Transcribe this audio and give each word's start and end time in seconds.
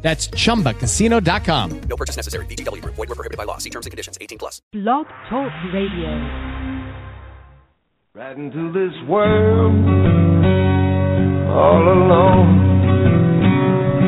That's 0.00 0.28
chumbacasino.com. 0.28 1.80
No 1.80 1.96
purchase 1.96 2.16
necessary. 2.16 2.46
VGW 2.46 2.80
Group. 2.82 2.94
Void 2.94 3.08
were 3.08 3.14
prohibited 3.14 3.36
by 3.36 3.44
law. 3.44 3.58
See 3.58 3.70
terms 3.70 3.84
and 3.84 3.90
conditions. 3.90 4.16
18 4.20 4.38
plus. 4.38 4.62
Blog 4.72 5.06
Talk 5.28 5.52
Radio. 5.72 6.10
Right 8.14 8.36
into 8.36 8.72
this 8.72 9.08
world 9.08 10.18
all 11.58 11.82
alone. 11.82 12.50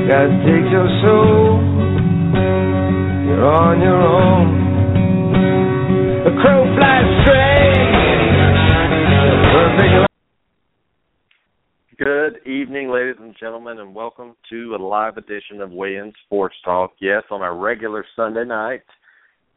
Gotta 0.09 0.31
take 0.45 0.71
your 0.71 0.89
soul. 1.03 1.59
You're 3.27 3.47
on 3.47 3.81
your 3.81 4.01
own. 4.01 4.47
The 6.25 6.33
crow 6.43 6.63
flies 6.77 7.09
straight. 7.25 7.60
Good 12.03 12.39
evening, 12.47 12.89
ladies 12.89 13.17
and 13.21 13.37
gentlemen, 13.39 13.79
and 13.79 13.95
welcome 13.95 14.35
to 14.49 14.75
a 14.75 14.81
live 14.81 15.19
edition 15.19 15.61
of 15.61 15.71
Weigh 15.71 15.97
In 15.97 16.15
Sports 16.25 16.57
Talk. 16.65 16.93
Yes, 16.99 17.25
on 17.31 17.43
our 17.43 17.55
regular 17.55 18.07
Sunday 18.17 18.47
night. 18.47 18.85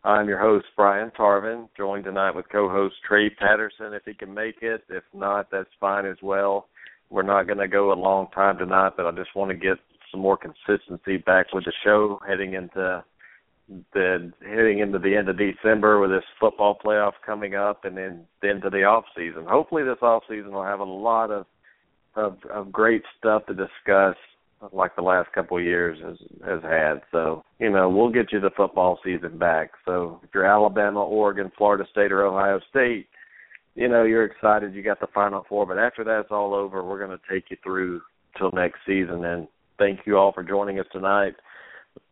I'm 0.03 0.27
your 0.27 0.41
host, 0.41 0.65
Brian 0.75 1.09
Tarvin, 1.17 1.69
joined 1.77 2.03
tonight 2.03 2.35
with 2.35 2.49
co 2.51 2.67
host 2.67 2.95
Trey 3.07 3.29
Patterson 3.29 3.93
if 3.93 4.03
he 4.03 4.13
can 4.13 4.33
make 4.33 4.57
it. 4.61 4.83
If 4.89 5.05
not, 5.13 5.51
that's 5.53 5.69
fine 5.79 6.05
as 6.05 6.17
well. 6.21 6.67
We're 7.09 7.23
not 7.23 7.47
going 7.47 7.59
to 7.59 7.67
go 7.69 7.93
a 7.93 7.95
long 7.95 8.27
time 8.35 8.57
tonight, 8.57 8.91
but 8.97 9.05
I 9.05 9.11
just 9.11 9.33
want 9.37 9.51
to 9.51 9.55
get 9.55 9.77
some 10.11 10.19
more 10.19 10.37
consistency 10.37 11.15
back 11.15 11.53
with 11.53 11.63
the 11.63 11.71
show 11.81 12.19
heading 12.27 12.55
into 12.55 13.05
the 13.93 14.33
heading 14.45 14.79
into 14.79 14.99
the 14.99 15.15
end 15.15 15.29
of 15.29 15.37
December 15.37 16.01
with 16.01 16.09
this 16.09 16.25
football 16.41 16.77
playoff 16.85 17.13
coming 17.25 17.55
up 17.55 17.85
and 17.85 17.95
then 17.95 18.25
into 18.43 18.69
the 18.69 18.83
off 18.83 19.05
season. 19.15 19.45
Hopefully 19.47 19.83
this 19.83 20.01
off 20.01 20.23
season 20.27 20.51
will 20.51 20.65
have 20.65 20.81
a 20.81 20.83
lot 20.83 21.31
of 21.31 21.45
of 22.15 22.37
of 22.51 22.71
great 22.71 23.03
stuff 23.17 23.45
to 23.47 23.53
discuss 23.53 24.15
like 24.71 24.95
the 24.95 25.01
last 25.01 25.31
couple 25.33 25.57
of 25.57 25.63
years 25.63 25.97
has 26.03 26.17
has 26.45 26.61
had. 26.63 27.01
So, 27.11 27.43
you 27.59 27.69
know, 27.69 27.89
we'll 27.89 28.11
get 28.11 28.31
you 28.31 28.39
the 28.39 28.51
football 28.55 28.99
season 29.03 29.37
back. 29.37 29.71
So 29.85 30.21
if 30.23 30.29
you're 30.33 30.45
Alabama, 30.45 31.03
Oregon, 31.03 31.51
Florida 31.57 31.83
State 31.91 32.11
or 32.11 32.25
Ohio 32.25 32.59
State, 32.69 33.07
you 33.75 33.89
know, 33.89 34.03
you're 34.03 34.25
excited 34.25 34.73
you 34.73 34.83
got 34.83 34.99
the 34.99 35.07
final 35.13 35.45
four, 35.49 35.65
but 35.65 35.77
after 35.77 36.03
that's 36.03 36.31
all 36.31 36.53
over, 36.53 36.83
we're 36.83 36.99
gonna 36.99 37.19
take 37.29 37.45
you 37.49 37.57
through 37.63 38.01
till 38.37 38.51
next 38.51 38.79
season 38.85 39.25
and 39.25 39.47
thank 39.77 40.01
you 40.05 40.17
all 40.17 40.31
for 40.31 40.43
joining 40.43 40.79
us 40.79 40.85
tonight. 40.91 41.33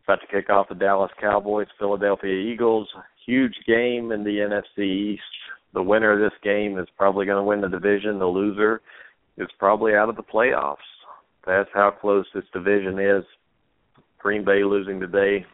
About 0.04 0.20
to 0.20 0.26
kick 0.26 0.50
off 0.50 0.68
the 0.68 0.74
Dallas 0.74 1.12
Cowboys, 1.20 1.68
Philadelphia 1.78 2.34
Eagles. 2.34 2.88
Huge 3.24 3.54
game 3.66 4.10
in 4.10 4.24
the 4.24 4.38
NFC 4.38 5.14
East. 5.14 5.22
The 5.74 5.82
winner 5.82 6.12
of 6.12 6.18
this 6.18 6.38
game 6.42 6.78
is 6.78 6.88
probably 6.98 7.24
going 7.24 7.38
to 7.38 7.44
win 7.44 7.60
the 7.60 7.68
division. 7.68 8.18
The 8.18 8.26
loser 8.26 8.82
is 9.38 9.48
probably 9.58 9.94
out 9.94 10.08
of 10.08 10.16
the 10.16 10.22
playoffs. 10.22 10.76
That's 11.46 11.70
how 11.74 11.90
close 11.90 12.26
this 12.34 12.44
division 12.52 12.98
is. 12.98 13.24
Green 14.18 14.44
Bay 14.44 14.62
losing 14.64 15.00
today. 15.00 15.44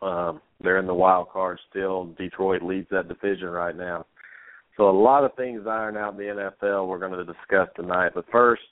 Um, 0.00 0.40
they're 0.60 0.78
in 0.78 0.86
the 0.86 0.94
wild 0.94 1.28
card 1.30 1.58
still. 1.70 2.06
Detroit 2.18 2.62
leads 2.62 2.88
that 2.90 3.08
division 3.08 3.48
right 3.48 3.76
now. 3.76 4.06
So 4.76 4.88
a 4.88 4.92
lot 4.92 5.24
of 5.24 5.34
things 5.34 5.62
iron 5.68 5.96
out 5.96 6.12
in 6.12 6.18
the 6.18 6.50
NFL 6.62 6.86
we're 6.86 7.00
going 7.00 7.12
to 7.12 7.24
discuss 7.24 7.68
tonight. 7.74 8.12
But 8.14 8.26
first, 8.30 8.62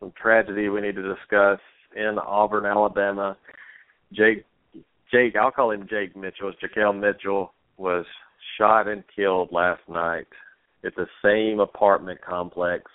some 0.00 0.12
tragedy 0.20 0.68
we 0.68 0.80
need 0.80 0.96
to 0.96 1.14
discuss 1.14 1.60
in 1.94 2.18
Auburn, 2.18 2.64
Alabama. 2.64 3.36
Jake, 4.12 4.44
Jake, 5.12 5.36
I'll 5.36 5.50
call 5.50 5.70
him 5.70 5.86
Jake 5.88 6.16
Mitchell. 6.16 6.52
Jakell 6.62 6.98
Mitchell 6.98 7.52
was 7.76 8.06
shot 8.56 8.88
and 8.88 9.04
killed 9.14 9.50
last 9.52 9.82
night 9.88 10.26
at 10.84 10.94
the 10.96 11.06
same 11.22 11.60
apartment 11.60 12.20
complex 12.26 12.90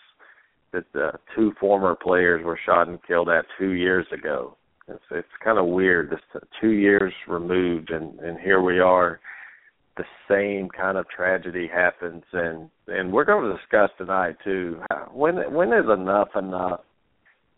that 0.73 0.91
the 0.93 1.11
two 1.35 1.53
former 1.59 1.95
players 1.95 2.43
were 2.43 2.59
shot 2.65 2.87
and 2.87 2.99
killed 3.07 3.29
at 3.29 3.45
two 3.57 3.71
years 3.71 4.05
ago. 4.11 4.57
It's 4.87 5.03
it's 5.11 5.27
kind 5.43 5.57
of 5.57 5.67
weird. 5.67 6.09
This 6.09 6.41
two 6.59 6.71
years 6.71 7.13
removed, 7.27 7.91
and 7.91 8.19
and 8.19 8.39
here 8.39 8.61
we 8.61 8.79
are. 8.79 9.19
The 9.95 10.03
same 10.27 10.69
kind 10.69 10.97
of 10.97 11.07
tragedy 11.07 11.69
happens, 11.73 12.23
and 12.33 12.69
and 12.87 13.13
we're 13.13 13.23
going 13.23 13.49
to 13.49 13.57
discuss 13.57 13.91
tonight 13.97 14.35
too. 14.43 14.81
When 15.13 15.35
when 15.53 15.69
is 15.69 15.85
enough 15.85 16.29
enough 16.35 16.81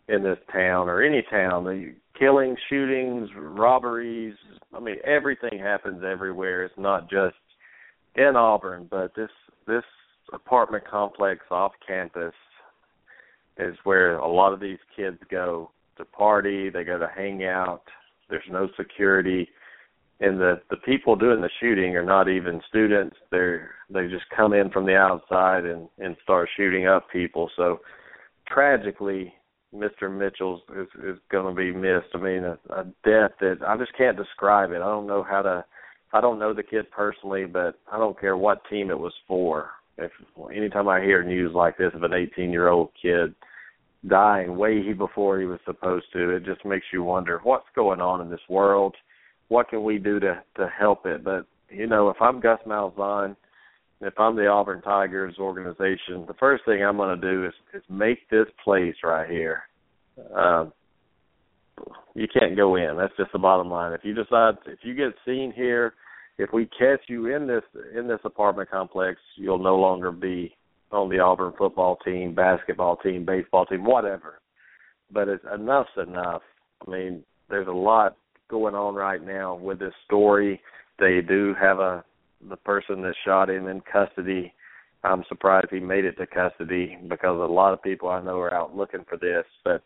in 0.08 0.22
this 0.22 0.38
town 0.52 0.88
or 0.88 1.02
any 1.02 1.24
town? 1.28 1.64
The 1.64 1.94
killings, 2.16 2.58
shootings, 2.68 3.30
robberies. 3.36 4.36
I 4.72 4.78
mean, 4.78 4.96
everything 5.04 5.58
happens 5.58 6.02
everywhere. 6.04 6.64
It's 6.64 6.74
not 6.78 7.10
just 7.10 7.34
in 8.14 8.36
Auburn, 8.36 8.86
but 8.88 9.14
this 9.16 9.30
this 9.66 9.84
apartment 10.32 10.84
complex 10.88 11.40
off 11.50 11.72
campus 11.86 12.34
is 13.58 13.76
where 13.84 14.18
a 14.18 14.28
lot 14.28 14.52
of 14.52 14.60
these 14.60 14.78
kids 14.94 15.18
go 15.30 15.70
to 15.96 16.04
party, 16.04 16.70
they 16.70 16.84
go 16.84 16.98
to 16.98 17.08
hang 17.14 17.44
out. 17.44 17.82
There's 18.28 18.42
no 18.50 18.68
security, 18.76 19.48
and 20.20 20.38
the 20.38 20.60
the 20.70 20.76
people 20.78 21.16
doing 21.16 21.40
the 21.40 21.50
shooting 21.60 21.96
are 21.96 22.04
not 22.04 22.28
even 22.28 22.60
students. 22.68 23.16
They're 23.30 23.70
they 23.88 24.08
just 24.08 24.24
come 24.34 24.52
in 24.52 24.70
from 24.70 24.86
the 24.86 24.96
outside 24.96 25.64
and 25.64 25.88
and 25.98 26.16
start 26.22 26.48
shooting 26.56 26.86
up 26.86 27.06
people. 27.10 27.50
So 27.56 27.80
tragically, 28.48 29.32
Mr. 29.74 30.10
Mitchell's 30.10 30.62
is 30.76 30.88
is 31.04 31.18
going 31.30 31.54
to 31.54 31.58
be 31.58 31.72
missed. 31.72 32.14
I 32.14 32.18
mean, 32.18 32.44
a, 32.44 32.58
a 32.70 32.84
death 33.04 33.32
that 33.40 33.58
I 33.66 33.76
just 33.76 33.96
can't 33.96 34.16
describe 34.16 34.70
it. 34.70 34.76
I 34.82 34.86
don't 34.86 35.06
know 35.06 35.22
how 35.22 35.42
to. 35.42 35.64
I 36.12 36.20
don't 36.20 36.38
know 36.38 36.54
the 36.54 36.62
kid 36.62 36.90
personally, 36.90 37.46
but 37.46 37.78
I 37.92 37.98
don't 37.98 38.18
care 38.18 38.36
what 38.36 38.62
team 38.70 38.90
it 38.90 38.98
was 38.98 39.12
for. 39.26 39.70
If 39.98 40.12
anytime 40.54 40.88
I 40.88 41.00
hear 41.00 41.22
news 41.22 41.52
like 41.54 41.78
this 41.78 41.92
of 41.94 42.02
an 42.02 42.12
18 42.12 42.50
year 42.50 42.68
old 42.68 42.90
kid 43.00 43.34
dying 44.08 44.56
way 44.56 44.92
before 44.92 45.40
he 45.40 45.46
was 45.46 45.58
supposed 45.64 46.06
to. 46.12 46.30
It 46.30 46.44
just 46.44 46.64
makes 46.64 46.86
you 46.92 47.02
wonder 47.02 47.40
what's 47.42 47.66
going 47.74 48.00
on 48.00 48.20
in 48.20 48.30
this 48.30 48.40
world. 48.48 48.94
What 49.48 49.68
can 49.68 49.84
we 49.84 49.98
do 49.98 50.20
to 50.20 50.42
to 50.56 50.68
help 50.78 51.06
it? 51.06 51.24
But 51.24 51.46
you 51.70 51.86
know, 51.86 52.10
if 52.10 52.16
I'm 52.20 52.40
Gus 52.40 52.60
Malzahn, 52.66 53.36
if 54.00 54.14
I'm 54.18 54.36
the 54.36 54.46
Auburn 54.46 54.82
Tigers 54.82 55.36
organization, 55.38 56.24
the 56.26 56.34
first 56.38 56.64
thing 56.64 56.82
I'm 56.82 56.96
going 56.96 57.18
to 57.18 57.30
do 57.30 57.46
is 57.46 57.52
is 57.74 57.82
make 57.88 58.28
this 58.30 58.46
place 58.64 58.94
right 59.02 59.28
here. 59.28 59.62
Um, 60.34 60.72
you 62.14 62.26
can't 62.32 62.56
go 62.56 62.76
in. 62.76 62.96
That's 62.96 63.16
just 63.18 63.32
the 63.32 63.38
bottom 63.38 63.70
line. 63.70 63.92
If 63.92 64.00
you 64.02 64.14
decide, 64.14 64.54
if 64.66 64.78
you 64.82 64.94
get 64.94 65.12
seen 65.26 65.52
here, 65.54 65.94
if 66.38 66.52
we 66.52 66.68
catch 66.78 67.00
you 67.08 67.34
in 67.34 67.46
this 67.46 67.62
in 67.96 68.06
this 68.06 68.20
apartment 68.24 68.70
complex, 68.70 69.18
you'll 69.36 69.58
no 69.58 69.76
longer 69.76 70.10
be 70.12 70.54
on 70.92 71.08
the 71.08 71.18
Auburn 71.18 71.52
football 71.56 71.96
team, 72.04 72.34
basketball 72.34 72.96
team, 72.96 73.24
baseball 73.24 73.66
team, 73.66 73.84
whatever. 73.84 74.40
But 75.10 75.28
it's 75.28 75.44
enough's 75.52 75.86
enough. 75.96 76.42
I 76.86 76.90
mean, 76.90 77.22
there's 77.48 77.68
a 77.68 77.72
lot 77.72 78.16
going 78.48 78.74
on 78.74 78.94
right 78.94 79.24
now 79.24 79.54
with 79.54 79.78
this 79.78 79.94
story. 80.04 80.60
They 80.98 81.20
do 81.26 81.54
have 81.60 81.78
a 81.78 82.04
the 82.48 82.56
person 82.56 83.02
that 83.02 83.14
shot 83.24 83.50
him 83.50 83.66
in 83.66 83.80
custody. 83.80 84.52
I'm 85.04 85.24
surprised 85.28 85.68
he 85.70 85.80
made 85.80 86.04
it 86.04 86.16
to 86.18 86.26
custody 86.26 86.98
because 87.08 87.38
a 87.38 87.52
lot 87.52 87.72
of 87.72 87.82
people 87.82 88.08
I 88.08 88.22
know 88.22 88.38
are 88.40 88.52
out 88.52 88.76
looking 88.76 89.04
for 89.08 89.16
this. 89.16 89.44
But 89.64 89.82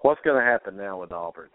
what's 0.00 0.20
going 0.22 0.38
to 0.38 0.50
happen 0.50 0.76
now 0.76 1.00
with 1.00 1.12
Auburn? 1.12 1.50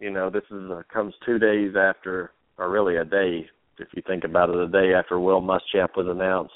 You 0.00 0.10
know, 0.10 0.30
this 0.30 0.44
is 0.50 0.70
a, 0.70 0.84
comes 0.92 1.14
two 1.24 1.38
days 1.38 1.74
after, 1.76 2.32
or 2.58 2.70
really 2.70 2.96
a 2.96 3.04
day, 3.04 3.46
if 3.78 3.88
you 3.94 4.02
think 4.06 4.24
about 4.24 4.50
it, 4.50 4.56
a 4.56 4.68
day 4.68 4.92
after 4.94 5.18
Will 5.18 5.40
Muschamp 5.40 5.96
was 5.96 6.06
announced 6.08 6.54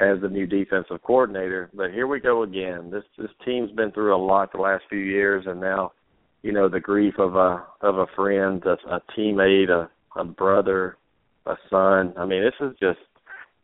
as 0.00 0.20
the 0.20 0.28
new 0.28 0.46
defensive 0.46 1.02
coordinator. 1.02 1.70
But 1.74 1.92
here 1.92 2.06
we 2.06 2.20
go 2.20 2.42
again. 2.42 2.90
This 2.90 3.04
this 3.18 3.30
team's 3.44 3.70
been 3.72 3.92
through 3.92 4.14
a 4.14 4.24
lot 4.24 4.52
the 4.52 4.58
last 4.58 4.84
few 4.88 4.98
years, 4.98 5.44
and 5.46 5.60
now, 5.60 5.92
you 6.42 6.52
know, 6.52 6.68
the 6.68 6.80
grief 6.80 7.14
of 7.18 7.36
a 7.36 7.64
of 7.82 7.98
a 7.98 8.06
friend, 8.16 8.62
a, 8.64 8.76
a 8.92 9.02
teammate, 9.16 9.70
a, 9.70 9.90
a 10.18 10.24
brother, 10.24 10.96
a 11.46 11.54
son. 11.68 12.14
I 12.16 12.24
mean, 12.24 12.42
this 12.42 12.66
is 12.66 12.76
just 12.80 12.98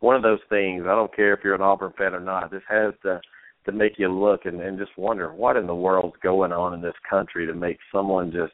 one 0.01 0.17
of 0.17 0.23
those 0.23 0.41
things. 0.49 0.85
I 0.87 0.95
don't 0.95 1.15
care 1.15 1.33
if 1.33 1.41
you're 1.43 1.55
an 1.55 1.63
Auburn 1.63 1.93
fan 1.97 2.15
or 2.15 2.21
not. 2.21 2.51
This 2.51 2.63
has 2.69 2.95
to 3.03 3.21
to 3.65 3.73
make 3.73 3.99
you 3.99 4.09
look 4.09 4.45
and, 4.45 4.61
and 4.61 4.79
just 4.79 4.97
wonder 4.97 5.33
what 5.33 5.57
in 5.57 5.67
the 5.67 5.75
world's 5.75 6.15
going 6.23 6.53
on 6.53 6.73
in 6.73 6.81
this 6.81 6.95
country 7.09 7.47
to 7.47 7.55
make 7.55 7.79
someone 7.93 8.31
just 8.31 8.53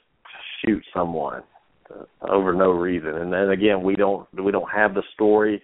shoot 0.64 0.82
someone 0.94 1.42
over 2.22 2.52
no 2.52 2.70
reason. 2.70 3.16
And 3.16 3.32
then 3.32 3.50
again, 3.50 3.82
we 3.82 3.96
don't 3.96 4.26
we 4.34 4.52
don't 4.52 4.70
have 4.70 4.94
the 4.94 5.02
story 5.14 5.62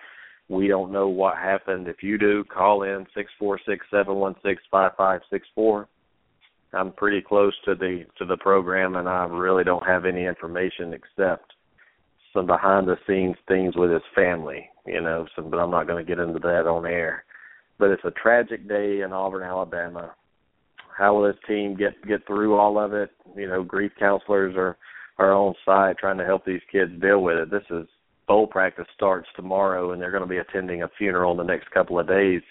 we 0.48 0.66
don't 0.66 0.92
know 0.92 1.08
what 1.08 1.36
happened. 1.36 1.88
If 1.88 2.02
you 2.02 2.18
do, 2.18 2.42
call 2.44 2.82
in 2.82 3.06
six 3.14 3.30
four 3.38 3.60
six 3.66 3.84
seven 3.90 4.16
one 4.16 4.34
six 4.42 4.62
five 4.70 4.92
five 4.96 5.20
six 5.30 5.46
four. 5.54 5.88
I'm 6.72 6.92
pretty 6.92 7.20
close 7.20 7.54
to 7.64 7.74
the 7.74 8.04
to 8.18 8.24
the 8.24 8.36
program, 8.38 8.96
and 8.96 9.08
I 9.08 9.24
really 9.26 9.64
don't 9.64 9.86
have 9.86 10.04
any 10.04 10.24
information 10.24 10.94
except 10.94 11.52
some 12.32 12.46
behind 12.46 12.88
the 12.88 12.96
scenes 13.06 13.36
things 13.46 13.76
with 13.76 13.90
his 13.90 14.02
family, 14.14 14.68
you 14.86 15.00
know. 15.00 15.26
So, 15.36 15.42
but 15.42 15.58
I'm 15.58 15.70
not 15.70 15.86
going 15.86 16.04
to 16.04 16.08
get 16.08 16.22
into 16.22 16.38
that 16.40 16.66
on 16.66 16.86
air. 16.86 17.24
But 17.78 17.90
it's 17.90 18.04
a 18.04 18.10
tragic 18.10 18.66
day 18.68 19.02
in 19.02 19.12
Auburn, 19.12 19.42
Alabama. 19.42 20.14
How 20.96 21.14
will 21.14 21.26
this 21.26 21.40
team 21.46 21.76
get 21.76 21.92
get 22.06 22.26
through 22.26 22.56
all 22.56 22.78
of 22.78 22.94
it? 22.94 23.10
You 23.36 23.48
know, 23.48 23.62
grief 23.62 23.92
counselors 23.98 24.54
are 24.56 24.78
are 25.18 25.32
on 25.32 25.54
site 25.64 25.98
trying 25.98 26.18
to 26.18 26.24
help 26.24 26.44
these 26.44 26.60
kids 26.70 26.92
deal 27.00 27.22
with 27.22 27.36
it. 27.36 27.50
This 27.50 27.64
is 27.70 27.86
bowl 28.26 28.46
practice 28.46 28.86
starts 28.94 29.28
tomorrow, 29.34 29.92
and 29.92 30.00
they're 30.00 30.10
going 30.10 30.22
to 30.22 30.28
be 30.28 30.38
attending 30.38 30.82
a 30.82 30.90
funeral 30.96 31.32
in 31.32 31.38
the 31.38 31.44
next 31.44 31.70
couple 31.70 31.98
of 31.98 32.06
days. 32.06 32.42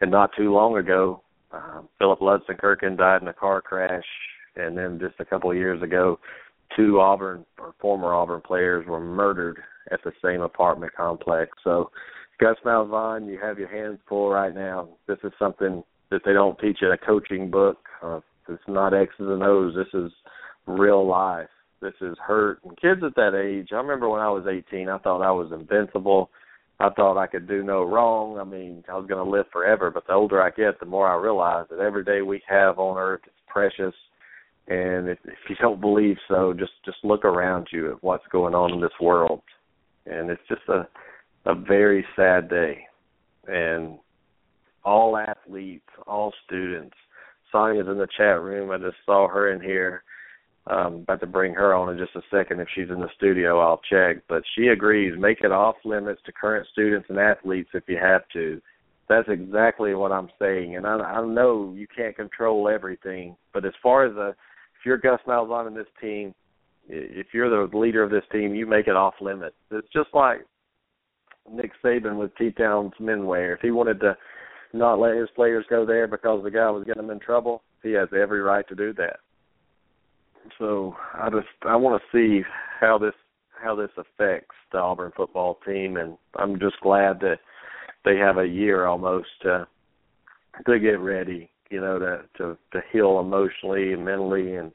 And 0.00 0.10
not 0.10 0.30
too 0.36 0.52
long 0.52 0.76
ago, 0.76 1.22
uh, 1.52 1.82
Philip 1.98 2.20
Lutzenkirchen 2.20 2.96
died 2.96 3.22
in 3.22 3.28
a 3.28 3.32
car 3.32 3.60
crash, 3.60 4.04
and 4.56 4.76
then 4.76 4.98
just 5.00 5.14
a 5.20 5.24
couple 5.24 5.50
of 5.50 5.56
years 5.56 5.82
ago, 5.82 6.18
two 6.74 7.00
Auburn 7.00 7.44
or 7.58 7.74
former 7.80 8.14
Auburn 8.14 8.40
players 8.40 8.86
were 8.86 9.00
murdered 9.00 9.58
at 9.90 10.00
the 10.04 10.12
same 10.24 10.40
apartment 10.40 10.92
complex. 10.94 11.50
So, 11.62 11.90
Gus 12.40 12.56
Malzahn, 12.64 13.28
you 13.28 13.38
have 13.40 13.58
your 13.58 13.68
hands 13.68 13.98
full 14.08 14.30
right 14.30 14.54
now. 14.54 14.88
This 15.06 15.18
is 15.24 15.32
something 15.38 15.82
that 16.10 16.22
they 16.24 16.32
don't 16.32 16.58
teach 16.58 16.78
in 16.82 16.92
a 16.92 16.98
coaching 16.98 17.50
book. 17.50 17.78
Uh, 18.02 18.20
it's 18.48 18.62
not 18.68 18.94
X's 18.94 19.14
and 19.20 19.42
O's. 19.42 19.74
This 19.74 19.92
is 19.94 20.12
real 20.66 21.06
life. 21.06 21.48
This 21.86 22.08
is 22.08 22.16
hurt. 22.18 22.58
And 22.64 22.76
kids 22.80 23.02
at 23.06 23.14
that 23.14 23.40
age, 23.40 23.68
I 23.70 23.76
remember 23.76 24.08
when 24.08 24.20
I 24.20 24.28
was 24.28 24.44
18, 24.48 24.88
I 24.88 24.98
thought 24.98 25.22
I 25.22 25.30
was 25.30 25.52
invincible. 25.52 26.30
I 26.80 26.90
thought 26.90 27.16
I 27.16 27.28
could 27.28 27.46
do 27.46 27.62
no 27.62 27.84
wrong. 27.84 28.38
I 28.38 28.44
mean, 28.44 28.82
I 28.88 28.96
was 28.96 29.06
going 29.06 29.24
to 29.24 29.30
live 29.30 29.46
forever. 29.52 29.92
But 29.92 30.08
the 30.08 30.14
older 30.14 30.42
I 30.42 30.50
get, 30.50 30.80
the 30.80 30.86
more 30.86 31.08
I 31.08 31.14
realize 31.14 31.66
that 31.70 31.78
every 31.78 32.02
day 32.02 32.22
we 32.22 32.42
have 32.48 32.80
on 32.80 32.98
earth 32.98 33.20
is 33.24 33.32
precious. 33.46 33.94
And 34.66 35.08
if, 35.08 35.18
if 35.24 35.38
you 35.48 35.54
don't 35.60 35.80
believe 35.80 36.16
so, 36.26 36.52
just 36.52 36.72
just 36.84 36.98
look 37.04 37.24
around 37.24 37.68
you 37.72 37.92
at 37.92 38.02
what's 38.02 38.26
going 38.32 38.54
on 38.54 38.72
in 38.74 38.80
this 38.80 38.90
world. 39.00 39.42
And 40.06 40.28
it's 40.28 40.42
just 40.48 40.68
a 40.68 40.88
a 41.48 41.54
very 41.54 42.04
sad 42.16 42.50
day. 42.50 42.80
And 43.46 43.98
all 44.84 45.16
athletes, 45.16 45.88
all 46.08 46.32
students. 46.44 46.96
Sonia's 47.52 47.86
in 47.86 47.96
the 47.96 48.08
chat 48.16 48.42
room. 48.42 48.72
I 48.72 48.78
just 48.78 48.96
saw 49.06 49.28
her 49.28 49.52
in 49.52 49.60
here. 49.60 50.02
Um, 50.68 50.94
about 50.96 51.20
to 51.20 51.26
bring 51.26 51.54
her 51.54 51.74
on 51.74 51.92
in 51.92 51.98
just 51.98 52.16
a 52.16 52.22
second. 52.28 52.58
If 52.60 52.66
she's 52.74 52.90
in 52.90 53.00
the 53.00 53.08
studio, 53.16 53.60
I'll 53.60 53.80
check. 53.88 54.22
But 54.28 54.42
she 54.56 54.66
agrees. 54.66 55.14
Make 55.16 55.42
it 55.42 55.52
off 55.52 55.76
limits 55.84 56.20
to 56.26 56.32
current 56.32 56.66
students 56.72 57.06
and 57.08 57.18
athletes 57.18 57.70
if 57.72 57.84
you 57.86 57.98
have 58.02 58.22
to. 58.32 58.60
That's 59.08 59.28
exactly 59.28 59.94
what 59.94 60.10
I'm 60.10 60.28
saying. 60.40 60.76
And 60.76 60.84
I, 60.84 60.96
I 60.96 61.24
know 61.24 61.72
you 61.76 61.86
can't 61.94 62.16
control 62.16 62.68
everything, 62.68 63.36
but 63.54 63.64
as 63.64 63.74
far 63.80 64.06
as 64.06 64.16
a, 64.16 64.30
if 64.30 64.84
you're 64.84 64.98
Gus 64.98 65.20
Malzahn 65.28 65.68
in 65.68 65.74
this 65.74 65.86
team, 66.00 66.34
if 66.88 67.28
you're 67.32 67.68
the 67.68 67.76
leader 67.76 68.02
of 68.02 68.10
this 68.10 68.24
team, 68.32 68.54
you 68.54 68.66
make 68.66 68.88
it 68.88 68.96
off 68.96 69.14
limits. 69.20 69.56
It's 69.70 69.88
just 69.92 70.08
like 70.14 70.44
Nick 71.50 71.70
Saban 71.84 72.18
with 72.18 72.36
T-Town's 72.36 72.92
Menswear. 73.00 73.54
If 73.54 73.60
he 73.60 73.70
wanted 73.70 74.00
to 74.00 74.16
not 74.72 74.98
let 74.98 75.16
his 75.16 75.28
players 75.36 75.64
go 75.70 75.86
there 75.86 76.06
because 76.06 76.42
the 76.42 76.50
guy 76.50 76.70
was 76.70 76.84
getting 76.84 77.02
them 77.02 77.10
in 77.10 77.20
trouble, 77.20 77.62
he 77.82 77.92
has 77.92 78.08
every 78.12 78.40
right 78.40 78.66
to 78.68 78.74
do 78.74 78.92
that. 78.94 79.20
So 80.58 80.94
I 81.14 81.30
just 81.30 81.46
I 81.62 81.76
want 81.76 82.00
to 82.00 82.16
see 82.16 82.44
how 82.80 82.98
this 82.98 83.14
how 83.62 83.74
this 83.74 83.90
affects 83.96 84.54
the 84.72 84.78
Auburn 84.78 85.12
football 85.16 85.58
team, 85.66 85.96
and 85.96 86.16
I'm 86.36 86.58
just 86.58 86.80
glad 86.80 87.20
that 87.20 87.38
they 88.04 88.16
have 88.16 88.38
a 88.38 88.46
year 88.46 88.86
almost 88.86 89.28
to 89.42 89.66
to 90.66 90.78
get 90.78 91.00
ready, 91.00 91.50
you 91.70 91.80
know, 91.80 91.98
to 91.98 92.22
to 92.38 92.58
to 92.72 92.80
heal 92.92 93.20
emotionally 93.20 93.92
and 93.92 94.04
mentally, 94.04 94.56
and 94.56 94.72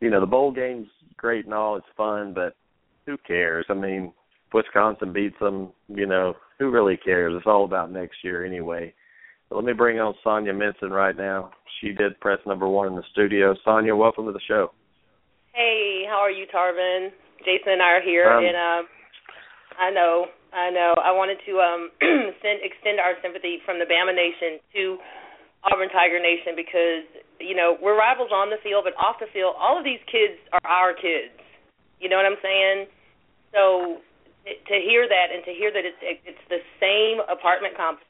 you 0.00 0.10
know 0.10 0.20
the 0.20 0.26
bowl 0.26 0.52
game's 0.52 0.88
great 1.16 1.46
and 1.46 1.54
all, 1.54 1.76
it's 1.76 1.86
fun, 1.96 2.34
but 2.34 2.54
who 3.06 3.16
cares? 3.26 3.64
I 3.70 3.74
mean, 3.74 4.12
Wisconsin 4.52 5.12
beats 5.12 5.38
them, 5.40 5.70
you 5.88 6.06
know, 6.06 6.34
who 6.58 6.70
really 6.70 6.96
cares? 6.96 7.32
It's 7.36 7.46
all 7.46 7.64
about 7.64 7.90
next 7.90 8.16
year 8.22 8.44
anyway. 8.44 8.92
So 9.48 9.56
let 9.56 9.64
me 9.64 9.72
bring 9.72 9.98
on 10.00 10.14
Sonia 10.22 10.52
Minson 10.52 10.90
right 10.90 11.16
now. 11.16 11.50
She 11.80 11.92
did 11.92 12.20
press 12.20 12.38
number 12.46 12.68
one 12.68 12.88
in 12.88 12.96
the 12.96 13.02
studio. 13.12 13.54
Sonia, 13.64 13.96
welcome 13.96 14.26
to 14.26 14.32
the 14.32 14.40
show. 14.46 14.72
Hey, 15.54 16.02
how 16.10 16.18
are 16.18 16.34
you, 16.34 16.46
Tarvin? 16.50 17.14
Jason 17.46 17.78
and 17.78 17.82
I 17.82 18.02
are 18.02 18.02
here, 18.02 18.26
Um, 18.26 18.42
and 18.42 18.56
um, 18.58 18.82
I 19.78 19.88
know, 19.94 20.26
I 20.52 20.70
know. 20.70 20.94
I 20.98 21.12
wanted 21.14 21.38
to 21.46 21.60
um 21.62 21.90
send 22.42 22.58
extend 22.62 22.98
our 22.98 23.14
sympathy 23.22 23.62
from 23.64 23.78
the 23.78 23.86
Bama 23.86 24.10
Nation 24.14 24.58
to 24.74 24.98
Auburn 25.62 25.90
Tiger 25.94 26.18
Nation 26.18 26.58
because 26.58 27.06
you 27.38 27.54
know 27.54 27.78
we're 27.80 27.94
rivals 27.98 28.30
on 28.34 28.50
the 28.50 28.58
field, 28.66 28.82
but 28.82 28.98
off 28.98 29.20
the 29.22 29.30
field, 29.30 29.54
all 29.58 29.78
of 29.78 29.84
these 29.84 30.02
kids 30.10 30.34
are 30.52 30.64
our 30.66 30.92
kids. 30.94 31.38
You 32.02 32.08
know 32.10 32.16
what 32.18 32.26
I'm 32.26 32.40
saying? 32.42 32.90
So 33.54 34.02
to 34.46 34.76
hear 34.82 35.06
that 35.06 35.28
and 35.30 35.44
to 35.46 35.52
hear 35.54 35.70
that 35.70 35.84
it's 35.86 36.00
it's 36.26 36.44
the 36.50 36.62
same 36.82 37.22
apartment 37.30 37.76
complex, 37.78 38.08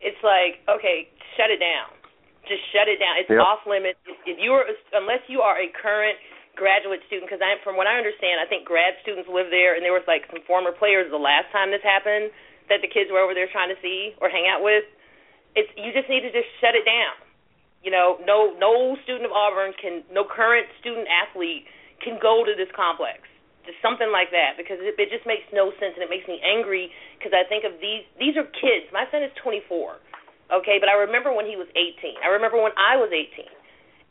it's 0.00 0.20
like 0.24 0.64
okay, 0.72 1.08
shut 1.36 1.50
it 1.52 1.60
down. 1.60 1.92
Just 2.48 2.62
shut 2.72 2.88
it 2.88 2.96
down. 3.02 3.18
It's 3.20 3.28
Yep. 3.28 3.42
off 3.42 3.60
limits. 3.66 3.98
If, 4.06 4.16
if 4.24 4.36
you 4.40 4.52
are 4.56 4.64
unless 4.96 5.20
you 5.28 5.42
are 5.42 5.58
a 5.60 5.68
current 5.82 6.16
graduate 6.56 7.04
student, 7.06 7.28
because 7.28 7.44
I 7.44 7.60
from 7.60 7.76
what 7.76 7.86
I 7.86 8.00
understand, 8.00 8.40
I 8.40 8.48
think 8.48 8.64
grad 8.64 8.96
students 9.04 9.28
live 9.28 9.52
there, 9.52 9.76
and 9.76 9.84
there 9.84 9.94
was 9.94 10.04
like 10.08 10.24
some 10.32 10.40
former 10.48 10.72
players 10.72 11.12
the 11.12 11.20
last 11.20 11.52
time 11.52 11.70
this 11.70 11.84
happened 11.84 12.32
that 12.72 12.82
the 12.82 12.90
kids 12.90 13.12
were 13.12 13.22
over 13.22 13.36
there 13.36 13.46
trying 13.52 13.70
to 13.70 13.78
see 13.78 14.16
or 14.18 14.32
hang 14.32 14.48
out 14.50 14.64
with. 14.64 14.82
It's 15.54 15.70
you 15.76 15.92
just 15.92 16.08
need 16.08 16.24
to 16.26 16.32
just 16.32 16.48
shut 16.58 16.74
it 16.74 16.88
down. 16.88 17.14
You 17.84 17.94
know, 17.94 18.18
no 18.24 18.56
no 18.58 18.96
student 19.06 19.28
of 19.28 19.32
Auburn 19.32 19.76
can, 19.78 20.02
no 20.10 20.26
current 20.26 20.66
student 20.82 21.06
athlete 21.06 21.68
can 22.02 22.18
go 22.20 22.42
to 22.42 22.52
this 22.56 22.68
complex. 22.74 23.22
Just 23.64 23.82
something 23.82 24.10
like 24.14 24.30
that 24.30 24.54
because 24.54 24.78
it, 24.78 24.94
it 24.94 25.10
just 25.10 25.26
makes 25.26 25.46
no 25.50 25.74
sense 25.82 25.98
and 25.98 26.02
it 26.02 26.10
makes 26.10 26.26
me 26.30 26.38
angry 26.38 26.90
because 27.18 27.34
I 27.34 27.42
think 27.46 27.66
of 27.66 27.78
these 27.82 28.06
these 28.18 28.34
are 28.38 28.46
kids. 28.58 28.90
My 28.92 29.06
son 29.10 29.22
is 29.22 29.32
24, 29.42 30.60
okay, 30.60 30.76
but 30.78 30.86
I 30.86 30.94
remember 31.02 31.34
when 31.34 31.46
he 31.46 31.58
was 31.58 31.66
18. 31.74 32.22
I 32.22 32.30
remember 32.30 32.62
when 32.62 32.74
I 32.78 32.94
was 32.94 33.10
18. 33.10 33.55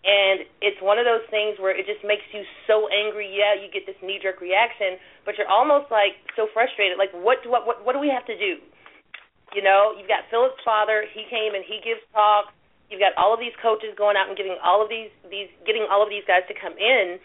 And 0.05 0.45
it's 0.61 0.77
one 0.85 1.01
of 1.01 1.05
those 1.09 1.25
things 1.33 1.57
where 1.57 1.73
it 1.73 1.89
just 1.89 2.05
makes 2.05 2.25
you 2.29 2.45
so 2.69 2.85
angry. 2.93 3.25
Yeah, 3.25 3.57
you 3.57 3.73
get 3.73 3.89
this 3.89 3.97
knee 4.05 4.21
jerk 4.21 4.37
reaction, 4.37 5.01
but 5.25 5.33
you're 5.33 5.49
almost 5.49 5.89
like 5.89 6.13
so 6.37 6.45
frustrated. 6.53 7.01
Like, 7.01 7.09
what 7.09 7.41
do 7.41 7.49
what 7.49 7.65
what, 7.65 7.81
what 7.81 7.97
do 7.97 7.99
we 7.99 8.13
have 8.13 8.21
to 8.29 8.37
do? 8.37 8.61
You 9.57 9.65
know, 9.65 9.97
you've 9.97 10.11
got 10.11 10.29
Philip's 10.29 10.61
father. 10.61 11.09
He 11.09 11.25
came 11.25 11.57
and 11.57 11.65
he 11.65 11.81
gives 11.81 12.05
talks. 12.13 12.53
You've 12.93 13.01
got 13.01 13.17
all 13.17 13.33
of 13.33 13.41
these 13.41 13.57
coaches 13.57 13.97
going 13.97 14.13
out 14.13 14.29
and 14.29 14.37
giving 14.37 14.61
all 14.61 14.77
of 14.77 14.93
these 14.93 15.09
these 15.25 15.49
getting 15.65 15.89
all 15.89 16.05
of 16.05 16.09
these 16.13 16.25
guys 16.29 16.45
to 16.49 16.53
come 16.53 16.77
in 16.77 17.17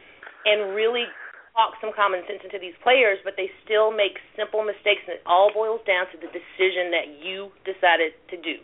and 0.48 0.72
really 0.72 1.04
talk 1.52 1.76
some 1.84 1.92
common 1.92 2.24
sense 2.24 2.40
into 2.40 2.56
these 2.56 2.76
players, 2.80 3.20
but 3.28 3.36
they 3.36 3.52
still 3.60 3.92
make 3.92 4.16
simple 4.38 4.64
mistakes, 4.64 5.04
and 5.04 5.20
it 5.20 5.24
all 5.28 5.52
boils 5.52 5.84
down 5.84 6.08
to 6.08 6.16
the 6.16 6.30
decision 6.32 6.88
that 6.94 7.20
you 7.20 7.52
decided 7.68 8.16
to 8.32 8.40
do. 8.40 8.56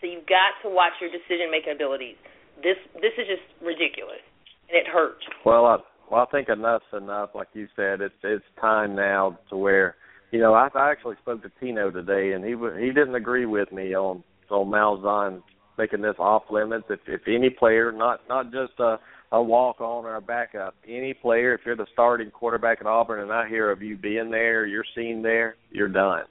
So 0.00 0.10
you've 0.10 0.28
got 0.28 0.58
to 0.60 0.68
watch 0.68 0.92
your 1.00 1.08
decision 1.08 1.48
making 1.48 1.72
abilities. 1.72 2.20
This 2.62 2.76
this 2.94 3.12
is 3.18 3.26
just 3.26 3.42
ridiculous, 3.60 4.22
and 4.68 4.76
it 4.76 4.86
hurts. 4.86 5.24
Well, 5.44 5.66
I, 5.66 5.76
well, 6.10 6.26
I 6.26 6.30
think 6.30 6.48
enough's 6.48 6.82
enough. 6.92 7.30
Like 7.34 7.48
you 7.52 7.68
said, 7.76 8.00
it's 8.00 8.14
it's 8.22 8.44
time 8.60 8.94
now 8.94 9.38
to 9.50 9.56
where, 9.56 9.96
you 10.30 10.40
know, 10.40 10.54
I, 10.54 10.68
I 10.74 10.90
actually 10.90 11.16
spoke 11.22 11.42
to 11.42 11.50
Tino 11.60 11.90
today, 11.90 12.32
and 12.32 12.44
he 12.44 12.52
he 12.80 12.92
didn't 12.92 13.14
agree 13.14 13.46
with 13.46 13.72
me 13.72 13.94
on 13.94 14.22
on 14.50 14.66
Malzahn 14.66 15.42
making 15.78 16.02
this 16.02 16.16
off 16.18 16.44
limits. 16.50 16.86
If 16.88 17.00
if 17.06 17.22
any 17.28 17.50
player, 17.50 17.92
not 17.92 18.20
not 18.28 18.52
just 18.52 18.78
a 18.78 18.98
a 19.32 19.42
walk 19.42 19.80
on 19.80 20.04
or 20.04 20.16
a 20.16 20.22
backup, 20.22 20.74
any 20.88 21.12
player, 21.12 21.52
if 21.52 21.60
you're 21.66 21.76
the 21.76 21.86
starting 21.92 22.30
quarterback 22.30 22.78
at 22.80 22.86
Auburn, 22.86 23.20
and 23.20 23.32
I 23.32 23.48
hear 23.48 23.70
of 23.70 23.82
you 23.82 23.96
being 23.96 24.30
there, 24.30 24.66
you're 24.66 24.84
seen 24.94 25.20
there, 25.20 25.56
you're 25.70 25.88
done, 25.88 26.24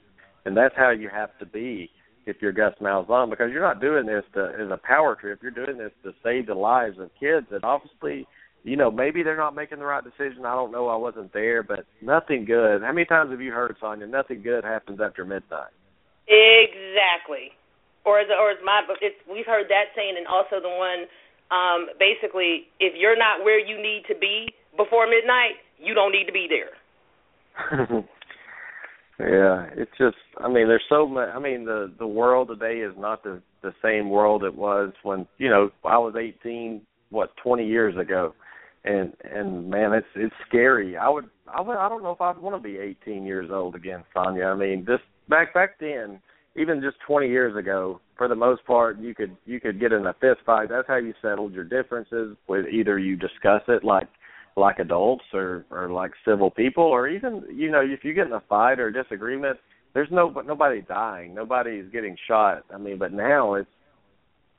and 0.44 0.56
that's 0.56 0.74
how 0.76 0.90
you 0.90 1.08
have 1.10 1.36
to 1.38 1.46
be 1.46 1.90
if 2.26 2.36
you're 2.40 2.52
Gus 2.52 2.74
Malzahn 2.80 3.30
because 3.30 3.50
you're 3.52 3.62
not 3.62 3.80
doing 3.80 4.04
this 4.04 4.24
to, 4.34 4.52
as 4.60 4.70
a 4.70 4.80
power 4.82 5.14
trip. 5.14 5.40
You're 5.42 5.52
doing 5.52 5.78
this 5.78 5.92
to 6.02 6.12
save 6.22 6.46
the 6.46 6.54
lives 6.54 6.98
of 6.98 7.10
kids, 7.18 7.46
and 7.50 7.62
obviously, 7.62 8.26
you 8.64 8.76
know, 8.76 8.90
maybe 8.90 9.22
they're 9.22 9.36
not 9.36 9.54
making 9.54 9.78
the 9.78 9.84
right 9.86 10.02
decision. 10.02 10.44
I 10.44 10.54
don't 10.54 10.72
know. 10.72 10.88
I 10.88 10.96
wasn't 10.96 11.32
there, 11.32 11.62
but 11.62 11.86
nothing 12.02 12.44
good. 12.44 12.82
How 12.82 12.92
many 12.92 13.06
times 13.06 13.30
have 13.30 13.40
you 13.40 13.52
heard, 13.52 13.76
Sonia? 13.80 14.06
Nothing 14.06 14.42
good 14.42 14.64
happens 14.64 15.00
after 15.00 15.24
midnight. 15.24 15.70
Exactly. 16.26 17.54
Or 18.04 18.18
as 18.20 18.26
or 18.30 18.50
as 18.50 18.58
my 18.64 18.82
it's 19.00 19.16
we've 19.30 19.46
heard 19.46 19.66
that 19.68 19.94
saying 19.94 20.14
and 20.16 20.26
also 20.26 20.60
the 20.60 20.68
one 20.68 21.06
um 21.50 21.86
basically 21.98 22.66
if 22.78 22.94
you're 22.96 23.18
not 23.18 23.44
where 23.44 23.58
you 23.58 23.80
need 23.80 24.02
to 24.08 24.14
be 24.18 24.48
before 24.76 25.06
midnight, 25.06 25.62
you 25.78 25.94
don't 25.94 26.12
need 26.12 26.26
to 26.26 26.32
be 26.32 26.48
there. 26.50 28.02
yeah, 29.18 29.66
it's 29.74 29.90
just. 29.98 30.16
I 30.38 30.48
mean, 30.48 30.68
there's 30.68 30.84
so 30.88 31.06
much. 31.06 31.28
I 31.34 31.38
mean, 31.38 31.64
the 31.64 31.92
the 31.98 32.06
world 32.06 32.48
today 32.48 32.80
is 32.80 32.92
not 32.98 33.22
the 33.22 33.40
the 33.62 33.72
same 33.82 34.10
world 34.10 34.44
it 34.44 34.54
was 34.54 34.92
when 35.02 35.26
you 35.38 35.48
know 35.48 35.70
I 35.84 35.98
was 35.98 36.14
18. 36.16 36.82
What 37.10 37.30
20 37.40 37.64
years 37.64 37.96
ago, 37.96 38.34
and 38.84 39.12
and 39.22 39.70
man, 39.70 39.92
it's 39.92 40.06
it's 40.16 40.34
scary. 40.48 40.96
I 40.96 41.08
would 41.08 41.26
I 41.46 41.60
would 41.60 41.76
I 41.76 41.88
don't 41.88 42.02
know 42.02 42.10
if 42.10 42.20
I'd 42.20 42.38
want 42.38 42.60
to 42.60 42.68
be 42.68 42.78
18 42.78 43.24
years 43.24 43.48
old 43.50 43.76
again, 43.76 44.02
Sonia. 44.12 44.46
I 44.46 44.56
mean, 44.56 44.84
this 44.84 44.98
back 45.28 45.54
back 45.54 45.78
then, 45.78 46.20
even 46.56 46.80
just 46.82 46.96
20 47.06 47.28
years 47.28 47.56
ago, 47.56 48.00
for 48.16 48.26
the 48.28 48.34
most 48.34 48.64
part, 48.64 48.98
you 48.98 49.14
could 49.14 49.36
you 49.44 49.60
could 49.60 49.78
get 49.78 49.92
in 49.92 50.06
a 50.06 50.14
fist 50.14 50.40
fight. 50.44 50.68
That's 50.68 50.88
how 50.88 50.96
you 50.96 51.14
settled 51.22 51.52
your 51.52 51.64
differences. 51.64 52.36
With 52.48 52.66
either 52.66 52.98
you 52.98 53.16
discuss 53.16 53.62
it 53.68 53.84
like 53.84 54.08
like 54.56 54.78
adults 54.78 55.24
or 55.32 55.66
or 55.70 55.90
like 55.90 56.12
civil 56.26 56.50
people 56.50 56.84
or 56.84 57.08
even 57.08 57.42
you 57.52 57.70
know 57.70 57.80
if 57.80 58.02
you 58.02 58.14
get 58.14 58.26
in 58.26 58.32
a 58.32 58.42
fight 58.48 58.80
or 58.80 58.90
disagreement 58.90 59.58
there's 59.92 60.08
no 60.10 60.30
but 60.30 60.46
nobody 60.46 60.80
dying 60.82 61.34
nobody's 61.34 61.90
getting 61.92 62.16
shot 62.26 62.64
i 62.74 62.78
mean 62.78 62.98
but 62.98 63.12
now 63.12 63.54
it's 63.54 63.68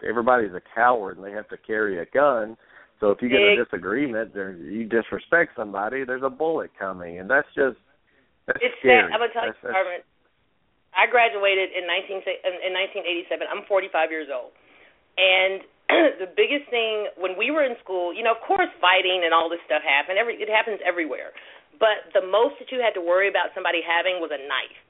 everybody's 0.07 0.53
a 0.53 0.61
coward 0.75 1.17
and 1.17 1.25
they 1.25 1.31
have 1.31 1.49
to 1.49 1.57
carry 1.57 1.99
a 1.99 2.05
gun 2.13 2.55
so 2.99 3.09
if 3.09 3.21
you 3.21 3.29
get 3.29 3.39
a 3.39 3.63
disagreement 3.63 4.35
or 4.35 4.55
you 4.57 4.85
disrespect 4.85 5.51
somebody 5.55 6.03
there's 6.05 6.23
a 6.23 6.29
bullet 6.29 6.69
coming 6.77 7.19
and 7.19 7.29
that's 7.29 7.47
just 7.55 7.77
that's 8.47 8.63
it's 8.63 8.79
scary. 8.79 9.03
sad. 9.03 9.11
I'm 9.11 9.19
gonna 9.19 9.35
tell 9.35 9.43
that's, 9.43 9.59
you, 9.59 9.69
Carmen. 9.69 10.01
I 10.95 11.05
graduated 11.11 11.75
in 11.75 11.83
19 11.83 12.23
in 12.63 12.71
1987. 13.27 13.43
I'm 13.51 13.67
45 13.67 14.09
years 14.09 14.31
old, 14.31 14.55
and 15.19 15.61
the 15.89 16.27
biggest 16.27 16.67
thing 16.67 17.07
when 17.15 17.39
we 17.39 17.51
were 17.51 17.63
in 17.63 17.79
school, 17.79 18.11
you 18.11 18.23
know, 18.23 18.35
of 18.35 18.43
course, 18.43 18.67
fighting 18.83 19.23
and 19.23 19.31
all 19.31 19.47
this 19.47 19.63
stuff 19.63 19.81
happened. 19.83 20.19
Every 20.19 20.35
it 20.35 20.51
happens 20.51 20.83
everywhere, 20.83 21.31
but 21.79 22.11
the 22.11 22.25
most 22.25 22.59
that 22.59 22.71
you 22.75 22.83
had 22.83 22.91
to 22.99 23.03
worry 23.03 23.31
about 23.31 23.55
somebody 23.55 23.79
having 23.79 24.19
was 24.19 24.31
a 24.35 24.41
knife 24.51 24.81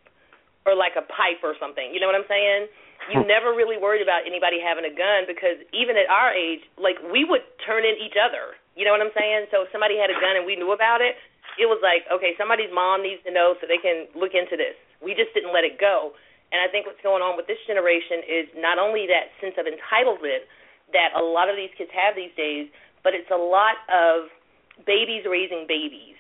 or 0.66 0.74
like 0.74 0.98
a 0.98 1.06
pipe 1.06 1.46
or 1.46 1.54
something. 1.62 1.94
You 1.94 2.02
know 2.02 2.10
what 2.10 2.18
I'm 2.18 2.28
saying? 2.28 2.68
You 3.14 3.24
hmm. 3.24 3.30
never 3.30 3.54
really 3.54 3.78
worried 3.78 4.02
about 4.02 4.26
anybody 4.26 4.58
having 4.58 4.84
a 4.84 4.92
gun 4.92 5.30
because 5.30 5.62
even 5.72 5.96
at 5.96 6.10
our 6.10 6.34
age, 6.34 6.66
like 6.82 6.98
we 7.08 7.24
would 7.24 7.46
turn 7.64 7.86
in 7.86 7.96
each 8.02 8.18
other. 8.18 8.58
You 8.74 8.86
know 8.86 8.94
what 8.94 9.02
I'm 9.02 9.14
saying? 9.14 9.50
So 9.54 9.66
if 9.66 9.70
somebody 9.74 9.98
had 9.98 10.10
a 10.10 10.18
gun 10.18 10.38
and 10.38 10.46
we 10.46 10.58
knew 10.58 10.74
about 10.74 11.02
it, 11.02 11.18
it 11.58 11.66
was 11.66 11.82
like, 11.82 12.06
okay, 12.14 12.38
somebody's 12.38 12.70
mom 12.70 13.02
needs 13.02 13.24
to 13.26 13.34
know 13.34 13.58
so 13.58 13.66
they 13.66 13.82
can 13.82 14.06
look 14.14 14.38
into 14.38 14.54
this. 14.54 14.78
We 15.02 15.18
just 15.18 15.34
didn't 15.34 15.54
let 15.54 15.66
it 15.66 15.82
go. 15.82 16.14
And 16.54 16.62
I 16.62 16.70
think 16.70 16.86
what's 16.86 17.02
going 17.02 17.26
on 17.26 17.36
with 17.36 17.50
this 17.50 17.60
generation 17.66 18.24
is 18.24 18.46
not 18.56 18.78
only 18.78 19.10
that 19.10 19.34
sense 19.42 19.58
of 19.58 19.66
entitlement 19.66 20.46
that 20.94 21.12
a 21.16 21.24
lot 21.24 21.50
of 21.50 21.56
these 21.56 21.72
kids 21.78 21.92
have 21.92 22.16
these 22.16 22.34
days, 22.38 22.68
but 23.04 23.14
it's 23.14 23.30
a 23.32 23.40
lot 23.40 23.80
of 23.92 24.32
babies 24.86 25.24
raising 25.28 25.66
babies. 25.68 26.16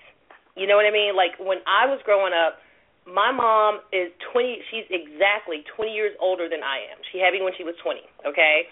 You 0.55 0.65
know 0.65 0.75
what 0.75 0.85
I 0.85 0.91
mean? 0.91 1.15
Like 1.15 1.37
when 1.39 1.61
I 1.69 1.85
was 1.85 2.01
growing 2.03 2.33
up, 2.33 2.59
my 3.07 3.31
mom 3.31 3.79
is 3.95 4.11
20 4.33 4.59
she's 4.67 4.83
exactly 4.91 5.63
20 5.75 5.91
years 5.91 6.13
older 6.19 6.49
than 6.51 6.59
I 6.59 6.83
am. 6.91 6.99
She 7.11 7.19
had 7.19 7.31
me 7.31 7.39
when 7.39 7.55
she 7.55 7.63
was 7.63 7.75
20, 7.79 8.01
okay? 8.27 8.67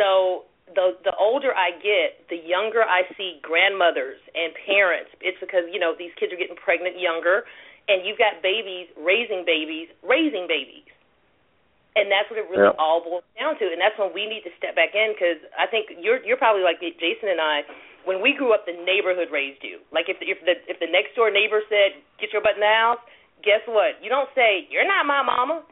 So 0.00 0.48
the 0.74 0.98
the 1.04 1.14
older 1.20 1.54
I 1.54 1.76
get, 1.78 2.26
the 2.28 2.40
younger 2.40 2.82
I 2.82 3.06
see 3.14 3.38
grandmothers 3.42 4.18
and 4.34 4.50
parents. 4.66 5.12
It's 5.20 5.38
because 5.38 5.68
you 5.70 5.78
know 5.78 5.94
these 5.94 6.10
kids 6.18 6.32
are 6.32 6.40
getting 6.40 6.56
pregnant 6.56 6.98
younger, 6.98 7.44
and 7.86 8.02
you've 8.02 8.18
got 8.18 8.42
babies 8.42 8.88
raising 8.98 9.44
babies, 9.46 9.92
raising 10.02 10.48
babies, 10.48 10.88
and 11.96 12.12
that's 12.12 12.28
what 12.28 12.38
it 12.38 12.46
really 12.52 12.68
Yep. 12.70 12.76
all 12.78 13.00
boils 13.02 13.24
down 13.40 13.58
to. 13.58 13.66
And 13.72 13.80
that's 13.80 13.96
when 13.98 14.12
we 14.12 14.28
need 14.28 14.44
to 14.44 14.52
step 14.60 14.76
back 14.76 14.94
in 14.94 15.16
because 15.16 15.40
I 15.56 15.66
think 15.66 15.90
you're 15.98 16.22
you're 16.22 16.38
probably 16.38 16.62
like 16.62 16.78
Jason 16.80 17.32
and 17.32 17.40
I. 17.40 17.64
When 18.04 18.22
we 18.22 18.38
grew 18.38 18.54
up, 18.54 18.68
the 18.70 18.76
neighborhood 18.76 19.34
raised 19.34 19.64
you. 19.66 19.82
Like 19.90 20.06
if 20.06 20.20
the, 20.22 20.30
if 20.30 20.38
the 20.44 20.54
if 20.70 20.78
the 20.78 20.86
next 20.86 21.16
door 21.16 21.32
neighbor 21.32 21.64
said, 21.66 21.98
"Get 22.20 22.30
your 22.30 22.44
butt 22.44 22.54
in 22.54 22.62
the 22.62 22.70
house," 22.70 23.02
guess 23.42 23.64
what? 23.66 23.98
You 24.04 24.12
don't 24.12 24.30
say, 24.36 24.68
"You're 24.70 24.86
not 24.86 25.08
my 25.08 25.24
mama." 25.24 25.64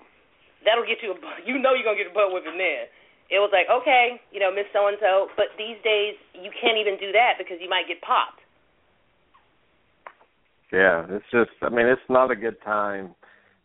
That'll 0.65 0.89
get 0.89 1.05
you 1.05 1.13
a 1.13 1.19
you 1.49 1.61
know 1.61 1.77
you're 1.77 1.87
gonna 1.87 2.01
get 2.01 2.11
a 2.11 2.17
butt 2.17 2.33
whipping 2.33 2.59
then 2.59 2.89
it 3.31 3.41
was 3.41 3.51
like, 3.53 3.67
okay, 3.73 4.21
you 4.33 4.41
know, 4.41 4.53
Miss 4.53 4.69
So 4.73 4.87
and 4.89 4.99
So, 5.01 5.29
but 5.37 5.47
these 5.57 5.81
days 5.83 6.17
you 6.37 6.51
can't 6.53 6.77
even 6.77 7.01
do 7.01 7.13
that 7.13 7.35
because 7.39 7.57
you 7.61 7.71
might 7.71 7.89
get 7.89 8.01
popped. 8.03 8.41
Yeah, 10.73 11.07
it's 11.09 11.25
just 11.31 11.51
I 11.63 11.69
mean 11.69 11.87
it's 11.87 12.09
not 12.09 12.31
a 12.31 12.37
good 12.37 12.61
time, 12.63 13.15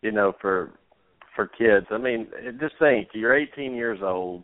you 0.02 0.12
know, 0.12 0.34
for 0.40 0.72
for 1.36 1.48
kids. 1.48 1.88
I 1.92 1.98
mean, 1.98 2.28
just 2.60 2.76
think 2.80 3.10
you're 3.14 3.36
18 3.36 3.74
years 3.74 4.00
old. 4.02 4.44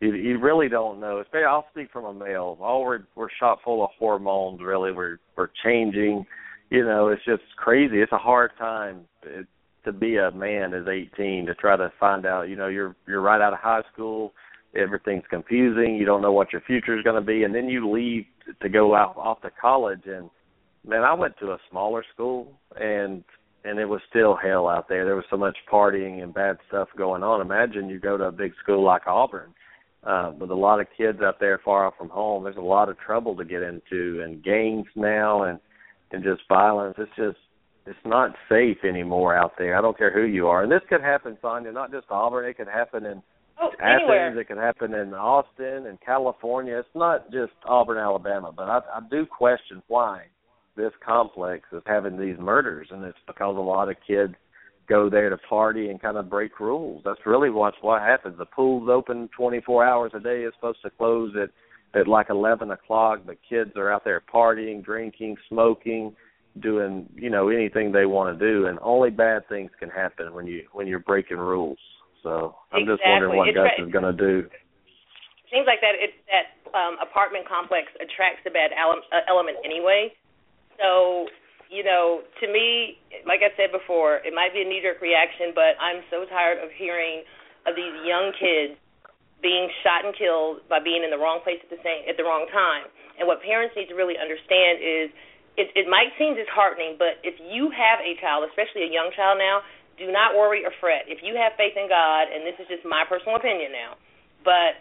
You 0.00 0.14
you 0.14 0.38
really 0.38 0.68
don't 0.68 1.00
know. 1.00 1.20
Especially 1.20 1.44
I'll 1.44 1.66
speak 1.70 1.90
from 1.90 2.04
a 2.04 2.12
male. 2.12 2.58
All 2.60 2.84
we're 2.84 3.06
we're 3.14 3.28
shot 3.40 3.58
full 3.64 3.82
of 3.82 3.90
hormones. 3.98 4.60
Really, 4.62 4.92
we're 4.92 5.18
we're 5.36 5.50
changing. 5.64 6.26
You 6.70 6.84
know, 6.84 7.08
it's 7.08 7.24
just 7.24 7.42
crazy. 7.56 8.00
It's 8.00 8.12
a 8.12 8.18
hard 8.18 8.50
time 8.58 9.02
it, 9.22 9.46
to 9.84 9.92
be 9.92 10.16
a 10.16 10.30
man 10.32 10.74
as 10.74 10.86
18 10.86 11.46
to 11.46 11.54
try 11.54 11.76
to 11.76 11.92
find 11.98 12.26
out. 12.26 12.48
You 12.48 12.56
know, 12.56 12.68
you're 12.68 12.94
you're 13.06 13.22
right 13.22 13.40
out 13.40 13.54
of 13.54 13.60
high 13.60 13.82
school. 13.92 14.34
Everything's 14.74 15.24
confusing. 15.30 15.96
You 15.96 16.04
don't 16.04 16.20
know 16.20 16.32
what 16.32 16.52
your 16.52 16.60
future 16.62 16.98
is 16.98 17.02
going 17.02 17.16
to 17.16 17.26
be, 17.26 17.44
and 17.44 17.54
then 17.54 17.68
you 17.68 17.90
leave 17.90 18.26
to 18.60 18.68
go 18.68 18.94
out 18.94 19.16
off 19.16 19.40
to 19.42 19.50
college 19.60 20.02
and 20.06 20.28
man, 20.86 21.02
I 21.02 21.12
went 21.14 21.36
to 21.38 21.46
a 21.48 21.58
smaller 21.70 22.04
school 22.14 22.52
and 22.78 23.24
and 23.66 23.78
it 23.78 23.86
was 23.88 24.00
still 24.08 24.36
hell 24.36 24.68
out 24.68 24.88
there. 24.88 25.04
There 25.04 25.16
was 25.16 25.24
so 25.30 25.36
much 25.36 25.56
partying 25.70 26.22
and 26.22 26.32
bad 26.32 26.58
stuff 26.68 26.88
going 26.96 27.22
on. 27.22 27.40
Imagine 27.40 27.88
you 27.88 27.98
go 27.98 28.16
to 28.16 28.24
a 28.24 28.32
big 28.32 28.52
school 28.62 28.82
like 28.84 29.06
Auburn, 29.06 29.52
uh, 30.04 30.32
with 30.38 30.50
a 30.50 30.54
lot 30.54 30.80
of 30.80 30.86
kids 30.96 31.18
out 31.22 31.40
there 31.40 31.60
far 31.64 31.86
off 31.86 31.94
from 31.98 32.08
home. 32.08 32.44
There's 32.44 32.56
a 32.56 32.60
lot 32.60 32.88
of 32.88 32.98
trouble 32.98 33.34
to 33.36 33.44
get 33.44 33.62
into 33.62 34.22
and 34.22 34.42
gangs 34.42 34.86
now 34.94 35.42
and 35.44 35.58
and 36.12 36.22
just 36.22 36.42
violence. 36.48 36.94
It's 36.98 37.10
just 37.16 37.38
it's 37.86 37.98
not 38.04 38.34
safe 38.48 38.78
anymore 38.84 39.36
out 39.36 39.52
there. 39.58 39.76
I 39.76 39.80
don't 39.80 39.96
care 39.98 40.12
who 40.12 40.26
you 40.26 40.46
are. 40.48 40.62
And 40.62 40.70
this 40.72 40.82
could 40.88 41.00
happen, 41.02 41.36
Sonia, 41.42 41.72
not 41.72 41.90
just 41.92 42.06
Auburn. 42.10 42.44
It 42.48 42.56
could 42.56 42.68
happen 42.68 43.04
in 43.04 43.22
Oh, 43.58 43.70
Athens. 43.80 44.02
anywhere. 44.02 44.38
It 44.38 44.48
could 44.48 44.58
happen 44.58 44.92
in 44.92 45.14
Austin 45.14 45.86
and 45.86 45.98
California. 46.04 46.78
It's 46.78 46.88
not 46.94 47.30
just 47.32 47.52
Auburn, 47.64 47.96
Alabama, 47.96 48.52
but 48.54 48.64
I, 48.68 48.78
I 48.94 49.00
do 49.10 49.24
question 49.24 49.82
why 49.88 50.24
this 50.76 50.92
complex 51.04 51.64
is 51.72 51.82
having 51.86 52.18
these 52.18 52.38
murders, 52.38 52.88
and 52.90 53.04
it's 53.04 53.18
because 53.26 53.56
a 53.56 53.60
lot 53.60 53.88
of 53.88 53.96
kids 54.06 54.34
go 54.88 55.10
there 55.10 55.30
to 55.30 55.38
party 55.38 55.88
and 55.88 56.00
kind 56.00 56.16
of 56.16 56.30
break 56.30 56.60
rules. 56.60 57.02
That's 57.04 57.20
really 57.26 57.50
what's 57.50 57.76
what 57.80 58.02
happens. 58.02 58.38
The 58.38 58.46
pool's 58.46 58.88
open 58.88 59.28
24 59.36 59.84
hours 59.84 60.12
a 60.14 60.20
day. 60.20 60.42
It's 60.42 60.56
supposed 60.56 60.82
to 60.82 60.90
close 60.90 61.34
at 61.40 61.50
at 61.98 62.06
like 62.06 62.26
11 62.28 62.70
o'clock, 62.70 63.20
but 63.24 63.38
kids 63.48 63.70
are 63.76 63.90
out 63.90 64.04
there 64.04 64.22
partying, 64.32 64.84
drinking, 64.84 65.36
smoking, 65.48 66.14
doing 66.60 67.08
you 67.14 67.30
know 67.30 67.48
anything 67.48 67.92
they 67.92 68.06
want 68.06 68.38
to 68.38 68.52
do, 68.52 68.66
and 68.66 68.78
only 68.82 69.10
bad 69.10 69.48
things 69.48 69.70
can 69.78 69.88
happen 69.88 70.34
when 70.34 70.46
you 70.46 70.64
when 70.72 70.86
you're 70.86 71.00
breaking 71.00 71.38
rules. 71.38 71.78
So 72.22 72.56
I'm 72.72 72.86
just 72.86 73.00
wondering 73.06 73.36
what 73.36 73.48
It 73.48 73.54
Gus 73.54 73.70
tra- 73.76 73.86
is 73.86 73.92
going 73.92 74.04
to 74.04 74.12
do. 74.12 74.48
Things 75.50 75.62
like 75.66 75.78
that. 75.80 75.94
It, 75.94 76.10
that 76.26 76.58
um, 76.74 76.98
apartment 76.98 77.46
complex 77.46 77.86
attracts 78.02 78.42
the 78.42 78.50
bad 78.50 78.74
ele- 78.74 79.04
uh, 79.14 79.22
element 79.30 79.58
anyway. 79.64 80.10
So 80.78 81.28
you 81.70 81.82
know, 81.82 82.22
to 82.40 82.46
me, 82.46 82.98
like 83.26 83.42
I 83.42 83.50
said 83.58 83.74
before, 83.74 84.22
it 84.22 84.30
might 84.30 84.54
be 84.54 84.62
a 84.62 84.68
knee-jerk 84.68 85.02
reaction, 85.02 85.50
but 85.50 85.74
I'm 85.82 86.06
so 86.14 86.22
tired 86.30 86.62
of 86.62 86.70
hearing 86.70 87.26
of 87.66 87.74
these 87.74 87.94
young 88.06 88.30
kids 88.38 88.78
being 89.42 89.66
shot 89.82 90.06
and 90.06 90.14
killed 90.14 90.62
by 90.70 90.78
being 90.78 91.02
in 91.02 91.10
the 91.10 91.18
wrong 91.18 91.42
place 91.42 91.58
at 91.60 91.68
the 91.68 91.82
same 91.82 92.06
at 92.08 92.16
the 92.16 92.24
wrong 92.24 92.46
time. 92.54 92.88
And 93.18 93.26
what 93.26 93.42
parents 93.42 93.74
need 93.74 93.90
to 93.90 93.98
really 93.98 94.16
understand 94.16 94.78
is 94.80 95.10
it, 95.58 95.72
it 95.74 95.86
might 95.88 96.14
seem 96.16 96.36
disheartening, 96.38 96.96
but 97.00 97.18
if 97.24 97.36
you 97.42 97.72
have 97.72 97.98
a 98.00 98.14
child, 98.20 98.46
especially 98.48 98.86
a 98.86 98.92
young 98.92 99.10
child 99.12 99.40
now, 99.40 99.64
do 99.96 100.12
not 100.12 100.36
worry 100.36 100.64
or 100.64 100.72
fret. 100.80 101.08
If 101.08 101.24
you 101.24 101.36
have 101.36 101.56
faith 101.56 101.74
in 101.74 101.88
God, 101.88 102.28
and 102.28 102.44
this 102.44 102.56
is 102.60 102.68
just 102.68 102.84
my 102.84 103.04
personal 103.08 103.40
opinion 103.40 103.72
now, 103.72 103.96
but 104.44 104.78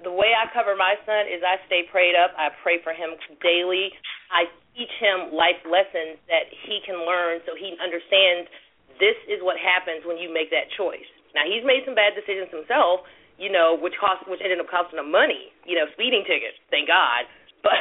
the 0.00 0.12
way 0.12 0.32
I 0.32 0.48
cover 0.48 0.72
my 0.72 0.96
son 1.04 1.28
is 1.28 1.44
I 1.44 1.60
stay 1.68 1.84
prayed 1.84 2.16
up. 2.16 2.32
I 2.40 2.48
pray 2.64 2.80
for 2.80 2.96
him 2.96 3.20
daily. 3.44 3.92
I 4.32 4.48
teach 4.72 4.92
him 4.96 5.36
life 5.36 5.60
lessons 5.68 6.16
that 6.32 6.48
he 6.48 6.80
can 6.80 7.04
learn 7.04 7.44
so 7.44 7.52
he 7.52 7.76
understands 7.76 8.48
this 8.96 9.16
is 9.28 9.44
what 9.44 9.60
happens 9.60 10.08
when 10.08 10.16
you 10.16 10.32
make 10.32 10.48
that 10.48 10.72
choice. 10.72 11.08
Now 11.36 11.44
he's 11.44 11.64
made 11.64 11.84
some 11.84 11.96
bad 11.96 12.16
decisions 12.16 12.48
himself, 12.48 13.04
you 13.36 13.52
know, 13.52 13.76
which 13.76 13.96
cost 14.00 14.24
which 14.28 14.40
ended 14.40 14.60
up 14.60 14.68
costing 14.72 15.00
him 15.00 15.12
money, 15.12 15.52
you 15.68 15.76
know, 15.76 15.88
speeding 15.92 16.24
tickets, 16.24 16.56
thank 16.72 16.88
God. 16.88 17.28
But 17.62 17.78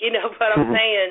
you 0.00 0.08
know, 0.08 0.32
but 0.40 0.48
I'm 0.56 0.64
mm-hmm. 0.64 0.80
saying 0.80 1.08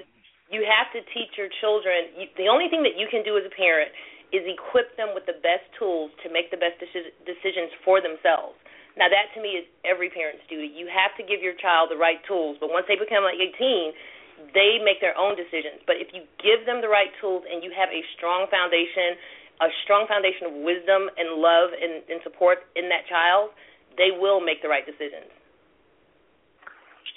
you 0.49 0.65
have 0.65 0.89
to 0.97 1.05
teach 1.13 1.37
your 1.37 1.45
children. 1.61 2.09
You, 2.17 2.25
the 2.41 2.49
only 2.49 2.65
thing 2.65 2.81
that 2.81 2.97
you 2.97 3.05
can 3.05 3.21
do 3.21 3.37
as 3.37 3.45
a 3.45 3.53
parent 3.53 3.93
is 4.33 4.41
equip 4.49 4.97
them 4.97 5.13
with 5.13 5.29
the 5.29 5.37
best 5.45 5.65
tools 5.77 6.09
to 6.25 6.33
make 6.33 6.49
the 6.49 6.57
best 6.57 6.81
deci- 6.81 7.13
decisions 7.25 7.69
for 7.85 8.01
themselves. 8.01 8.57
Now 8.97 9.07
that 9.11 9.29
to 9.35 9.39
me 9.41 9.59
is 9.59 9.65
every 9.85 10.09
parent's 10.09 10.43
duty. 10.49 10.71
You 10.71 10.89
have 10.89 11.13
to 11.19 11.23
give 11.23 11.43
your 11.43 11.53
child 11.59 11.93
the 11.93 11.99
right 11.99 12.19
tools, 12.25 12.57
but 12.59 12.73
once 12.73 12.89
they 12.89 12.97
become 12.97 13.23
like 13.23 13.37
18, 13.37 14.53
they 14.55 14.79
make 14.79 15.03
their 15.03 15.17
own 15.17 15.35
decisions. 15.35 15.83
But 15.85 15.99
if 15.99 16.09
you 16.15 16.23
give 16.39 16.65
them 16.65 16.81
the 16.81 16.89
right 16.89 17.11
tools 17.19 17.43
and 17.45 17.63
you 17.63 17.71
have 17.75 17.91
a 17.91 18.01
strong 18.15 18.47
foundation, 18.47 19.19
a 19.59 19.69
strong 19.83 20.07
foundation 20.07 20.47
of 20.47 20.53
wisdom 20.63 21.11
and 21.19 21.39
love 21.39 21.75
and, 21.75 22.03
and 22.07 22.19
support 22.23 22.65
in 22.75 22.87
that 22.89 23.05
child, 23.11 23.51
they 23.99 24.15
will 24.15 24.39
make 24.39 24.63
the 24.63 24.71
right 24.71 24.85
decisions. 24.87 25.27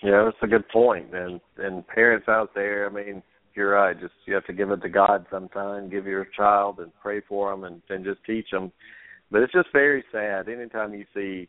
Yeah, 0.03 0.27
that's 0.27 0.43
a 0.43 0.51
good 0.51 0.69
point. 0.69 1.15
And 1.15 1.41
and 1.59 1.87
parents 1.87 2.27
out 2.29 2.55
there, 2.55 2.91
I 2.91 2.93
mean, 2.93 3.23
you're 3.55 3.71
right. 3.71 3.99
Just 3.99 4.15
you 4.27 4.35
have 4.35 4.47
to 4.47 4.53
give 4.53 4.71
it 4.71 4.83
to 4.83 4.89
God 4.89 5.27
sometime. 5.31 5.89
Give 5.89 6.07
your 6.07 6.27
child 6.37 6.81
and 6.81 6.91
pray 7.01 7.23
for 7.29 7.51
them, 7.51 7.63
and 7.63 7.81
and 7.89 8.05
just 8.05 8.19
teach 8.25 8.51
them. 8.51 8.73
But 9.31 9.43
it's 9.43 9.53
just 9.53 9.69
very 9.73 10.05
sad 10.11 10.49
anytime 10.49 10.93
you 10.93 11.05
see 11.15 11.49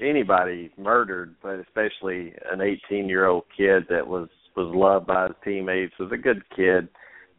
anybody 0.00 0.70
murdered, 0.78 1.34
but 1.42 1.58
especially 1.60 2.32
an 2.50 2.60
18 2.60 3.08
year 3.08 3.26
old 3.26 3.44
kid 3.56 3.84
that 3.88 4.06
was 4.06 4.28
was 4.56 4.74
loved 4.74 5.06
by 5.06 5.28
his 5.28 5.36
teammates, 5.44 5.94
was 5.98 6.10
a 6.12 6.16
good 6.16 6.42
kid. 6.54 6.88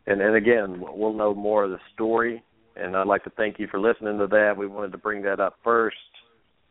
And 0.08 0.22
and 0.22 0.36
again, 0.36 0.78
we'll 0.80 1.14
know 1.14 1.34
more 1.34 1.64
of 1.64 1.72
the 1.72 1.80
story. 1.94 2.44
And 2.76 2.96
I'd 2.96 3.08
like 3.08 3.24
to 3.26 3.32
thank 3.32 3.60
you 3.60 3.68
for 3.68 3.80
listening 3.80 4.18
to 4.20 4.28
that. 4.28 4.56
We 4.58 4.66
wanted 4.66 4.94
to 4.94 4.98
bring 4.98 5.24
that 5.24 5.40
up 5.40 5.58
first. 5.64 5.98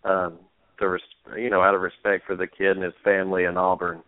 Um, 0.02 0.38
to 0.80 0.88
res- 0.88 1.02
you 1.36 1.50
know, 1.50 1.60
out 1.60 1.74
of 1.74 1.82
respect 1.82 2.26
for 2.26 2.36
the 2.36 2.46
kid 2.46 2.76
and 2.76 2.82
his 2.82 2.94
family 3.04 3.44
in 3.44 3.56
Auburn. 3.56 4.02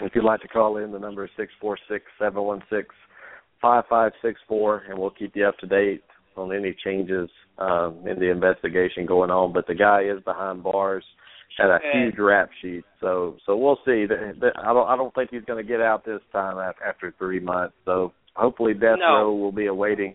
If 0.00 0.14
you'd 0.14 0.24
like 0.24 0.40
to 0.40 0.48
call 0.48 0.78
in, 0.78 0.90
the 0.90 0.98
number 0.98 1.24
is 1.24 1.30
six 1.36 1.52
four 1.60 1.78
six 1.88 2.04
seven 2.18 2.42
one 2.42 2.62
six 2.70 2.94
five 3.60 3.84
five 3.88 4.12
six 4.22 4.40
four, 4.48 4.84
and 4.88 4.98
we'll 4.98 5.10
keep 5.10 5.36
you 5.36 5.46
up 5.46 5.58
to 5.58 5.66
date 5.66 6.02
on 6.38 6.54
any 6.54 6.74
changes 6.84 7.28
um, 7.58 8.04
in 8.06 8.18
the 8.18 8.30
investigation 8.30 9.06
going 9.06 9.30
on. 9.30 9.52
But 9.52 9.66
the 9.66 9.74
guy 9.74 10.02
is 10.02 10.22
behind 10.24 10.62
bars, 10.62 11.04
had 11.56 11.70
a 11.70 11.78
huge 11.92 12.18
rap 12.18 12.50
sheet, 12.62 12.84
so 13.00 13.36
so 13.44 13.56
we'll 13.56 13.78
see. 13.84 14.06
I 14.10 14.72
don't 14.72 14.88
I 14.88 14.96
don't 14.96 15.14
think 15.14 15.30
he's 15.30 15.44
going 15.44 15.64
to 15.64 15.68
get 15.68 15.80
out 15.80 16.04
this 16.04 16.20
time 16.32 16.58
after 16.86 17.12
three 17.18 17.40
months. 17.40 17.74
So 17.84 18.12
hopefully, 18.34 18.74
death 18.74 18.98
no. 19.00 19.06
row 19.06 19.34
will 19.34 19.52
be 19.52 19.66
awaiting. 19.66 20.14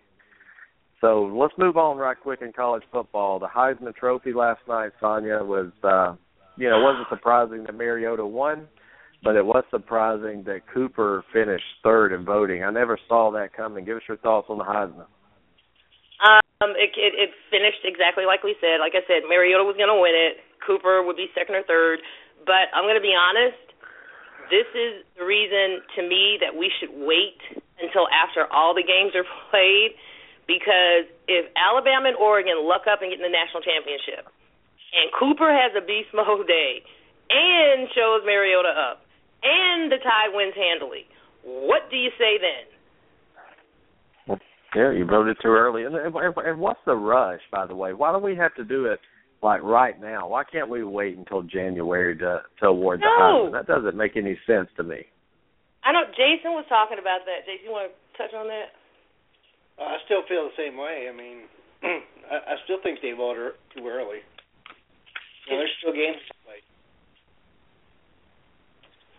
So 1.01 1.23
let's 1.23 1.53
move 1.57 1.75
on 1.75 1.97
right 1.97 2.17
quick 2.17 2.41
in 2.41 2.53
college 2.53 2.83
football. 2.89 3.37
The 3.37 3.47
Heisman 3.47 3.93
Trophy 3.93 4.31
last 4.31 4.61
night, 4.69 4.91
Sonia 5.01 5.43
was, 5.43 5.69
uh, 5.83 6.15
you 6.55 6.69
know, 6.69 6.79
wasn't 6.79 7.09
surprising 7.09 7.63
that 7.65 7.75
Mariota 7.75 8.25
won 8.25 8.69
but 9.23 9.35
it 9.35 9.45
was 9.45 9.63
surprising 9.71 10.43
that 10.45 10.61
Cooper 10.73 11.23
finished 11.31 11.63
third 11.81 12.11
in 12.11 12.25
voting. 12.25 12.63
I 12.63 12.71
never 12.71 12.99
saw 13.07 13.31
that 13.31 13.53
coming. 13.55 13.85
Give 13.85 13.97
us 13.97 14.03
your 14.07 14.17
thoughts 14.17 14.47
on 14.49 14.57
the 14.57 14.65
Heisman. 14.65 15.05
Um, 16.23 16.71
it, 16.79 16.95
it, 16.95 17.13
it 17.19 17.31
finished 17.51 17.83
exactly 17.83 18.23
like 18.23 18.41
we 18.41 18.55
said. 18.63 18.79
Like 18.79 18.95
I 18.95 19.03
said, 19.03 19.27
Mariota 19.27 19.67
was 19.67 19.75
going 19.75 19.91
to 19.91 19.99
win 19.99 20.15
it. 20.15 20.39
Cooper 20.63 21.03
would 21.03 21.19
be 21.19 21.27
second 21.35 21.59
or 21.59 21.67
third. 21.67 21.99
But 22.47 22.71
I'm 22.71 22.87
going 22.87 22.99
to 22.99 23.03
be 23.03 23.11
honest. 23.11 23.59
This 24.47 24.67
is 24.75 25.03
the 25.19 25.23
reason 25.27 25.83
to 25.95 26.01
me 26.03 26.39
that 26.39 26.55
we 26.55 26.71
should 26.79 26.91
wait 26.91 27.39
until 27.79 28.07
after 28.11 28.47
all 28.51 28.75
the 28.75 28.83
games 28.83 29.15
are 29.15 29.27
played, 29.51 29.95
because 30.47 31.07
if 31.27 31.47
Alabama 31.55 32.11
and 32.11 32.19
Oregon 32.19 32.63
luck 32.63 32.87
up 32.87 33.03
and 33.03 33.11
get 33.11 33.19
in 33.19 33.27
the 33.27 33.31
national 33.31 33.63
championship, 33.63 34.27
and 34.93 35.09
Cooper 35.15 35.49
has 35.51 35.71
a 35.75 35.83
beast 35.83 36.11
mode 36.13 36.47
day 36.47 36.83
and 37.31 37.87
shows 37.95 38.21
Mariota 38.27 38.71
up, 38.71 39.03
and 39.43 39.91
the 39.91 39.99
Tide 39.99 40.31
wins 40.35 40.55
handily. 40.55 41.07
What 41.43 41.89
do 41.91 41.97
you 41.97 42.11
say 42.15 42.39
then? 42.39 42.72
Yeah, 44.75 44.91
you 44.91 45.05
voted 45.05 45.37
too 45.41 45.49
early. 45.49 45.83
And, 45.83 45.95
and, 45.95 46.15
and 46.15 46.59
what's 46.59 46.79
the 46.85 46.95
rush, 46.95 47.41
by 47.51 47.65
the 47.67 47.75
way? 47.75 47.93
Why 47.93 48.11
do 48.11 48.19
we 48.19 48.35
have 48.35 48.53
to 48.55 48.63
do 48.63 48.85
it 48.85 48.99
like 49.41 49.61
right 49.61 49.99
now? 49.99 50.27
Why 50.27 50.43
can't 50.43 50.69
we 50.69 50.83
wait 50.83 51.17
until 51.17 51.43
January 51.43 52.17
to 52.17 52.41
to 52.59 52.67
award 52.67 53.01
no. 53.01 53.05
the 53.05 53.21
Heisman? 53.21 53.51
That 53.53 53.67
doesn't 53.67 53.95
make 53.95 54.17
any 54.17 54.37
sense 54.47 54.69
to 54.77 54.83
me. 54.83 55.05
I 55.83 55.91
know 55.91 56.03
Jason 56.11 56.51
was 56.51 56.65
talking 56.69 56.97
about 56.99 57.21
that. 57.25 57.45
Jason, 57.45 57.65
you 57.65 57.71
want 57.71 57.91
to 57.91 58.17
touch 58.17 58.33
on 58.33 58.47
that? 58.47 58.71
Uh, 59.77 59.83
I 59.83 59.97
still 60.05 60.21
feel 60.29 60.49
the 60.49 60.57
same 60.57 60.77
way. 60.77 61.09
I 61.11 61.15
mean, 61.15 61.37
I, 62.31 62.35
I 62.35 62.55
still 62.63 62.77
think 62.81 62.99
they 63.01 63.11
voted 63.11 63.53
too 63.75 63.87
early. 63.87 64.23
You 65.45 65.53
know, 65.53 65.59
there's 65.59 65.75
still 65.81 65.93
games 65.93 66.17
to 66.27 66.33
play. 66.45 66.59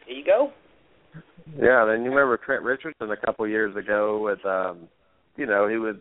There 0.06 0.16
you 0.16 0.24
go. 0.24 0.52
Yeah, 1.60 1.84
then 1.84 2.02
you 2.02 2.10
remember 2.10 2.38
Trent 2.38 2.62
Richardson 2.62 3.10
a 3.10 3.16
couple 3.16 3.46
years 3.46 3.76
ago 3.76 4.18
with 4.18 4.44
um 4.46 4.88
you 5.36 5.46
know, 5.46 5.68
he 5.68 5.76
was 5.76 5.96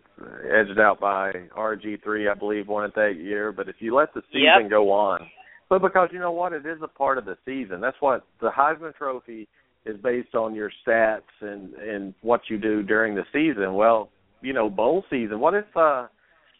edged 0.45 0.79
out 0.79 0.99
by 0.99 1.31
RG 1.57 2.03
three, 2.03 2.27
I 2.27 2.33
believe, 2.33 2.67
won 2.67 2.85
it 2.85 2.95
that 2.95 3.15
year. 3.17 3.51
But 3.51 3.67
if 3.67 3.75
you 3.79 3.95
let 3.95 4.13
the 4.13 4.21
season 4.31 4.63
yep. 4.63 4.69
go 4.69 4.91
on, 4.91 5.21
but 5.69 5.81
because 5.81 6.09
you 6.11 6.19
know 6.19 6.31
what, 6.31 6.53
it 6.53 6.65
is 6.65 6.79
a 6.83 6.87
part 6.87 7.17
of 7.17 7.25
the 7.25 7.37
season. 7.45 7.81
That's 7.81 7.97
what 7.99 8.25
the 8.41 8.49
Heisman 8.49 8.95
Trophy 8.95 9.47
is 9.85 9.97
based 10.01 10.35
on 10.35 10.53
your 10.53 10.71
stats 10.85 11.21
and 11.41 11.73
and 11.73 12.13
what 12.21 12.41
you 12.49 12.57
do 12.57 12.83
during 12.83 13.15
the 13.15 13.25
season. 13.33 13.73
Well, 13.73 14.09
you 14.41 14.53
know, 14.53 14.69
bowl 14.69 15.03
season. 15.09 15.39
What 15.39 15.55
if 15.55 15.65
uh, 15.75 16.07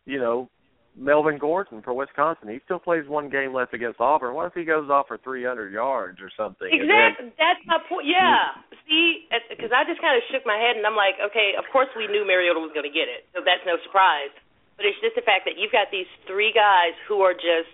you 0.06 0.20
know, 0.20 0.50
Melvin 0.94 1.42
Gordon 1.42 1.82
for 1.82 1.94
Wisconsin. 1.94 2.50
He 2.50 2.62
still 2.66 2.78
plays 2.78 3.10
one 3.10 3.30
game 3.30 3.54
left 3.54 3.74
against 3.74 3.98
Auburn. 3.98 4.38
What 4.38 4.48
if 4.48 4.54
he 4.54 4.64
goes 4.64 4.90
off 4.94 5.10
for 5.10 5.18
300 5.18 5.74
yards 5.74 6.22
or 6.22 6.30
something? 6.38 6.70
Exactly. 6.70 7.34
Then, 7.34 7.34
That's 7.42 7.62
my 7.66 7.82
point. 7.90 8.06
Yeah. 8.06 8.62
See, 8.86 9.26
because 9.50 9.74
I 9.74 9.90
just 9.90 9.98
kind 10.02 10.14
of 10.14 10.22
shook 10.30 10.46
my 10.46 10.58
head 10.58 10.78
and 10.78 10.86
I'm 10.86 10.98
like, 10.98 11.18
okay, 11.18 11.58
of 11.58 11.66
course 11.74 11.90
we 11.98 12.06
knew 12.06 12.22
Mariota 12.22 12.62
was 12.62 12.70
going 12.78 12.86
to 12.86 12.94
get 12.94 13.10
it, 13.10 13.26
so 13.34 13.42
that's 13.42 13.66
no 13.66 13.82
surprise. 13.82 14.34
But 14.78 14.86
it's 14.86 14.98
just 15.02 15.18
the 15.18 15.26
fact 15.26 15.50
that 15.50 15.58
you've 15.58 15.74
got 15.74 15.90
these 15.90 16.10
three 16.30 16.54
guys 16.54 16.94
who 17.10 17.26
are 17.26 17.34
just 17.34 17.74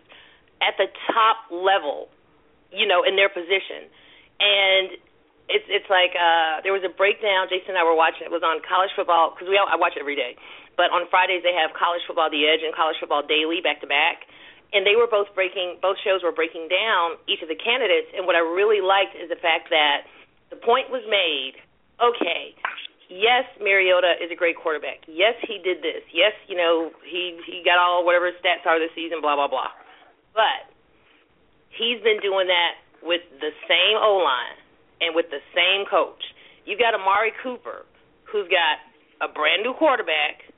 at 0.64 0.80
the 0.80 0.88
top 1.12 1.48
level, 1.52 2.08
you 2.72 2.88
know, 2.88 3.04
in 3.04 3.20
their 3.20 3.32
position, 3.32 3.88
and 4.40 4.96
it's 5.50 5.66
it's 5.68 5.90
like 5.90 6.14
uh 6.14 6.62
there 6.62 6.72
was 6.72 6.86
a 6.86 6.94
breakdown. 6.94 7.50
Jason 7.50 7.76
and 7.76 7.82
I 7.82 7.84
were 7.84 7.98
watching. 7.98 8.24
It 8.24 8.34
was 8.34 8.46
on 8.46 8.62
college 8.62 8.94
football 8.96 9.34
because 9.34 9.50
we 9.50 9.58
all, 9.58 9.68
I 9.68 9.76
watch 9.76 9.98
it 9.98 10.06
every 10.06 10.16
day 10.16 10.38
but 10.80 10.96
on 10.96 11.12
Fridays 11.12 11.44
they 11.44 11.52
have 11.52 11.76
College 11.76 12.00
Football 12.08 12.32
The 12.32 12.48
Edge 12.48 12.64
and 12.64 12.72
College 12.72 12.96
Football 13.04 13.28
Daily 13.28 13.60
back 13.60 13.84
to 13.84 13.90
back. 13.92 14.24
And 14.72 14.88
they 14.88 14.96
were 14.96 15.12
both 15.12 15.28
breaking 15.36 15.76
both 15.84 16.00
shows 16.00 16.24
were 16.24 16.32
breaking 16.32 16.72
down 16.72 17.20
each 17.28 17.44
of 17.44 17.52
the 17.52 17.60
candidates 17.60 18.08
and 18.16 18.24
what 18.24 18.40
I 18.40 18.44
really 18.46 18.80
liked 18.80 19.12
is 19.20 19.28
the 19.28 19.42
fact 19.44 19.68
that 19.76 20.08
the 20.48 20.56
point 20.56 20.88
was 20.88 21.04
made, 21.12 21.60
okay, 22.00 22.56
yes, 23.12 23.44
Mariota 23.60 24.18
is 24.24 24.32
a 24.32 24.38
great 24.40 24.56
quarterback. 24.56 25.04
Yes, 25.06 25.36
he 25.44 25.60
did 25.60 25.84
this. 25.84 26.02
Yes, 26.16 26.32
you 26.48 26.56
know, 26.56 26.96
he 27.04 27.36
he 27.44 27.60
got 27.68 27.76
all 27.76 28.08
whatever 28.08 28.32
his 28.32 28.40
stats 28.40 28.64
are 28.64 28.80
this 28.80 28.94
season, 28.96 29.20
blah 29.20 29.36
blah 29.36 29.52
blah. 29.52 29.76
But 30.32 30.72
he's 31.76 32.00
been 32.08 32.24
doing 32.24 32.48
that 32.48 32.80
with 33.04 33.26
the 33.44 33.52
same 33.68 34.00
O 34.00 34.24
line 34.24 34.59
and 35.02 35.16
with 35.16 35.28
the 35.32 35.42
same 35.56 35.88
coach. 35.90 36.22
You've 36.66 36.80
got 36.80 36.94
Amari 36.94 37.32
Cooper, 37.42 37.86
who's 38.30 38.48
got 38.48 38.84
a 39.24 39.32
brand 39.32 39.64
new 39.64 39.74
quarterback 39.74 40.50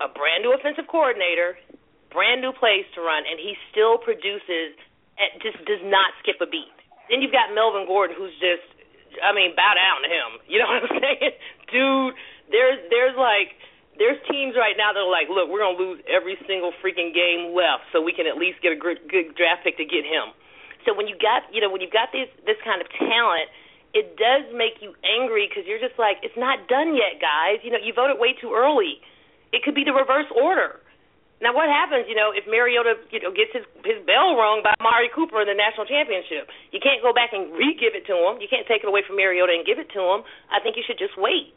a 0.00 0.08
brand 0.08 0.40
new 0.42 0.56
offensive 0.56 0.88
coordinator, 0.88 1.60
brand 2.08 2.40
new 2.40 2.56
plays 2.56 2.88
to 2.96 3.04
run, 3.04 3.22
and 3.28 3.36
he 3.36 3.54
still 3.68 4.00
produces, 4.00 4.74
and 5.20 5.28
just 5.44 5.60
does 5.68 5.80
not 5.84 6.16
skip 6.24 6.40
a 6.40 6.48
beat. 6.48 6.72
Then 7.12 7.20
you've 7.20 7.36
got 7.36 7.52
Melvin 7.52 7.84
Gordon, 7.84 8.16
who's 8.16 8.32
just, 8.40 8.64
I 9.20 9.36
mean, 9.36 9.52
bow 9.52 9.76
down 9.76 10.00
to 10.02 10.10
him. 10.10 10.30
You 10.50 10.58
know 10.58 10.66
what 10.66 10.88
I'm 10.88 10.98
saying, 10.98 11.36
dude? 11.70 12.16
There's 12.50 12.80
there's 12.90 13.14
like 13.14 13.54
there's 13.94 14.18
teams 14.26 14.58
right 14.58 14.74
now 14.74 14.90
that 14.90 14.98
are 14.98 15.12
like, 15.12 15.30
look, 15.30 15.46
we're 15.46 15.62
gonna 15.62 15.78
lose 15.78 16.02
every 16.10 16.34
single 16.50 16.74
freaking 16.82 17.14
game 17.14 17.54
left, 17.54 17.86
so 17.94 18.02
we 18.02 18.10
can 18.10 18.26
at 18.26 18.34
least 18.34 18.58
get 18.58 18.74
a 18.74 18.80
good, 18.80 18.98
good 19.06 19.38
draft 19.38 19.62
pick 19.62 19.78
to 19.78 19.86
get 19.86 20.02
him. 20.02 20.34
So 20.82 20.96
when 20.96 21.06
you 21.06 21.14
got, 21.14 21.46
you 21.54 21.62
know, 21.62 21.70
when 21.70 21.78
you've 21.78 21.94
got 21.94 22.10
this 22.10 22.26
this 22.42 22.58
kind 22.66 22.82
of 22.82 22.90
talent, 22.98 23.46
it 23.92 24.14
does 24.14 24.46
make 24.54 24.78
you 24.78 24.94
angry 25.02 25.50
because 25.50 25.66
you're 25.66 25.82
just 25.82 25.98
like, 25.98 26.22
it's 26.22 26.36
not 26.38 26.70
done 26.70 26.94
yet, 26.94 27.18
guys. 27.18 27.58
You 27.66 27.74
know, 27.74 27.82
you 27.82 27.90
voted 27.90 28.22
way 28.22 28.38
too 28.38 28.54
early. 28.54 29.02
It 29.50 29.66
could 29.66 29.74
be 29.74 29.82
the 29.82 29.94
reverse 29.94 30.30
order. 30.30 30.78
Now, 31.40 31.56
what 31.56 31.72
happens, 31.72 32.04
you 32.04 32.14
know, 32.14 32.30
if 32.36 32.44
Mariota, 32.44 33.00
you 33.10 33.18
know, 33.18 33.32
gets 33.32 33.48
his 33.56 33.64
his 33.80 33.96
bell 34.04 34.36
rung 34.36 34.60
by 34.60 34.76
Mari 34.76 35.08
Cooper 35.08 35.40
in 35.40 35.48
the 35.48 35.56
national 35.56 35.88
championship? 35.88 36.52
You 36.68 36.84
can't 36.84 37.00
go 37.00 37.16
back 37.16 37.32
and 37.32 37.48
re-give 37.56 37.96
it 37.96 38.04
to 38.12 38.16
him. 38.28 38.44
You 38.44 38.48
can't 38.48 38.68
take 38.68 38.84
it 38.84 38.88
away 38.92 39.00
from 39.08 39.16
Mariota 39.16 39.56
and 39.56 39.64
give 39.64 39.80
it 39.80 39.88
to 39.96 40.00
him. 40.04 40.20
I 40.52 40.60
think 40.60 40.76
you 40.76 40.84
should 40.84 41.00
just 41.00 41.16
wait. 41.16 41.56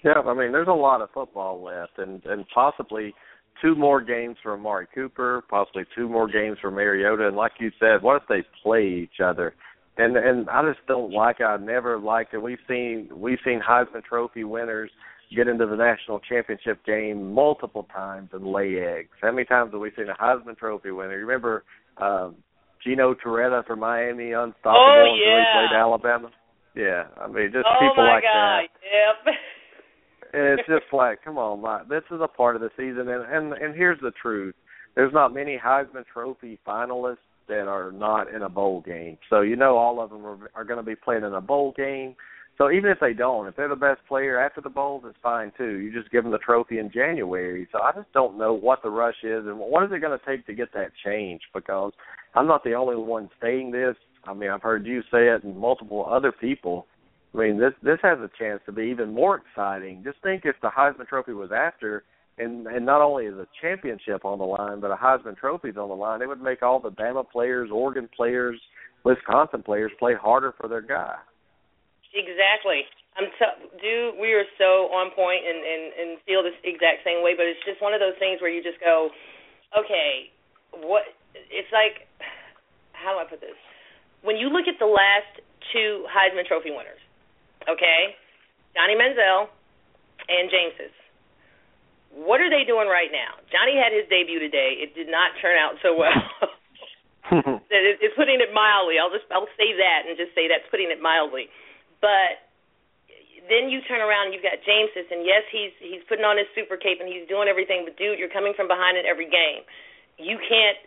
Yeah, 0.00 0.24
I 0.24 0.32
mean, 0.32 0.56
there's 0.56 0.72
a 0.72 0.72
lot 0.72 1.04
of 1.04 1.12
football 1.12 1.60
left, 1.62 2.00
and 2.00 2.24
and 2.24 2.48
possibly 2.48 3.12
two 3.60 3.76
more 3.76 4.00
games 4.00 4.36
for 4.42 4.54
Amari 4.54 4.88
Cooper, 4.94 5.44
possibly 5.48 5.84
two 5.94 6.08
more 6.08 6.26
games 6.26 6.56
for 6.60 6.70
Mariota, 6.70 7.28
and 7.28 7.36
like 7.36 7.60
you 7.60 7.70
said, 7.78 8.02
what 8.02 8.16
if 8.16 8.28
they 8.28 8.42
play 8.62 8.88
each 8.88 9.20
other? 9.22 9.54
And 9.96 10.16
and 10.16 10.48
I 10.50 10.62
just 10.68 10.84
don't 10.88 11.12
like 11.12 11.36
it. 11.40 11.44
I 11.44 11.56
never 11.56 11.98
liked 11.98 12.34
it. 12.34 12.42
We've 12.42 12.58
seen 12.66 13.08
we've 13.14 13.38
seen 13.44 13.60
Heisman 13.60 14.02
Trophy 14.02 14.44
winners 14.44 14.90
get 15.34 15.48
into 15.48 15.66
the 15.66 15.76
national 15.76 16.20
championship 16.20 16.84
game 16.84 17.32
multiple 17.32 17.86
times 17.94 18.30
and 18.32 18.46
lay 18.46 18.76
eggs. 18.78 19.10
How 19.22 19.30
many 19.30 19.44
times 19.44 19.72
have 19.72 19.80
we 19.80 19.90
seen 19.96 20.08
a 20.08 20.14
Heisman 20.14 20.56
Trophy 20.56 20.90
winner? 20.90 21.18
You 21.18 21.26
remember 21.26 21.64
um, 21.98 22.36
Gino 22.82 23.14
Torretta 23.14 23.64
from 23.66 23.80
Miami, 23.80 24.32
unstoppable 24.32 24.78
oh, 24.78 25.14
until 25.14 25.26
yeah. 25.26 25.38
he 25.38 25.68
played 25.68 25.78
Alabama? 25.78 26.30
Yeah, 26.74 27.04
I 27.20 27.28
mean, 27.28 27.50
just 27.52 27.66
oh 27.66 27.78
people 27.80 28.04
my 28.04 28.14
like 28.14 28.24
God. 28.24 28.32
that. 28.32 29.26
Yep. 29.26 29.34
and 30.34 30.58
it's 30.58 30.68
just 30.68 30.92
like, 30.92 31.22
come 31.24 31.38
on, 31.38 31.62
my, 31.62 31.82
this 31.88 32.02
is 32.10 32.20
a 32.20 32.28
part 32.28 32.56
of 32.56 32.62
the 32.62 32.70
season, 32.76 33.08
and 33.08 33.24
and 33.24 33.52
and 33.52 33.74
here's 33.74 34.00
the 34.00 34.12
truth: 34.20 34.54
there's 34.96 35.12
not 35.12 35.32
many 35.32 35.56
Heisman 35.56 36.04
Trophy 36.12 36.58
finalists 36.66 37.18
that 37.48 37.68
are 37.68 37.92
not 37.92 38.32
in 38.32 38.42
a 38.42 38.48
bowl 38.48 38.80
game. 38.80 39.18
So 39.30 39.40
you 39.40 39.56
know, 39.56 39.76
all 39.76 40.00
of 40.00 40.10
them 40.10 40.24
are, 40.24 40.50
are 40.54 40.64
going 40.64 40.78
to 40.78 40.82
be 40.82 40.96
playing 40.96 41.24
in 41.24 41.34
a 41.34 41.40
bowl 41.40 41.72
game. 41.76 42.16
So 42.56 42.70
even 42.70 42.90
if 42.90 43.00
they 43.00 43.12
don't, 43.14 43.48
if 43.48 43.56
they're 43.56 43.68
the 43.68 43.74
best 43.74 44.00
player 44.06 44.38
after 44.38 44.60
the 44.60 44.70
bowls, 44.70 45.02
it's 45.06 45.18
fine 45.22 45.50
too. 45.58 45.78
You 45.78 45.92
just 45.92 46.12
give 46.12 46.22
them 46.22 46.30
the 46.30 46.38
trophy 46.38 46.78
in 46.78 46.90
January. 46.90 47.66
So 47.72 47.80
I 47.80 47.90
just 47.92 48.12
don't 48.12 48.38
know 48.38 48.52
what 48.52 48.82
the 48.82 48.90
rush 48.90 49.24
is 49.24 49.44
and 49.46 49.58
what 49.58 49.82
is 49.82 49.90
it 49.92 50.00
going 50.00 50.16
to 50.16 50.24
take 50.24 50.46
to 50.46 50.54
get 50.54 50.72
that 50.72 50.92
change 51.04 51.40
because 51.52 51.92
I'm 52.34 52.46
not 52.46 52.62
the 52.62 52.74
only 52.74 52.96
one 52.96 53.28
saying 53.42 53.72
this. 53.72 53.96
I 54.24 54.34
mean, 54.34 54.50
I've 54.50 54.62
heard 54.62 54.86
you 54.86 55.02
say 55.10 55.28
it 55.28 55.42
and 55.42 55.56
multiple 55.56 56.06
other 56.08 56.30
people. 56.30 56.86
I 57.34 57.38
mean, 57.38 57.58
this 57.58 57.72
this 57.82 57.98
has 58.02 58.18
a 58.20 58.30
chance 58.38 58.60
to 58.66 58.72
be 58.72 58.84
even 58.84 59.12
more 59.12 59.42
exciting. 59.42 60.02
Just 60.04 60.18
think 60.22 60.42
if 60.44 60.54
the 60.62 60.68
Heisman 60.68 61.08
Trophy 61.08 61.32
was 61.32 61.50
after, 61.50 62.04
and 62.38 62.66
and 62.66 62.84
not 62.84 63.00
only 63.00 63.26
is 63.26 63.34
a 63.34 63.46
championship 63.60 64.24
on 64.24 64.38
the 64.38 64.44
line, 64.44 64.80
but 64.80 64.90
a 64.90 64.96
Heisman 64.96 65.36
Trophy's 65.36 65.76
on 65.76 65.88
the 65.88 65.94
line, 65.94 66.22
it 66.22 66.28
would 66.28 66.42
make 66.42 66.62
all 66.62 66.80
the 66.80 66.90
Bama 66.90 67.28
players, 67.28 67.70
Oregon 67.72 68.08
players, 68.14 68.60
Wisconsin 69.04 69.62
players 69.62 69.92
play 69.98 70.14
harder 70.14 70.54
for 70.60 70.68
their 70.68 70.82
guy. 70.82 71.14
Exactly. 72.14 72.82
I'm 73.16 73.30
t- 73.38 73.78
do 73.80 74.12
we 74.20 74.32
are 74.32 74.44
so 74.58 74.90
on 74.90 75.10
point 75.14 75.46
and, 75.46 75.58
and 75.58 75.82
and 75.94 76.08
feel 76.26 76.42
this 76.42 76.58
exact 76.64 77.04
same 77.04 77.22
way, 77.22 77.34
but 77.36 77.46
it's 77.46 77.62
just 77.66 77.82
one 77.82 77.94
of 77.94 78.00
those 78.00 78.18
things 78.18 78.40
where 78.40 78.50
you 78.50 78.62
just 78.62 78.80
go, 78.80 79.10
okay, 79.78 80.30
what? 80.82 81.02
It's 81.34 81.70
like, 81.70 82.06
how 82.92 83.14
do 83.14 83.18
I 83.18 83.26
put 83.30 83.40
this? 83.40 83.58
when 84.24 84.40
you 84.40 84.48
look 84.48 84.64
at 84.66 84.80
the 84.80 84.88
last 84.88 85.44
two 85.70 86.08
Heisman 86.08 86.48
Trophy 86.48 86.72
winners, 86.72 87.00
okay, 87.68 88.16
Johnny 88.72 88.96
Manziel 88.96 89.52
and 90.26 90.48
Jameis. 90.48 90.90
What 92.14 92.38
are 92.38 92.48
they 92.48 92.62
doing 92.62 92.86
right 92.86 93.10
now? 93.10 93.42
Johnny 93.50 93.74
had 93.74 93.90
his 93.90 94.06
debut 94.06 94.38
today. 94.38 94.78
It 94.78 94.94
did 94.94 95.10
not 95.10 95.34
turn 95.42 95.58
out 95.58 95.82
so 95.82 95.98
well. 95.98 96.22
It's 97.32 98.14
putting 98.20 98.38
it 98.38 98.52
mildly. 98.52 99.00
I'll 99.00 99.10
just 99.10 99.24
I'll 99.32 99.48
say 99.56 99.72
that 99.80 100.04
and 100.04 100.12
just 100.14 100.36
say 100.36 100.44
that's 100.46 100.68
putting 100.68 100.92
it 100.92 101.00
mildly. 101.00 101.48
But 102.04 102.44
then 103.48 103.72
you 103.72 103.80
turn 103.88 104.04
around 104.04 104.28
and 104.28 104.32
you've 104.36 104.44
got 104.44 104.60
Jameis, 104.64 105.08
and 105.08 105.24
yes, 105.24 105.44
he's 105.48 105.72
he's 105.80 106.04
putting 106.04 106.24
on 106.24 106.36
his 106.36 106.48
super 106.52 106.76
cape 106.76 107.00
and 107.00 107.08
he's 107.08 107.24
doing 107.28 107.48
everything. 107.48 107.88
But 107.88 107.96
dude, 107.96 108.20
you're 108.20 108.32
coming 108.32 108.52
from 108.52 108.68
behind 108.68 109.00
in 109.00 109.08
every 109.08 109.28
game. 109.28 109.64
You 110.20 110.36
can't. 110.36 110.78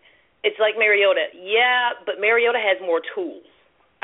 It's 0.45 0.61
like 0.61 0.77
Mariota. 0.77 1.33
Yeah, 1.33 1.97
but 2.05 2.21
Mariota 2.21 2.61
has 2.61 2.77
more 2.85 3.01
tools. 3.17 3.45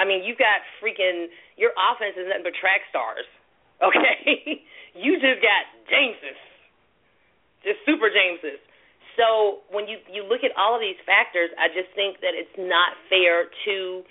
I 0.02 0.06
mean, 0.06 0.26
you've 0.26 0.42
got 0.42 0.66
freaking 0.82 1.30
your 1.56 1.70
offense 1.78 2.18
is 2.18 2.26
nothing 2.26 2.46
but 2.46 2.58
track 2.58 2.82
stars. 2.90 3.30
Okay, 3.82 4.66
you 5.04 5.22
just 5.22 5.42
got 5.42 5.64
Jameis, 5.86 6.38
just 7.63 7.80
super 7.88 8.12
Jameis. 8.12 8.60
So 9.15 9.62
when 9.69 9.88
you 9.88 10.02
you 10.10 10.26
look 10.26 10.43
at 10.43 10.52
all 10.58 10.73
of 10.76 10.82
these 10.82 10.99
factors, 11.06 11.49
I 11.58 11.69
just 11.69 11.91
think 11.93 12.21
that 12.21 12.34
it's 12.34 12.54
not 12.58 12.97
fair 13.10 13.49
to 13.65 14.04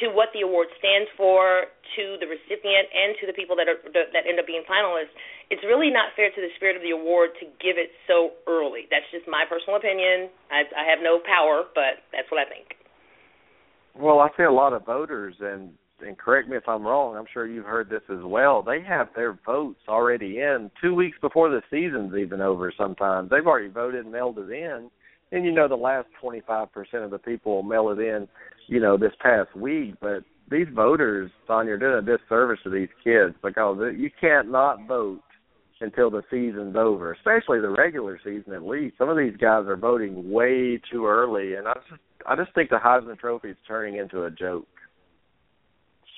to 0.00 0.10
what 0.10 0.32
the 0.34 0.42
award 0.42 0.68
stands 0.80 1.06
for, 1.14 1.70
to 1.94 2.04
the 2.18 2.26
recipient, 2.26 2.88
and 2.90 3.14
to 3.20 3.24
the 3.28 3.36
people 3.36 3.54
that 3.56 3.68
are 3.68 3.78
that 3.92 4.24
end 4.24 4.40
up 4.40 4.48
being 4.48 4.64
finalists. 4.64 5.12
It's 5.50 5.62
really 5.64 5.92
not 5.92 6.12
fair 6.16 6.28
to 6.32 6.40
the 6.40 6.52
spirit 6.56 6.76
of 6.76 6.82
the 6.82 6.92
award 6.92 7.36
to 7.40 7.44
give 7.60 7.76
it 7.80 7.92
so 8.08 8.36
early. 8.48 8.88
That's 8.90 9.06
just 9.12 9.28
my 9.28 9.44
personal 9.48 9.76
opinion. 9.76 10.28
I, 10.52 10.68
I 10.76 10.84
have 10.88 11.00
no 11.00 11.20
power, 11.24 11.64
but 11.72 12.04
that's 12.12 12.28
what 12.28 12.40
I 12.40 12.48
think. 12.48 12.76
Well, 13.96 14.20
I 14.20 14.28
see 14.36 14.44
a 14.44 14.52
lot 14.52 14.72
of 14.72 14.84
voters, 14.84 15.36
and 15.40 15.72
and 16.00 16.18
correct 16.18 16.48
me 16.48 16.56
if 16.56 16.68
I'm 16.68 16.86
wrong. 16.86 17.16
I'm 17.16 17.26
sure 17.32 17.46
you've 17.46 17.64
heard 17.64 17.90
this 17.90 18.02
as 18.10 18.22
well. 18.22 18.62
They 18.62 18.82
have 18.82 19.08
their 19.14 19.38
votes 19.44 19.80
already 19.88 20.38
in 20.38 20.70
two 20.82 20.94
weeks 20.94 21.18
before 21.20 21.50
the 21.50 21.62
season's 21.70 22.14
even 22.16 22.40
over. 22.40 22.72
Sometimes 22.76 23.30
they've 23.30 23.46
already 23.46 23.68
voted 23.68 24.04
and 24.04 24.12
mailed 24.12 24.38
it 24.38 24.50
in, 24.50 24.90
and 25.32 25.44
you 25.44 25.52
know 25.52 25.68
the 25.68 25.76
last 25.76 26.08
25% 26.22 26.68
of 27.04 27.10
the 27.10 27.18
people 27.18 27.62
mail 27.62 27.90
it 27.90 27.98
in, 27.98 28.28
you 28.66 28.80
know, 28.80 28.96
this 28.96 29.12
past 29.20 29.54
week. 29.56 29.94
But 30.00 30.24
these 30.50 30.68
voters, 30.74 31.30
Sonia, 31.46 31.74
are 31.74 31.78
doing 31.78 31.94
a 31.94 32.18
disservice 32.18 32.60
to 32.64 32.70
these 32.70 32.88
kids 33.04 33.34
because 33.42 33.78
you 33.96 34.10
can't 34.20 34.50
not 34.50 34.86
vote 34.86 35.20
until 35.80 36.10
the 36.10 36.22
season's 36.30 36.76
over, 36.76 37.12
especially 37.12 37.60
the 37.60 37.70
regular 37.70 38.18
season 38.24 38.52
at 38.52 38.62
least. 38.62 38.98
Some 38.98 39.08
of 39.08 39.16
these 39.16 39.36
guys 39.36 39.66
are 39.66 39.76
voting 39.76 40.30
way 40.30 40.80
too 40.90 41.06
early, 41.06 41.54
and 41.54 41.68
I 41.68 41.74
just 41.74 42.02
I 42.26 42.36
just 42.36 42.54
think 42.54 42.70
the 42.70 42.76
Heisman 42.76 43.18
Trophy 43.18 43.50
is 43.50 43.56
turning 43.66 43.96
into 43.96 44.24
a 44.24 44.30
joke. 44.30 44.66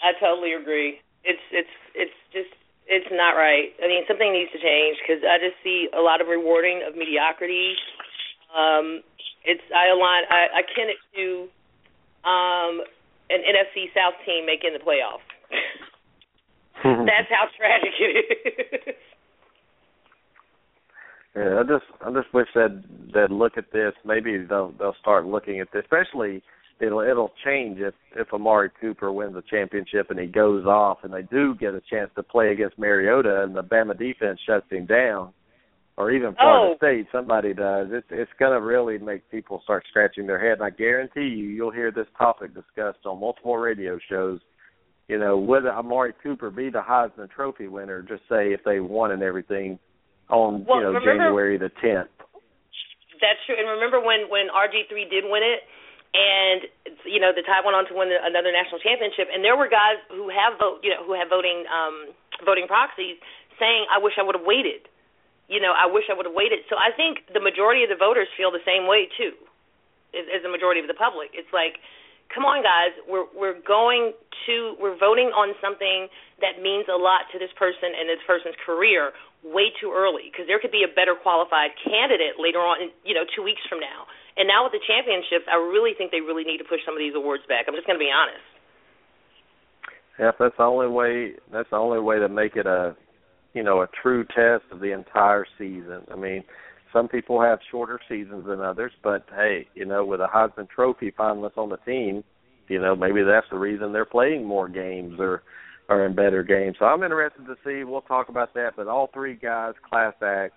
I 0.02 0.12
totally 0.18 0.52
agree. 0.52 1.00
It's 1.24 1.42
it's 1.52 1.76
it's 1.94 2.18
just 2.32 2.52
it's 2.86 3.10
not 3.12 3.36
right. 3.36 3.70
I 3.82 3.86
mean, 3.86 4.02
something 4.08 4.32
needs 4.32 4.50
to 4.52 4.58
change 4.58 4.98
because 5.00 5.22
I 5.22 5.38
just 5.38 5.56
see 5.62 5.88
a 5.92 6.00
lot 6.00 6.20
of 6.20 6.28
rewarding 6.28 6.82
of 6.86 6.96
mediocrity. 6.96 7.76
Um, 8.50 9.02
it's 9.44 9.62
I 9.70 9.92
align 9.92 10.24
I, 10.28 10.60
I 10.60 10.62
kin 10.64 10.88
it 10.90 11.00
to 11.14 11.26
um, 12.26 12.82
an 13.30 13.40
NFC 13.44 13.92
South 13.94 14.18
team 14.26 14.44
making 14.44 14.74
the 14.74 14.82
playoffs. 14.82 15.24
That's 17.06 17.28
how 17.28 17.46
tragic 17.56 17.92
it 18.00 18.88
is. 18.88 18.94
Yeah, 21.36 21.60
I 21.60 21.62
just 21.62 21.86
I 22.04 22.10
just 22.10 22.34
wish 22.34 22.48
that 22.54 22.82
they'd 23.14 23.30
look 23.30 23.56
at 23.56 23.70
this. 23.72 23.92
Maybe 24.04 24.36
they'll 24.48 24.72
they'll 24.78 24.96
start 25.00 25.26
looking 25.26 25.60
at 25.60 25.68
this. 25.72 25.84
Especially 25.84 26.42
it'll 26.80 27.00
it'll 27.00 27.32
change 27.44 27.78
if 27.80 27.94
if 28.16 28.32
Amari 28.32 28.70
Cooper 28.80 29.12
wins 29.12 29.34
the 29.34 29.42
championship 29.42 30.10
and 30.10 30.18
he 30.18 30.26
goes 30.26 30.64
off 30.66 30.98
and 31.02 31.12
they 31.12 31.22
do 31.22 31.54
get 31.54 31.74
a 31.74 31.80
chance 31.90 32.10
to 32.16 32.22
play 32.22 32.52
against 32.52 32.78
Mariota 32.78 33.42
and 33.42 33.54
the 33.54 33.62
Bama 33.62 33.96
defense 33.98 34.40
shuts 34.46 34.66
him 34.70 34.86
down, 34.86 35.32
or 35.96 36.10
even 36.10 36.34
Florida 36.34 36.74
Oh. 36.74 36.76
State 36.78 37.06
somebody 37.12 37.52
does. 37.54 37.88
It's 37.90 38.06
it's 38.10 38.30
gonna 38.38 38.60
really 38.60 38.98
make 38.98 39.30
people 39.30 39.60
start 39.64 39.84
scratching 39.90 40.26
their 40.26 40.40
head. 40.40 40.58
And 40.58 40.64
I 40.64 40.70
guarantee 40.70 41.28
you, 41.28 41.46
you'll 41.48 41.70
hear 41.70 41.90
this 41.90 42.06
topic 42.16 42.54
discussed 42.54 43.04
on 43.04 43.20
multiple 43.20 43.56
radio 43.56 43.98
shows. 44.08 44.40
You 45.08 45.18
know, 45.18 45.36
would 45.38 45.66
Amari 45.66 46.12
Cooper 46.22 46.50
be 46.50 46.70
the 46.70 46.80
Heisman 46.80 47.28
Trophy 47.30 47.66
winner? 47.66 48.00
Just 48.02 48.22
say 48.28 48.52
if 48.52 48.60
they 48.64 48.78
won 48.80 49.10
and 49.10 49.22
everything 49.22 49.78
on 50.28 50.64
Well, 50.64 50.78
you 50.78 50.82
know 50.84 50.92
remember- 50.92 51.24
January 51.24 51.58
the 51.58 51.68
tenth. 51.82 52.08
That's 53.20 53.40
true. 53.44 53.56
And 53.58 53.68
remember 53.68 54.00
when 54.00 54.30
when 54.30 54.48
RG 54.48 54.88
three 54.88 55.04
did 55.10 55.24
win 55.28 55.42
it, 55.42 55.60
and 56.14 56.66
you 57.06 57.22
know 57.22 57.30
the 57.30 57.42
Tide 57.46 57.62
went 57.62 57.78
on 57.78 57.86
to 57.86 57.94
win 57.94 58.10
another 58.10 58.50
national 58.50 58.82
championship, 58.82 59.30
and 59.30 59.46
there 59.46 59.54
were 59.54 59.70
guys 59.70 60.02
who 60.10 60.26
have 60.26 60.58
vote, 60.58 60.82
you 60.82 60.90
know, 60.90 61.06
who 61.06 61.14
have 61.14 61.30
voting 61.30 61.62
um 61.70 62.10
voting 62.42 62.66
proxies 62.66 63.18
saying, 63.62 63.86
"I 63.90 64.02
wish 64.02 64.18
I 64.18 64.26
would 64.26 64.34
have 64.34 64.46
waited." 64.46 64.90
You 65.46 65.58
know, 65.58 65.74
I 65.74 65.90
wish 65.90 66.06
I 66.06 66.14
would 66.14 66.26
have 66.26 66.34
waited. 66.34 66.62
So 66.70 66.78
I 66.78 66.94
think 66.94 67.26
the 67.34 67.42
majority 67.42 67.82
of 67.82 67.90
the 67.90 67.98
voters 67.98 68.30
feel 68.38 68.54
the 68.54 68.62
same 68.62 68.86
way 68.86 69.10
too, 69.18 69.34
as, 70.14 70.22
as 70.30 70.40
the 70.46 70.50
majority 70.50 70.78
of 70.78 70.86
the 70.86 70.94
public. 70.94 71.34
It's 71.34 71.50
like, 71.50 71.82
come 72.30 72.46
on, 72.46 72.62
guys, 72.62 72.94
we're 73.06 73.26
we're 73.34 73.58
going 73.62 74.14
to 74.46 74.74
we're 74.82 74.98
voting 74.98 75.30
on 75.34 75.54
something 75.62 76.10
that 76.42 76.58
means 76.62 76.86
a 76.90 76.98
lot 76.98 77.30
to 77.34 77.38
this 77.38 77.50
person 77.54 77.94
and 77.94 78.10
this 78.10 78.22
person's 78.26 78.58
career 78.66 79.14
way 79.42 79.72
too 79.80 79.94
early 79.94 80.30
because 80.30 80.46
there 80.46 80.58
could 80.58 80.74
be 80.74 80.82
a 80.82 80.90
better 80.90 81.14
qualified 81.14 81.70
candidate 81.82 82.36
later 82.38 82.60
on, 82.60 82.90
you 83.06 83.14
know, 83.14 83.24
two 83.24 83.42
weeks 83.42 83.62
from 83.68 83.78
now. 83.80 84.06
And 84.40 84.48
now 84.48 84.64
with 84.64 84.72
the 84.72 84.80
championships, 84.80 85.44
I 85.52 85.60
really 85.60 85.92
think 85.92 86.16
they 86.16 86.24
really 86.24 86.44
need 86.48 86.56
to 86.58 86.64
push 86.64 86.80
some 86.88 86.96
of 86.96 86.98
these 86.98 87.12
awards 87.14 87.44
back. 87.44 87.68
I'm 87.68 87.76
just 87.76 87.86
going 87.86 88.00
to 88.00 88.02
be 88.02 88.08
honest. 88.08 88.40
Yep, 90.16 90.36
that's 90.40 90.56
the 90.56 90.64
only 90.64 90.88
way. 90.88 91.36
That's 91.52 91.68
the 91.68 91.76
only 91.76 92.00
way 92.00 92.18
to 92.18 92.28
make 92.28 92.56
it 92.56 92.64
a, 92.64 92.96
you 93.52 93.62
know, 93.62 93.82
a 93.82 93.88
true 94.00 94.24
test 94.24 94.64
of 94.72 94.80
the 94.80 94.96
entire 94.96 95.44
season. 95.58 96.08
I 96.10 96.16
mean, 96.16 96.42
some 96.90 97.06
people 97.06 97.40
have 97.40 97.58
shorter 97.70 98.00
seasons 98.08 98.46
than 98.46 98.60
others, 98.60 98.92
but 99.04 99.26
hey, 99.36 99.68
you 99.74 99.84
know, 99.84 100.06
with 100.06 100.20
a 100.20 100.28
Heisman 100.34 100.70
Trophy 100.70 101.12
finalist 101.12 101.58
on 101.58 101.68
the 101.68 101.76
team, 101.78 102.24
you 102.68 102.80
know, 102.80 102.96
maybe 102.96 103.22
that's 103.22 103.46
the 103.50 103.58
reason 103.58 103.92
they're 103.92 104.06
playing 104.06 104.46
more 104.46 104.70
games 104.70 105.20
or 105.20 105.42
are 105.90 106.06
in 106.06 106.14
better 106.14 106.42
games. 106.42 106.76
So 106.78 106.86
I'm 106.86 107.02
interested 107.02 107.46
to 107.46 107.56
see. 107.64 107.84
We'll 107.84 108.00
talk 108.00 108.30
about 108.30 108.54
that. 108.54 108.70
But 108.76 108.86
all 108.86 109.10
three 109.12 109.34
guys, 109.34 109.74
class 109.86 110.14
act. 110.22 110.54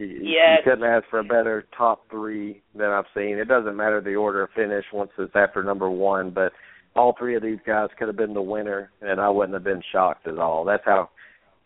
You, 0.00 0.06
you 0.06 0.62
couldn't 0.64 0.84
ask 0.84 1.04
for 1.10 1.18
a 1.18 1.24
better 1.24 1.66
top 1.76 2.08
three 2.10 2.62
than 2.74 2.88
I've 2.88 3.04
seen. 3.14 3.38
It 3.38 3.48
doesn't 3.48 3.76
matter 3.76 4.00
the 4.00 4.14
order 4.14 4.42
of 4.44 4.50
finish 4.56 4.84
once 4.92 5.10
it's 5.18 5.34
after 5.36 5.62
number 5.62 5.90
one, 5.90 6.30
but 6.30 6.52
all 6.96 7.14
three 7.18 7.36
of 7.36 7.42
these 7.42 7.58
guys 7.66 7.88
could 7.98 8.08
have 8.08 8.16
been 8.16 8.34
the 8.34 8.42
winner, 8.42 8.90
and 9.02 9.20
I 9.20 9.28
wouldn't 9.28 9.54
have 9.54 9.64
been 9.64 9.82
shocked 9.92 10.26
at 10.26 10.38
all. 10.38 10.64
That's 10.64 10.82
how, 10.84 11.10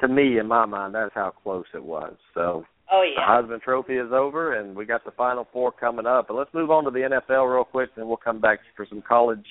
to 0.01 0.09
me, 0.09 0.39
in 0.39 0.47
my 0.49 0.67
mind, 0.67 0.95
that's 0.95 1.15
how 1.15 1.31
close 1.43 1.65
it 1.75 1.85
was. 1.85 2.15
So 2.35 2.65
Oh 2.93 3.03
the 3.03 3.13
yeah. 3.19 3.27
Heisman 3.27 3.63
Trophy 3.63 3.95
is 3.95 4.13
over, 4.13 4.59
and 4.59 4.77
we 4.77 4.85
got 4.85 5.05
the 5.05 5.11
Final 5.13 5.47
Four 5.53 5.73
coming 5.73 6.05
up. 6.07 6.27
But 6.29 6.35
let's 6.35 6.53
move 6.53 6.71
on 6.71 6.85
to 6.85 6.91
the 6.91 7.09
NFL 7.29 7.51
real 7.55 7.65
quick, 7.65 7.91
and 7.97 8.07
we'll 8.07 8.19
come 8.19 8.41
back 8.41 8.59
for 8.77 8.85
some 8.89 9.03
college, 9.07 9.47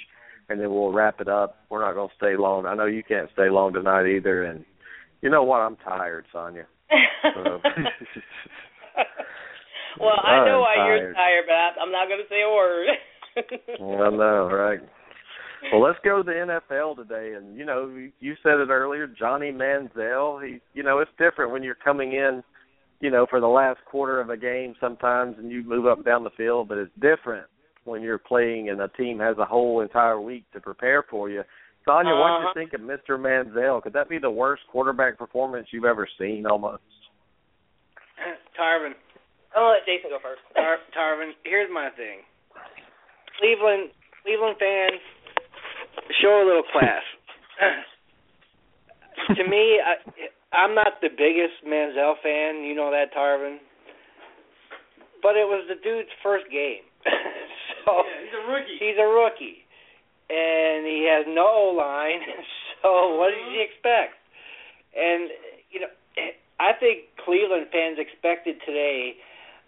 and 0.49 0.59
then 0.59 0.69
we'll 0.69 0.91
wrap 0.91 1.19
it 1.21 1.27
up. 1.27 1.57
We're 1.69 1.83
not 1.83 1.95
going 1.95 2.09
to 2.09 2.15
stay 2.15 2.35
long. 2.37 2.65
I 2.67 2.75
know 2.75 2.85
you 2.85 3.01
can't 3.03 3.29
stay 3.33 3.49
long 3.49 3.73
tonight 3.73 4.05
either, 4.07 4.43
and 4.43 4.63
you 5.21 5.29
know 5.31 5.43
what? 5.43 5.61
I'm 5.61 5.77
tired, 5.77 6.25
Sonia. 6.31 6.65
So- 7.33 7.59
well, 9.99 10.19
I 10.23 10.45
know 10.45 10.59
why 10.61 10.75
I'm 10.75 10.87
you're 10.87 11.13
tired, 11.13 11.45
but 11.47 11.81
I'm 11.81 11.91
not 11.91 12.07
going 12.07 12.21
to 12.21 12.29
say 12.29 12.41
a 12.41 12.49
word. 12.49 12.87
I 13.79 14.09
know, 14.09 14.49
right? 14.51 14.79
Well, 15.71 15.81
let's 15.81 15.99
go 16.03 16.17
to 16.17 16.23
the 16.23 16.59
NFL 16.71 16.97
today, 16.97 17.35
and 17.35 17.57
you 17.57 17.65
know, 17.65 17.87
you- 17.87 18.11
you 18.19 18.35
said 18.43 18.59
it 18.59 18.69
earlier, 18.69 19.07
Johnny 19.07 19.51
Manziel. 19.51 20.45
He, 20.45 20.59
you 20.73 20.83
know, 20.83 20.99
it's 20.99 21.11
different 21.17 21.51
when 21.51 21.63
you're 21.63 21.75
coming 21.75 22.13
in, 22.13 22.43
you 22.99 23.09
know, 23.09 23.25
for 23.29 23.39
the 23.39 23.47
last 23.47 23.79
quarter 23.85 24.19
of 24.19 24.29
a 24.29 24.37
game 24.37 24.75
sometimes, 24.79 25.37
and 25.37 25.49
you 25.51 25.63
move 25.63 25.85
up 25.87 25.97
and 25.97 26.05
down 26.05 26.23
the 26.23 26.29
field, 26.31 26.67
but 26.67 26.77
it's 26.77 26.91
different 26.99 27.45
when 27.85 28.01
you're 28.01 28.17
playing 28.17 28.69
and 28.69 28.81
a 28.81 28.87
team 28.89 29.19
has 29.19 29.37
a 29.37 29.45
whole 29.45 29.81
entire 29.81 30.19
week 30.19 30.43
to 30.53 30.59
prepare 30.59 31.03
for 31.09 31.29
you. 31.29 31.43
Sonia, 31.85 32.13
what 32.15 32.27
do 32.27 32.33
Uh-huh. 32.33 32.47
you 32.47 32.53
think 32.53 32.73
of 32.73 32.81
Mr. 32.81 33.17
Manziel? 33.19 33.81
Could 33.83 33.91
that 33.93 34.07
be 34.09 34.17
the 34.17 34.29
worst 34.31 34.63
quarterback 34.71 35.17
performance 35.17 35.67
you've 35.71 35.83
ever 35.85 36.07
seen? 36.17 36.45
Almost. 36.45 36.81
Tarvin, 38.57 38.93
Gonna 39.53 39.69
let 39.69 39.85
Jason 39.85 40.09
go 40.09 40.17
first. 40.17 40.41
Tar- 40.57 40.81
Tarvin, 40.97 41.37
here's 41.45 41.69
my 41.69 41.89
thing. 41.93 42.25
Cleveland, 43.37 43.93
Cleveland 44.25 44.57
fans, 44.57 45.01
show 46.21 46.41
a 46.41 46.45
little 46.45 46.65
class. 46.73 47.05
to 49.37 49.43
me, 49.45 49.77
I, 49.77 49.93
I'm 50.57 50.73
not 50.73 50.97
the 51.01 51.09
biggest 51.09 51.61
Manziel 51.61 52.17
fan. 52.25 52.65
You 52.65 52.73
know 52.73 52.89
that, 52.89 53.13
Tarvin. 53.13 53.57
But 55.21 55.37
it 55.37 55.45
was 55.45 55.65
the 55.69 55.77
dude's 55.79 56.11
first 56.21 56.49
game, 56.51 56.83
so 57.85 58.03
he's 58.19 58.33
a 58.35 58.43
rookie. 58.51 58.75
he's 58.75 58.99
a 58.99 59.07
rookie, 59.07 59.63
and 60.27 60.83
he 60.83 61.07
has 61.07 61.25
no 61.29 61.73
line. 61.77 62.21
So 62.83 63.15
what 63.15 63.31
did 63.31 63.39
you 63.55 63.63
uh-huh. 63.63 63.71
expect? 63.71 64.19
And 64.91 65.31
you 65.71 65.79
know, 65.79 65.91
I 66.59 66.75
think 66.75 67.15
Cleveland 67.23 67.71
fans 67.71 67.95
expected 67.95 68.59
today 68.67 69.15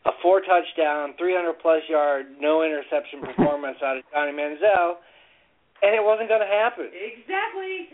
a 0.05 0.11
four 0.21 0.41
touchdown, 0.41 1.13
300 1.17 1.53
plus 1.61 1.81
yard, 1.89 2.27
no 2.39 2.63
interception 2.63 3.21
performance 3.35 3.77
out 3.83 3.97
of 3.97 4.03
Johnny 4.13 4.31
Manziel, 4.31 5.01
and 5.81 5.95
it 5.95 6.03
wasn't 6.03 6.29
going 6.29 6.41
to 6.41 6.47
happen. 6.47 6.89
Exactly. 6.93 7.89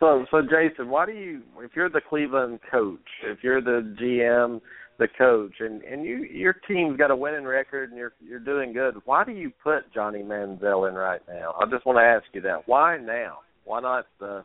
So, 0.00 0.26
so 0.30 0.42
Jason, 0.42 0.88
why 0.88 1.06
do 1.06 1.12
you, 1.12 1.42
if 1.60 1.72
you're 1.74 1.90
the 1.90 2.00
Cleveland 2.00 2.60
coach, 2.70 3.00
if 3.24 3.38
you're 3.42 3.60
the 3.60 3.96
GM, 4.00 4.60
the 4.98 5.08
coach, 5.16 5.54
and 5.60 5.82
and 5.82 6.04
you 6.04 6.24
your 6.24 6.54
team's 6.66 6.96
got 6.96 7.10
a 7.10 7.16
winning 7.16 7.44
record 7.44 7.90
and 7.90 7.98
you're 7.98 8.12
you're 8.20 8.40
doing 8.40 8.72
good, 8.72 8.96
why 9.04 9.24
do 9.24 9.32
you 9.32 9.50
put 9.62 9.92
Johnny 9.92 10.22
Manziel 10.22 10.88
in 10.88 10.94
right 10.94 11.20
now? 11.28 11.54
I 11.60 11.68
just 11.70 11.86
want 11.86 11.98
to 11.98 12.02
ask 12.02 12.24
you 12.32 12.40
that. 12.42 12.66
Why 12.66 12.98
now? 12.98 13.38
Why 13.64 13.80
not 13.80 14.06
the 14.18 14.44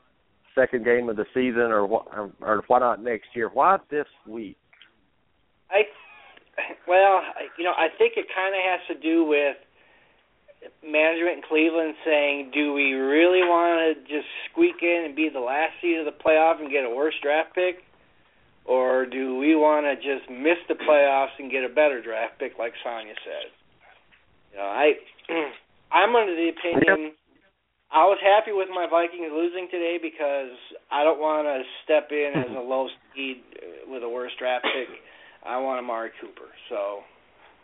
second 0.56 0.86
game 0.86 1.10
of 1.10 1.16
the 1.16 1.26
season, 1.34 1.72
or 1.72 1.86
what, 1.86 2.08
or 2.42 2.64
why 2.68 2.80
not 2.80 3.04
next 3.04 3.28
year? 3.36 3.50
Why 3.52 3.78
this 3.90 4.06
week? 4.28 4.58
I, 5.72 5.84
well, 6.88 7.22
you 7.58 7.64
know, 7.64 7.74
I 7.76 7.88
think 7.98 8.14
it 8.18 8.28
kind 8.34 8.54
of 8.54 8.62
has 8.62 8.82
to 8.90 8.96
do 9.02 9.26
with 9.26 9.58
management 10.84 11.38
in 11.38 11.44
Cleveland 11.48 11.96
saying, 12.06 12.52
do 12.54 12.74
we 12.74 12.94
really 12.94 13.44
want 13.44 13.80
to 13.84 14.02
just 14.08 14.28
squeak 14.52 14.80
in 14.82 15.04
and 15.06 15.16
be 15.16 15.30
the 15.32 15.40
last 15.40 15.74
seed 15.82 16.00
of 16.00 16.06
the 16.06 16.16
playoff 16.16 16.60
and 16.60 16.72
get 16.72 16.86
a 16.86 16.90
worse 16.90 17.16
draft 17.22 17.56
pick? 17.56 17.84
Or 18.66 19.06
do 19.06 19.38
we 19.38 19.56
want 19.56 19.84
to 19.84 19.96
just 20.00 20.30
miss 20.32 20.56
the 20.72 20.76
playoffs 20.76 21.36
and 21.38 21.52
get 21.52 21.66
a 21.68 21.70
better 21.70 22.02
draft 22.02 22.40
pick, 22.40 22.54
like 22.58 22.72
Sonya 22.84 23.16
said? 23.26 23.52
You 24.52 24.58
know, 24.60 24.70
I, 24.72 24.94
I'm 25.92 26.16
under 26.16 26.36
the 26.36 26.48
opinion. 26.48 27.12
I 27.92 28.08
was 28.08 28.18
happy 28.24 28.56
with 28.56 28.70
my 28.74 28.88
Vikings 28.90 29.30
losing 29.36 29.68
today 29.70 30.00
because 30.02 30.56
I 30.90 31.04
don't 31.04 31.20
want 31.20 31.46
to 31.46 31.62
step 31.84 32.10
in 32.10 32.34
as 32.34 32.50
a 32.56 32.64
low 32.64 32.88
seed 33.14 33.44
with 33.86 34.02
a 34.02 34.10
worse 34.10 34.32
draft 34.40 34.66
pick. 34.66 34.90
I 35.46 35.60
want 35.60 35.80
Amari 35.80 36.12
Cooper. 36.20 36.50
So. 36.70 37.04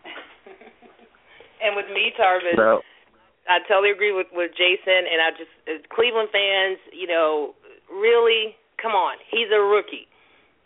and 1.63 1.75
with 1.75 1.87
me, 1.91 2.11
Tarvin, 2.19 2.57
No. 2.57 2.81
I 3.49 3.65
totally 3.65 3.89
agree 3.89 4.13
with 4.13 4.29
with 4.31 4.53
Jason, 4.53 5.09
and 5.09 5.17
I 5.17 5.33
just 5.33 5.51
as 5.65 5.81
Cleveland 5.89 6.29
fans, 6.29 6.77
you 6.93 7.09
know, 7.09 7.57
really, 7.89 8.53
come 8.77 8.93
on, 8.93 9.17
he's 9.25 9.49
a 9.49 9.57
rookie, 9.57 10.05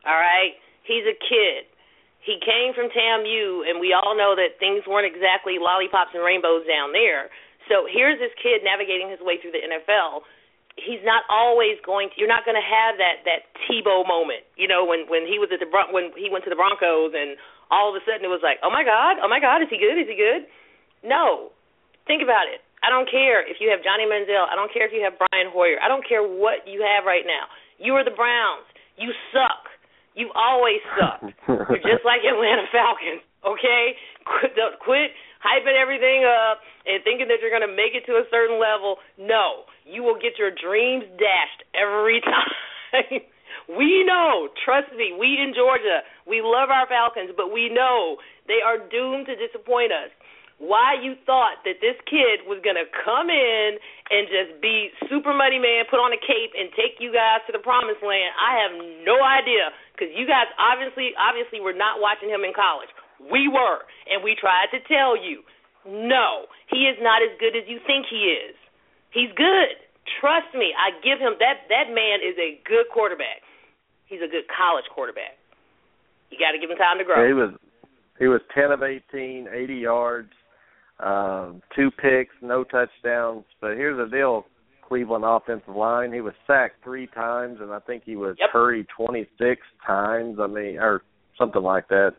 all 0.03 0.19
right, 0.19 0.59
he's 0.83 1.07
a 1.07 1.15
kid. 1.15 1.63
He 2.19 2.39
came 2.39 2.71
from 2.71 2.87
TAMU, 2.91 3.67
and 3.67 3.79
we 3.83 3.91
all 3.91 4.15
know 4.15 4.35
that 4.35 4.55
things 4.59 4.83
weren't 4.87 5.07
exactly 5.07 5.59
lollipops 5.59 6.15
and 6.15 6.23
rainbows 6.23 6.63
down 6.63 6.95
there. 6.95 7.27
So 7.67 7.87
here's 7.87 8.19
this 8.19 8.31
kid 8.39 8.63
navigating 8.63 9.11
his 9.11 9.19
way 9.19 9.39
through 9.39 9.55
the 9.55 9.63
NFL. 9.63 10.23
He's 10.73 11.05
not 11.05 11.21
always 11.29 11.77
going 11.85 12.09
to. 12.09 12.15
You're 12.17 12.31
not 12.31 12.49
going 12.49 12.57
to 12.57 12.65
have 12.65 12.97
that 12.97 13.21
that 13.29 13.45
Tebow 13.69 14.03
moment, 14.07 14.41
you 14.57 14.65
know, 14.65 14.83
when 14.83 15.05
when 15.05 15.29
he 15.29 15.37
was 15.37 15.53
at 15.53 15.61
the 15.61 15.69
Bron- 15.69 15.93
when 15.93 16.09
he 16.17 16.33
went 16.33 16.43
to 16.45 16.51
the 16.51 16.57
Broncos, 16.57 17.13
and 17.13 17.37
all 17.69 17.93
of 17.93 17.95
a 17.97 18.01
sudden 18.05 18.25
it 18.25 18.33
was 18.33 18.41
like, 18.41 18.57
oh 18.65 18.73
my 18.73 18.81
God, 18.81 19.21
oh 19.21 19.29
my 19.29 19.37
God, 19.37 19.61
is 19.61 19.69
he 19.69 19.77
good? 19.77 19.97
Is 20.01 20.09
he 20.09 20.17
good? 20.17 20.49
No. 21.05 21.53
Think 22.09 22.25
about 22.25 22.49
it. 22.51 22.59
I 22.83 22.91
don't 22.91 23.07
care 23.07 23.39
if 23.47 23.63
you 23.63 23.71
have 23.71 23.79
Johnny 23.79 24.03
Manziel. 24.03 24.43
I 24.43 24.59
don't 24.59 24.67
care 24.73 24.83
if 24.83 24.91
you 24.91 24.99
have 25.07 25.15
Brian 25.15 25.47
Hoyer. 25.47 25.79
I 25.79 25.87
don't 25.87 26.03
care 26.03 26.19
what 26.19 26.67
you 26.67 26.83
have 26.83 27.07
right 27.07 27.23
now. 27.23 27.47
You 27.79 27.95
are 27.95 28.03
the 28.03 28.11
Browns. 28.11 28.67
You 28.99 29.15
suck. 29.31 29.71
You've 30.13 30.35
always 30.35 30.83
sucked. 30.99 31.31
You're 31.47 31.81
just 31.81 32.03
like 32.05 32.21
Atlanta 32.27 32.67
Falcons. 32.69 33.23
Okay, 33.43 33.95
quit, 34.23 34.55
quit 34.79 35.09
hyping 35.43 35.75
everything 35.75 36.23
up 36.23 36.63
and 36.87 37.03
thinking 37.03 37.27
that 37.27 37.43
you're 37.43 37.51
going 37.51 37.67
to 37.67 37.75
make 37.75 37.91
it 37.91 38.07
to 38.07 38.15
a 38.15 38.25
certain 38.31 38.57
level. 38.57 39.03
No, 39.19 39.67
you 39.83 40.01
will 40.01 40.15
get 40.15 40.39
your 40.39 40.55
dreams 40.55 41.03
dashed 41.19 41.61
every 41.75 42.23
time. 42.25 43.21
we 43.67 44.07
know, 44.07 44.47
trust 44.63 44.91
me, 44.95 45.11
we 45.11 45.35
in 45.35 45.51
Georgia, 45.51 46.07
we 46.23 46.39
love 46.39 46.71
our 46.71 46.87
Falcons, 46.87 47.35
but 47.35 47.51
we 47.51 47.67
know 47.67 48.17
they 48.47 48.63
are 48.63 48.79
doomed 48.79 49.27
to 49.27 49.35
disappoint 49.35 49.91
us. 49.91 50.09
Why 50.61 50.95
you 50.95 51.19
thought 51.27 51.59
that 51.67 51.83
this 51.83 51.97
kid 52.07 52.47
was 52.47 52.61
going 52.63 52.79
to 52.79 52.87
come 53.03 53.27
in 53.27 53.75
and 54.13 54.29
just 54.31 54.61
be 54.63 54.95
super 55.11 55.35
money 55.35 55.59
man, 55.59 55.83
put 55.91 55.99
on 55.99 56.13
a 56.15 56.21
cape 56.21 56.55
and 56.55 56.71
take 56.71 57.03
you 57.03 57.11
guys 57.11 57.43
to 57.49 57.51
the 57.51 57.59
promised 57.59 57.99
land? 57.99 58.31
I 58.37 58.63
have 58.63 58.73
no 59.03 59.19
idea 59.19 59.75
because 59.91 60.13
you 60.15 60.23
guys 60.23 60.47
obviously 60.55 61.11
obviously 61.19 61.59
were 61.59 61.75
not 61.75 61.99
watching 61.99 62.29
him 62.31 62.47
in 62.47 62.55
college. 62.55 62.87
We 63.19 63.47
were, 63.47 63.85
and 64.09 64.23
we 64.23 64.35
tried 64.39 64.69
to 64.71 64.79
tell 64.87 65.15
you, 65.15 65.43
no, 65.85 66.47
he 66.69 66.87
is 66.87 66.97
not 67.01 67.21
as 67.21 67.31
good 67.39 67.55
as 67.55 67.67
you 67.67 67.79
think 67.85 68.05
he 68.09 68.31
is. 68.31 68.55
He's 69.11 69.29
good. 69.35 69.77
Trust 70.19 70.51
me, 70.55 70.73
I 70.75 70.91
give 71.03 71.19
him 71.19 71.35
that 71.39 71.67
that 71.69 71.93
man 71.93 72.19
is 72.19 72.35
a 72.39 72.59
good 72.67 72.87
quarterback. 72.91 73.43
He's 74.05 74.21
a 74.21 74.27
good 74.27 74.45
college 74.51 74.85
quarterback. 74.93 75.37
You 76.29 76.37
got 76.39 76.51
to 76.51 76.59
give 76.59 76.69
him 76.69 76.77
time 76.77 76.97
to 76.97 77.03
grow. 77.03 77.25
He 77.25 77.33
was 77.33 77.53
he 78.19 78.27
was 78.27 78.41
ten 78.53 78.71
of 78.71 78.83
18, 78.83 79.47
80 79.51 79.75
yards, 79.75 80.31
um, 80.99 81.61
two 81.75 81.89
picks, 81.91 82.33
no 82.41 82.63
touchdowns. 82.63 83.45
But 83.61 83.75
here's 83.75 83.97
the 83.97 84.09
deal: 84.09 84.45
Cleveland 84.87 85.25
offensive 85.25 85.75
line. 85.75 86.11
He 86.11 86.21
was 86.21 86.33
sacked 86.47 86.83
three 86.83 87.07
times, 87.07 87.59
and 87.61 87.71
I 87.71 87.79
think 87.79 88.03
he 88.05 88.15
was 88.15 88.35
Yep. 88.39 88.49
hurried 88.51 88.87
26 88.95 89.61
times. 89.85 90.39
I 90.39 90.47
mean, 90.47 90.79
or 90.79 91.01
something 91.37 91.61
like 91.63 91.87
that. 91.89 92.15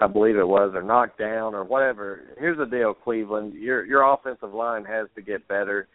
I 0.00 0.06
believe 0.06 0.36
it 0.36 0.46
was, 0.46 0.72
or 0.74 0.82
knocked 0.82 1.18
down, 1.18 1.54
or 1.54 1.64
whatever. 1.64 2.34
Here's 2.38 2.58
the 2.58 2.66
deal, 2.66 2.94
Cleveland. 2.94 3.54
Your 3.54 3.84
your 3.84 4.12
offensive 4.12 4.52
line 4.52 4.84
has 4.84 5.08
to 5.14 5.22
get 5.22 5.46
better. 5.48 5.88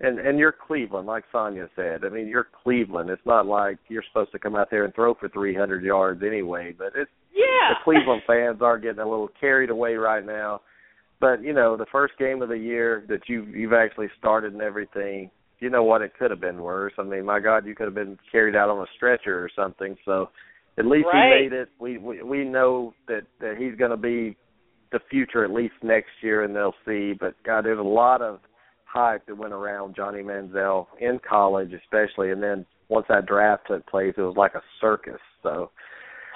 And 0.00 0.18
and 0.18 0.38
you're 0.38 0.54
Cleveland, 0.66 1.06
like 1.06 1.24
Sonya 1.32 1.68
said. 1.74 2.04
I 2.04 2.08
mean, 2.08 2.28
you're 2.28 2.48
Cleveland. 2.62 3.10
It's 3.10 3.26
not 3.26 3.46
like 3.46 3.78
you're 3.88 4.04
supposed 4.08 4.32
to 4.32 4.38
come 4.38 4.54
out 4.54 4.68
there 4.70 4.84
and 4.84 4.94
throw 4.94 5.14
for 5.14 5.28
300 5.28 5.82
yards 5.82 6.22
anyway. 6.24 6.74
But 6.76 6.92
it's 6.94 7.10
yeah. 7.34 7.70
the 7.70 7.84
Cleveland 7.84 8.22
fans 8.26 8.62
are 8.62 8.78
getting 8.78 9.00
a 9.00 9.08
little 9.08 9.30
carried 9.40 9.70
away 9.70 9.94
right 9.94 10.24
now. 10.24 10.60
But 11.20 11.42
you 11.42 11.52
know, 11.52 11.76
the 11.76 11.86
first 11.90 12.14
game 12.18 12.42
of 12.42 12.48
the 12.48 12.58
year 12.58 13.04
that 13.08 13.28
you've 13.28 13.48
you've 13.48 13.72
actually 13.72 14.08
started 14.18 14.52
and 14.52 14.62
everything, 14.62 15.30
you 15.58 15.70
know 15.70 15.82
what? 15.82 16.02
It 16.02 16.12
could 16.18 16.30
have 16.30 16.40
been 16.40 16.62
worse. 16.62 16.92
I 16.98 17.02
mean, 17.02 17.24
my 17.24 17.40
God, 17.40 17.66
you 17.66 17.74
could 17.74 17.86
have 17.86 17.94
been 17.94 18.18
carried 18.30 18.54
out 18.54 18.70
on 18.70 18.80
a 18.80 18.86
stretcher 18.96 19.42
or 19.42 19.50
something. 19.56 19.96
So, 20.04 20.30
at 20.78 20.86
least 20.86 21.06
Right. 21.12 21.36
he 21.36 21.42
made 21.44 21.52
it. 21.52 21.68
We 21.78 21.98
we 21.98 22.22
we 22.22 22.44
know 22.44 22.94
that 23.08 23.22
that 23.40 23.56
he's 23.58 23.74
going 23.74 23.90
to 23.90 23.96
be 23.96 24.36
the 24.92 25.00
future 25.10 25.44
at 25.44 25.50
least 25.50 25.74
next 25.82 26.10
year, 26.22 26.44
and 26.44 26.54
they'll 26.56 26.74
see. 26.86 27.12
But 27.18 27.34
God, 27.44 27.64
there's 27.64 27.78
a 27.78 27.82
lot 27.82 28.22
of 28.22 28.40
hype 28.84 29.26
that 29.26 29.36
went 29.36 29.52
around 29.52 29.94
Johnny 29.96 30.22
Manziel 30.22 30.86
in 31.00 31.18
college, 31.28 31.72
especially, 31.74 32.30
and 32.30 32.42
then 32.42 32.64
once 32.88 33.04
that 33.10 33.26
draft 33.26 33.64
took 33.68 33.86
place, 33.86 34.14
it 34.16 34.22
was 34.22 34.36
like 34.36 34.54
a 34.54 34.62
circus. 34.80 35.20
So 35.42 35.70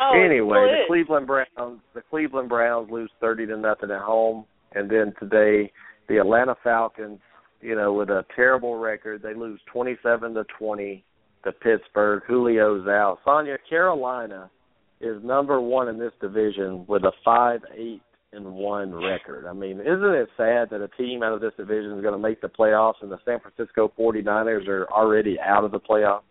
Oh, 0.01 0.21
anyway, 0.21 0.67
the. 0.69 0.87
Cleveland 0.89 1.27
Browns 1.27 1.81
the 1.95 2.03
Cleveland 2.11 2.49
Browns 2.49 2.91
lose 2.91 3.11
thirty 3.21 3.47
to 3.47 3.57
nothing 3.57 3.91
at 3.91 4.01
home, 4.03 4.45
and 4.75 4.91
then 4.91 5.15
today 5.21 5.71
the 6.09 6.19
Atlanta 6.19 6.57
Falcons, 6.65 7.21
you 7.61 7.75
know, 7.77 7.93
with 7.93 8.11
a 8.11 8.25
terrible 8.35 8.77
record, 8.77 9.23
they 9.23 9.35
lose 9.35 9.61
twenty 9.73 9.97
seven 10.03 10.35
to 10.35 10.45
twenty 10.59 11.05
to 11.45 11.53
Pittsburgh. 11.53 12.23
Julio's 12.29 12.87
out. 12.87 13.19
Sonya 13.25 13.59
Carolina 13.69 14.51
is 15.01 15.23
number 15.25 15.61
one 15.61 15.89
in 15.89 15.99
this 15.99 16.13
division 16.21 16.85
with 16.89 17.03
a 17.05 17.13
five 17.25 17.61
eight 17.77 18.03
and 18.33 18.55
one 18.55 18.95
record. 18.95 19.47
I 19.47 19.53
mean, 19.53 19.81
isn't 19.81 20.15
it 20.15 20.29
sad 20.37 20.71
that 20.71 20.81
a 20.81 20.89
team 20.97 21.23
out 21.23 21.35
of 21.35 21.41
this 21.41 21.53
division 21.57 21.93
is 21.93 22.03
going 22.03 22.15
to 22.15 22.19
make 22.19 22.41
the 22.41 22.49
playoffs 22.49 23.03
and 23.03 23.11
the 23.11 23.19
San 23.25 23.41
Francisco 23.41 23.93
49ers 23.99 24.67
are 24.69 24.89
already 24.91 25.39
out 25.39 25.65
of 25.65 25.71
the 25.71 25.81
playoffs? 25.81 26.23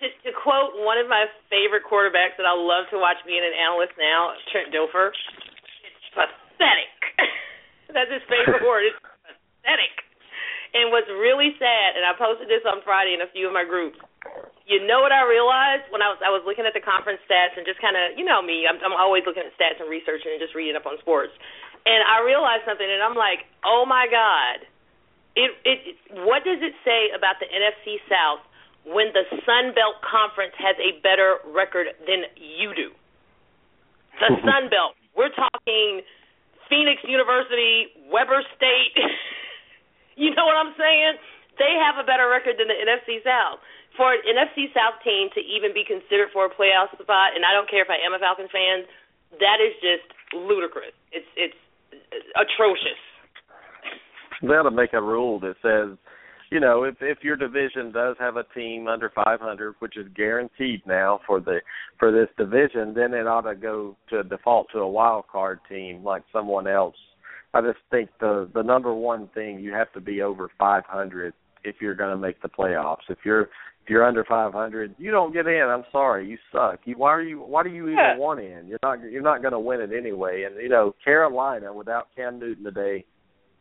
to, 0.00 0.06
to 0.06 0.30
quote 0.30 0.78
one 0.78 0.98
of 0.98 1.10
my 1.10 1.26
favorite 1.50 1.82
quarterbacks 1.82 2.38
that 2.38 2.46
I 2.46 2.54
love 2.54 2.86
to 2.94 2.98
watch 2.98 3.18
being 3.26 3.42
an 3.42 3.54
analyst 3.54 3.98
now, 3.98 4.34
Trent 4.54 4.70
Dilfer, 4.70 5.10
it's 5.10 6.08
pathetic. 6.14 6.94
That's 7.94 8.10
his 8.10 8.22
favorite 8.30 8.62
word. 8.62 8.86
It's 8.86 9.00
pathetic. 9.02 10.07
And 10.76 10.92
what's 10.92 11.08
really 11.08 11.56
sad, 11.56 11.96
and 11.96 12.04
I 12.04 12.12
posted 12.12 12.48
this 12.48 12.60
on 12.68 12.84
Friday 12.84 13.16
in 13.16 13.24
a 13.24 13.30
few 13.32 13.48
of 13.48 13.54
my 13.56 13.64
groups. 13.64 13.96
You 14.68 14.84
know 14.84 15.00
what 15.00 15.16
I 15.16 15.24
realized 15.24 15.88
when 15.88 16.04
I 16.04 16.12
was 16.12 16.20
I 16.20 16.28
was 16.28 16.44
looking 16.44 16.68
at 16.68 16.76
the 16.76 16.84
conference 16.84 17.24
stats 17.24 17.56
and 17.56 17.64
just 17.64 17.80
kind 17.80 17.96
of 17.96 18.20
you 18.20 18.24
know 18.26 18.44
me 18.44 18.68
I'm 18.68 18.76
I'm 18.84 18.92
always 18.92 19.24
looking 19.24 19.40
at 19.40 19.54
stats 19.56 19.80
and 19.80 19.88
researching 19.88 20.36
and 20.36 20.40
just 20.42 20.52
reading 20.52 20.76
up 20.76 20.84
on 20.84 21.00
sports, 21.00 21.32
and 21.88 22.04
I 22.04 22.20
realized 22.20 22.68
something 22.68 22.84
and 22.84 23.00
I'm 23.00 23.16
like 23.16 23.48
oh 23.64 23.88
my 23.88 24.04
god, 24.12 24.68
it 25.40 25.56
it 25.64 25.78
what 26.28 26.44
does 26.44 26.60
it 26.60 26.76
say 26.84 27.08
about 27.16 27.40
the 27.40 27.48
NFC 27.48 27.96
South 28.12 28.44
when 28.84 29.08
the 29.16 29.24
Sun 29.48 29.72
Belt 29.72 30.00
Conference 30.04 30.52
has 30.60 30.76
a 30.76 31.00
better 31.00 31.40
record 31.48 31.88
than 32.04 32.28
you 32.36 32.76
do. 32.76 32.92
The 34.20 34.36
Sun 34.44 34.68
Belt. 34.68 35.00
We're 35.16 35.32
talking 35.32 36.04
Phoenix 36.68 37.00
University, 37.08 37.88
Weber 38.12 38.44
State. 38.56 38.96
what 40.58 40.74
I'm 40.74 40.78
saying? 40.78 41.14
They 41.58 41.74
have 41.78 41.98
a 41.98 42.06
better 42.06 42.30
record 42.30 42.58
than 42.58 42.70
the 42.70 42.78
NFC 42.78 43.22
South. 43.22 43.58
For 43.98 44.14
an 44.14 44.22
NFC 44.26 44.70
South 44.70 45.02
team 45.02 45.26
to 45.34 45.42
even 45.42 45.74
be 45.74 45.82
considered 45.82 46.30
for 46.30 46.46
a 46.46 46.52
playoff 46.52 46.94
spot, 46.94 47.34
and 47.34 47.42
I 47.42 47.50
don't 47.50 47.66
care 47.66 47.82
if 47.82 47.90
I 47.90 47.98
am 47.98 48.14
a 48.14 48.20
Falcons 48.22 48.50
fan, 48.54 48.86
that 49.42 49.58
is 49.58 49.74
just 49.82 50.06
ludicrous. 50.32 50.94
It's 51.10 51.26
it's 51.34 51.58
atrocious. 52.38 53.00
They 54.42 54.54
ought 54.54 54.70
to 54.70 54.74
make 54.74 54.92
a 54.92 55.02
rule 55.02 55.40
that 55.40 55.56
says, 55.62 55.98
you 56.50 56.60
know, 56.60 56.84
if 56.84 56.96
if 57.00 57.18
your 57.22 57.36
division 57.36 57.90
does 57.90 58.14
have 58.20 58.36
a 58.36 58.44
team 58.54 58.86
under 58.86 59.10
500, 59.10 59.74
which 59.80 59.96
is 59.96 60.06
guaranteed 60.14 60.82
now 60.86 61.20
for 61.26 61.40
the 61.40 61.60
for 61.98 62.12
this 62.12 62.28
division, 62.38 62.94
then 62.94 63.12
it 63.14 63.26
ought 63.26 63.50
to 63.50 63.56
go 63.56 63.96
to 64.10 64.22
default 64.22 64.68
to 64.72 64.78
a 64.78 64.88
wild 64.88 65.26
card 65.26 65.58
team 65.68 66.04
like 66.04 66.22
someone 66.32 66.68
else 66.68 66.96
I 67.54 67.60
just 67.60 67.78
think 67.90 68.10
the 68.20 68.48
the 68.54 68.62
number 68.62 68.94
one 68.94 69.28
thing 69.34 69.58
you 69.60 69.72
have 69.72 69.92
to 69.92 70.00
be 70.00 70.22
over 70.22 70.50
500 70.58 71.32
if 71.64 71.76
you're 71.80 71.94
going 71.94 72.10
to 72.10 72.16
make 72.16 72.40
the 72.42 72.48
playoffs. 72.48 73.08
If 73.08 73.18
you're 73.24 73.42
if 73.82 73.90
you're 73.90 74.04
under 74.04 74.22
500, 74.22 74.94
you 74.98 75.10
don't 75.10 75.32
get 75.32 75.46
in. 75.46 75.62
I'm 75.62 75.84
sorry, 75.90 76.28
you 76.28 76.36
suck. 76.52 76.80
You 76.84 76.94
why 76.96 77.08
are 77.10 77.22
you 77.22 77.40
why 77.40 77.62
do 77.62 77.70
you 77.70 77.84
even 77.84 77.94
Yeah. 77.96 78.16
want 78.18 78.40
in? 78.40 78.66
You're 78.66 78.78
not 78.82 79.02
you're 79.10 79.22
not 79.22 79.40
going 79.40 79.52
to 79.52 79.58
win 79.60 79.80
it 79.80 79.90
anyway. 79.96 80.42
And 80.44 80.56
you 80.62 80.68
know 80.68 80.94
Carolina 81.02 81.72
without 81.72 82.08
Cam 82.14 82.38
Newton 82.38 82.64
today, 82.64 83.04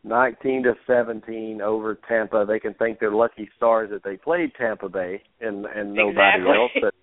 19 0.03 0.63
to 0.63 0.73
17 0.85 1.61
over 1.61 1.97
Tampa. 2.07 2.45
They 2.47 2.59
can 2.59 2.73
thank 2.75 2.99
their 2.99 3.11
lucky 3.11 3.49
stars 3.55 3.89
that 3.91 4.03
they 4.03 4.17
played 4.17 4.51
Tampa 4.55 4.89
Bay 4.89 5.21
and 5.39 5.65
and 5.65 5.93
nobody 5.93 6.39
Exactly. 6.39 6.55
else. 6.55 6.71
But 6.81 6.93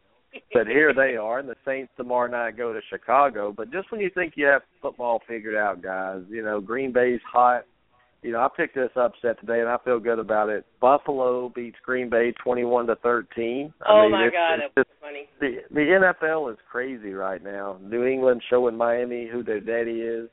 but 0.53 0.67
here 0.67 0.93
they 0.95 1.17
are, 1.17 1.39
and 1.39 1.49
the 1.49 1.57
Saints 1.65 1.93
tomorrow 1.97 2.31
night 2.31 2.57
go 2.57 2.73
to 2.73 2.81
Chicago. 2.91 3.53
But 3.57 3.73
just 3.73 3.91
when 3.91 4.01
you 4.01 4.11
think 4.15 4.35
you 4.37 4.47
have 4.47 4.63
football 4.81 5.21
figured 5.27 5.57
out, 5.57 5.83
guys, 5.83 6.23
you 6.29 6.43
know 6.43 6.61
Green 6.61 6.93
Bay's 6.93 7.21
hot. 7.31 7.65
You 8.23 8.33
know, 8.33 8.41
I 8.41 8.49
picked 8.57 8.75
this 8.75 8.89
upset 8.97 9.39
today, 9.39 9.61
and 9.61 9.69
I 9.69 9.77
feel 9.85 10.01
good 10.01 10.19
about 10.19 10.49
it. 10.49 10.65
Buffalo 10.81 11.51
beats 11.55 11.77
Green 11.85 12.09
Bay 12.09 12.33
twenty-one 12.43 12.87
to 12.87 12.97
thirteen. 12.97 13.73
I 13.83 13.93
oh 13.93 14.03
mean, 14.03 14.13
my 14.13 14.25
it's, 14.25 14.35
God, 14.35 14.55
it's 14.65 14.75
just, 14.75 15.01
funny. 15.01 15.29
the 15.41 15.57
the 15.71 16.15
NFL 16.25 16.51
is 16.51 16.59
crazy 16.71 17.13
right 17.13 17.43
now. 17.43 17.77
New 17.83 18.05
England 18.07 18.43
showing 18.49 18.77
Miami 18.77 19.29
who 19.31 19.43
their 19.43 19.61
daddy 19.61 20.01
is, 20.01 20.31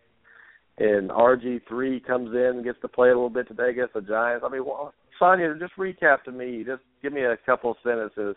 and 0.78 1.10
RG 1.10 1.62
three 1.68 2.00
comes 2.00 2.34
in 2.34 2.56
and 2.56 2.64
gets 2.64 2.80
to 2.82 2.88
play 2.88 3.10
a 3.10 3.14
little 3.14 3.30
bit 3.30 3.48
today 3.50 3.72
against 3.72 3.94
the 3.94 4.02
Giants. 4.02 4.46
I 4.48 4.52
mean, 4.52 4.66
well, 4.66 4.94
Sonia, 5.20 5.54
just 5.60 5.76
recap 5.78 6.24
to 6.24 6.32
me. 6.32 6.64
Just 6.66 6.82
give 7.04 7.14
me 7.14 7.22
a 7.22 7.38
couple 7.46 7.76
sentences. 7.84 8.36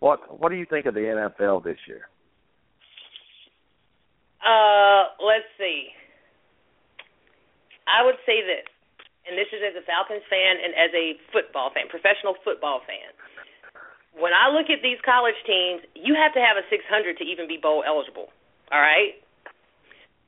What 0.00 0.40
what 0.40 0.50
do 0.50 0.56
you 0.56 0.66
think 0.66 0.86
of 0.86 0.94
the 0.94 1.00
NFL 1.00 1.64
this 1.64 1.78
year? 1.86 2.08
Uh, 4.44 5.16
let's 5.24 5.48
see. 5.56 5.88
I 7.88 8.04
would 8.04 8.20
say 8.28 8.44
this, 8.44 8.68
and 9.24 9.36
this 9.36 9.48
is 9.52 9.60
as 9.64 9.76
a 9.76 9.84
Falcons 9.84 10.24
fan 10.28 10.60
and 10.60 10.72
as 10.76 10.92
a 10.92 11.16
football 11.32 11.72
fan, 11.72 11.88
professional 11.88 12.36
football 12.44 12.84
fan. 12.84 13.12
When 14.12 14.36
I 14.36 14.52
look 14.52 14.70
at 14.70 14.84
these 14.84 15.00
college 15.02 15.36
teams, 15.42 15.82
you 15.96 16.14
have 16.14 16.32
to 16.38 16.40
have 16.40 16.54
a 16.54 16.64
600 16.70 17.18
to 17.18 17.24
even 17.24 17.48
be 17.48 17.58
bowl 17.58 17.82
eligible. 17.82 18.30
All 18.70 18.80
right. 18.80 19.18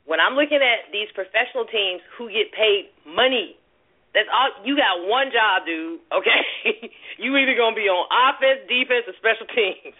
When 0.06 0.18
I'm 0.18 0.34
looking 0.34 0.58
at 0.58 0.90
these 0.90 1.10
professional 1.14 1.66
teams 1.66 2.02
who 2.18 2.30
get 2.30 2.50
paid 2.50 2.90
money, 3.06 3.58
that's 4.16 4.32
all. 4.32 4.48
You 4.64 4.80
got 4.80 5.04
one 5.04 5.28
job, 5.28 5.68
dude. 5.68 6.00
Okay. 6.08 6.40
you 7.20 7.36
either 7.36 7.52
gonna 7.52 7.76
be 7.76 7.84
on 7.84 8.08
offense, 8.08 8.64
defense, 8.64 9.04
or 9.04 9.12
special 9.20 9.44
teams. 9.52 9.92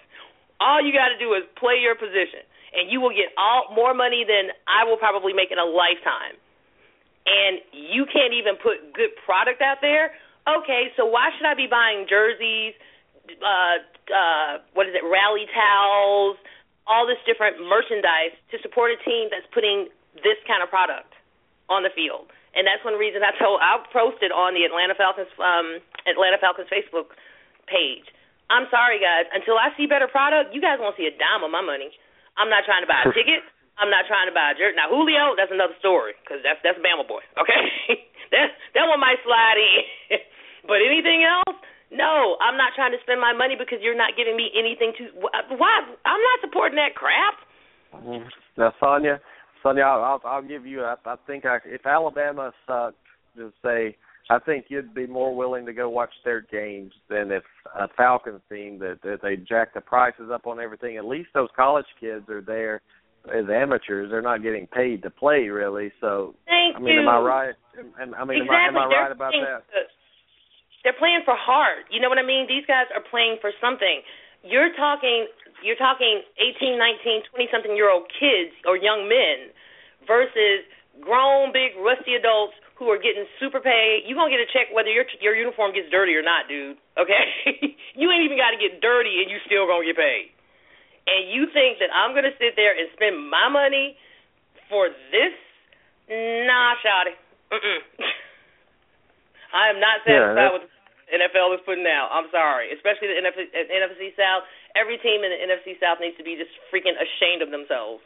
All 0.57 0.81
you 0.81 0.89
got 0.89 1.13
to 1.13 1.21
do 1.21 1.37
is 1.37 1.45
play 1.61 1.77
your 1.85 1.93
position, 1.93 2.41
and 2.73 2.89
you 2.89 3.05
will 3.05 3.13
get 3.13 3.29
all 3.37 3.69
more 3.77 3.93
money 3.93 4.25
than 4.25 4.57
I 4.65 4.89
will 4.89 4.97
probably 4.97 5.37
make 5.37 5.53
in 5.53 5.61
a 5.61 5.69
lifetime. 5.69 6.41
And 7.29 7.61
you 7.77 8.09
can't 8.09 8.33
even 8.33 8.57
put 8.57 8.97
good 8.97 9.13
product 9.29 9.61
out 9.61 9.85
there. 9.85 10.17
Okay, 10.49 10.97
so 10.97 11.05
why 11.05 11.29
should 11.37 11.45
I 11.45 11.53
be 11.53 11.69
buying 11.69 12.09
jerseys? 12.09 12.73
Uh, 13.29 13.85
uh, 14.09 14.65
what 14.73 14.89
is 14.89 14.97
it? 14.97 15.05
Rally 15.05 15.45
towels, 15.53 16.41
all 16.89 17.05
this 17.05 17.21
different 17.29 17.61
merchandise 17.61 18.33
to 18.49 18.57
support 18.65 18.97
a 18.97 18.99
team 19.05 19.29
that's 19.29 19.47
putting 19.53 19.93
this 20.25 20.41
kind 20.49 20.65
of 20.65 20.73
product 20.73 21.13
on 21.69 21.83
the 21.83 21.93
field. 21.93 22.33
And 22.57 22.65
that's 22.65 22.81
one 22.81 22.97
reason 22.97 23.21
I 23.21 23.37
told 23.37 23.61
I 23.61 23.77
posted 23.93 24.33
on 24.33 24.57
the 24.57 24.65
Atlanta 24.65 24.97
Falcons 24.97 25.31
um 25.37 25.85
Atlanta 26.09 26.41
Falcons 26.41 26.73
Facebook 26.73 27.13
page. 27.69 28.09
I'm 28.49 28.65
sorry 28.73 28.97
guys, 28.97 29.29
until 29.35 29.61
I 29.61 29.75
see 29.77 29.85
better 29.85 30.09
product, 30.09 30.57
you 30.57 30.63
guys 30.65 30.81
won't 30.81 30.97
see 30.97 31.05
a 31.05 31.15
dime 31.15 31.45
of 31.45 31.53
my 31.53 31.61
money. 31.63 31.93
I'm 32.41 32.49
not 32.49 32.65
trying 32.65 32.81
to 32.81 32.91
buy 32.91 33.05
a 33.05 33.13
ticket. 33.13 33.45
I'm 33.77 33.93
not 33.93 34.09
trying 34.09 34.25
to 34.25 34.35
buy 34.35 34.53
a 34.53 34.57
jersey. 34.57 34.81
Now 34.81 34.89
Julio, 34.89 35.37
that's 35.37 35.53
another 35.53 35.77
story 35.79 36.17
because 36.25 36.41
that's 36.41 36.59
that's 36.65 36.81
Bama 36.81 37.05
boy. 37.05 37.21
Okay, 37.37 37.63
that 38.33 38.57
that 38.73 38.85
one 38.89 38.99
might 38.99 39.21
slide 39.21 39.61
in. 39.61 40.17
but 40.71 40.81
anything 40.81 41.29
else, 41.29 41.61
no, 41.93 42.41
I'm 42.41 42.57
not 42.57 42.73
trying 42.73 42.97
to 42.97 43.01
spend 43.05 43.21
my 43.21 43.37
money 43.37 43.55
because 43.55 43.79
you're 43.85 43.99
not 43.99 44.17
giving 44.17 44.35
me 44.35 44.49
anything 44.57 44.97
to. 44.97 45.13
Why? 45.61 45.85
I'm 46.09 46.23
not 46.25 46.39
supporting 46.41 46.81
that 46.81 46.97
crap. 46.97 47.37
Now, 48.57 48.73
Sonia, 48.81 49.21
Sonia, 49.67 49.83
I'll, 49.83 50.05
I'll, 50.05 50.21
I'll 50.25 50.47
give 50.47 50.65
you. 50.65 50.83
I, 50.83 50.95
I 51.05 51.17
think 51.27 51.45
I, 51.45 51.59
if 51.65 51.85
Alabama 51.85 52.53
sucked, 52.67 52.97
just 53.37 53.55
say 53.65 53.97
I 54.31 54.39
think 54.39 54.67
you'd 54.69 54.95
be 54.95 55.07
more 55.07 55.35
willing 55.35 55.67
to 55.67 55.73
go 55.73 55.89
watch 55.89 56.13
their 56.25 56.41
games 56.41 56.93
than 57.11 57.33
if 57.33 57.43
a 57.79 57.89
Falcons 57.97 58.41
team 58.51 58.79
that, 58.79 58.99
that 59.03 59.19
they 59.23 59.37
jack 59.37 59.75
the 59.75 59.81
prices 59.81 60.31
up 60.33 60.47
on 60.47 60.61
everything. 60.61 60.97
At 60.97 61.05
least 61.05 61.31
those 61.35 61.49
college 61.57 61.87
kids 62.01 62.29
are 62.29 62.43
there 62.43 62.81
as 63.27 63.45
amateurs. 63.51 64.11
They're 64.11 64.23
not 64.23 64.43
getting 64.43 64.69
paid 64.69 65.03
to 65.03 65.11
play 65.11 65.49
really. 65.49 65.91
So 66.01 66.35
Thank 66.47 66.77
I 66.77 66.79
mean, 66.79 66.95
you. 66.95 67.01
am 67.01 67.09
I 67.09 67.19
right? 67.19 67.55
Am, 68.01 68.15
I 68.15 68.25
mean, 68.25 68.43
exactly. 68.43 68.57
am 68.71 68.77
I, 68.77 68.85
am 68.85 68.91
I 68.91 69.03
right 69.03 69.13
about 69.13 69.33
that? 69.33 69.63
They're 70.85 70.99
playing 70.99 71.23
for 71.25 71.35
heart. 71.35 71.91
You 71.91 72.01
know 72.01 72.09
what 72.09 72.19
I 72.19 72.27
mean? 72.27 72.47
These 72.47 72.67
guys 72.67 72.87
are 72.95 73.03
playing 73.11 73.39
for 73.41 73.51
something. 73.61 74.03
You're 74.47 74.73
talking. 74.79 75.27
You're 75.65 75.81
talking 75.81 76.23
18, 76.39 76.79
19, 76.79 77.27
20 77.33 77.49
something 77.51 77.75
year 77.75 77.91
old 77.91 78.07
kids 78.13 78.55
or 78.69 78.77
young 78.77 79.09
men 79.09 79.51
versus 80.07 80.63
grown, 81.01 81.51
big, 81.51 81.75
rusty 81.81 82.15
adults 82.15 82.55
who 82.77 82.93
are 82.93 83.01
getting 83.01 83.25
super 83.41 83.59
paid. 83.59 84.05
You're 84.05 84.21
gonna 84.21 84.31
get 84.31 84.41
a 84.45 84.47
check 84.53 84.69
whether 84.71 84.93
your 84.93 85.09
your 85.25 85.35
uniform 85.35 85.73
gets 85.73 85.89
dirty 85.91 86.13
or 86.15 86.23
not, 86.23 86.47
dude. 86.47 86.77
Okay? 87.01 87.25
you 87.99 88.07
ain't 88.13 88.25
even 88.29 88.37
got 88.37 88.53
to 88.53 88.61
get 88.61 88.85
dirty 88.85 89.25
and 89.25 89.33
you 89.33 89.41
still 89.49 89.65
gonna 89.67 89.85
get 89.85 89.97
paid. 89.97 90.31
And 91.09 91.33
you 91.33 91.49
think 91.57 91.81
that 91.81 91.89
I'm 91.91 92.13
gonna 92.13 92.37
sit 92.37 92.53
there 92.55 92.77
and 92.77 92.87
spend 92.93 93.17
my 93.17 93.49
money 93.49 93.97
for 94.69 94.93
this? 95.11 95.33
Nah, 96.13 96.77
shawty. 96.85 97.17
Mm-mm. 97.51 97.81
I 99.57 99.73
am 99.73 99.81
not 99.81 100.05
satisfied 100.05 100.37
that's- 100.37 100.53
with 100.53 100.76
NFL 101.07 101.55
is 101.55 101.63
putting 101.63 101.87
out. 101.87 102.11
I'm 102.11 102.27
sorry, 102.35 102.75
especially 102.75 103.15
the 103.15 103.19
NFC, 103.23 103.47
uh, 103.55 103.71
NFC 103.71 104.11
South. 104.19 104.43
Every 104.75 104.99
team 104.99 105.23
in 105.23 105.31
the 105.31 105.39
NFC 105.39 105.79
South 105.79 105.99
needs 106.03 106.17
to 106.19 106.27
be 106.27 106.35
just 106.35 106.51
freaking 106.69 106.99
ashamed 106.99 107.43
of 107.43 107.51
themselves. 107.55 108.03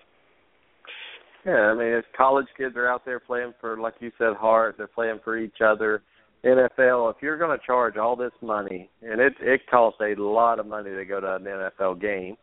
Yeah, 1.46 1.72
I 1.72 1.74
mean, 1.74 1.88
it's 1.96 2.08
college 2.16 2.46
kids 2.56 2.76
are 2.76 2.86
out 2.86 3.04
there 3.04 3.18
playing 3.18 3.54
for, 3.60 3.80
like 3.80 3.94
you 4.00 4.12
said, 4.18 4.36
heart. 4.36 4.74
They're 4.76 4.86
playing 4.86 5.20
for 5.24 5.38
each 5.38 5.64
other. 5.64 6.02
NFL, 6.44 7.10
if 7.10 7.16
you're 7.22 7.38
going 7.38 7.56
to 7.56 7.66
charge 7.66 7.96
all 7.96 8.16
this 8.16 8.32
money, 8.40 8.88
and 9.02 9.20
it 9.20 9.34
it 9.40 9.60
costs 9.70 10.00
a 10.00 10.14
lot 10.20 10.58
of 10.58 10.66
money 10.66 10.90
to 10.90 11.04
go 11.04 11.20
to 11.20 11.36
an 11.36 11.44
NFL 11.44 12.00
game, 12.00 12.36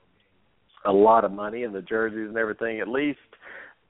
a 0.86 0.91
lot 0.91 1.26
of 1.26 1.32
money, 1.32 1.63
and 1.63 1.74
the 1.74 1.82
jerseys 1.82 2.28
and 2.28 2.38
everything. 2.38 2.80
At 2.80 2.88
least 2.88 3.20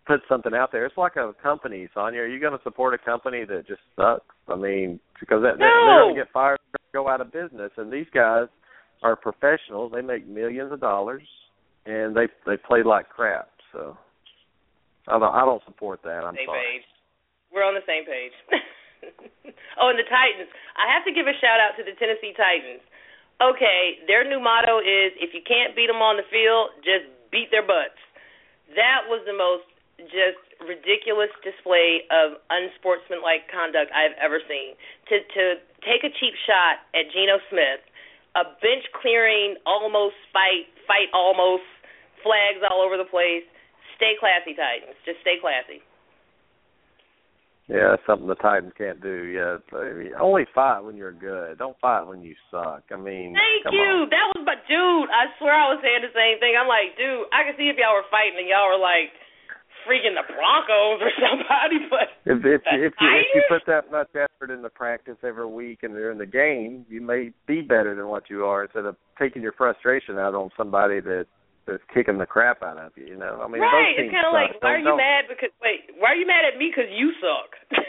put 0.08 0.22
something 0.30 0.54
out 0.54 0.72
there. 0.72 0.86
It's 0.86 0.98
like 0.98 1.18
a 1.18 1.34
company, 1.44 1.88
Sonia. 1.94 2.22
Are 2.22 2.28
you 2.28 2.40
going 2.40 2.58
to 2.58 2.64
support 2.64 2.94
a 2.94 2.98
company 2.98 3.44
that 3.46 3.68
just 3.68 3.82
sucks? 3.96 4.26
I 4.48 4.56
mean, 4.56 5.00
because 5.20 5.44
that, 5.44 5.60
they're 5.60 5.86
going 5.86 6.16
to 6.16 6.22
get 6.22 6.32
fired, 6.32 6.60
go 6.94 7.10
out 7.10 7.22
of 7.22 7.32
business, 7.32 7.72
and 7.78 7.92
these 7.92 8.08
guys 8.14 8.48
are 9.04 9.16
professionals. 9.16 9.92
They 9.94 10.02
make 10.02 10.28
millions 10.28 10.72
of 10.72 10.80
dollars, 10.80 11.24
and 11.86 12.16
they 12.16 12.28
they 12.46 12.58
play 12.58 12.84
like 12.84 13.10
crap. 13.10 13.50
So. 13.74 13.98
I 15.08 15.16
don't. 15.16 15.34
I 15.34 15.44
don't 15.48 15.64
support 15.64 16.04
that. 16.04 16.28
I'm 16.28 16.36
same 16.36 16.52
sorry. 16.52 16.84
page. 16.84 16.88
We're 17.52 17.64
on 17.64 17.80
the 17.80 17.88
same 17.88 18.04
page. 18.04 18.36
oh, 19.80 19.88
and 19.88 19.96
the 19.96 20.04
Titans. 20.04 20.52
I 20.76 20.92
have 20.92 21.08
to 21.08 21.16
give 21.16 21.32
a 21.32 21.36
shout 21.40 21.64
out 21.64 21.80
to 21.80 21.84
the 21.88 21.96
Tennessee 21.96 22.36
Titans. 22.36 22.84
Okay, 23.40 24.04
their 24.10 24.28
new 24.28 24.44
motto 24.44 24.84
is 24.84 25.16
if 25.24 25.32
you 25.32 25.40
can't 25.48 25.78
beat 25.78 25.88
them 25.88 26.04
on 26.04 26.20
the 26.20 26.28
field, 26.28 26.76
just 26.84 27.08
beat 27.32 27.48
their 27.56 27.64
butts. 27.64 27.98
That 28.76 29.08
was 29.08 29.24
the 29.24 29.32
most 29.32 29.70
just 30.06 30.42
ridiculous 30.62 31.34
display 31.42 32.06
of 32.14 32.38
unsportsmanlike 32.54 33.50
conduct 33.50 33.90
I've 33.94 34.14
ever 34.22 34.38
seen. 34.46 34.78
To 35.10 35.16
to 35.22 35.44
take 35.82 36.06
a 36.06 36.12
cheap 36.14 36.38
shot 36.46 36.86
at 36.94 37.10
Geno 37.10 37.42
Smith, 37.50 37.82
a 38.38 38.46
bench 38.62 38.86
clearing 38.94 39.58
almost 39.66 40.18
fight, 40.30 40.70
fight 40.86 41.10
almost, 41.14 41.66
flags 42.22 42.62
all 42.70 42.86
over 42.86 42.98
the 42.98 43.10
place. 43.10 43.46
Stay 43.98 44.14
classy, 44.22 44.54
Titans. 44.54 44.94
Just 45.06 45.22
stay 45.26 45.42
classy. 45.42 45.82
Yeah, 47.68 47.92
that's 47.92 48.06
something 48.08 48.32
the 48.32 48.40
Titans 48.40 48.72
can't 48.80 49.04
do. 49.04 49.28
Yeah, 49.28 49.60
I 49.76 49.92
mean, 49.92 50.16
only 50.16 50.48
fight 50.56 50.88
when 50.88 50.96
you're 50.96 51.12
good. 51.12 51.60
Don't 51.60 51.76
fight 51.84 52.08
when 52.08 52.24
you 52.24 52.32
suck. 52.48 52.88
I 52.88 52.96
mean, 52.96 53.36
Thank 53.36 53.76
you. 53.76 54.08
on. 54.08 54.14
That 54.14 54.26
was 54.32 54.48
but 54.48 54.64
dude, 54.72 55.12
I 55.12 55.28
swear 55.36 55.52
I 55.52 55.76
was 55.76 55.84
saying 55.84 56.00
the 56.00 56.16
same 56.16 56.40
thing. 56.40 56.56
I'm 56.56 56.72
like, 56.72 56.96
dude, 56.96 57.28
I 57.36 57.44
can 57.44 57.60
see 57.60 57.68
if 57.68 57.76
y'all 57.76 57.98
were 57.98 58.08
fighting 58.08 58.40
and 58.40 58.48
y'all 58.48 58.72
were 58.72 58.80
like 58.80 59.12
freaking 59.88 60.14
the 60.20 60.28
Broncos 60.28 61.00
or 61.02 61.12
somebody, 61.24 61.88
but 61.90 62.12
If 62.28 62.44
if 62.44 62.62
the 62.68 62.78
you, 62.78 62.86
if 62.86 62.94
you 63.00 63.08
if 63.08 63.28
you 63.34 63.42
put 63.50 63.64
that 63.68 63.90
much 63.90 64.10
effort 64.14 64.52
into 64.52 64.70
practice 64.70 65.16
every 65.24 65.48
week 65.48 65.80
and 65.84 65.96
they're 65.96 66.14
the 66.14 66.26
game, 66.28 66.86
you 66.90 67.00
may 67.02 67.32
be 67.48 67.62
better 67.62 67.96
than 67.96 68.08
what 68.08 68.30
you 68.30 68.46
are 68.46 68.64
instead 68.66 68.86
of 68.86 68.96
taking 69.18 69.42
your 69.42 69.54
frustration 69.54 70.18
out 70.20 70.36
on 70.36 70.50
somebody 70.58 71.00
that 71.00 71.26
that's 71.66 71.84
kicking 71.94 72.18
the 72.18 72.26
crap 72.26 72.64
out 72.64 72.78
of 72.78 72.92
you. 72.96 73.08
You 73.08 73.18
know, 73.18 73.42
I 73.44 73.48
mean, 73.48 73.62
right. 73.62 73.96
those 73.98 74.06
It's 74.08 74.14
kind 74.14 74.28
of 74.28 74.34
like, 74.34 74.56
why 74.62 74.76
are 74.76 74.80
you 74.80 74.86
don't- 74.86 74.98
mad 74.98 75.26
because 75.28 75.50
wait, 75.62 75.92
why 76.00 76.12
are 76.12 76.16
you 76.16 76.28
mad 76.28 76.44
at 76.46 76.58
me 76.60 76.72
because 76.72 76.92
you 76.92 77.12
suck? 77.20 77.56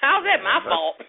How's 0.00 0.22
that 0.24 0.42
my 0.42 0.62
fault? 0.66 1.02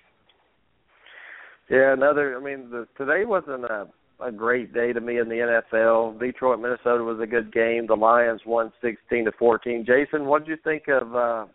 Yeah, 1.70 1.94
another. 1.94 2.36
I 2.36 2.42
mean, 2.42 2.72
the, 2.72 2.88
today 2.98 3.26
wasn't 3.26 3.66
a 3.66 3.88
a 4.22 4.32
great 4.32 4.74
day 4.74 4.92
to 4.94 5.02
me 5.02 5.20
in 5.20 5.30
the 5.30 5.62
NFL. 5.74 6.20
Detroit, 6.20 6.60
Minnesota 6.60 7.04
was 7.04 7.20
a 7.22 7.28
good 7.28 7.54
game. 7.54 7.88
The 7.88 7.96
Lions 7.96 8.42
won 8.46 8.72
sixteen 8.82 9.26
to 9.26 9.32
fourteen. 9.38 9.86
Jason, 9.86 10.26
what 10.26 10.46
did 10.46 10.52
you 10.52 10.58
think 10.64 10.88
of 10.88 11.16
uh 11.16 11.46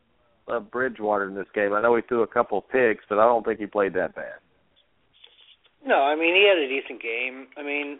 of 0.48 0.70
Bridgewater 0.70 1.28
in 1.28 1.34
this 1.34 1.46
game? 1.54 1.72
I 1.72 1.82
know 1.82 1.96
he 1.96 2.02
threw 2.02 2.22
a 2.22 2.26
couple 2.26 2.60
picks, 2.60 3.04
but 3.08 3.18
I 3.18 3.24
don't 3.24 3.44
think 3.44 3.60
he 3.60 3.66
played 3.66 3.94
that 3.94 4.14
bad. 4.14 4.40
No, 5.86 5.96
I 5.96 6.16
mean 6.16 6.34
he 6.34 6.48
had 6.48 6.58
a 6.58 6.68
decent 6.68 7.02
game. 7.02 7.46
I 7.56 7.62
mean, 7.62 7.98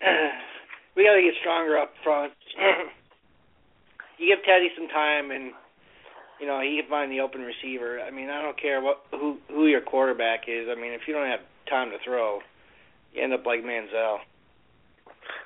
we 0.96 1.04
got 1.04 1.14
to 1.14 1.22
get 1.22 1.34
stronger 1.40 1.76
up 1.78 1.92
front. 2.04 2.32
you 4.18 4.28
give 4.28 4.44
Teddy 4.44 4.68
some 4.76 4.88
time, 4.88 5.32
and 5.32 5.50
you 6.40 6.46
know 6.46 6.60
he 6.60 6.80
can 6.80 6.88
find 6.88 7.10
the 7.10 7.20
open 7.20 7.40
receiver. 7.40 8.00
I 8.00 8.10
mean, 8.10 8.30
I 8.30 8.40
don't 8.40 8.60
care 8.60 8.80
what 8.80 9.02
who 9.10 9.38
who 9.48 9.66
your 9.66 9.80
quarterback 9.80 10.42
is. 10.46 10.68
I 10.70 10.80
mean, 10.80 10.92
if 10.92 11.02
you 11.08 11.14
don't 11.14 11.26
have 11.26 11.40
time 11.68 11.90
to 11.90 11.98
throw, 12.04 12.40
you 13.12 13.22
end 13.22 13.32
up 13.32 13.46
like 13.46 13.60
Manziel. 13.62 14.18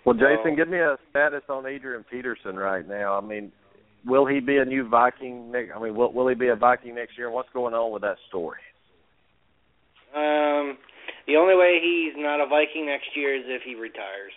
Well, 0.05 0.15
Jason, 0.15 0.53
So- 0.53 0.57
give 0.57 0.69
me 0.69 0.79
a 0.79 0.99
status 1.11 1.43
on 1.49 1.67
Adrian 1.67 2.05
Peterson 2.05 2.57
right 2.57 2.87
now. 2.87 3.17
I 3.17 3.21
mean, 3.21 3.53
will 4.05 4.27
he 4.27 4.41
be 4.41 4.59
a 4.59 4.65
new 4.65 4.87
Viking? 4.89 5.51
Next, 5.51 5.75
I 5.75 5.79
mean, 5.79 5.95
will 5.95 6.13
will 6.13 6.29
he 6.29 6.35
be 6.35 6.49
a 6.49 6.57
Viking 6.57 6.95
next 6.95 7.17
year? 7.17 7.31
What's 7.31 7.51
going 7.51 7.75
on 7.75 7.91
with 7.91 8.03
that 8.03 8.19
story? 8.29 8.61
Um, 10.15 10.79
the 11.27 11.37
only 11.37 11.57
way 11.57 11.81
he's 11.83 12.15
not 12.17 12.41
a 12.41 12.47
Viking 12.47 12.87
next 12.87 13.17
year 13.17 13.35
is 13.35 13.45
if 13.47 13.63
he 13.63 13.75
retires. 13.75 14.33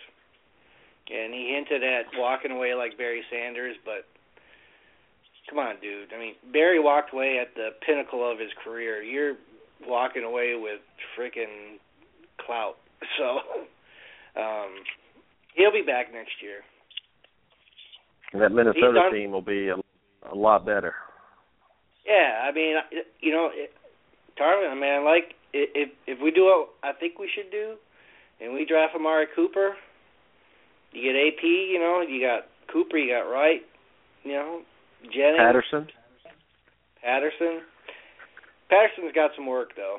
And 1.10 1.32
he 1.32 1.54
hinted 1.54 1.82
at 1.82 2.06
walking 2.18 2.50
away 2.50 2.74
like 2.74 2.98
Barry 2.98 3.22
Sanders, 3.30 3.76
but 3.84 4.04
come 5.48 5.58
on, 5.58 5.76
dude. 5.80 6.12
I 6.12 6.18
mean, 6.18 6.34
Barry 6.52 6.78
walked 6.78 7.14
away 7.14 7.38
at 7.38 7.54
the 7.54 7.70
pinnacle 7.86 8.30
of 8.30 8.38
his 8.38 8.50
career. 8.62 9.02
You're 9.02 9.36
walking 9.86 10.24
away 10.24 10.54
with 10.60 10.80
freaking 11.16 11.78
clout. 12.44 12.76
So, 13.18 14.40
um, 14.40 14.70
he'll 15.54 15.72
be 15.72 15.82
back 15.82 16.12
next 16.12 16.42
year. 16.42 16.60
And 18.32 18.42
that 18.42 18.52
Minnesota 18.52 18.92
done- 18.94 19.12
team 19.12 19.32
will 19.32 19.42
be 19.42 19.68
a, 19.68 19.76
a 20.30 20.34
lot 20.34 20.64
better. 20.64 20.94
Yeah, 22.06 22.48
I 22.48 22.52
mean, 22.52 22.76
you 23.20 23.32
know, 23.32 23.50
it, 23.52 23.70
Tarvin, 24.40 24.70
I 24.70 24.74
mean, 24.74 24.90
I 24.90 24.98
like 24.98 25.34
if 25.52 25.90
if 26.06 26.18
we 26.22 26.30
do 26.30 26.44
what 26.44 26.70
I 26.82 26.92
think 26.98 27.18
we 27.18 27.28
should 27.34 27.50
do, 27.50 27.74
and 28.40 28.54
we 28.54 28.64
draft 28.64 28.94
Amari 28.94 29.26
Cooper, 29.34 29.74
you 30.92 31.02
get 31.02 31.18
AP, 31.18 31.42
you 31.42 31.78
know, 31.78 32.00
you 32.06 32.24
got 32.24 32.46
Cooper, 32.72 32.96
you 32.96 33.12
got 33.12 33.28
Wright, 33.28 33.60
you 34.24 34.32
know, 34.32 34.60
Jennings, 35.04 35.38
Patterson. 35.38 35.88
Patterson. 37.02 37.60
Patterson's 38.70 39.12
got 39.14 39.30
some 39.36 39.46
work 39.46 39.70
though, 39.76 39.98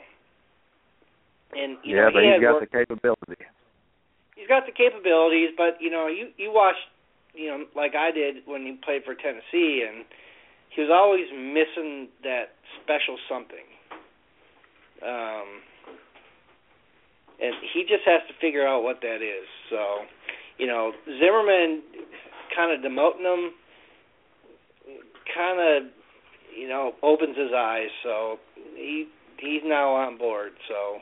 and 1.53 1.77
you 1.83 1.95
yeah, 1.95 2.09
know 2.09 2.11
but 2.13 2.23
he 2.23 2.31
he's 2.33 2.41
got 2.41 2.53
work. 2.59 2.69
the 2.69 2.77
capability. 2.77 3.45
He's 4.35 4.47
got 4.47 4.65
the 4.65 4.71
capabilities, 4.71 5.49
but 5.57 5.81
you 5.81 5.89
know, 5.89 6.07
you 6.07 6.29
you 6.37 6.51
watched, 6.53 6.85
you 7.33 7.47
know, 7.47 7.65
like 7.75 7.95
I 7.95 8.11
did 8.11 8.45
when 8.45 8.65
he 8.65 8.77
played 8.83 9.03
for 9.03 9.15
Tennessee, 9.15 9.83
and 9.87 10.05
he 10.69 10.81
was 10.81 10.91
always 10.93 11.27
missing 11.33 12.09
that 12.23 12.55
special 12.83 13.17
something. 13.27 13.67
Um, 15.01 15.63
and 17.41 17.55
he 17.73 17.83
just 17.83 18.03
has 18.05 18.21
to 18.27 18.33
figure 18.41 18.67
out 18.67 18.83
what 18.83 18.99
that 19.01 19.23
is. 19.23 19.47
So, 19.69 20.03
you 20.57 20.67
know, 20.67 20.91
Zimmerman 21.05 21.81
kind 22.55 22.71
of 22.73 22.83
demoting 22.83 23.23
him, 23.23 23.51
kind 25.33 25.59
of, 25.59 25.89
you 26.57 26.67
know, 26.67 26.93
opens 27.01 27.37
his 27.37 27.51
eyes. 27.55 27.89
So 28.03 28.37
he 28.75 29.07
he's 29.39 29.61
now 29.65 29.93
on 29.95 30.17
board. 30.17 30.51
So 30.67 30.99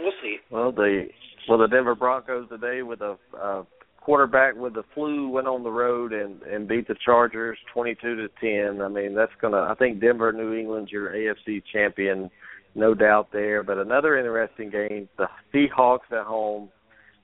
we'll 0.00 0.12
see. 0.22 0.36
Well, 0.50 0.72
the 0.72 1.08
well 1.48 1.58
the 1.58 1.66
Denver 1.66 1.94
Broncos 1.94 2.48
today 2.48 2.82
with 2.82 3.00
a 3.00 3.16
uh, 3.40 3.62
quarterback 4.00 4.54
with 4.56 4.74
the 4.74 4.84
flu 4.94 5.28
went 5.28 5.46
on 5.46 5.62
the 5.62 5.70
road 5.70 6.12
and 6.12 6.42
and 6.42 6.68
beat 6.68 6.88
the 6.88 6.96
Chargers 7.04 7.58
twenty 7.72 7.94
two 7.94 8.16
to 8.16 8.28
ten. 8.40 8.80
I 8.82 8.88
mean 8.88 9.14
that's 9.14 9.32
gonna. 9.40 9.66
I 9.70 9.74
think 9.74 10.00
Denver, 10.00 10.32
New 10.32 10.54
England's 10.54 10.90
your 10.90 11.10
AFC 11.10 11.62
champion, 11.72 12.30
no 12.74 12.94
doubt 12.94 13.28
there. 13.32 13.62
But 13.62 13.78
another 13.78 14.18
interesting 14.18 14.70
game, 14.70 15.08
the 15.16 15.26
Seahawks 15.52 16.10
at 16.12 16.26
home. 16.26 16.70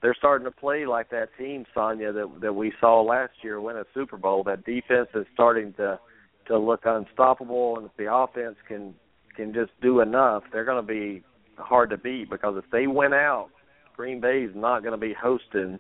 They're 0.03 0.15
starting 0.19 0.45
to 0.45 0.51
play 0.51 0.85
like 0.85 1.09
that 1.11 1.31
team, 1.39 1.65
Sonia, 1.73 2.13
that 2.13 2.31
that 2.43 2.53
we 2.53 2.75
saw 2.79 3.01
last 3.01 3.33
year 3.43 3.59
win 3.59 3.77
a 3.77 3.85
Super 3.95 4.19
Bowl. 4.19 4.45
That 4.45 4.67
defense 4.67 5.09
is 5.15 5.25
starting 5.33 5.73
to 5.75 5.99
to 6.49 6.59
look 6.59 6.83
unstoppable, 6.85 7.79
and 7.79 7.87
if 7.87 7.97
the 7.97 8.13
offense 8.13 8.57
can 8.69 8.95
can 9.35 9.53
just 9.53 9.71
do 9.81 10.01
enough, 10.01 10.43
they're 10.53 10.65
going 10.65 10.85
to 10.85 10.87
be 10.87 11.23
hard 11.59 11.91
to 11.91 11.99
beat 11.99 12.31
because 12.31 12.57
if 12.57 12.71
they 12.71 12.87
win 12.87 13.13
out, 13.13 13.51
Green 13.97 14.21
Bay's 14.21 14.51
not 14.55 14.83
going 14.83 14.93
to 14.93 14.99
be 14.99 15.15
hosting 15.15 15.79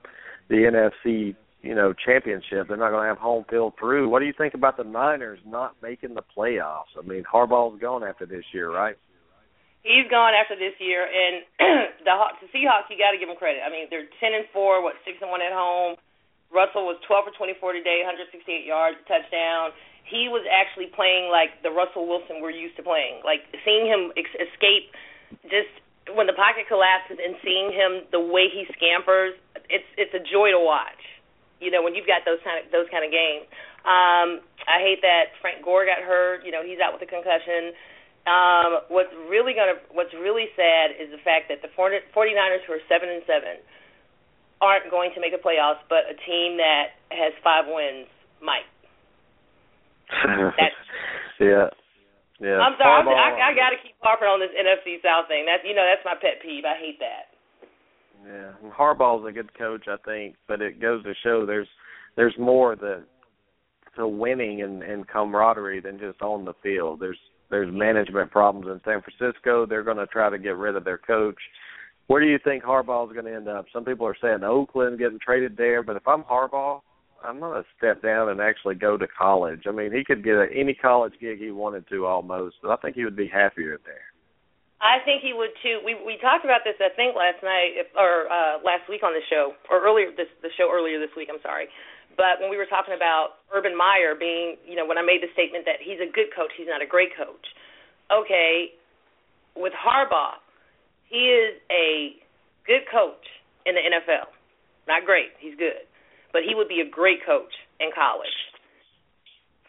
the 0.48 0.56
NFC, 0.70 1.34
you 1.62 1.74
know, 1.74 1.92
championship. 1.92 2.68
They're 2.68 2.76
not 2.76 2.90
going 2.90 3.02
to 3.02 3.08
have 3.08 3.18
home 3.18 3.44
field 3.50 3.74
through. 3.78 4.08
What 4.08 4.20
do 4.20 4.26
you 4.26 4.34
think 4.36 4.54
about 4.54 4.76
the 4.76 4.84
Niners 4.84 5.40
not 5.46 5.76
making 5.82 6.14
the 6.14 6.22
playoffs? 6.22 6.94
I 6.98 7.06
mean, 7.06 7.24
Harbaugh's 7.24 7.80
gone 7.80 8.04
after 8.04 8.26
this 8.26 8.44
year, 8.52 8.70
right? 8.70 8.96
He's 9.84 10.08
gone 10.08 10.32
after 10.32 10.56
this 10.56 10.72
year, 10.80 11.04
and 11.04 11.44
the, 12.08 12.14
the 12.40 12.48
Seahawks, 12.48 12.88
you 12.88 12.96
got 12.96 13.12
to 13.12 13.20
give 13.20 13.28
them 13.28 13.36
credit. 13.36 13.60
I 13.60 13.68
mean, 13.68 13.92
they're 13.92 14.08
ten 14.16 14.32
and 14.32 14.48
four, 14.48 14.80
what 14.80 14.96
six 15.04 15.20
and 15.20 15.28
one 15.28 15.44
at 15.44 15.52
home. 15.52 16.00
Russell 16.48 16.88
was 16.88 16.96
twelve 17.04 17.28
for 17.28 17.36
twenty 17.36 17.52
four 17.60 17.76
today, 17.76 18.00
168 18.00 18.64
yards, 18.64 18.96
touchdown. 19.04 19.76
He 20.08 20.32
was 20.32 20.40
actually 20.48 20.88
playing 20.88 21.28
like 21.28 21.60
the 21.60 21.68
Russell 21.68 22.08
Wilson 22.08 22.40
we're 22.40 22.56
used 22.56 22.80
to 22.80 22.84
playing. 22.84 23.20
Like 23.28 23.44
seeing 23.60 23.84
him 23.84 24.08
ex- 24.16 24.32
escape, 24.40 24.88
just 25.48 25.70
when 26.12 26.26
the 26.26 26.36
pocket 26.36 26.68
collapses 26.68 27.16
and 27.16 27.34
seeing 27.40 27.72
him 27.72 28.04
the 28.12 28.20
way 28.20 28.52
he 28.52 28.68
scampers, 28.76 29.34
it's 29.70 29.86
it's 29.96 30.12
a 30.12 30.20
joy 30.20 30.52
to 30.52 30.60
watch. 30.60 31.00
You 31.60 31.70
know, 31.70 31.82
when 31.82 31.94
you've 31.94 32.06
got 32.06 32.28
those 32.28 32.42
kind 32.44 32.60
of 32.60 32.70
those 32.70 32.86
kind 32.92 33.04
of 33.04 33.10
games. 33.10 33.48
Um, 33.84 34.40
I 34.64 34.80
hate 34.80 35.04
that 35.04 35.36
Frank 35.44 35.60
Gore 35.60 35.84
got 35.84 36.00
hurt. 36.00 36.44
You 36.44 36.52
know, 36.52 36.64
he's 36.64 36.80
out 36.80 36.96
with 36.96 37.04
a 37.04 37.10
concussion. 37.10 37.76
Um, 38.24 38.88
what's 38.88 39.12
really 39.28 39.52
gonna 39.52 39.76
what's 39.92 40.12
really 40.16 40.48
sad 40.56 40.96
is 40.96 41.12
the 41.12 41.20
fact 41.20 41.52
that 41.52 41.60
the 41.60 41.68
49ers 41.76 42.64
who 42.64 42.72
are 42.72 42.84
seven 42.88 43.12
and 43.12 43.20
seven 43.28 43.60
aren't 44.60 44.88
going 44.90 45.12
to 45.12 45.20
make 45.20 45.32
the 45.32 45.42
playoffs, 45.42 45.84
but 45.92 46.08
a 46.08 46.16
team 46.24 46.56
that 46.56 46.96
has 47.12 47.36
five 47.44 47.68
wins 47.68 48.08
might. 48.40 48.64
That's- 50.56 50.72
yeah. 51.40 51.68
Yeah. 52.40 52.58
I'm 52.58 52.74
sorry, 52.78 53.02
I'm, 53.02 53.08
I, 53.08 53.50
I 53.50 53.54
got 53.54 53.70
to 53.70 53.78
keep 53.78 53.94
harping 54.02 54.26
on 54.26 54.42
this 54.42 54.50
NFC 54.54 54.98
South 55.02 55.30
thing. 55.30 55.46
That's 55.46 55.62
you 55.62 55.74
know 55.74 55.86
that's 55.86 56.02
my 56.04 56.18
pet 56.18 56.42
peeve. 56.42 56.64
I 56.66 56.74
hate 56.74 56.98
that. 56.98 57.30
Yeah, 58.26 58.52
and 58.62 58.72
Harbaugh's 58.72 59.26
a 59.28 59.32
good 59.32 59.52
coach, 59.56 59.86
I 59.86 59.96
think, 60.04 60.36
but 60.48 60.60
it 60.60 60.80
goes 60.80 61.04
to 61.04 61.12
show 61.22 61.46
there's 61.46 61.68
there's 62.16 62.34
more 62.38 62.74
that 62.76 63.04
to 63.96 64.08
winning 64.08 64.62
and, 64.62 64.82
and 64.82 65.06
camaraderie 65.06 65.80
than 65.80 65.98
just 65.98 66.20
on 66.22 66.44
the 66.44 66.54
field. 66.62 67.00
There's 67.00 67.18
there's 67.50 67.72
management 67.72 68.30
problems 68.30 68.66
in 68.66 68.80
San 68.84 69.02
Francisco. 69.02 69.66
They're 69.66 69.84
going 69.84 69.98
to 69.98 70.06
try 70.06 70.30
to 70.30 70.38
get 70.38 70.56
rid 70.56 70.76
of 70.76 70.84
their 70.84 70.98
coach. 70.98 71.38
Where 72.06 72.20
do 72.20 72.26
you 72.26 72.38
think 72.42 72.64
Harbaugh's 72.64 73.12
going 73.12 73.26
to 73.26 73.34
end 73.34 73.48
up? 73.48 73.66
Some 73.72 73.84
people 73.84 74.06
are 74.06 74.16
saying 74.20 74.42
Oakland 74.42 74.98
getting 74.98 75.18
traded 75.24 75.56
there, 75.56 75.82
but 75.82 75.96
if 75.96 76.06
I'm 76.08 76.24
Harbaugh, 76.24 76.80
I'm 77.24 77.40
going 77.40 77.56
to 77.56 77.66
step 77.76 78.02
down 78.02 78.28
and 78.28 78.40
actually 78.40 78.74
go 78.76 78.96
to 78.96 79.06
college. 79.08 79.62
I 79.66 79.72
mean, 79.72 79.92
he 79.92 80.04
could 80.04 80.22
get 80.22 80.34
a, 80.36 80.46
any 80.54 80.74
college 80.74 81.14
gig 81.20 81.38
he 81.38 81.50
wanted 81.50 81.88
to 81.88 82.04
almost, 82.04 82.56
but 82.62 82.70
I 82.70 82.76
think 82.76 82.96
he 82.96 83.04
would 83.04 83.16
be 83.16 83.28
happier 83.28 83.80
there. 83.84 84.04
I 84.84 85.00
think 85.00 85.24
he 85.24 85.32
would 85.32 85.56
too. 85.64 85.80
We 85.80 85.96
we 85.96 86.20
talked 86.20 86.44
about 86.44 86.60
this 86.60 86.76
I 86.76 86.92
think 86.92 87.16
last 87.16 87.40
night 87.40 87.88
or 87.96 88.28
uh 88.28 88.60
last 88.60 88.84
week 88.84 89.00
on 89.00 89.16
the 89.16 89.24
show 89.32 89.56
or 89.72 89.80
earlier 89.80 90.12
this 90.12 90.28
the 90.44 90.52
show 90.60 90.68
earlier 90.68 91.00
this 91.00 91.08
week, 91.16 91.32
I'm 91.32 91.40
sorry. 91.40 91.72
But 92.20 92.36
when 92.36 92.52
we 92.52 92.60
were 92.60 92.68
talking 92.68 92.92
about 92.92 93.40
Urban 93.48 93.72
Meyer 93.72 94.12
being, 94.12 94.60
you 94.68 94.76
know, 94.76 94.84
when 94.84 95.00
I 95.00 95.02
made 95.02 95.24
the 95.24 95.32
statement 95.32 95.64
that 95.64 95.80
he's 95.80 96.04
a 96.04 96.10
good 96.10 96.28
coach, 96.36 96.52
he's 96.52 96.68
not 96.68 96.84
a 96.84 96.86
great 96.86 97.16
coach. 97.16 97.48
Okay, 98.12 98.76
with 99.56 99.72
Harbaugh, 99.72 100.36
he 101.08 101.32
is 101.32 101.56
a 101.72 102.20
good 102.68 102.84
coach 102.92 103.24
in 103.64 103.74
the 103.74 103.80
NFL. 103.80 104.28
Not 104.86 105.08
great, 105.08 105.32
he's 105.40 105.56
good. 105.56 105.88
But 106.34 106.42
he 106.42 106.58
would 106.58 106.66
be 106.66 106.82
a 106.82 106.88
great 106.90 107.22
coach 107.22 107.54
in 107.78 107.94
college. 107.94 108.34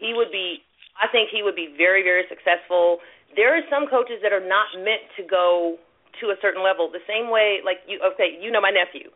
He 0.02 0.18
would 0.18 0.34
be 0.34 0.66
I 0.98 1.06
think 1.14 1.30
he 1.30 1.46
would 1.46 1.56
be 1.56 1.70
very 1.78 2.02
very 2.02 2.26
successful. 2.26 3.06
There 3.38 3.54
are 3.54 3.62
some 3.70 3.86
coaches 3.86 4.18
that 4.26 4.34
are 4.34 4.44
not 4.44 4.74
meant 4.82 5.06
to 5.22 5.24
go 5.24 5.78
to 6.20 6.34
a 6.34 6.38
certain 6.42 6.66
level. 6.66 6.90
The 6.90 7.06
same 7.06 7.30
way 7.30 7.62
like 7.62 7.86
you 7.86 8.02
okay 8.02 8.34
you 8.42 8.50
know 8.50 8.60
my 8.60 8.74
nephew. 8.74 9.14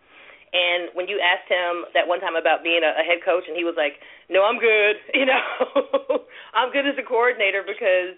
And 0.54 0.90
when 0.98 1.06
you 1.10 1.22
asked 1.22 1.46
him 1.46 1.86
that 1.94 2.10
one 2.10 2.22
time 2.22 2.34
about 2.34 2.66
being 2.66 2.82
a, 2.86 2.94
a 3.02 3.04
head 3.06 3.22
coach 3.26 3.46
and 3.50 3.58
he 3.58 3.66
was 3.66 3.74
like 3.74 3.98
no 4.30 4.46
i'm 4.46 4.62
good 4.62 5.02
you 5.18 5.26
know? 5.26 5.42
I'm 6.58 6.70
good 6.70 6.86
as 6.86 6.98
a 7.02 7.06
coordinator 7.06 7.66
because 7.66 8.14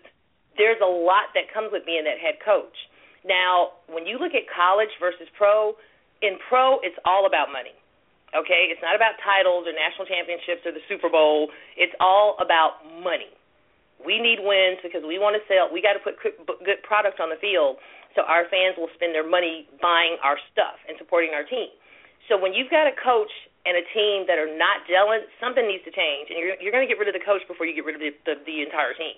there's 0.60 0.80
a 0.84 0.92
lot 0.92 1.32
that 1.40 1.48
comes 1.56 1.72
with 1.72 1.88
being 1.88 2.04
that 2.04 2.20
head 2.20 2.44
coach. 2.44 2.76
Now 3.24 3.80
when 3.88 4.04
you 4.04 4.20
look 4.20 4.36
at 4.36 4.44
college 4.52 4.92
versus 5.00 5.32
pro 5.40 5.80
in 6.20 6.36
pro 6.52 6.84
it's 6.84 7.00
all 7.08 7.24
about 7.24 7.48
money 7.48 7.72
okay 8.36 8.72
it's 8.72 8.82
not 8.82 8.96
about 8.96 9.20
titles 9.22 9.68
or 9.68 9.74
national 9.76 10.08
championships 10.08 10.64
or 10.66 10.72
the 10.72 10.84
super 10.88 11.10
bowl 11.10 11.52
it's 11.76 11.94
all 12.00 12.36
about 12.40 12.84
money 13.04 13.32
we 14.06 14.18
need 14.18 14.42
wins 14.42 14.82
because 14.82 15.06
we 15.06 15.22
want 15.22 15.38
to 15.38 15.44
sell. 15.46 15.70
We 15.70 15.82
got 15.82 15.94
to 15.94 16.02
put 16.02 16.18
good 16.18 16.82
product 16.82 17.22
on 17.22 17.30
the 17.30 17.38
field 17.38 17.78
so 18.18 18.26
our 18.28 18.50
fans 18.50 18.76
will 18.76 18.92
spend 18.98 19.16
their 19.16 19.26
money 19.26 19.70
buying 19.80 20.18
our 20.26 20.36
stuff 20.52 20.78
and 20.90 20.98
supporting 20.98 21.32
our 21.32 21.46
team. 21.46 21.72
So 22.30 22.38
when 22.38 22.54
you've 22.54 22.70
got 22.70 22.86
a 22.86 22.96
coach 22.96 23.32
and 23.66 23.78
a 23.78 23.86
team 23.94 24.26
that 24.28 24.42
are 24.42 24.50
not 24.50 24.84
gelling, 24.90 25.26
something 25.40 25.66
needs 25.66 25.86
to 25.86 25.94
change, 25.94 26.30
and 26.30 26.38
you're 26.38 26.58
you're 26.62 26.74
going 26.74 26.86
to 26.86 26.90
get 26.92 27.00
rid 27.00 27.10
of 27.10 27.16
the 27.18 27.24
coach 27.24 27.42
before 27.48 27.66
you 27.66 27.74
get 27.74 27.86
rid 27.86 27.98
of 27.98 28.02
the 28.02 28.14
the, 28.26 28.36
the 28.46 28.58
entire 28.62 28.94
team. 28.94 29.18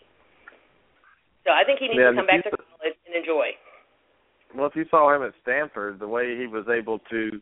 So 1.43 1.51
I 1.51 1.67
think 1.67 1.79
he 1.79 1.91
needs 1.91 1.99
Yeah, 1.99 2.15
to 2.15 2.19
come 2.23 2.27
back 2.27 2.43
to 2.47 2.51
college 2.55 2.95
and 3.07 3.15
enjoy. 3.15 3.55
Well, 4.55 4.67
if 4.67 4.75
you 4.75 4.85
saw 4.87 5.11
him 5.11 5.23
at 5.23 5.35
Stanford, 5.43 5.99
the 5.99 6.07
way 6.07 6.37
he 6.37 6.47
was 6.47 6.65
able 6.71 6.99
to 7.11 7.39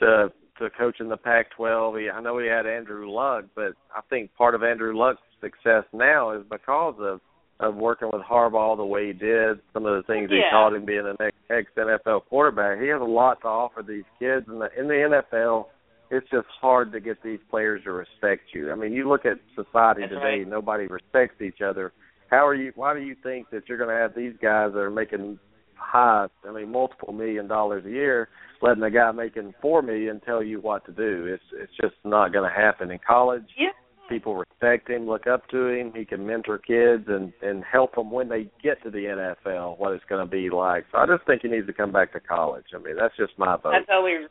to 0.00 0.32
to 0.58 0.70
coach 0.70 1.00
in 1.00 1.08
the 1.08 1.16
Pac-12, 1.16 2.00
he, 2.00 2.10
I 2.10 2.20
know 2.20 2.38
he 2.38 2.46
had 2.46 2.66
Andrew 2.66 3.10
Luck, 3.10 3.44
but 3.54 3.72
I 3.94 4.00
think 4.10 4.34
part 4.34 4.54
of 4.54 4.62
Andrew 4.62 4.96
Luck's 4.96 5.20
success 5.40 5.84
now 5.92 6.32
is 6.32 6.42
because 6.50 6.96
of 7.00 7.20
of 7.60 7.74
working 7.74 8.08
with 8.12 8.22
Harbaugh 8.22 8.76
the 8.76 8.84
way 8.84 9.08
he 9.08 9.12
did, 9.12 9.58
some 9.72 9.84
of 9.84 9.96
the 9.96 10.04
things 10.06 10.30
he 10.30 10.40
taught 10.50 10.74
him 10.74 10.84
being 10.84 11.06
an 11.06 11.16
ex 11.50 11.68
NFL 11.76 12.26
quarterback. 12.28 12.80
He 12.80 12.88
has 12.88 13.00
a 13.00 13.04
lot 13.04 13.40
to 13.42 13.48
offer 13.48 13.82
these 13.82 14.04
kids 14.18 14.46
in 14.46 14.60
the 14.60 14.68
in 14.78 14.86
the 14.86 15.22
NFL. 15.32 15.66
It's 16.10 16.28
just 16.30 16.46
hard 16.60 16.92
to 16.92 17.00
get 17.00 17.22
these 17.22 17.40
players 17.50 17.82
to 17.84 17.92
respect 17.92 18.42
you. 18.54 18.70
I 18.70 18.76
mean, 18.76 18.92
you 18.92 19.08
look 19.08 19.26
at 19.26 19.38
society 19.54 20.02
That's 20.02 20.12
today; 20.12 20.38
right. 20.38 20.48
nobody 20.48 20.86
respects 20.86 21.42
each 21.42 21.60
other. 21.60 21.92
How 22.30 22.46
are 22.46 22.54
you? 22.54 22.72
Why 22.76 22.94
do 22.94 23.00
you 23.00 23.16
think 23.22 23.50
that 23.50 23.68
you're 23.68 23.78
going 23.78 23.90
to 23.90 23.96
have 23.96 24.14
these 24.14 24.34
guys 24.40 24.72
that 24.72 24.78
are 24.78 24.90
making 24.90 25.38
high, 25.78 26.26
I 26.46 26.52
mean, 26.52 26.70
multiple 26.70 27.12
million 27.12 27.48
dollars 27.48 27.84
a 27.86 27.90
year, 27.90 28.28
letting 28.62 28.82
a 28.82 28.90
guy 28.90 29.10
making 29.12 29.54
four 29.60 29.82
million 29.82 30.20
tell 30.20 30.42
you 30.42 30.60
what 30.60 30.84
to 30.86 30.92
do? 30.92 31.26
It's 31.26 31.42
it's 31.52 31.72
just 31.80 31.94
not 32.04 32.32
going 32.32 32.48
to 32.48 32.54
happen 32.54 32.90
in 32.90 32.98
college. 33.06 33.44
Yeah. 33.56 33.68
People 34.08 34.36
respect 34.36 34.88
him, 34.88 35.06
look 35.06 35.26
up 35.26 35.48
to 35.50 35.68
him. 35.68 35.92
He 35.94 36.04
can 36.04 36.26
mentor 36.26 36.58
kids 36.58 37.04
and 37.08 37.32
and 37.42 37.62
help 37.64 37.94
them 37.94 38.10
when 38.10 38.28
they 38.28 38.50
get 38.62 38.82
to 38.82 38.90
the 38.90 39.34
NFL. 39.46 39.78
What 39.78 39.92
it's 39.92 40.04
going 40.08 40.24
to 40.24 40.30
be 40.30 40.50
like. 40.50 40.86
So 40.92 40.98
I 40.98 41.06
just 41.06 41.26
think 41.26 41.42
he 41.42 41.48
needs 41.48 41.66
to 41.66 41.74
come 41.74 41.92
back 41.92 42.12
to 42.14 42.20
college. 42.20 42.66
I 42.74 42.78
mean, 42.78 42.96
that's 42.96 43.16
just 43.16 43.32
my 43.38 43.56
vote. 43.56 43.74
I 43.74 43.84
totally 43.84 44.26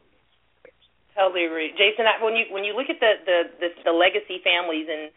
totally 1.17 1.45
agree, 1.45 1.73
Jason. 1.73 2.05
I, 2.05 2.23
when 2.23 2.35
you 2.35 2.45
when 2.49 2.63
you 2.63 2.77
look 2.77 2.89
at 2.89 2.99
the 2.99 3.13
the 3.25 3.39
the, 3.59 3.69
the 3.85 3.93
legacy 3.93 4.41
families 4.45 4.85
in 4.89 5.09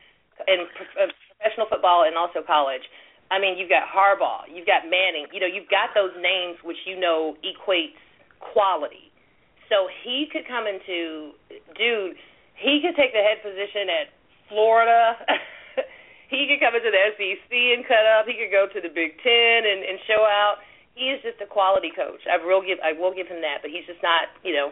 in 0.48 0.64
pro- 0.76 1.04
uh, 1.04 1.12
professional 1.36 1.68
football 1.68 2.04
and 2.04 2.16
also 2.16 2.40
college, 2.44 2.84
I 3.30 3.38
mean, 3.38 3.54
you've 3.58 3.70
got 3.70 3.86
Harbaugh, 3.86 4.50
you've 4.50 4.66
got 4.66 4.90
Manning. 4.90 5.30
You 5.30 5.38
know, 5.38 5.46
you've 5.46 5.70
got 5.70 5.94
those 5.94 6.10
names 6.18 6.58
which 6.66 6.82
you 6.84 6.98
know 6.98 7.38
equates 7.46 7.98
quality. 8.42 9.14
So 9.70 9.86
he 10.02 10.26
could 10.26 10.50
come 10.50 10.66
into, 10.66 11.38
dude. 11.78 12.18
He 12.58 12.82
could 12.82 12.98
take 12.98 13.14
the 13.14 13.22
head 13.22 13.38
position 13.38 13.86
at 13.86 14.10
Florida. 14.50 15.14
he 16.34 16.50
could 16.50 16.58
come 16.58 16.74
into 16.74 16.90
the 16.90 17.02
SEC 17.14 17.52
and 17.54 17.86
cut 17.86 18.02
up. 18.02 18.26
He 18.26 18.34
could 18.34 18.50
go 18.50 18.66
to 18.66 18.82
the 18.82 18.90
Big 18.90 19.14
Ten 19.22 19.62
and, 19.62 19.86
and 19.86 19.96
show 20.10 20.26
out. 20.26 20.58
He 20.98 21.14
is 21.14 21.22
just 21.22 21.38
a 21.38 21.46
quality 21.46 21.94
coach. 21.94 22.26
I 22.26 22.36
will 22.42 22.60
give 22.60 22.82
I 22.82 22.98
will 22.98 23.14
give 23.14 23.30
him 23.30 23.40
that, 23.46 23.62
but 23.62 23.70
he's 23.70 23.86
just 23.86 24.02
not. 24.02 24.26
You 24.42 24.58
know, 24.58 24.68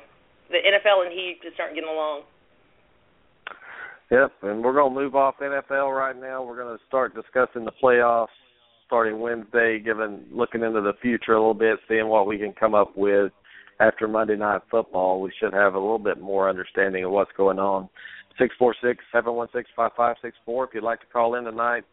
the 0.50 0.59
NFL 0.59 1.06
and 1.06 1.14
he 1.14 1.38
just 1.46 1.54
aren't 1.62 1.78
getting 1.78 1.88
along. 1.88 2.26
Yep, 4.11 4.32
and 4.42 4.64
we're 4.64 4.74
going 4.74 4.92
to 4.92 5.00
move 5.00 5.14
off 5.14 5.36
NFL 5.38 5.94
right 5.94 6.18
now. 6.18 6.42
We're 6.42 6.56
going 6.56 6.76
to 6.76 6.82
start 6.88 7.14
discussing 7.14 7.64
the 7.64 7.76
playoffs 7.76 8.34
starting 8.89 9.20
Wednesday, 9.20 9.78
giving 9.78 10.24
looking 10.32 10.62
into 10.62 10.80
the 10.80 10.95
future 11.01 11.34
a 11.34 11.39
little 11.39 11.55
bit, 11.55 11.78
seeing 11.86 12.09
what 12.09 12.26
we 12.26 12.39
can 12.39 12.55
come 12.55 12.74
up 12.74 12.97
with 12.97 13.30
after 13.80 14.09
Monday 14.09 14.34
Night 14.34 14.62
Football. 14.70 15.20
We 15.20 15.30
should 15.39 15.53
have 15.53 15.74
a 15.74 15.78
little 15.78 15.99
bit 15.99 16.20
more 16.20 16.49
understanding 16.49 17.05
of 17.05 17.12
what's 17.12 17.30
going 17.36 17.59
on. 17.59 17.89
Six 18.39 18.55
four 18.59 18.74
six 18.82 19.05
seven 19.12 19.34
one 19.34 19.49
six 19.53 19.68
five 19.76 19.93
five 19.97 20.16
six 20.22 20.36
four. 20.47 20.64
If 20.64 20.70
you'd 20.72 20.82
like 20.82 21.01
to 21.01 21.07
call 21.12 21.34
in 21.34 21.45
tonight, 21.45 21.84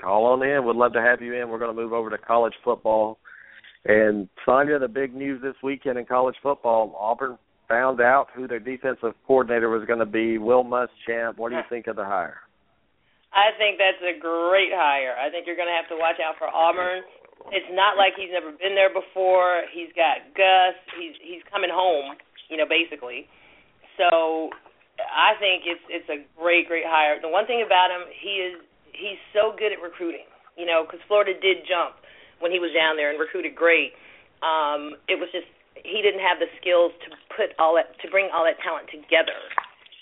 call 0.00 0.26
on 0.26 0.46
in. 0.46 0.66
We'd 0.66 0.76
love 0.76 0.92
to 0.92 1.00
have 1.00 1.22
you 1.22 1.34
in. 1.34 1.48
We're 1.48 1.58
going 1.58 1.74
to 1.74 1.82
move 1.82 1.94
over 1.94 2.10
to 2.10 2.18
college 2.18 2.54
football. 2.62 3.18
And 3.86 4.28
Sonia, 4.44 4.78
the 4.78 4.88
big 4.88 5.14
news 5.14 5.40
this 5.40 5.54
weekend 5.62 5.98
in 5.98 6.04
college 6.04 6.36
football, 6.42 6.94
Auburn 6.98 7.38
found 7.68 8.00
out 8.00 8.26
who 8.34 8.46
their 8.46 8.60
defensive 8.60 9.14
coordinator 9.26 9.70
was 9.70 9.86
going 9.86 10.00
to 10.00 10.06
be, 10.06 10.38
Will 10.38 10.64
Muschamp. 10.64 11.38
What 11.38 11.50
do 11.50 11.56
you 11.56 11.62
think 11.70 11.86
of 11.86 11.96
the 11.96 12.04
hire? 12.04 12.40
I 13.36 13.52
think 13.60 13.76
that's 13.76 14.00
a 14.00 14.16
great 14.16 14.72
hire. 14.72 15.12
I 15.12 15.28
think 15.28 15.44
you're 15.44 15.60
going 15.60 15.68
to 15.68 15.76
have 15.76 15.92
to 15.92 15.98
watch 16.00 16.16
out 16.24 16.40
for 16.40 16.48
Auburn. 16.48 17.04
It's 17.52 17.68
not 17.76 18.00
like 18.00 18.16
he's 18.16 18.32
never 18.32 18.50
been 18.56 18.72
there 18.72 18.88
before. 18.88 19.68
He's 19.76 19.92
got 19.92 20.24
Gus. 20.32 20.74
He's 20.96 21.14
he's 21.20 21.44
coming 21.52 21.70
home, 21.70 22.16
you 22.48 22.56
know, 22.56 22.66
basically. 22.66 23.28
So 24.00 24.50
I 24.98 25.36
think 25.38 25.68
it's 25.68 25.84
it's 25.86 26.08
a 26.08 26.24
great 26.34 26.66
great 26.66 26.88
hire. 26.88 27.20
The 27.20 27.30
one 27.30 27.44
thing 27.44 27.62
about 27.62 27.92
him, 27.92 28.08
he 28.08 28.40
is 28.40 28.54
he's 28.90 29.20
so 29.36 29.52
good 29.54 29.70
at 29.70 29.78
recruiting. 29.84 30.26
You 30.56 30.64
know, 30.64 30.88
because 30.88 31.04
Florida 31.06 31.36
did 31.36 31.68
jump 31.68 32.00
when 32.40 32.50
he 32.50 32.58
was 32.58 32.72
down 32.72 32.96
there 32.96 33.12
and 33.12 33.20
recruited 33.20 33.52
great. 33.52 33.92
Um, 34.40 34.96
it 35.06 35.20
was 35.20 35.28
just 35.30 35.46
he 35.76 36.00
didn't 36.02 36.24
have 36.24 36.40
the 36.40 36.48
skills 36.58 36.96
to 37.04 37.12
put 37.36 37.52
all 37.60 37.76
that 37.76 37.94
to 38.00 38.10
bring 38.10 38.32
all 38.32 38.42
that 38.48 38.58
talent 38.64 38.88
together. 38.88 39.38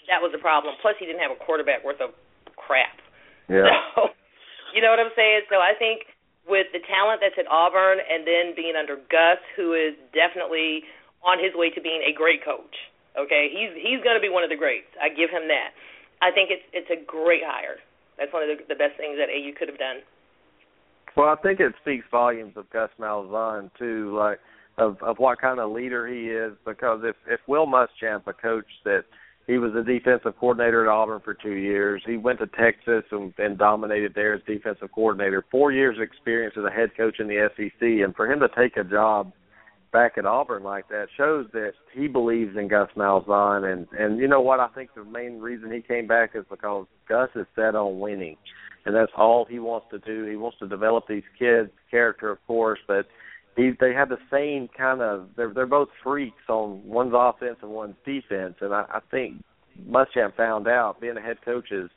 That 0.09 0.23
was 0.23 0.33
the 0.33 0.41
problem. 0.41 0.79
Plus, 0.81 0.95
he 0.97 1.05
didn't 1.05 1.21
have 1.21 1.35
a 1.35 1.41
quarterback 1.43 1.83
worth 1.85 2.01
of 2.01 2.15
crap. 2.57 3.04
Yeah. 3.49 3.69
So, 3.95 4.11
you 4.75 4.83
know 4.83 4.91
what 4.91 4.99
I'm 4.99 5.15
saying? 5.15 5.47
So 5.47 5.63
I 5.63 5.71
think 5.79 6.11
with 6.51 6.67
the 6.75 6.83
talent 6.83 7.23
that's 7.23 7.39
at 7.39 7.47
Auburn 7.47 8.03
and 8.03 8.27
then 8.27 8.59
being 8.59 8.75
under 8.75 8.99
Gus, 9.07 9.39
who 9.55 9.71
is 9.71 9.95
definitely 10.11 10.83
on 11.23 11.39
his 11.39 11.55
way 11.55 11.71
to 11.71 11.81
being 11.81 12.03
a 12.03 12.11
great 12.11 12.43
coach. 12.43 12.75
Okay, 13.15 13.49
he's 13.55 13.71
he's 13.79 14.03
going 14.03 14.19
to 14.19 14.25
be 14.25 14.29
one 14.29 14.43
of 14.43 14.51
the 14.51 14.59
greats. 14.59 14.91
I 14.99 15.09
give 15.09 15.31
him 15.31 15.47
that. 15.47 15.71
I 16.21 16.35
think 16.35 16.51
it's 16.51 16.67
it's 16.75 16.91
a 16.91 16.99
great 17.07 17.47
hire. 17.47 17.79
That's 18.19 18.33
one 18.33 18.43
of 18.43 18.51
the, 18.51 18.59
the 18.67 18.75
best 18.75 18.99
things 18.99 19.17
that 19.19 19.31
AU 19.31 19.55
could 19.59 19.71
have 19.71 19.79
done. 19.79 20.03
Well, 21.17 21.31
I 21.31 21.37
think 21.39 21.61
it 21.61 21.73
speaks 21.81 22.05
volumes 22.11 22.55
of 22.57 22.69
Gus 22.71 22.91
Malzahn 22.99 23.71
too, 23.79 24.17
like 24.19 24.41
of 24.79 24.99
of 25.03 25.19
what 25.19 25.41
kind 25.41 25.61
of 25.61 25.71
leader 25.71 26.07
he 26.07 26.27
is. 26.35 26.53
Because 26.67 27.01
if 27.05 27.17
if 27.31 27.41
Will 27.47 27.67
Muschamp, 27.67 28.27
a 28.27 28.33
coach 28.33 28.67
that 28.85 29.05
he 29.47 29.59
was 29.59 29.73
the 29.75 29.83
defensive 29.83 30.35
coordinator 30.39 30.85
at 30.85 30.89
Auburn 30.91 31.21
for 31.25 31.35
two 31.35 31.55
years, 31.55 32.03
he 32.07 32.17
went 32.17 32.39
to 32.39 32.47
Texas 32.47 33.05
and, 33.11 33.33
and 33.39 33.59
dominated 33.59 34.13
there 34.15 34.35
as 34.35 34.41
defensive 34.47 34.91
coordinator. 34.93 35.45
Four 35.51 35.73
years 35.73 35.97
experience 36.01 36.55
as 36.59 36.65
a 36.65 36.71
head 36.71 36.91
coach 36.97 37.21
in 37.21 37.29
the 37.29 37.49
SEC, 37.57 37.81
and 37.81 38.15
for 38.15 38.31
him 38.31 38.41
to 38.41 38.49
take 38.57 38.77
a 38.77 38.85
job 38.85 39.33
back 39.93 40.19
at 40.19 40.27
Auburn 40.27 40.63
like 40.65 40.89
that 40.89 41.07
shows 41.17 41.47
that 41.53 41.73
he 41.93 42.09
believes 42.09 42.57
in 42.57 42.69
Gus 42.69 42.89
Malzahn. 42.97 43.71
And 43.73 43.87
and 43.99 44.19
you 44.19 44.27
know 44.27 44.41
what? 44.41 44.61
I 44.61 44.69
think 44.69 44.91
the 44.95 45.05
main 45.05 45.39
reason 45.39 45.71
he 45.71 45.83
came 45.83 46.07
back 46.07 46.31
is 46.35 46.45
because 46.51 46.87
Gus 47.09 47.29
is 47.37 47.47
set 47.55 47.77
on 47.77 48.01
winning 48.01 48.37
and 48.85 48.95
that's 48.95 49.13
all 49.17 49.45
he 49.45 49.59
wants 49.59 49.87
to 49.91 49.99
do. 49.99 50.29
He 50.29 50.37
wants 50.37 50.59
to 50.59 50.69
develop 50.69 51.05
these 51.09 51.23
kids' 51.39 51.71
character, 51.91 52.31
of 52.31 52.45
course, 52.47 52.79
but 52.87 53.07
he 53.57 53.71
they 53.79 53.93
have 53.93 54.09
the 54.09 54.19
same 54.31 54.69
kind 54.77 55.01
of 55.01 55.29
they're 55.37 55.53
they're 55.53 55.67
both 55.67 55.89
freaks 56.03 56.49
on 56.49 56.85
one's 56.85 57.13
offense 57.15 57.57
and 57.63 57.71
one's 57.71 57.97
defense, 58.05 58.55
and 58.61 58.75
I, 58.75 58.85
I 58.95 59.01
think 59.11 59.43
Muschamp 59.89 60.37
found 60.37 60.69
out 60.69 61.01
being 61.01 61.17
a 61.17 61.21
head 61.21 61.39
coach 61.45 61.71
is 61.71 61.91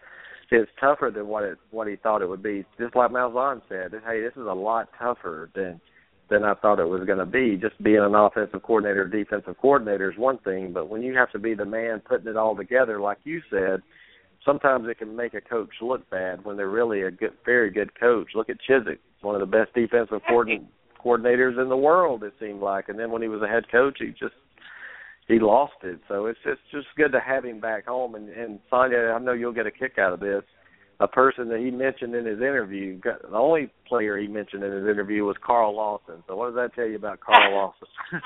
is 0.52 0.68
tougher 0.80 1.12
than 1.14 1.28
what 1.28 1.44
it 1.44 1.58
what 1.72 1.88
he 1.88 1.96
thought 1.96 2.22
it 2.22 2.30
would 2.30 2.44
be. 2.44 2.66
Just 2.80 2.96
like 2.96 3.12
Malzahn 3.12 3.62
said, 3.68 3.92
hey, 4.06 4.22
this 4.22 4.34
is 4.34 4.48
a 4.48 4.54
lot 4.54 4.90
tougher 4.98 5.50
than 5.56 5.82
than 6.30 6.44
I 6.44 6.54
thought 6.56 6.80
it 6.80 6.86
was 6.86 7.06
going 7.06 7.20
to 7.20 7.26
be. 7.26 7.56
Just 7.56 7.82
being 7.82 8.00
an 8.00 8.16
offensive 8.16 8.62
coordinator, 8.64 9.08
defensive 9.08 9.56
coordinator 9.62 10.12
is 10.12 10.18
one 10.18 10.38
thing, 10.40 10.74
but 10.74 10.90
when 10.90 11.02
you 11.02 11.16
have 11.16 11.32
to 11.32 11.40
be 11.40 11.54
the 11.54 11.66
man 11.66 12.02
putting 12.02 12.28
it 12.28 12.38
all 12.38 12.56
together, 12.56 13.00
like 13.00 13.20
you 13.24 13.42
said, 13.50 13.82
sometimes 14.46 14.88
it 14.90 15.00
can 15.00 15.16
make 15.16 15.34
a 15.34 15.42
coach 15.42 15.70
look 15.82 16.10
bad 16.10 16.44
when 16.44 16.58
they're 16.58 16.70
really 16.70 17.04
a 17.04 17.12
good, 17.12 17.34
very 17.46 17.70
good 17.70 17.98
coach. 18.00 18.28
Look 18.36 18.50
at 18.50 18.58
Chizik, 18.68 19.00
one 19.22 19.36
of 19.36 19.42
the 19.42 19.48
best 19.48 19.74
defensive 19.74 20.22
coordin- 20.30 20.68
coordinators 21.04 21.62
in 21.62 21.70
the 21.70 21.78
world. 21.78 22.24
It 22.24 22.34
seemed 22.40 22.62
like, 22.62 22.90
and 22.90 22.98
then 22.98 23.12
when 23.12 23.22
he 23.22 23.28
was 23.28 23.42
a 23.42 23.48
head 23.48 23.70
coach, 23.72 23.98
he 24.00 24.08
just 24.08 24.36
he 25.28 25.40
lost 25.40 25.76
it. 25.84 26.00
So 26.08 26.26
it's 26.26 26.40
just 26.44 26.62
just 26.72 26.88
good 26.96 27.12
to 27.12 27.20
have 27.20 27.44
him 27.44 27.60
back 27.60 27.86
home. 27.86 28.16
And, 28.16 28.30
and 28.30 28.60
Sonia, 28.70 29.14
I 29.16 29.20
know 29.20 29.34
you'll 29.34 29.54
get 29.54 29.68
a 29.68 29.72
kick 29.72 29.98
out 30.00 30.14
of 30.14 30.20
this. 30.20 30.44
A 31.00 31.08
person 31.08 31.48
that 31.50 31.60
he 31.60 31.70
mentioned 31.70 32.16
in 32.16 32.26
his 32.26 32.42
interview, 32.42 32.98
got, 32.98 33.22
the 33.22 33.38
only 33.38 33.70
player 33.86 34.18
he 34.18 34.26
mentioned 34.26 34.64
in 34.64 34.74
his 34.74 34.90
interview 34.90 35.30
was 35.30 35.38
Carl 35.46 35.78
Lawson. 35.78 36.26
So 36.26 36.34
what 36.34 36.50
does 36.50 36.58
that 36.58 36.74
tell 36.74 36.90
you 36.90 36.98
about 36.98 37.22
Carl 37.22 37.54
Lawson? 37.54 37.86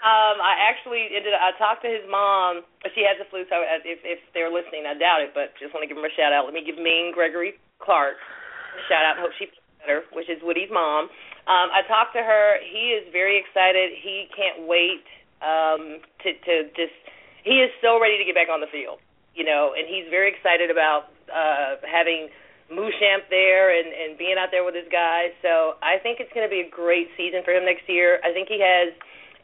um, 0.00 0.40
I 0.40 0.56
actually 0.64 1.12
ended. 1.12 1.36
I 1.36 1.52
talked 1.60 1.84
to 1.84 1.92
his 1.92 2.08
mom. 2.08 2.64
She 2.96 3.04
has 3.04 3.20
the 3.20 3.28
flu, 3.28 3.44
so 3.52 3.60
if 3.84 4.00
if 4.00 4.20
they're 4.32 4.48
listening, 4.48 4.88
I 4.88 4.96
doubt 4.96 5.20
it. 5.20 5.36
But 5.36 5.52
just 5.60 5.76
want 5.76 5.84
to 5.84 5.90
give 5.90 6.00
them 6.00 6.08
a 6.08 6.14
shout 6.16 6.32
out. 6.32 6.48
Let 6.48 6.56
me 6.56 6.64
give 6.64 6.80
Ming 6.80 7.12
Gregory 7.12 7.60
Clark 7.82 8.16
a 8.16 8.82
shout 8.88 9.04
out. 9.04 9.20
Hope 9.20 9.36
she 9.36 9.52
better, 9.82 10.06
which 10.14 10.30
is 10.30 10.38
Woody's 10.42 10.70
mom. 10.70 11.10
Um, 11.50 11.68
I 11.74 11.82
talked 11.90 12.14
to 12.14 12.22
her. 12.22 12.62
He 12.62 12.94
is 12.94 13.04
very 13.10 13.36
excited. 13.36 13.90
He 13.98 14.30
can't 14.30 14.66
wait 14.70 15.04
um, 15.42 15.98
to 16.22 16.28
to 16.32 16.54
just. 16.78 16.94
He 17.42 17.58
is 17.58 17.74
so 17.82 17.98
ready 17.98 18.16
to 18.18 18.24
get 18.24 18.38
back 18.38 18.46
on 18.46 18.62
the 18.62 18.70
field, 18.70 19.02
you 19.34 19.42
know, 19.42 19.74
and 19.74 19.90
he's 19.90 20.06
very 20.06 20.30
excited 20.30 20.70
about 20.70 21.10
uh, 21.26 21.82
having 21.82 22.30
Muschamp 22.70 23.26
there 23.28 23.74
and 23.74 23.90
and 23.90 24.16
being 24.16 24.38
out 24.38 24.54
there 24.54 24.62
with 24.62 24.78
his 24.78 24.86
guys. 24.86 25.34
So 25.42 25.74
I 25.82 25.98
think 25.98 26.22
it's 26.22 26.30
going 26.30 26.46
to 26.46 26.52
be 26.52 26.62
a 26.62 26.70
great 26.70 27.10
season 27.18 27.42
for 27.42 27.50
him 27.50 27.66
next 27.66 27.90
year. 27.90 28.22
I 28.22 28.30
think 28.30 28.46
he 28.46 28.62
has 28.62 28.94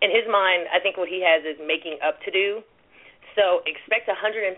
in 0.00 0.10
his 0.14 0.26
mind, 0.30 0.70
I 0.70 0.78
think 0.78 0.96
what 0.96 1.10
he 1.10 1.22
has 1.26 1.42
is 1.42 1.58
making 1.58 1.98
up 2.06 2.22
to 2.22 2.30
do. 2.30 2.62
So 3.34 3.62
expect 3.66 4.10
110% 4.10 4.54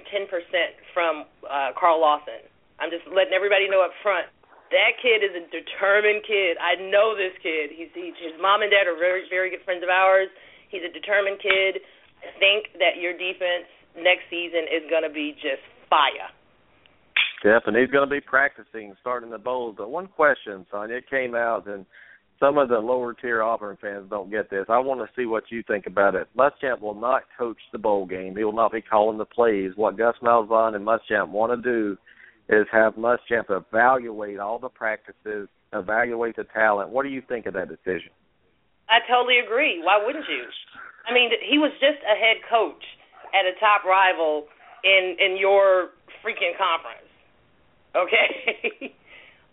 from 0.93 1.25
uh, 1.45 1.73
Carl 1.77 2.01
Lawson. 2.01 2.45
I'm 2.81 2.89
just 2.89 3.05
letting 3.09 3.33
everybody 3.33 3.69
know 3.69 3.85
up 3.85 3.93
front. 4.03 4.29
That 4.71 4.99
kid 5.03 5.27
is 5.27 5.35
a 5.35 5.45
determined 5.51 6.23
kid. 6.23 6.55
I 6.63 6.79
know 6.79 7.19
this 7.19 7.35
kid. 7.43 7.75
He's 7.75 7.91
he, 7.95 8.15
his 8.15 8.39
mom 8.39 8.63
and 8.63 8.71
dad 8.71 8.87
are 8.87 8.99
very 8.99 9.27
very 9.27 9.51
good 9.51 9.67
friends 9.67 9.83
of 9.83 9.91
ours. 9.91 10.31
He's 10.71 10.87
a 10.87 10.93
determined 10.93 11.43
kid. 11.43 11.83
I 12.23 12.31
think 12.39 12.79
that 12.79 13.03
your 13.03 13.13
defense 13.13 13.67
next 13.99 14.31
season 14.31 14.71
is 14.71 14.87
going 14.87 15.03
to 15.03 15.11
be 15.11 15.35
just 15.43 15.65
fire. 15.91 16.31
Yep, 17.43 17.63
and 17.67 17.77
he's 17.77 17.91
going 17.91 18.07
to 18.07 18.11
be 18.11 18.21
practicing 18.21 18.95
starting 19.01 19.31
the 19.31 19.39
bowls. 19.39 19.75
But 19.79 19.91
one 19.91 20.07
question, 20.07 20.67
Sonia, 20.71 20.97
it 20.97 21.11
came 21.11 21.35
out, 21.35 21.67
and 21.67 21.87
some 22.39 22.59
of 22.59 22.69
the 22.69 22.79
lower 22.79 23.15
tier 23.15 23.43
Auburn 23.43 23.79
fans 23.81 24.07
don't 24.11 24.31
get 24.31 24.51
this. 24.51 24.67
I 24.69 24.79
want 24.79 25.01
to 25.01 25.21
see 25.21 25.27
what 25.27 25.45
you 25.51 25.63
think 25.67 25.87
about 25.87 26.15
it. 26.15 26.29
Muschamp 26.37 26.81
will 26.81 26.99
not 26.99 27.23
coach 27.39 27.59
the 27.73 27.79
bowl 27.79 28.07
game. 28.07 28.37
He 28.37 28.45
will 28.45 28.53
not 28.53 28.73
be 28.73 28.83
calling 28.83 29.19
the 29.19 29.25
plays. 29.25 29.73
What 29.77 29.99
Gus 29.99 30.15
Malzahn 30.23 30.75
and 30.75 30.87
Muschamp 30.87 31.29
want 31.29 31.53
to 31.53 31.71
do 31.71 31.97
is 32.51 32.67
have 32.73 32.95
Muschamp 32.95 33.47
evaluate 33.49 34.39
all 34.39 34.59
the 34.59 34.69
practices, 34.69 35.49
evaluate 35.73 36.35
the 36.35 36.45
talent. 36.53 36.91
What 36.91 37.05
do 37.05 37.09
you 37.09 37.23
think 37.23 37.47
of 37.47 37.55
that 37.55 37.71
decision? 37.71 38.11
I 38.91 38.99
totally 39.07 39.39
agree. 39.39 39.79
Why 39.79 40.03
wouldn't 40.03 40.27
you? 40.27 40.43
I 41.07 41.15
mean, 41.15 41.31
he 41.47 41.63
was 41.63 41.71
just 41.79 42.03
a 42.03 42.19
head 42.19 42.43
coach 42.51 42.83
at 43.31 43.47
a 43.47 43.55
top 43.63 43.87
rival 43.87 44.51
in 44.83 45.15
in 45.23 45.39
your 45.39 45.95
freaking 46.27 46.59
conference. 46.59 47.07
Okay. 47.95 48.91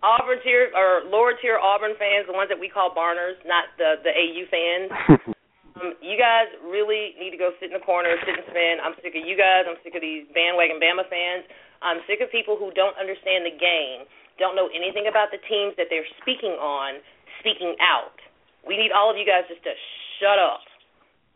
Auburn 0.04 0.42
tier 0.42 0.70
or 0.74 1.06
lower 1.10 1.34
tier 1.38 1.58
Auburn 1.58 1.94
fans, 1.98 2.26
the 2.26 2.34
ones 2.34 2.50
that 2.50 2.58
we 2.58 2.70
call 2.70 2.94
Barners, 2.94 3.38
not 3.46 3.70
the 3.78 4.02
the 4.02 4.14
AU 4.14 4.44
fans. 4.50 4.90
um, 5.78 5.94
you 6.02 6.18
guys 6.18 6.50
really 6.66 7.14
need 7.22 7.30
to 7.30 7.38
go 7.38 7.54
sit 7.62 7.70
in 7.70 7.78
the 7.78 7.86
corner, 7.86 8.18
sit 8.26 8.42
and 8.42 8.46
spin. 8.50 8.82
I'm 8.82 8.98
sick 9.06 9.14
of 9.14 9.22
you 9.22 9.38
guys. 9.38 9.70
I'm 9.70 9.78
sick 9.86 9.94
of 9.94 10.02
these 10.02 10.26
bandwagon 10.34 10.82
Bama 10.82 11.06
fans. 11.10 11.46
I'm 11.82 12.02
sick 12.10 12.22
of 12.22 12.32
people 12.32 12.58
who 12.58 12.74
don't 12.74 12.98
understand 12.98 13.46
the 13.46 13.54
game, 13.54 14.08
don't 14.38 14.54
know 14.54 14.70
anything 14.74 15.10
about 15.10 15.34
the 15.34 15.42
teams 15.46 15.74
that 15.78 15.90
they're 15.90 16.08
speaking 16.22 16.58
on, 16.58 17.02
speaking 17.42 17.78
out. 17.82 18.18
We 18.66 18.78
need 18.78 18.92
all 18.92 19.10
of 19.10 19.18
you 19.18 19.26
guys 19.26 19.48
just 19.50 19.64
to 19.64 19.74
shut 20.20 20.38
up 20.38 20.66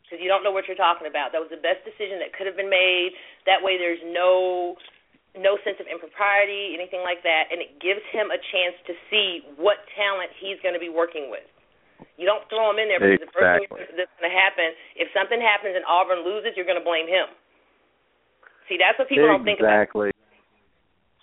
because 0.03 0.19
you 0.19 0.27
don't 0.27 0.43
know 0.43 0.51
what 0.51 0.67
you're 0.67 0.79
talking 0.79 1.07
about. 1.07 1.31
That 1.31 1.39
was 1.39 1.47
the 1.47 1.61
best 1.61 1.87
decision 1.87 2.19
that 2.19 2.35
could 2.35 2.43
have 2.43 2.59
been 2.59 2.69
made. 2.69 3.15
That 3.47 3.63
way, 3.63 3.79
there's 3.79 4.01
no 4.03 4.75
no 5.31 5.55
sense 5.63 5.79
of 5.79 5.87
impropriety, 5.87 6.75
anything 6.75 7.07
like 7.07 7.23
that, 7.23 7.47
and 7.55 7.63
it 7.63 7.79
gives 7.79 8.03
him 8.11 8.27
a 8.35 8.39
chance 8.51 8.75
to 8.83 8.91
see 9.07 9.39
what 9.55 9.79
talent 9.95 10.27
he's 10.35 10.59
going 10.59 10.75
to 10.75 10.83
be 10.83 10.91
working 10.91 11.31
with. 11.31 11.47
You 12.19 12.27
don't 12.27 12.43
throw 12.51 12.67
him 12.67 12.83
in 12.83 12.91
there 12.91 12.99
because 12.99 13.23
exactly. 13.23 13.31
the 13.31 13.71
first 13.71 13.87
thing 13.87 13.95
that's 13.95 14.15
going 14.19 14.27
to 14.27 14.35
happen, 14.35 14.75
if 14.99 15.07
something 15.15 15.39
happens 15.39 15.79
and 15.79 15.87
Auburn 15.87 16.27
loses, 16.27 16.59
you're 16.59 16.67
going 16.67 16.79
to 16.79 16.83
blame 16.83 17.07
him. 17.07 17.31
See, 18.67 18.75
that's 18.75 18.99
what 18.99 19.07
people 19.07 19.23
exactly. 19.23 19.39
don't 19.39 19.47
think 19.47 19.59
about. 19.63 19.87
Exactly. 19.87 20.11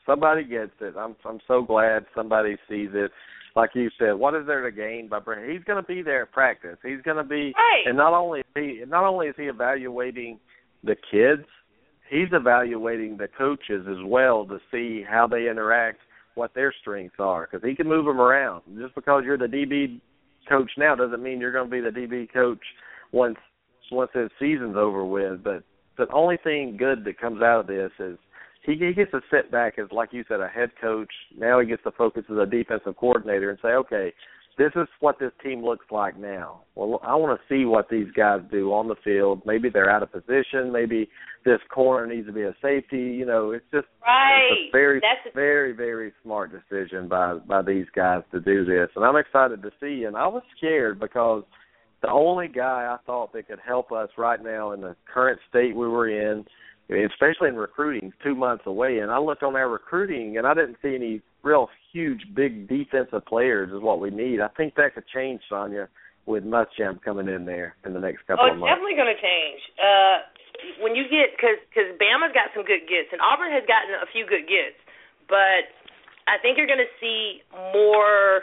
Somebody 0.09 0.45
gets 0.45 0.73
it. 0.81 0.95
I'm 0.99 1.15
I'm 1.27 1.39
so 1.47 1.63
glad 1.63 2.07
somebody 2.15 2.57
sees 2.69 2.89
it. 2.95 3.11
Like 3.55 3.71
you 3.75 3.91
said, 3.99 4.13
what 4.13 4.35
is 4.35 4.47
there 4.47 4.63
to 4.63 4.75
gain 4.75 5.09
by 5.09 5.19
bringing? 5.19 5.51
He's 5.51 5.65
going 5.65 5.83
to 5.83 5.87
be 5.87 6.01
there 6.01 6.23
at 6.23 6.33
practice. 6.33 6.79
He's 6.83 7.03
going 7.03 7.17
to 7.17 7.25
be, 7.25 7.53
right. 7.57 7.85
and 7.87 7.97
not 7.97 8.15
only 8.15 8.41
is 8.41 8.47
he 8.55 8.83
not 8.89 9.05
only 9.05 9.27
is 9.27 9.35
he 9.37 9.45
evaluating 9.45 10.39
the 10.83 10.97
kids, 11.11 11.47
he's 12.09 12.29
evaluating 12.33 13.19
the 13.19 13.29
coaches 13.29 13.87
as 13.91 14.03
well 14.05 14.47
to 14.47 14.59
see 14.71 15.05
how 15.07 15.27
they 15.27 15.51
interact, 15.51 15.99
what 16.37 16.55
their 16.55 16.73
strengths 16.81 17.17
are, 17.19 17.49
because 17.51 17.69
he 17.69 17.75
can 17.75 17.87
move 17.87 18.07
them 18.07 18.21
around. 18.21 18.63
Just 18.81 18.95
because 18.95 19.25
you're 19.27 19.37
the 19.39 19.47
DB 19.47 20.01
coach 20.49 20.71
now 20.79 20.95
doesn't 20.95 21.23
mean 21.23 21.39
you're 21.39 21.53
going 21.53 21.69
to 21.69 21.71
be 21.71 21.81
the 21.81 21.91
DB 21.91 22.33
coach 22.33 22.63
once 23.13 23.37
once 23.91 24.11
his 24.15 24.31
season's 24.39 24.77
over 24.77 25.05
with. 25.05 25.45
But 25.45 25.65
the 25.99 26.07
only 26.13 26.39
thing 26.43 26.77
good 26.79 27.05
that 27.05 27.21
comes 27.21 27.43
out 27.43 27.61
of 27.61 27.67
this 27.67 27.91
is 27.99 28.19
he, 28.69 28.77
he 28.77 28.93
gets 28.93 29.11
to 29.13 29.21
sit 29.31 29.51
back 29.51 29.79
as, 29.79 29.87
like 29.91 30.13
you 30.13 30.25
said, 30.29 30.41
a 30.41 30.49
head 30.49 30.71
coach. 30.81 31.11
Now 31.37 31.61
he 31.61 31.67
gets 31.67 31.83
to 31.85 31.91
focus 31.93 32.25
as 32.31 32.37
a 32.37 32.47
defensive 32.47 32.97
coordinator 32.97 33.51
and 33.51 33.59
say, 33.63 33.69
okay, 33.69 34.13
this 34.59 34.73
is 34.75 34.89
what 35.01 35.19
this 35.21 35.31
team 35.43 35.65
looks 35.65 35.87
like 35.91 36.19
now. 36.19 36.63
Well, 36.75 37.01
I 37.05 37.15
want 37.15 37.39
to 37.39 37.55
see 37.55 37.65
what 37.65 37.89
these 37.89 38.09
guys 38.15 38.41
do 38.51 38.73
on 38.73 38.89
the 38.89 38.97
field. 39.05 39.41
Maybe 39.47 39.71
they're 39.71 39.89
out 39.89 40.03
of 40.03 40.13
position. 40.13 40.73
Maybe 40.73 41.09
this 41.45 41.61
corner 41.73 42.13
needs 42.13 42.27
to 42.27 42.33
be 42.33 42.43
a 42.43 42.55
safety. 42.61 42.99
You 42.99 43.25
know, 43.25 43.53
it's 43.53 43.65
just 43.73 43.87
right. 44.05 44.49
it's 44.51 44.69
a 44.69 44.77
very, 44.77 45.01
That's 45.01 45.33
a- 45.33 45.35
very, 45.35 45.73
very 45.73 46.13
smart 46.25 46.51
decision 46.53 47.09
by 47.09 47.35
by 47.47 47.63
these 47.63 47.87
guys 47.95 48.23
to 48.33 48.41
do 48.41 48.65
this, 48.65 48.89
and 48.97 49.05
I'm 49.05 49.17
excited 49.17 49.63
to 49.63 49.71
see. 49.81 50.05
And 50.05 50.17
I 50.17 50.27
was 50.27 50.43
scared 50.57 50.99
because 50.99 51.45
the 52.03 52.11
only 52.11 52.49
guy 52.49 52.93
I 52.93 52.97
thought 53.07 53.33
that 53.33 53.47
could 53.49 53.61
help 53.65 53.93
us 53.93 54.09
right 54.19 54.43
now 54.43 54.73
in 54.73 54.81
the 54.81 54.97
current 55.13 55.39
state 55.49 55.75
we 55.75 55.89
were 55.89 56.09
in, 56.09 56.45
especially 56.89 57.49
in 57.49 57.57
recruiting, 57.57 58.13
two 58.25 58.35
months 58.35 58.65
away, 58.67 58.99
and 58.99 59.11
I 59.11 59.19
looked 59.19 59.43
on 59.43 59.57
our 59.57 59.69
recruiting 59.69 60.39
and 60.39 60.47
I 60.47 60.55
didn't 60.55 60.77
see 60.83 60.95
any 60.95 61.21
real 61.43 61.69
huge, 61.93 62.23
big 62.35 62.69
defensive 62.69 63.25
players 63.27 63.71
is 63.73 63.81
what 63.81 64.01
we 64.01 64.11
need. 64.11 64.41
I 64.41 64.49
think 64.57 64.75
that 64.77 64.95
could 64.95 65.07
change, 65.13 65.41
Sonia, 65.49 65.89
with 66.27 66.45
Muschamp 66.45 67.03
coming 67.03 67.29
in 67.29 67.45
there 67.45 67.77
in 67.85 67.93
the 67.93 68.01
next 68.01 68.27
couple 68.27 68.45
Oh, 68.45 68.53
of 68.53 68.59
months. 68.59 68.65
Oh, 68.65 68.67
it's 68.67 68.73
definitely 68.77 68.97
going 68.97 69.13
to 69.15 69.21
change. 69.21 69.61
Uh, 69.81 70.17
when 70.83 70.97
you 70.99 71.05
get 71.07 71.37
because 71.39 71.57
because 71.71 71.95
Bama's 72.03 72.35
got 72.35 72.51
some 72.53 72.67
good 72.67 72.85
gets 72.91 73.15
and 73.15 73.23
Auburn 73.23 73.55
has 73.55 73.63
gotten 73.69 73.95
a 73.95 74.09
few 74.11 74.27
good 74.27 74.49
gets, 74.51 74.77
but 75.31 75.71
I 76.27 76.37
think 76.43 76.59
you're 76.59 76.69
going 76.69 76.83
to 76.83 76.95
see 77.01 77.41
more. 77.73 78.43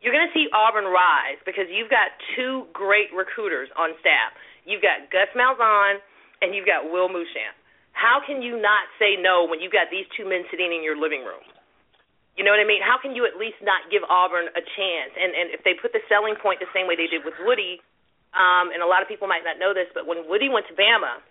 You're 0.00 0.12
going 0.12 0.28
to 0.28 0.34
see 0.36 0.48
Auburn 0.52 0.84
rise 0.84 1.40
because 1.48 1.64
you've 1.72 1.88
got 1.88 2.12
two 2.36 2.68
great 2.76 3.08
recruiters 3.16 3.72
on 3.76 3.96
staff. 4.04 4.36
You've 4.68 4.84
got 4.84 5.08
Gus 5.08 5.32
Malzahn 5.32 6.00
and 6.44 6.52
you've 6.52 6.68
got 6.68 6.84
Will 6.84 7.08
Muschamp. 7.08 7.56
How 7.94 8.20
can 8.20 8.42
you 8.42 8.58
not 8.58 8.90
say 8.98 9.14
no 9.14 9.46
when 9.46 9.62
you've 9.62 9.72
got 9.72 9.88
these 9.88 10.04
two 10.18 10.26
men 10.26 10.42
sitting 10.50 10.74
in 10.74 10.82
your 10.82 10.98
living 10.98 11.22
room? 11.22 11.42
You 12.34 12.42
know 12.42 12.50
what 12.50 12.58
I 12.58 12.66
mean? 12.66 12.82
How 12.82 12.98
can 12.98 13.14
you 13.14 13.22
at 13.30 13.38
least 13.38 13.62
not 13.62 13.86
give 13.94 14.02
Auburn 14.10 14.50
a 14.58 14.62
chance? 14.62 15.14
And 15.14 15.30
and 15.32 15.54
if 15.54 15.62
they 15.62 15.78
put 15.78 15.94
the 15.94 16.02
selling 16.10 16.34
point 16.34 16.58
the 16.58 16.70
same 16.74 16.90
way 16.90 16.98
they 16.98 17.06
did 17.06 17.22
with 17.22 17.38
Woody, 17.46 17.78
um, 18.34 18.74
and 18.74 18.82
a 18.82 18.88
lot 18.90 19.00
of 19.00 19.06
people 19.06 19.30
might 19.30 19.46
not 19.46 19.62
know 19.62 19.70
this, 19.70 19.86
but 19.94 20.10
when 20.10 20.26
Woody 20.26 20.50
went 20.50 20.66
to 20.66 20.74
Bama 20.74 21.22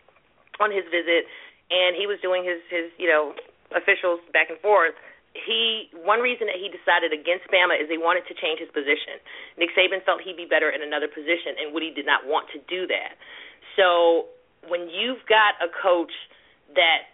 on 0.64 0.72
his 0.72 0.88
visit, 0.88 1.28
and 1.68 2.00
he 2.00 2.08
was 2.08 2.24
doing 2.24 2.48
his 2.48 2.64
his 2.72 2.88
you 2.96 3.12
know 3.12 3.36
officials 3.76 4.24
back 4.32 4.48
and 4.48 4.56
forth, 4.64 4.96
he 5.36 5.92
one 6.08 6.24
reason 6.24 6.48
that 6.48 6.56
he 6.56 6.72
decided 6.72 7.12
against 7.12 7.52
Bama 7.52 7.76
is 7.76 7.92
they 7.92 8.00
wanted 8.00 8.24
to 8.32 8.34
change 8.40 8.64
his 8.64 8.72
position. 8.72 9.20
Nick 9.60 9.76
Saban 9.76 10.00
felt 10.08 10.24
he'd 10.24 10.40
be 10.40 10.48
better 10.48 10.72
in 10.72 10.80
another 10.80 11.12
position, 11.12 11.60
and 11.60 11.76
Woody 11.76 11.92
did 11.92 12.08
not 12.08 12.24
want 12.24 12.48
to 12.56 12.64
do 12.72 12.88
that. 12.88 13.20
So 13.76 14.32
when 14.72 14.88
you've 14.88 15.28
got 15.28 15.60
a 15.60 15.68
coach 15.68 16.16
that 16.76 17.14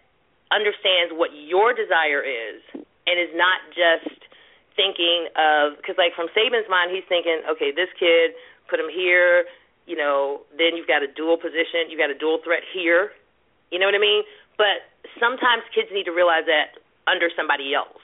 understands 0.50 1.14
what 1.14 1.30
your 1.34 1.72
desire 1.72 2.22
is 2.22 2.60
and 3.06 3.16
is 3.16 3.30
not 3.34 3.62
just 3.70 4.18
thinking 4.74 5.30
of 5.34 5.78
because 5.78 5.98
like 5.98 6.14
from 6.14 6.26
Saban's 6.34 6.66
mind 6.70 6.90
he's 6.90 7.06
thinking 7.06 7.42
okay 7.46 7.70
this 7.74 7.90
kid 7.98 8.34
put 8.70 8.78
him 8.78 8.90
here 8.90 9.46
you 9.86 9.94
know 9.94 10.42
then 10.58 10.74
you've 10.74 10.90
got 10.90 11.02
a 11.02 11.10
dual 11.10 11.36
position 11.36 11.90
you've 11.90 12.00
got 12.00 12.10
a 12.10 12.18
dual 12.18 12.38
threat 12.42 12.62
here. 12.66 13.12
You 13.70 13.78
know 13.78 13.86
what 13.86 13.94
I 13.94 14.02
mean? 14.02 14.26
But 14.58 14.82
sometimes 15.22 15.62
kids 15.70 15.88
need 15.94 16.04
to 16.10 16.14
realize 16.14 16.44
that 16.50 16.82
under 17.06 17.30
somebody 17.32 17.70
else. 17.70 18.02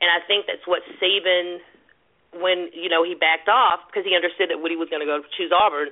And 0.00 0.12
I 0.12 0.20
think 0.28 0.44
that's 0.44 0.64
what 0.68 0.84
Saban 1.00 1.64
when 2.36 2.68
you 2.76 2.92
know 2.92 3.00
he 3.00 3.16
backed 3.16 3.48
off 3.48 3.80
because 3.88 4.04
he 4.04 4.12
understood 4.12 4.52
that 4.52 4.60
Woody 4.60 4.76
was 4.76 4.92
going 4.92 5.00
to 5.00 5.08
go 5.08 5.24
choose 5.36 5.52
Auburn 5.52 5.88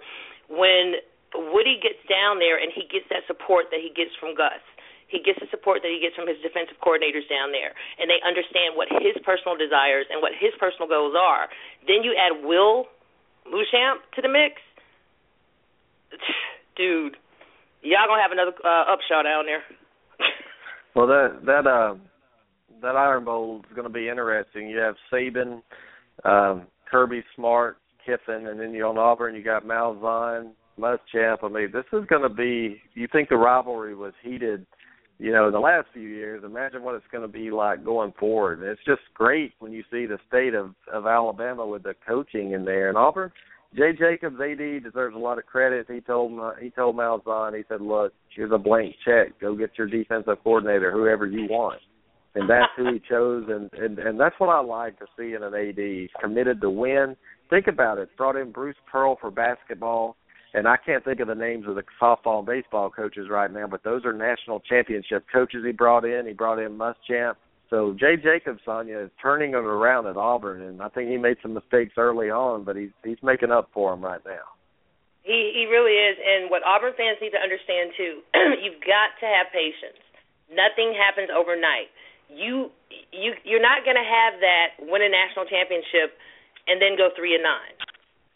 when 0.52 1.00
Woody 1.32 1.80
gets 1.80 2.00
down 2.04 2.38
there 2.38 2.60
and 2.60 2.68
he 2.68 2.84
gets 2.84 3.08
that 3.08 3.24
support 3.24 3.72
that 3.72 3.80
he 3.80 3.88
gets 3.88 4.12
from 4.20 4.36
Gus 4.36 4.60
he 5.08 5.20
gets 5.20 5.38
the 5.40 5.48
support 5.50 5.82
that 5.82 5.92
he 5.92 6.00
gets 6.00 6.16
from 6.16 6.26
his 6.26 6.40
defensive 6.40 6.76
coordinators 6.80 7.26
down 7.28 7.52
there, 7.52 7.76
and 8.00 8.08
they 8.10 8.20
understand 8.24 8.74
what 8.74 8.88
his 8.90 9.16
personal 9.22 9.56
desires 9.56 10.06
and 10.10 10.20
what 10.20 10.32
his 10.34 10.52
personal 10.58 10.88
goals 10.88 11.14
are. 11.14 11.48
Then 11.86 12.02
you 12.02 12.16
add 12.16 12.44
Will 12.44 12.88
Muschamp 13.46 14.02
to 14.16 14.20
the 14.22 14.30
mix, 14.30 14.60
dude. 16.76 17.16
Y'all 17.84 18.08
gonna 18.08 18.22
have 18.24 18.32
another 18.32 18.56
uh, 18.64 18.92
upshot 18.92 19.24
down 19.24 19.46
there. 19.46 19.62
Well, 20.94 21.08
that 21.08 21.40
that 21.44 21.66
uh, 21.66 21.96
that 22.80 22.94
Iron 22.94 23.24
Bowl 23.24 23.64
is 23.68 23.76
to 23.76 23.88
be 23.88 24.08
interesting. 24.08 24.68
You 24.68 24.78
have 24.78 24.94
Saban, 25.12 25.60
um, 26.24 26.68
Kirby 26.88 27.24
Smart, 27.34 27.78
Kiffin, 28.06 28.46
and 28.46 28.60
then 28.60 28.72
you 28.72 28.86
on 28.86 28.96
Auburn. 28.96 29.34
You 29.34 29.42
got 29.42 29.64
Malzahn, 29.64 30.52
Muschamp. 30.78 31.38
I 31.42 31.48
mean, 31.48 31.70
this 31.72 31.84
is 31.92 32.06
going 32.06 32.22
to 32.22 32.28
be. 32.28 32.80
You 32.94 33.08
think 33.10 33.28
the 33.28 33.36
rivalry 33.36 33.96
was 33.96 34.12
heated 34.22 34.66
you 35.18 35.32
know, 35.32 35.46
in 35.46 35.52
the 35.52 35.60
last 35.60 35.86
few 35.92 36.08
years, 36.08 36.42
imagine 36.44 36.82
what 36.82 36.96
it's 36.96 37.06
going 37.12 37.22
to 37.22 37.32
be 37.32 37.50
like 37.50 37.84
going 37.84 38.12
forward. 38.18 38.62
It's 38.62 38.80
just 38.84 39.02
great 39.14 39.52
when 39.60 39.72
you 39.72 39.82
see 39.90 40.06
the 40.06 40.18
state 40.28 40.54
of 40.54 40.74
of 40.92 41.06
Alabama 41.06 41.66
with 41.66 41.84
the 41.84 41.94
coaching 42.06 42.52
in 42.52 42.64
there. 42.64 42.88
And 42.88 42.98
Auburn, 42.98 43.30
Jay 43.76 43.92
Jacobs, 43.98 44.36
AD 44.40 44.82
deserves 44.82 45.14
a 45.14 45.18
lot 45.18 45.38
of 45.38 45.46
credit. 45.46 45.86
He 45.88 46.00
told 46.00 46.32
he 46.60 46.70
told 46.70 46.96
Malzahn, 46.96 47.56
he 47.56 47.62
said, 47.68 47.80
"Look, 47.80 48.12
here's 48.34 48.52
a 48.52 48.58
blank 48.58 48.96
check. 49.04 49.38
Go 49.40 49.54
get 49.54 49.78
your 49.78 49.86
defensive 49.86 50.38
coordinator, 50.42 50.90
whoever 50.90 51.26
you 51.26 51.46
want." 51.48 51.80
And 52.34 52.50
that's 52.50 52.72
who 52.76 52.92
he 52.92 53.00
chose, 53.08 53.44
and 53.48 53.72
and 53.74 53.98
and 54.00 54.18
that's 54.18 54.34
what 54.38 54.48
I 54.48 54.60
like 54.60 54.98
to 54.98 55.06
see 55.16 55.34
in 55.34 55.44
an 55.44 55.54
AD. 55.54 55.78
He's 55.78 56.10
committed 56.20 56.60
to 56.60 56.70
win. 56.70 57.16
Think 57.50 57.68
about 57.68 57.98
it. 57.98 58.08
Brought 58.16 58.36
in 58.36 58.50
Bruce 58.50 58.76
Pearl 58.90 59.16
for 59.20 59.30
basketball 59.30 60.16
and 60.54 60.68
I 60.68 60.76
can't 60.76 61.04
think 61.04 61.18
of 61.18 61.26
the 61.26 61.34
names 61.34 61.66
of 61.66 61.74
the 61.74 61.82
softball 62.00 62.38
and 62.38 62.46
baseball 62.46 62.88
coaches 62.88 63.26
right 63.28 63.52
now, 63.52 63.66
but 63.66 63.82
those 63.82 64.04
are 64.04 64.12
national 64.12 64.60
championship 64.60 65.26
coaches 65.30 65.64
he 65.66 65.72
brought 65.72 66.04
in. 66.04 66.26
He 66.26 66.32
brought 66.32 66.60
in 66.60 66.78
Muschamp. 66.78 67.34
So 67.70 67.96
Jay 67.98 68.14
Jacobs, 68.14 68.60
Sonia, 68.64 69.00
is 69.00 69.10
turning 69.20 69.50
it 69.50 69.66
around 69.66 70.06
at 70.06 70.16
Auburn, 70.16 70.62
and 70.62 70.80
I 70.80 70.88
think 70.88 71.10
he 71.10 71.18
made 71.18 71.38
some 71.42 71.54
mistakes 71.54 71.94
early 71.98 72.30
on, 72.30 72.62
but 72.62 72.76
he's 72.76 72.94
he's 73.02 73.18
making 73.18 73.50
up 73.50 73.68
for 73.74 73.90
them 73.90 73.98
right 73.98 74.22
now. 74.24 74.46
He 75.26 75.50
he 75.58 75.66
really 75.66 75.98
is, 75.98 76.14
and 76.22 76.50
what 76.54 76.62
Auburn 76.62 76.94
fans 76.96 77.18
need 77.18 77.34
to 77.34 77.42
understand 77.42 77.90
too, 77.98 78.22
you've 78.62 78.78
got 78.86 79.18
to 79.18 79.26
have 79.26 79.50
patience. 79.50 79.98
Nothing 80.54 80.94
happens 80.94 81.34
overnight. 81.34 81.90
You 82.30 82.70
you 83.10 83.34
you're 83.42 83.64
not 83.64 83.82
going 83.82 83.98
to 83.98 84.06
have 84.06 84.38
that 84.38 84.68
win 84.78 85.02
a 85.02 85.10
national 85.10 85.50
championship 85.50 86.14
and 86.70 86.78
then 86.78 86.94
go 86.94 87.10
three 87.16 87.34
and 87.34 87.42
nine, 87.42 87.74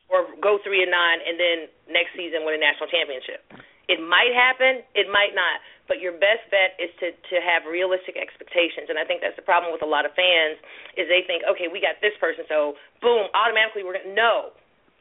or 0.08 0.28
go 0.40 0.58
three 0.64 0.82
and 0.82 0.90
nine 0.90 1.20
and 1.24 1.36
then 1.36 1.58
next 1.88 2.16
season 2.16 2.44
win 2.44 2.56
a 2.56 2.60
national 2.60 2.88
championship. 2.88 3.44
It 3.88 4.04
might 4.04 4.36
happen, 4.36 4.84
it 4.92 5.08
might 5.08 5.32
not, 5.32 5.64
but 5.88 5.96
your 5.96 6.12
best 6.12 6.44
bet 6.52 6.76
is 6.76 6.92
to 7.00 7.16
to 7.32 7.36
have 7.40 7.64
realistic 7.64 8.20
expectations. 8.20 8.92
And 8.92 9.00
I 9.00 9.08
think 9.08 9.24
that's 9.24 9.36
the 9.36 9.46
problem 9.46 9.72
with 9.72 9.80
a 9.80 9.88
lot 9.88 10.04
of 10.04 10.12
fans 10.12 10.60
is 11.00 11.08
they 11.08 11.24
think, 11.24 11.44
okay, 11.48 11.72
we 11.72 11.80
got 11.80 11.96
this 12.04 12.12
person, 12.20 12.44
so 12.48 12.76
boom, 13.00 13.32
automatically 13.32 13.84
we're 13.84 13.96
gonna 13.96 14.12
no, 14.12 14.52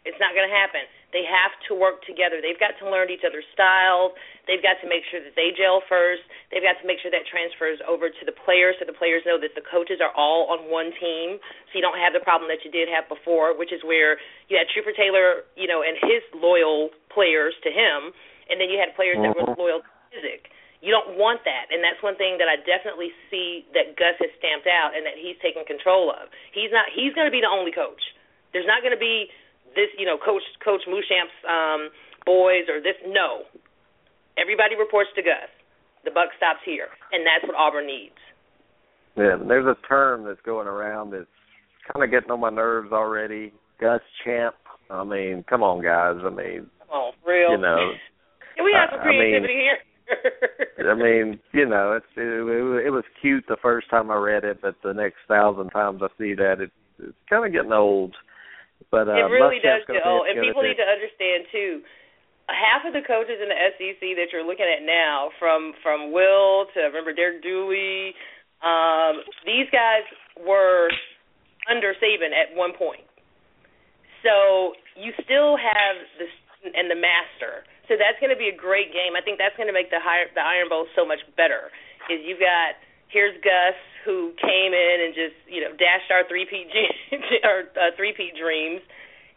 it's 0.06 0.20
not 0.22 0.38
going 0.38 0.46
to 0.46 0.54
happen. 0.54 0.86
They 1.16 1.24
have 1.24 1.56
to 1.72 1.76
work 1.76 2.04
together. 2.04 2.44
They've 2.44 2.60
got 2.60 2.76
to 2.84 2.86
learn 2.86 3.08
each 3.08 3.24
other's 3.24 3.48
styles. 3.56 4.12
They've 4.44 4.62
got 4.62 4.76
to 4.84 4.88
make 4.92 5.08
sure 5.08 5.24
that 5.24 5.40
they 5.40 5.56
gel 5.56 5.80
first. 5.88 6.28
They've 6.52 6.64
got 6.64 6.76
to 6.84 6.86
make 6.88 7.00
sure 7.00 7.12
that 7.12 7.24
transfers 7.28 7.80
over 7.88 8.12
to 8.12 8.24
the 8.28 8.36
players 8.36 8.76
so 8.80 8.84
the 8.84 8.96
players 8.96 9.24
know 9.24 9.40
that 9.40 9.56
the 9.56 9.64
coaches 9.64 10.04
are 10.04 10.12
all 10.12 10.52
on 10.52 10.68
one 10.68 10.92
team. 11.00 11.40
So 11.72 11.80
you 11.80 11.84
don't 11.84 12.00
have 12.00 12.12
the 12.12 12.24
problem 12.24 12.52
that 12.52 12.68
you 12.68 12.72
did 12.72 12.92
have 12.92 13.08
before, 13.08 13.56
which 13.56 13.72
is 13.72 13.80
where 13.88 14.20
you 14.52 14.60
had 14.60 14.68
Trooper 14.72 14.92
Taylor, 14.92 15.48
you 15.56 15.68
know, 15.68 15.80
and 15.80 15.96
his 15.96 16.24
loyal 16.36 16.92
players 17.08 17.56
to 17.64 17.72
him, 17.72 18.12
and 18.52 18.60
then 18.60 18.68
you 18.68 18.78
had 18.78 18.92
players 18.94 19.16
that 19.20 19.32
were 19.32 19.48
mm-hmm. 19.48 19.60
loyal 19.60 19.80
to 19.84 19.90
Chizik. 20.12 20.52
You 20.78 20.94
don't 20.94 21.18
want 21.18 21.42
that, 21.50 21.74
and 21.74 21.82
that's 21.82 21.98
one 22.06 22.14
thing 22.22 22.38
that 22.38 22.46
I 22.46 22.62
definitely 22.62 23.10
see 23.34 23.66
that 23.74 23.98
Gus 23.98 24.14
has 24.22 24.30
stamped 24.38 24.70
out 24.70 24.94
and 24.94 25.02
that 25.10 25.18
he's 25.18 25.34
taken 25.42 25.66
control 25.66 26.14
of. 26.14 26.30
He's 26.54 26.70
not. 26.70 26.86
He's 26.94 27.18
going 27.18 27.26
to 27.26 27.34
be 27.34 27.42
the 27.42 27.50
only 27.50 27.74
coach. 27.74 28.14
There's 28.54 28.70
not 28.70 28.86
going 28.86 28.94
to 28.94 29.02
be 29.02 29.34
this, 29.76 29.90
you 29.98 30.06
know, 30.06 30.18
Coach 30.18 30.46
Coach 30.64 30.82
Muschamp's 30.88 31.38
um, 31.48 31.90
boys 32.26 32.70
or 32.70 32.80
this. 32.80 32.98
No, 33.08 33.48
everybody 34.38 34.76
reports 34.78 35.10
to 35.16 35.22
Gus. 35.22 35.50
The 36.06 36.12
buck 36.12 36.30
stops 36.38 36.64
here, 36.64 36.88
and 37.12 37.26
that's 37.26 37.44
what 37.44 37.58
Auburn 37.58 37.88
needs. 37.88 38.20
Yeah, 39.18 39.36
there's 39.42 39.66
a 39.66 39.76
term 39.88 40.24
that's 40.26 40.42
going 40.46 40.68
around 40.68 41.12
that's 41.12 41.26
kind 41.92 42.04
of 42.04 42.12
getting 42.12 42.32
on 42.32 42.40
my 42.40 42.52
nerves 42.52 42.92
already. 42.92 43.52
Gus 43.82 44.02
Champ. 44.24 44.56
I 44.90 45.04
mean, 45.04 45.44
come 45.50 45.64
on, 45.64 45.84
guys. 45.84 46.24
I 46.24 46.30
mean, 46.30 46.70
come 46.80 46.90
on, 46.92 47.14
real. 47.26 47.52
You 47.52 47.58
know, 47.58 47.92
we 48.64 48.76
have 48.78 48.90
some 48.92 49.02
creativity 49.02 49.54
I 49.54 49.58
mean, 49.58 49.66
here. 49.66 49.78
I 50.90 50.96
mean, 50.96 51.40
you 51.52 51.68
know, 51.68 51.94
it's 51.94 52.06
it, 52.16 52.22
it, 52.22 52.86
it 52.88 52.90
was 52.92 53.04
cute 53.22 53.46
the 53.48 53.58
first 53.62 53.90
time 53.90 54.10
I 54.12 54.16
read 54.16 54.44
it, 54.44 54.60
but 54.62 54.76
the 54.84 54.94
next 54.94 55.18
thousand 55.28 55.70
times 55.72 56.02
I 56.02 56.08
see 56.18 56.34
that, 56.36 56.62
it, 56.62 56.72
it's 57.00 57.18
kind 57.30 57.46
of 57.46 57.52
getting 57.52 57.74
old. 57.74 58.16
But 58.92 59.12
uh, 59.12 59.20
it 59.20 59.28
really 59.28 59.60
does 59.60 59.84
get 59.88 60.04
and 60.24 60.40
people 60.40 60.64
need 60.64 60.80
to 60.80 60.88
understand 60.88 61.48
too. 61.52 61.84
Half 62.48 62.88
of 62.88 62.96
the 62.96 63.04
coaches 63.04 63.44
in 63.44 63.52
the 63.52 63.60
SEC 63.76 64.00
that 64.16 64.32
you're 64.32 64.48
looking 64.48 64.68
at 64.68 64.80
now, 64.88 65.36
from 65.36 65.76
from 65.84 66.16
Will 66.16 66.72
to 66.72 66.88
remember 66.88 67.12
Derek 67.12 67.44
Dooley, 67.44 68.16
um, 68.64 69.20
these 69.44 69.68
guys 69.76 70.08
were 70.40 70.88
under 71.68 71.92
Saban 72.00 72.32
at 72.32 72.56
one 72.56 72.72
point. 72.72 73.04
So 74.24 74.72
you 74.96 75.12
still 75.28 75.60
have 75.60 75.96
the 76.16 76.32
student 76.32 76.80
and 76.80 76.88
the 76.88 76.96
master. 76.96 77.68
So 77.92 77.96
that's 77.96 78.20
going 78.20 78.32
to 78.32 78.40
be 78.40 78.52
a 78.52 78.56
great 78.56 78.92
game. 78.92 79.16
I 79.16 79.24
think 79.24 79.40
that's 79.40 79.56
going 79.56 79.72
to 79.72 79.76
make 79.76 79.92
the 79.92 80.00
higher, 80.04 80.28
the 80.36 80.44
Iron 80.44 80.68
Bowl 80.68 80.88
so 80.96 81.08
much 81.08 81.24
better. 81.36 81.72
Is 82.08 82.24
you've 82.24 82.40
got 82.40 82.80
here's 83.10 83.36
Gus 83.44 83.78
who 84.06 84.32
came 84.40 84.72
in 84.72 84.98
and 85.04 85.12
just 85.16 85.36
you 85.48 85.62
know 85.62 85.72
dashed 85.76 86.12
our 86.12 86.28
three 86.28 86.48
peat 86.48 86.72
our 87.44 87.68
uh, 87.76 87.92
three 87.96 88.14
peat 88.16 88.36
dreams, 88.40 88.82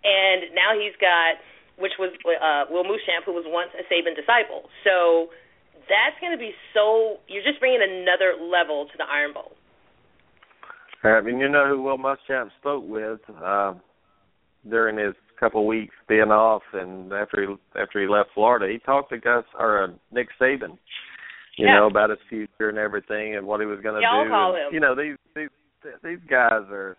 and 0.05 0.55
now 0.55 0.75
he's 0.75 0.95
got 1.01 1.39
which 1.79 1.97
was 1.99 2.13
uh, 2.29 2.71
Will 2.71 2.85
Muschamp 2.85 3.25
who 3.25 3.33
was 3.33 3.45
once 3.47 3.71
a 3.75 3.83
Saban 3.89 4.15
disciple. 4.15 4.69
So 4.85 5.33
that's 5.89 6.19
going 6.21 6.33
to 6.33 6.39
be 6.39 6.53
so 6.75 7.19
you're 7.27 7.45
just 7.45 7.59
bringing 7.59 7.83
another 7.83 8.37
level 8.37 8.87
to 8.87 8.97
the 8.99 9.07
Iron 9.09 9.33
Bowl. 9.33 9.53
I 11.03 11.23
mean, 11.23 11.39
you 11.39 11.49
know 11.49 11.67
who 11.67 11.83
Will 11.83 11.97
Muschamp 11.97 12.51
spoke 12.61 12.85
with 12.87 13.21
uh, 13.43 13.75
during 14.69 14.99
his 14.99 15.15
couple 15.41 15.67
weeks 15.67 15.95
being 16.07 16.31
off, 16.31 16.63
and 16.75 17.11
after 17.13 17.41
he 17.41 17.81
after 17.81 18.01
he 18.01 18.07
left 18.07 18.31
Florida, 18.35 18.71
he 18.71 18.79
talked 18.79 19.11
to 19.11 19.19
Gus 19.19 19.45
or 19.59 19.85
uh, 19.85 19.87
Nick 20.13 20.29
Saban 20.39 20.77
you 21.61 21.67
yeah. 21.67 21.75
know 21.75 21.87
about 21.87 22.11
his 22.11 22.19
future 22.29 22.71
and 22.71 22.79
everything 22.79 23.37
and 23.37 23.47
what 23.47 23.61
he 23.61 23.67
was 23.67 23.81
going 23.81 23.95
to 23.95 24.01
Y'all 24.01 24.25
do. 24.25 24.31
call 24.31 24.55
and, 24.55 24.69
him. 24.69 24.75
You 24.75 24.81
know 24.81 24.95
these 24.97 25.17
these 25.37 25.49
these 26.03 26.19
guys 26.29 26.65
are, 26.71 26.97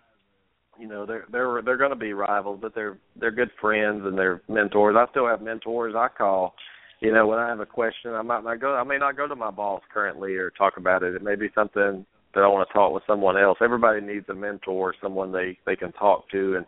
you 0.80 0.88
know 0.88 1.06
they're 1.06 1.26
they're 1.32 1.62
they're 1.64 1.78
going 1.78 1.90
to 1.90 1.96
be 1.96 2.14
rivals, 2.14 2.60
but 2.62 2.76
they're 2.76 2.98
they're 3.20 3.32
good 3.32 3.50
friends 3.60 4.04
and 4.06 4.18
they're 4.18 4.42
mentors. 4.48 4.96
I 4.98 5.10
still 5.10 5.28
have 5.28 5.42
mentors 5.42 5.96
I 5.98 6.08
call. 6.16 6.54
You 7.00 7.12
know 7.12 7.26
when 7.26 7.40
I 7.40 7.50
have 7.50 7.60
a 7.60 7.66
question, 7.66 8.12
I 8.12 8.22
might 8.22 8.44
not 8.44 8.62
go. 8.62 8.76
I 8.76 8.84
may 8.84 9.00
not 9.00 9.18
go 9.18 9.28
to 9.28 9.36
my 9.36 9.50
boss 9.50 9.82
currently 9.92 10.36
or 10.36 10.52
talk 10.52 10.78
about 10.78 11.02
it. 11.02 11.16
It 11.16 11.24
may 11.24 11.36
be 11.36 11.50
something 11.56 12.06
that 12.36 12.44
I 12.44 12.48
want 12.48 12.68
to 12.68 12.74
talk 12.74 12.94
with 12.94 13.04
someone 13.08 13.38
else. 13.38 13.58
Everybody 13.62 14.02
needs 14.02 14.30
a 14.30 14.36
mentor, 14.36 14.94
someone 15.02 15.32
they 15.32 15.58
they 15.66 15.76
can 15.76 15.92
talk 15.94 16.30
to 16.30 16.58
and 16.58 16.66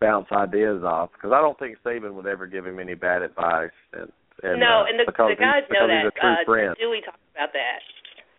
bounce 0.00 0.28
ideas 0.30 0.84
off. 0.84 1.10
Because 1.12 1.32
I 1.34 1.40
don't 1.40 1.58
think 1.58 1.78
Saban 1.84 2.14
would 2.14 2.26
ever 2.26 2.46
give 2.46 2.64
him 2.64 2.78
any 2.78 2.94
bad 2.94 3.22
advice. 3.22 3.70
And 3.92 4.10
and, 4.40 4.58
no, 4.58 4.82
uh, 4.82 4.90
and 4.90 4.96
the, 4.96 5.04
because 5.04 5.36
the 5.36 5.40
guys 5.40 5.68
know 5.68 5.84
that. 5.84 6.08
Uh. 6.16 6.74
Dooley 6.80 7.04
talked 7.04 7.22
about 7.36 7.52
that. 7.52 7.84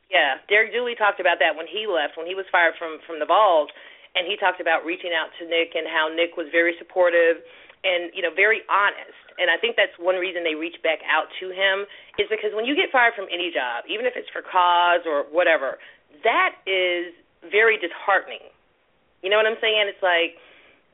Yeah, 0.09 0.37
Derek 0.49 0.73
Dooley 0.73 0.93
talked 0.93 1.17
about 1.17 1.41
that 1.41 1.57
when 1.57 1.65
he 1.65 1.89
left, 1.89 2.17
when 2.17 2.29
he 2.29 2.37
was 2.37 2.45
fired 2.49 2.77
from 2.77 3.01
from 3.05 3.17
the 3.17 3.25
Vols, 3.25 3.69
and 4.13 4.29
he 4.29 4.37
talked 4.37 4.61
about 4.61 4.85
reaching 4.85 5.13
out 5.13 5.33
to 5.41 5.49
Nick 5.49 5.73
and 5.73 5.89
how 5.89 6.09
Nick 6.09 6.37
was 6.37 6.49
very 6.53 6.77
supportive 6.77 7.41
and 7.83 8.13
you 8.13 8.21
know 8.21 8.33
very 8.33 8.61
honest. 8.69 9.17
And 9.41 9.49
I 9.49 9.57
think 9.57 9.73
that's 9.73 9.93
one 9.97 10.21
reason 10.21 10.45
they 10.45 10.53
reached 10.53 10.85
back 10.85 11.01
out 11.09 11.25
to 11.41 11.49
him 11.49 11.89
is 12.21 12.29
because 12.29 12.53
when 12.53 12.69
you 12.69 12.77
get 12.77 12.93
fired 12.93 13.17
from 13.17 13.25
any 13.33 13.49
job, 13.49 13.89
even 13.89 14.05
if 14.05 14.13
it's 14.13 14.29
for 14.29 14.45
cause 14.45 15.01
or 15.09 15.25
whatever, 15.33 15.81
that 16.21 16.61
is 16.69 17.09
very 17.49 17.81
disheartening. 17.81 18.45
You 19.25 19.33
know 19.33 19.41
what 19.41 19.49
I'm 19.49 19.57
saying? 19.57 19.89
It's 19.89 20.03
like 20.05 20.37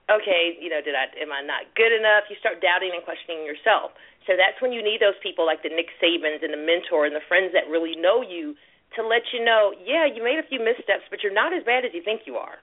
okay, 0.10 0.58
you 0.58 0.70
know, 0.70 0.82
did 0.82 0.98
I 0.98 1.08
am 1.22 1.32
I 1.32 1.46
not 1.46 1.70
good 1.78 1.94
enough? 1.94 2.28
You 2.30 2.36
start 2.42 2.60
doubting 2.60 2.92
and 2.94 3.06
questioning 3.06 3.46
yourself. 3.46 3.94
So 4.28 4.36
that's 4.36 4.58
when 4.62 4.74
you 4.74 4.84
need 4.84 5.02
those 5.02 5.18
people 5.22 5.46
like 5.46 5.64
the 5.64 5.74
Nick 5.74 5.90
Sabans 5.98 6.44
and 6.44 6.54
the 6.54 6.60
mentor 6.60 7.06
and 7.06 7.16
the 7.16 7.24
friends 7.26 7.54
that 7.54 7.66
really 7.70 7.96
know 7.98 8.22
you 8.22 8.54
to 8.98 9.06
let 9.06 9.30
you 9.34 9.42
know, 9.44 9.74
yeah, 9.86 10.10
you 10.10 10.26
made 10.26 10.42
a 10.42 10.46
few 10.46 10.58
missteps, 10.58 11.06
but 11.10 11.22
you're 11.22 11.34
not 11.34 11.54
as 11.54 11.62
bad 11.62 11.86
as 11.86 11.94
you 11.94 12.02
think 12.02 12.26
you 12.26 12.42
are. 12.42 12.58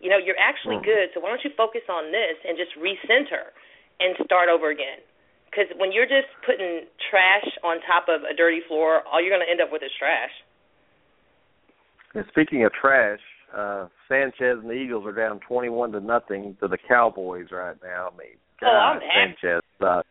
You 0.00 0.08
know, 0.08 0.20
you're 0.20 0.38
actually 0.40 0.80
hmm. 0.80 0.88
good. 0.88 1.12
So 1.12 1.20
why 1.20 1.28
don't 1.28 1.44
you 1.44 1.52
focus 1.56 1.84
on 1.88 2.12
this 2.12 2.36
and 2.44 2.56
just 2.56 2.72
recenter 2.76 3.52
and 4.00 4.16
start 4.24 4.48
over 4.48 4.68
again? 4.68 5.00
Because 5.48 5.68
when 5.76 5.90
you're 5.90 6.08
just 6.08 6.30
putting 6.46 6.86
trash 7.10 7.48
on 7.64 7.82
top 7.82 8.06
of 8.08 8.22
a 8.22 8.32
dirty 8.36 8.60
floor, 8.68 9.02
all 9.08 9.20
you're 9.20 9.34
going 9.34 9.44
to 9.44 9.50
end 9.50 9.60
up 9.60 9.72
with 9.72 9.82
is 9.82 9.90
trash. 9.98 10.30
And 12.14 12.24
speaking 12.30 12.64
of 12.64 12.72
trash, 12.72 13.20
uh 13.54 13.88
Sanchez 14.08 14.58
and 14.62 14.68
the 14.70 14.78
Eagles 14.78 15.06
are 15.06 15.12
down 15.16 15.40
twenty-one 15.46 15.92
to 15.92 16.00
nothing 16.00 16.56
to 16.60 16.68
the 16.68 16.78
Cowboys 16.78 17.48
right 17.50 17.76
now. 17.82 18.10
I 18.12 18.16
mean, 18.16 18.36
God, 18.60 18.68
Oh, 18.68 18.78
I'm. 18.78 19.00
Sanchez 19.00 19.62
sucks. 19.80 20.06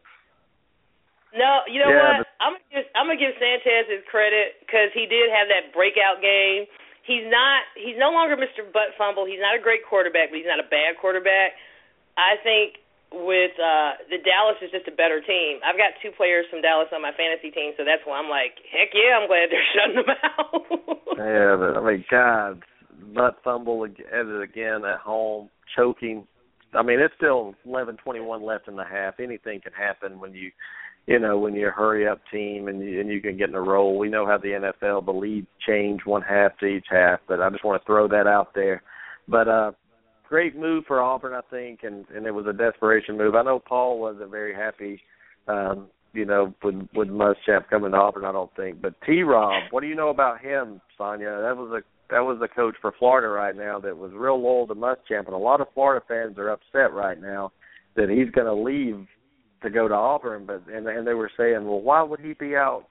No, 1.30 1.62
you 1.70 1.78
know 1.78 1.94
Yeah, 1.94 2.26
what? 2.26 2.28
I'm 2.42 2.54
gonna 2.58 2.70
give, 2.74 2.86
I'm 2.98 3.06
gonna 3.06 3.22
give 3.22 3.38
Sanchez 3.38 3.86
his 3.86 4.02
credit 4.10 4.66
because 4.66 4.90
he 4.98 5.06
did 5.06 5.30
have 5.30 5.46
that 5.54 5.70
breakout 5.78 6.20
game. 6.26 6.66
He's 7.06 7.26
not. 7.30 7.66
He's 7.78 7.98
no 8.02 8.10
longer 8.10 8.34
Mr. 8.38 8.66
Butt 8.66 8.98
Fumble. 8.98 9.26
He's 9.30 9.42
not 9.42 9.54
a 9.54 9.62
great 9.62 9.86
quarterback, 9.86 10.30
but 10.34 10.38
he's 10.42 10.50
not 10.50 10.58
a 10.62 10.66
bad 10.68 10.98
quarterback. 10.98 11.54
I 12.18 12.36
think 12.42 12.82
with 13.14 13.54
uh 13.62 14.02
the 14.10 14.18
Dallas 14.26 14.58
is 14.62 14.70
just 14.74 14.90
a 14.90 14.94
better 14.94 15.22
team. 15.22 15.62
I've 15.62 15.78
got 15.78 15.94
two 16.02 16.10
players 16.18 16.46
from 16.50 16.62
Dallas 16.66 16.90
on 16.94 17.02
my 17.06 17.14
fantasy 17.14 17.54
team, 17.54 17.78
so 17.78 17.86
that's 17.86 18.02
why 18.10 18.18
I'm 18.18 18.30
like, 18.30 18.58
heck 18.74 18.90
yeah, 18.98 19.18
I'm 19.22 19.30
glad 19.30 19.54
they're 19.54 19.70
shutting 19.78 20.02
them 20.02 20.10
out. 20.10 20.50
Yeah, 21.18 21.54
but 21.62 21.78
I 21.78 21.82
mean, 21.86 22.02
God, 22.10 22.62
butt 23.14 23.38
fumble 23.44 23.86
at 23.86 23.92
it 24.00 24.42
again 24.42 24.86
at 24.86 25.00
home, 25.00 25.50
choking. 25.76 26.28
I 26.74 26.84
mean, 26.84 27.00
it's 27.00 27.14
still 27.18 27.56
eleven 27.66 27.98
twenty-one 27.98 28.44
left 28.44 28.68
in 28.68 28.76
the 28.76 28.84
half. 28.84 29.20
Anything 29.20 29.62
can 29.62 29.74
happen 29.74 30.20
when 30.20 30.34
you, 30.34 30.52
you 31.08 31.20
know, 31.20 31.40
when 31.40 31.56
you're 31.56 31.72
a 31.72 31.76
hurry-up 31.76 32.22
team 32.32 32.68
and 32.68 32.82
you, 32.82 33.00
and 33.00 33.10
you 33.10 33.22
can 33.22 33.38
get 33.38 33.50
in 33.50 33.56
a 33.56 33.62
roll. 33.62 33.98
We 33.98 34.10
know 34.10 34.26
how 34.26 34.38
the 34.38 34.72
NFL 34.82 35.06
the 35.06 35.12
lead 35.12 35.48
change 35.68 36.02
one 36.06 36.22
half 36.22 36.58
to 36.60 36.66
each 36.66 36.86
half, 36.90 37.20
but 37.28 37.42
I 37.42 37.50
just 37.50 37.66
want 37.66 37.82
to 37.82 37.86
throw 37.86 38.08
that 38.08 38.28
out 38.28 38.54
there. 38.54 38.84
But 39.28 39.48
uh 39.48 39.72
great 40.28 40.56
move 40.56 40.86
for 40.86 41.02
Auburn, 41.02 41.34
I 41.34 41.42
think, 41.50 41.80
and 41.84 42.06
and 42.16 42.26
it 42.26 42.32
was 42.32 42.46
a 42.46 42.54
desperation 42.54 43.18
move. 43.18 43.36
I 43.36 43.44
know 43.44 43.60
Paul 43.60 44.00
wasn't 44.00 44.32
very 44.32 44.54
happy. 44.54 45.02
um 45.48 45.88
you 46.14 46.26
know, 46.26 46.54
with 46.64 46.88
with 46.94 47.08
Muschamp 47.08 47.70
coming 47.70 47.92
to 47.92 47.98
Auburn, 47.98 48.26
I 48.26 48.32
don't 48.32 48.54
think. 48.56 48.82
But 48.82 48.96
T. 49.06 49.22
Rob, 49.24 49.64
what 49.72 49.82
do 49.82 49.88
you 49.88 49.96
know 49.96 50.10
about 50.10 50.42
him, 50.42 50.82
Sonia? 50.98 51.40
That 51.42 51.56
was 51.56 51.72
a 51.72 51.84
that 52.10 52.20
was 52.20 52.38
the 52.40 52.48
coach 52.48 52.76
for 52.82 52.94
Florida 52.98 53.28
right 53.28 53.56
now 53.56 53.80
that 53.80 53.98
was 53.98 54.12
real 54.14 54.42
loyal 54.42 54.68
to 54.68 54.76
Muschamp, 54.76 55.26
and 55.26 55.34
a 55.34 55.38
lot 55.38 55.62
of 55.62 55.68
Florida 55.74 56.04
fans 56.08 56.38
are 56.38 56.50
upset 56.50 56.94
right 56.94 57.20
now 57.20 57.52
that 57.96 58.10
he's 58.10 58.32
going 58.32 58.48
to 58.48 58.54
leave 58.54 59.08
to 59.62 59.70
go 59.70 59.88
to 59.88 59.94
Auburn. 59.94 60.46
But 60.46 60.64
and 60.72 60.88
and 60.88 61.06
they 61.06 61.14
were 61.14 61.32
saying, 61.38 61.66
well, 61.66 61.82
why 61.82 62.02
would 62.02 62.20
he 62.20 62.34
be 62.34 62.56
out 62.56 62.86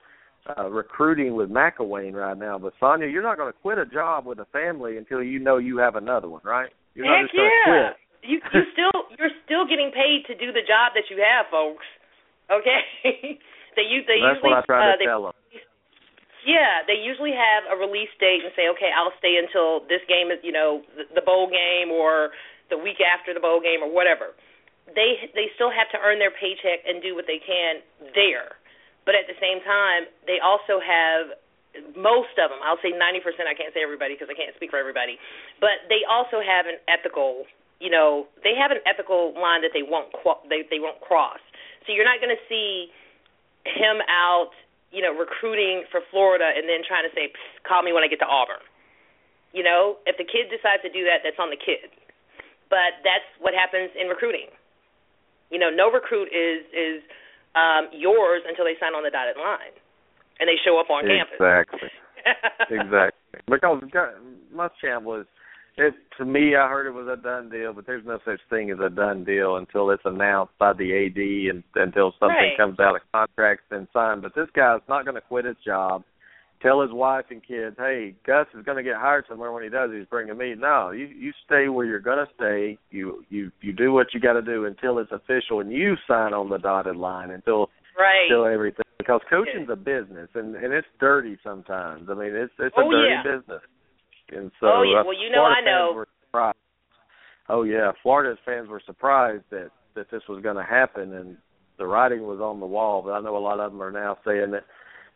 uh, 0.57 0.69
recruiting 0.69 1.35
with 1.35 1.49
McElwain 1.49 2.13
right 2.13 2.37
now? 2.37 2.57
But 2.57 2.73
Sonia, 2.79 3.07
you're 3.07 3.23
not 3.23 3.37
going 3.37 3.51
to 3.51 3.59
quit 3.59 3.77
a 3.77 3.85
job 3.85 4.25
with 4.25 4.39
a 4.39 4.47
family 4.53 4.97
until 4.97 5.21
you 5.21 5.39
know 5.39 5.57
you 5.57 5.77
have 5.77 5.95
another 5.95 6.29
one, 6.29 6.41
right? 6.43 6.69
You're 6.95 7.05
not 7.05 7.21
Heck 7.21 7.25
just 7.27 7.35
going 7.35 7.49
to 7.49 7.55
yeah. 7.55 7.89
quit. 7.89 7.95
You 8.21 8.37
you 8.53 8.63
still 8.75 8.99
you're 9.17 9.35
still 9.45 9.63
getting 9.63 9.91
paid 9.95 10.27
to 10.27 10.35
do 10.35 10.51
the 10.51 10.63
job 10.67 10.91
that 10.95 11.07
you 11.09 11.23
have, 11.23 11.47
folks. 11.51 11.87
Okay, 12.51 12.81
they 13.75 13.87
use 13.87 14.03
they 14.07 14.19
That's 14.19 14.39
usually 14.39 14.51
what 14.51 14.63
I 14.63 14.67
try 14.67 14.79
uh, 14.79 14.91
to 14.91 14.97
they, 14.99 15.05
tell 15.07 15.23
them. 15.23 15.35
Yeah, 16.47 16.87
they 16.87 16.95
usually 16.95 17.35
have 17.35 17.67
a 17.67 17.75
release 17.75 18.11
date 18.19 18.47
and 18.47 18.51
say, 18.55 18.71
okay, 18.71 18.91
I'll 18.95 19.15
stay 19.19 19.35
until 19.35 19.83
this 19.91 19.99
game 20.07 20.31
is, 20.31 20.39
you 20.43 20.55
know, 20.55 20.83
the, 20.95 21.03
the 21.19 21.23
bowl 21.23 21.51
game 21.51 21.91
or 21.91 22.31
the 22.71 22.77
week 22.79 23.03
after 23.03 23.33
the 23.33 23.43
bowl 23.43 23.59
game 23.59 23.83
or 23.83 23.91
whatever. 23.91 24.37
They 24.95 25.29
they 25.37 25.53
still 25.53 25.69
have 25.69 25.85
to 25.93 25.99
earn 26.01 26.17
their 26.17 26.33
paycheck 26.33 26.81
and 26.87 27.03
do 27.03 27.13
what 27.13 27.29
they 27.29 27.37
can 27.37 27.85
there, 28.17 28.57
but 29.05 29.13
at 29.13 29.29
the 29.29 29.37
same 29.37 29.61
time, 29.61 30.09
they 30.25 30.41
also 30.41 30.81
have 30.81 31.37
most 31.93 32.33
of 32.41 32.49
them. 32.49 32.57
I'll 32.65 32.81
say 32.81 32.89
90%. 32.89 33.21
I 33.45 33.53
can't 33.53 33.69
say 33.77 33.85
everybody 33.85 34.17
because 34.17 34.33
I 34.33 34.37
can't 34.37 34.55
speak 34.57 34.73
for 34.73 34.81
everybody, 34.81 35.21
but 35.61 35.85
they 35.93 36.01
also 36.09 36.41
have 36.41 36.65
an 36.65 36.81
ethical. 36.89 37.45
You 37.77 37.93
know, 37.93 38.25
they 38.41 38.57
have 38.57 38.73
an 38.73 38.81
ethical 38.89 39.37
line 39.37 39.61
that 39.61 39.77
they 39.77 39.85
won't 39.85 40.09
they 40.49 40.65
they 40.73 40.81
won't 40.81 40.99
cross. 41.05 41.39
So 41.85 41.93
you're 41.93 42.07
not 42.07 42.17
going 42.17 42.33
to 42.33 42.43
see 42.49 42.89
him 43.65 44.01
out 44.09 44.53
you 44.91 45.01
know, 45.01 45.13
recruiting 45.13 45.85
for 45.93 46.01
Florida 46.09 46.49
and 46.49 46.65
then 46.65 46.81
trying 46.81 47.05
to 47.05 47.13
say, 47.13 47.29
call 47.61 47.85
me 47.85 47.93
when 47.93 48.01
I 48.03 48.09
get 48.09 48.19
to 48.25 48.29
Auburn. 48.29 48.61
You 49.53 49.65
know, 49.65 49.97
if 50.05 50.17
the 50.17 50.25
kid 50.25 50.49
decides 50.49 50.81
to 50.85 50.91
do 50.93 51.05
that, 51.09 51.25
that's 51.25 51.37
on 51.41 51.49
the 51.49 51.57
kid. 51.57 51.89
But 52.69 53.01
that's 53.01 53.25
what 53.41 53.57
happens 53.57 53.89
in 53.97 54.09
recruiting. 54.09 54.53
You 55.49 55.57
know, 55.57 55.73
no 55.73 55.89
recruit 55.89 56.29
is 56.29 56.61
is 56.69 57.01
um 57.57 57.89
yours 57.89 58.45
until 58.45 58.65
they 58.65 58.77
sign 58.77 58.93
on 58.93 59.01
the 59.01 59.09
dotted 59.09 59.41
line 59.41 59.73
and 60.37 60.45
they 60.45 60.57
show 60.61 60.77
up 60.77 60.93
on 60.93 61.01
campus. 61.05 61.41
Exactly. 61.41 61.89
exactly. 62.69 63.41
Because 63.49 63.81
my 64.53 64.69
Muschamp 64.69 65.01
was 65.01 65.25
it 65.79 65.93
to 66.17 66.25
me 66.25 66.55
I 66.55 66.67
heard 66.69 66.87
it 66.87 66.93
was 66.93 67.07
a 67.07 67.21
done 67.21 67.49
deal, 67.49 67.73
but 67.73 67.85
there's 67.85 68.05
no 68.05 68.19
such 68.25 68.39
thing 68.49 68.71
as 68.71 68.79
a 68.79 68.89
done 68.89 69.23
deal 69.23 69.55
until 69.57 69.89
it's 69.91 70.03
announced 70.05 70.53
by 70.59 70.73
the 70.73 70.93
AD 71.05 71.17
and 71.55 71.63
until 71.75 72.13
something 72.19 72.35
Right. 72.35 72.57
comes 72.57 72.79
out 72.79 72.95
of 72.95 73.01
contracts 73.11 73.65
and 73.71 73.87
signed. 73.93 74.21
But 74.21 74.35
this 74.35 74.49
guy's 74.55 74.81
not 74.89 75.05
going 75.05 75.15
to 75.15 75.21
quit 75.21 75.45
his 75.45 75.57
job. 75.65 76.03
Tell 76.61 76.81
his 76.81 76.91
wife 76.91 77.25
and 77.29 77.41
kids, 77.41 77.77
hey, 77.79 78.15
Gus 78.27 78.45
is 78.53 78.65
going 78.65 78.75
to 78.75 78.83
get 78.83 78.97
hired 78.97 79.23
somewhere. 79.29 79.51
When 79.53 79.63
he 79.63 79.69
does, 79.69 79.91
he's 79.93 80.05
bringing 80.07 80.37
me. 80.37 80.55
No, 80.57 80.91
you 80.91 81.05
you 81.05 81.31
stay 81.45 81.69
where 81.69 81.85
you're 81.85 82.01
going 82.01 82.25
to 82.25 82.33
stay. 82.35 82.77
You 82.91 83.23
you 83.29 83.49
you 83.61 83.71
do 83.71 83.93
what 83.93 84.13
you 84.13 84.19
got 84.19 84.33
to 84.33 84.41
do 84.41 84.65
until 84.65 84.99
it's 84.99 85.11
official, 85.13 85.61
and 85.61 85.71
you 85.71 85.95
sign 86.05 86.33
on 86.33 86.49
the 86.49 86.57
dotted 86.57 86.97
line 86.97 87.31
until 87.31 87.69
right. 87.97 88.27
until 88.29 88.45
everything. 88.45 88.83
Because 88.97 89.21
coaching's 89.29 89.69
a 89.71 89.77
business, 89.77 90.27
and 90.35 90.53
and 90.57 90.73
it's 90.73 90.87
dirty 90.99 91.37
sometimes. 91.45 92.09
I 92.09 92.13
mean, 92.13 92.35
it's 92.35 92.51
it's 92.59 92.75
oh, 92.77 92.81
a 92.81 92.85
Oh, 92.87 92.91
dirty 92.91 93.09
yeah. 93.09 93.23
business. 93.23 93.61
And 94.31 94.51
so, 94.59 94.67
Oh, 94.67 94.81
yeah. 94.83 95.03
Well, 95.03 95.17
you 95.17 95.29
know 95.29 95.47
Florida 95.47 95.61
I 95.61 95.65
know. 95.65 95.85
Fans 95.89 95.95
were 95.95 96.07
surprised. 96.25 96.57
Oh 97.49 97.63
yeah, 97.63 97.91
Florida's 98.03 98.37
fans 98.45 98.69
were 98.69 98.81
surprised 98.85 99.43
that 99.49 99.71
that 99.95 100.11
this 100.11 100.21
was 100.29 100.41
going 100.43 100.55
to 100.55 100.63
happen, 100.63 101.13
and 101.13 101.35
the 101.81 101.85
writing 101.87 102.21
was 102.27 102.39
on 102.39 102.59
the 102.59 102.65
wall. 102.69 103.01
But 103.01 103.13
I 103.17 103.21
know 103.21 103.35
a 103.35 103.41
lot 103.41 103.59
of 103.59 103.71
them 103.71 103.81
are 103.81 103.91
now 103.91 104.17
saying 104.23 104.51
that, 104.51 104.65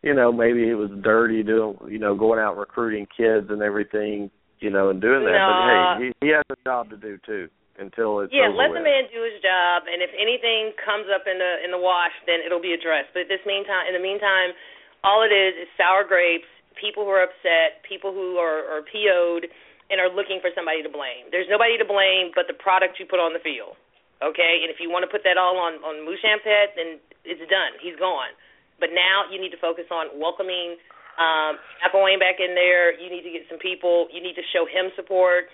you 0.01 0.13
know, 0.15 0.31
maybe 0.33 0.65
it 0.67 0.73
was 0.73 0.89
dirty 1.03 1.43
doing, 1.43 1.77
you 1.87 1.99
know, 1.99 2.15
going 2.17 2.39
out 2.39 2.57
recruiting 2.57 3.05
kids 3.15 3.47
and 3.53 3.61
everything, 3.61 4.31
you 4.59 4.71
know, 4.71 4.89
and 4.89 4.99
doing 4.99 5.23
that. 5.29 5.37
No. 5.37 5.45
But 5.45 5.61
hey, 5.69 6.09
he, 6.19 6.27
he 6.27 6.29
has 6.33 6.43
a 6.49 6.57
job 6.65 6.89
to 6.89 6.97
do 6.97 7.19
too 7.21 7.47
until 7.77 8.21
it's 8.25 8.33
Yeah, 8.33 8.49
let 8.49 8.73
with. 8.73 8.81
the 8.81 8.85
man 8.85 9.05
do 9.13 9.21
his 9.21 9.37
job, 9.45 9.85
and 9.85 10.01
if 10.01 10.09
anything 10.17 10.73
comes 10.81 11.05
up 11.13 11.29
in 11.29 11.37
the 11.37 11.61
in 11.61 11.69
the 11.69 11.77
wash, 11.77 12.13
then 12.25 12.41
it'll 12.41 12.61
be 12.63 12.73
addressed. 12.73 13.13
But 13.13 13.29
at 13.29 13.31
this 13.33 13.45
meantime, 13.45 13.85
in 13.85 13.93
the 13.93 14.01
meantime, 14.01 14.57
all 15.05 15.21
it 15.21 15.29
is 15.29 15.53
is 15.65 15.69
sour 15.77 16.01
grapes. 16.01 16.49
People 16.79 17.05
who 17.05 17.11
are 17.11 17.23
upset, 17.23 17.83
people 17.87 18.11
who 18.11 18.37
are, 18.37 18.65
are 18.69 18.81
PO'd, 18.85 19.49
and 19.91 20.01
are 20.01 20.09
looking 20.09 20.39
for 20.41 20.49
somebody 20.55 20.81
to 20.81 20.89
blame. 20.89 21.29
There's 21.29 21.49
nobody 21.49 21.77
to 21.77 21.85
blame 21.85 22.33
but 22.33 22.49
the 22.49 22.57
product 22.57 22.97
you 22.97 23.05
put 23.05 23.19
on 23.19 23.33
the 23.33 23.43
field. 23.43 23.77
Okay, 24.23 24.63
and 24.63 24.71
if 24.71 24.79
you 24.79 24.87
want 24.87 25.03
to 25.03 25.11
put 25.11 25.27
that 25.27 25.35
all 25.35 25.59
on 25.59 25.83
on 25.83 26.07
Muschamp 26.07 26.47
then 26.47 27.03
it's 27.27 27.43
done. 27.51 27.75
He's 27.83 27.99
gone. 27.99 28.31
But 28.79 28.95
now 28.95 29.27
you 29.27 29.39
need 29.39 29.51
to 29.51 29.59
focus 29.59 29.85
on 29.91 30.15
welcoming 30.15 30.79
um, 31.19 31.59
McElwain 31.83 32.17
back 32.17 32.39
in 32.39 32.55
there. 32.55 32.95
You 32.95 33.11
need 33.11 33.27
to 33.27 33.31
get 33.31 33.45
some 33.51 33.59
people. 33.59 34.07
You 34.09 34.23
need 34.23 34.33
to 34.39 34.45
show 34.55 34.65
him 34.65 34.89
support. 34.95 35.51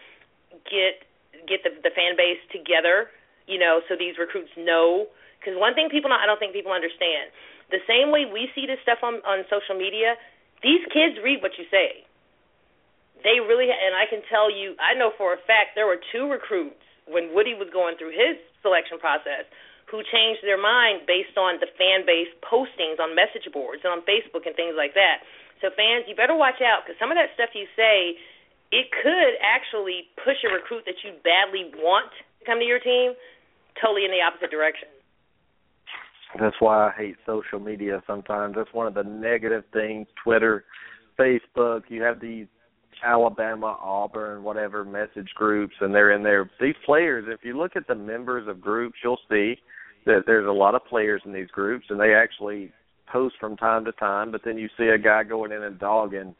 Get 0.69 1.03
get 1.49 1.65
the 1.65 1.73
the 1.81 1.91
fan 1.91 2.13
base 2.15 2.39
together. 2.53 3.09
You 3.49 3.57
know, 3.57 3.81
so 3.89 3.97
these 3.97 4.15
recruits 4.21 4.53
know. 4.53 5.09
Because 5.39 5.55
one 5.55 5.73
thing 5.73 5.87
people, 5.87 6.11
not, 6.11 6.19
I 6.19 6.27
don't 6.27 6.37
think 6.37 6.51
people 6.51 6.75
understand. 6.75 7.31
The 7.71 7.79
same 7.87 8.11
way 8.11 8.27
we 8.27 8.51
see 8.53 8.69
this 8.69 8.79
stuff 8.85 9.01
on 9.01 9.19
on 9.25 9.43
social 9.49 9.75
media, 9.75 10.15
these 10.61 10.83
kids 10.91 11.19
read 11.23 11.41
what 11.41 11.55
you 11.57 11.65
say. 11.71 12.03
They 13.23 13.43
really, 13.43 13.67
and 13.67 13.95
I 13.95 14.07
can 14.07 14.23
tell 14.31 14.47
you, 14.47 14.75
I 14.79 14.95
know 14.95 15.11
for 15.15 15.35
a 15.35 15.41
fact 15.43 15.75
there 15.75 15.87
were 15.87 15.99
two 16.11 16.31
recruits 16.31 16.79
when 17.07 17.35
Woody 17.35 17.55
was 17.55 17.67
going 17.71 17.99
through 17.99 18.15
his 18.15 18.39
selection 18.63 18.99
process 18.99 19.47
who 19.89 20.05
changed 20.05 20.45
their 20.45 20.59
mind 20.59 21.03
based 21.09 21.35
on 21.35 21.57
the 21.59 21.67
fan 21.75 22.05
base 22.05 22.29
postings 22.45 23.01
on 23.01 23.17
message 23.17 23.49
boards 23.51 23.81
and 23.83 23.91
on 23.91 24.05
Facebook 24.05 24.45
and 24.45 24.53
things 24.53 24.77
like 24.77 24.93
that. 24.93 25.25
So 25.59 25.73
fans, 25.73 26.05
you 26.07 26.15
better 26.15 26.37
watch 26.37 26.61
out 26.61 26.85
because 26.85 26.95
some 27.01 27.11
of 27.11 27.17
that 27.17 27.33
stuff 27.33 27.51
you 27.57 27.65
say, 27.75 28.15
it 28.69 28.93
could 28.93 29.33
actually 29.41 30.07
push 30.21 30.39
a 30.45 30.49
recruit 30.53 30.85
that 30.85 31.01
you 31.01 31.17
badly 31.25 31.73
want 31.81 32.13
to 32.13 32.45
come 32.45 32.61
to 32.61 32.67
your 32.67 32.79
team 32.79 33.17
totally 33.81 34.05
in 34.05 34.13
the 34.13 34.21
opposite 34.21 34.53
direction. 34.53 34.87
That's 36.37 36.55
why 36.59 36.87
I 36.87 36.91
hate 36.95 37.15
social 37.25 37.59
media 37.59 38.03
sometimes. 38.05 38.55
That's 38.55 38.73
one 38.73 38.87
of 38.87 38.93
the 38.93 39.03
negative 39.03 39.63
things. 39.73 40.07
Twitter, 40.23 40.65
Facebook, 41.17 41.83
you 41.87 42.03
have 42.03 42.19
these 42.19 42.45
Alabama, 43.03 43.77
Auburn, 43.81 44.43
whatever 44.43 44.83
message 44.83 45.29
groups, 45.35 45.73
and 45.79 45.93
they're 45.93 46.11
in 46.11 46.23
there. 46.23 46.49
These 46.59 46.75
players, 46.85 47.25
if 47.27 47.39
you 47.43 47.57
look 47.57 47.75
at 47.75 47.87
the 47.87 47.95
members 47.95 48.47
of 48.47 48.61
groups, 48.61 48.97
you'll 49.03 49.19
see 49.29 49.55
that 50.05 50.23
there's 50.25 50.47
a 50.47 50.51
lot 50.51 50.75
of 50.75 50.85
players 50.85 51.21
in 51.25 51.33
these 51.33 51.47
groups, 51.47 51.85
and 51.89 51.99
they 51.99 52.13
actually 52.13 52.71
post 53.11 53.35
from 53.39 53.57
time 53.57 53.85
to 53.85 53.91
time. 53.93 54.31
But 54.31 54.41
then 54.45 54.57
you 54.57 54.69
see 54.77 54.87
a 54.87 54.97
guy 54.97 55.23
going 55.23 55.51
in 55.51 55.63
and 55.63 55.79
dogging 55.79 56.35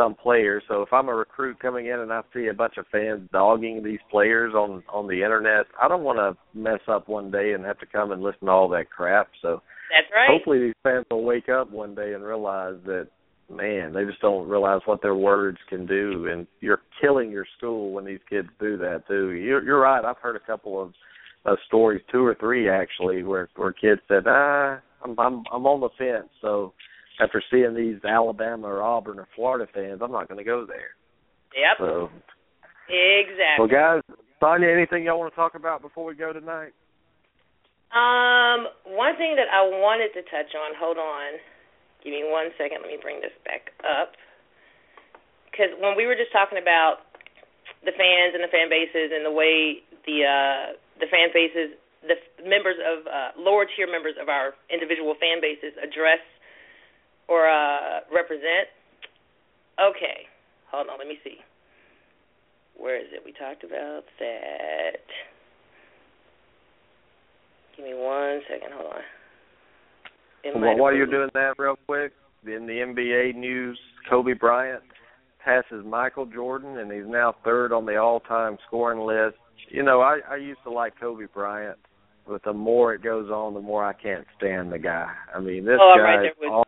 some 0.00 0.14
players. 0.14 0.62
So 0.68 0.82
if 0.82 0.92
I'm 0.92 1.08
a 1.08 1.14
recruit 1.14 1.60
coming 1.60 1.86
in 1.86 2.00
and 2.00 2.12
I 2.12 2.22
see 2.32 2.46
a 2.46 2.54
bunch 2.54 2.74
of 2.78 2.86
fans 2.90 3.28
dogging 3.32 3.82
these 3.84 3.98
players 4.10 4.54
on 4.54 4.82
on 4.92 5.06
the 5.06 5.22
internet, 5.22 5.66
I 5.80 5.88
don't 5.88 6.04
want 6.04 6.18
to 6.18 6.58
mess 6.58 6.80
up 6.88 7.08
one 7.08 7.30
day 7.30 7.52
and 7.52 7.64
have 7.64 7.78
to 7.80 7.86
come 7.86 8.12
and 8.12 8.22
listen 8.22 8.46
to 8.46 8.50
all 8.50 8.68
that 8.70 8.90
crap. 8.90 9.28
So 9.42 9.62
That's 9.90 10.10
right. 10.14 10.28
hopefully 10.30 10.60
these 10.60 10.74
fans 10.82 11.06
will 11.10 11.24
wake 11.24 11.48
up 11.48 11.70
one 11.70 11.94
day 11.94 12.14
and 12.14 12.24
realize 12.24 12.76
that 12.86 13.08
man, 13.50 13.92
they 13.92 14.04
just 14.04 14.20
don't 14.20 14.48
realize 14.48 14.80
what 14.86 15.02
their 15.02 15.16
words 15.16 15.58
can 15.68 15.84
do 15.84 16.28
and 16.30 16.46
you're 16.60 16.82
killing 17.00 17.30
your 17.30 17.46
school 17.58 17.92
when 17.92 18.04
these 18.04 18.20
kids 18.28 18.48
do 18.60 18.76
that 18.78 19.02
too. 19.08 19.30
You're 19.30 19.62
you're 19.62 19.80
right. 19.80 20.04
I've 20.04 20.18
heard 20.18 20.36
a 20.36 20.46
couple 20.46 20.80
of 20.80 20.92
uh, 21.44 21.56
stories, 21.66 22.02
two 22.12 22.24
or 22.24 22.36
three 22.38 22.68
actually, 22.68 23.22
where 23.22 23.48
where 23.56 23.72
kids 23.72 24.00
said, 24.08 24.24
"Ah, 24.26 24.80
I'm 25.04 25.18
I'm 25.18 25.44
I'm 25.52 25.66
on 25.66 25.80
the 25.80 25.88
fence." 25.98 26.30
So 26.40 26.72
after 27.22 27.42
seeing 27.50 27.74
these 27.74 28.02
Alabama 28.04 28.66
or 28.66 28.82
Auburn 28.82 29.18
or 29.18 29.28
Florida 29.34 29.70
fans, 29.72 30.00
I'm 30.02 30.12
not 30.12 30.28
going 30.28 30.38
to 30.38 30.44
go 30.44 30.66
there. 30.66 30.94
Yep. 31.54 31.76
So, 31.78 32.10
Exactly. 32.88 33.58
well, 33.58 33.68
guys, 33.68 34.02
Sonia, 34.40 34.68
anything 34.70 35.04
y'all 35.04 35.18
want 35.18 35.32
to 35.32 35.36
talk 35.36 35.54
about 35.54 35.82
before 35.82 36.04
we 36.04 36.14
go 36.14 36.32
tonight? 36.32 36.72
Um, 37.90 38.70
one 38.86 39.18
thing 39.18 39.34
that 39.34 39.50
I 39.50 39.66
wanted 39.66 40.14
to 40.14 40.22
touch 40.30 40.54
on. 40.54 40.74
Hold 40.78 40.98
on. 40.98 41.38
Give 42.02 42.14
me 42.14 42.22
one 42.24 42.54
second. 42.56 42.82
Let 42.82 42.90
me 42.90 42.98
bring 43.02 43.20
this 43.20 43.34
back 43.44 43.74
up. 43.82 44.14
Because 45.50 45.74
when 45.82 45.98
we 45.98 46.06
were 46.06 46.14
just 46.14 46.32
talking 46.32 46.56
about 46.56 47.10
the 47.82 47.92
fans 47.92 48.32
and 48.32 48.42
the 48.42 48.50
fan 48.50 48.70
bases 48.70 49.10
and 49.10 49.26
the 49.26 49.34
way 49.34 49.82
the 50.06 50.22
uh, 50.24 50.64
the 51.02 51.10
fan 51.10 51.34
bases, 51.34 51.74
the 52.06 52.16
members 52.46 52.78
of 52.80 53.04
uh, 53.10 53.30
lower 53.36 53.66
tier 53.66 53.90
members 53.90 54.14
of 54.16 54.30
our 54.30 54.54
individual 54.70 55.18
fan 55.18 55.42
bases 55.42 55.74
address 55.82 56.22
or 57.30 57.48
uh, 57.48 58.00
represent. 58.12 58.68
Okay, 59.80 60.26
hold 60.70 60.88
on. 60.88 60.98
Let 60.98 61.06
me 61.08 61.16
see. 61.24 61.36
Where 62.76 62.98
is 63.00 63.06
it? 63.12 63.22
We 63.24 63.32
talked 63.32 63.62
about 63.64 64.02
that. 64.18 65.04
Give 67.76 67.86
me 67.86 67.94
one 67.94 68.40
second. 68.50 68.72
Hold 68.74 68.94
on. 68.94 70.60
Well, 70.60 70.76
while 70.78 70.94
you're 70.94 71.06
doing 71.06 71.28
that, 71.34 71.54
real 71.58 71.76
quick, 71.86 72.12
in 72.46 72.66
the 72.66 72.72
NBA 72.72 73.34
news, 73.36 73.78
Kobe 74.08 74.32
Bryant 74.32 74.82
passes 75.44 75.84
Michael 75.84 76.26
Jordan, 76.26 76.78
and 76.78 76.90
he's 76.90 77.06
now 77.06 77.34
third 77.44 77.72
on 77.72 77.84
the 77.86 77.96
all-time 77.96 78.56
scoring 78.66 79.00
list. 79.00 79.36
You 79.68 79.82
know, 79.82 80.00
I 80.00 80.18
I 80.28 80.36
used 80.36 80.60
to 80.64 80.70
like 80.70 80.98
Kobe 80.98 81.26
Bryant, 81.32 81.78
but 82.26 82.42
the 82.42 82.52
more 82.52 82.94
it 82.94 83.02
goes 83.02 83.30
on, 83.30 83.54
the 83.54 83.60
more 83.60 83.84
I 83.84 83.92
can't 83.92 84.26
stand 84.38 84.72
the 84.72 84.78
guy. 84.78 85.08
I 85.34 85.38
mean, 85.40 85.64
this 85.64 85.78
Oh, 85.80 85.94
guy 85.96 86.02
right 86.02 86.16
there 86.22 86.30
is 86.30 86.36
with 86.40 86.50
all, 86.50 86.64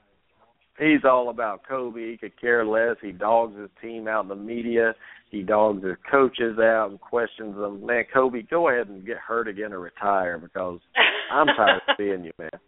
he's 0.79 1.05
all 1.05 1.29
about 1.29 1.63
Kobe. 1.69 2.11
He 2.11 2.17
could 2.17 2.39
care 2.41 2.65
less. 2.65 2.97
He 3.01 3.13
dogs 3.13 3.59
his 3.59 3.71
team 3.81 4.09
out 4.09 4.25
in 4.25 4.29
the 4.29 4.37
media. 4.37 4.95
He 5.31 5.43
dogs 5.43 5.83
his 5.83 5.97
coaches 6.11 6.59
out 6.59 6.89
and 6.91 7.01
questions 7.01 7.57
them. 7.57 7.85
Man, 7.85 8.05
Kobe, 8.13 8.43
go 8.43 8.69
ahead 8.69 8.89
and 8.89 9.05
get 9.05 9.17
hurt 9.17 9.49
again 9.49 9.73
or 9.73 9.81
retire 9.81 10.39
because 10.39 10.81
I'm 11.33 11.47
tired 11.47 11.81
of 11.89 11.97
seeing 11.97 12.25
you, 12.25 12.33
man. 12.39 12.51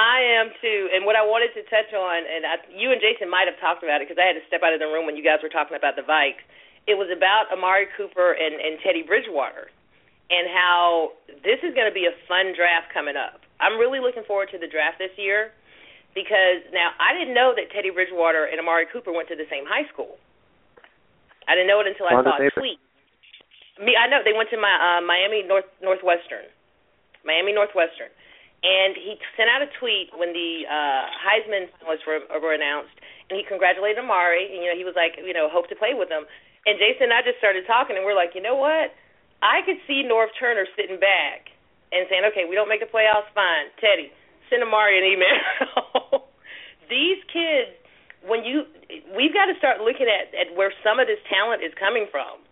I 0.00 0.40
am 0.40 0.48
too. 0.62 0.88
And 0.94 1.04
what 1.04 1.18
I 1.18 1.26
wanted 1.26 1.52
to 1.58 1.66
touch 1.66 1.92
on, 1.92 2.18
and 2.24 2.46
I, 2.46 2.54
you 2.72 2.88
and 2.94 3.02
Jason 3.02 3.28
might 3.28 3.50
have 3.50 3.58
talked 3.60 3.82
about 3.82 4.00
it 4.00 4.08
because 4.08 4.22
I 4.22 4.32
had 4.32 4.38
to 4.38 4.44
step 4.46 4.62
out 4.64 4.72
of 4.72 4.80
the 4.80 4.88
room 4.88 5.04
when 5.04 5.18
you 5.18 5.26
guys 5.26 5.42
were 5.42 5.52
talking 5.52 5.76
about 5.76 5.98
the 5.98 6.06
Vikes. 6.06 6.40
It 6.88 6.96
was 6.96 7.12
about 7.12 7.52
Amari 7.52 7.90
Cooper 7.98 8.32
and, 8.32 8.56
and 8.56 8.80
Teddy 8.80 9.04
Bridgewater, 9.04 9.68
and 10.32 10.48
how 10.48 11.18
this 11.44 11.60
is 11.60 11.76
going 11.76 11.90
to 11.90 11.92
be 11.92 12.08
a 12.08 12.14
fun 12.24 12.56
draft 12.56 12.88
coming 12.94 13.18
up. 13.18 13.44
I'm 13.60 13.76
really 13.76 14.00
looking 14.00 14.24
forward 14.24 14.48
to 14.56 14.58
the 14.62 14.70
draft 14.70 14.96
this 14.96 15.12
year 15.20 15.52
because 16.14 16.66
now 16.74 16.90
I 16.98 17.14
didn't 17.14 17.34
know 17.34 17.54
that 17.54 17.70
Teddy 17.70 17.90
Bridgewater 17.90 18.46
and 18.50 18.58
Amari 18.58 18.86
Cooper 18.90 19.12
went 19.12 19.28
to 19.30 19.36
the 19.38 19.46
same 19.50 19.64
high 19.66 19.86
school. 19.92 20.18
I 21.46 21.54
didn't 21.54 21.70
know 21.70 21.80
it 21.80 21.88
until 21.90 22.06
I 22.06 22.18
saw 22.22 22.36
a 22.38 22.50
tweet. 22.54 22.78
Me, 23.80 23.96
I 23.96 24.06
know 24.06 24.20
they 24.20 24.36
went 24.36 24.52
to 24.52 24.60
my 24.60 24.74
uh, 24.76 25.00
Miami 25.00 25.42
North 25.42 25.66
Northwestern, 25.80 26.46
Miami 27.24 27.56
Northwestern, 27.56 28.12
and 28.60 28.92
he 28.92 29.16
sent 29.40 29.48
out 29.48 29.64
a 29.64 29.70
tweet 29.80 30.12
when 30.12 30.36
the 30.36 30.68
uh, 30.68 31.08
Heisman 31.16 31.72
finalists 31.80 32.04
were, 32.04 32.20
were 32.38 32.52
announced, 32.52 32.92
and 33.32 33.40
he 33.40 33.42
congratulated 33.48 34.04
Amari, 34.04 34.52
and 34.52 34.60
you 34.60 34.68
know 34.68 34.76
he 34.76 34.84
was 34.84 34.94
like, 34.94 35.16
you 35.16 35.32
know, 35.32 35.48
hope 35.48 35.72
to 35.72 35.76
play 35.78 35.96
with 35.96 36.12
him. 36.12 36.28
And 36.68 36.76
Jason 36.76 37.08
and 37.08 37.16
I 37.16 37.24
just 37.24 37.40
started 37.40 37.64
talking, 37.64 37.96
and 37.96 38.04
we're 38.04 38.18
like, 38.18 38.36
you 38.36 38.44
know 38.44 38.60
what? 38.60 38.92
I 39.40 39.64
could 39.64 39.80
see 39.88 40.04
Norv 40.04 40.28
Turner 40.36 40.68
sitting 40.76 41.00
back 41.00 41.48
and 41.88 42.04
saying, 42.12 42.28
okay, 42.28 42.44
we 42.44 42.52
don't 42.52 42.68
make 42.68 42.84
the 42.84 42.90
playoffs, 42.92 43.32
fine. 43.32 43.72
Teddy, 43.80 44.12
send 44.50 44.62
Amari 44.62 44.98
an 44.98 45.06
email. 45.06 46.26
These 46.90 47.22
kids, 47.30 47.70
when 48.26 48.42
you, 48.44 48.66
we've 49.16 49.32
got 49.32 49.46
to 49.46 49.54
start 49.56 49.80
looking 49.80 50.10
at 50.10 50.34
at 50.34 50.52
where 50.58 50.74
some 50.82 50.98
of 50.98 51.06
this 51.06 51.22
talent 51.30 51.62
is 51.62 51.70
coming 51.78 52.06
from. 52.10 52.42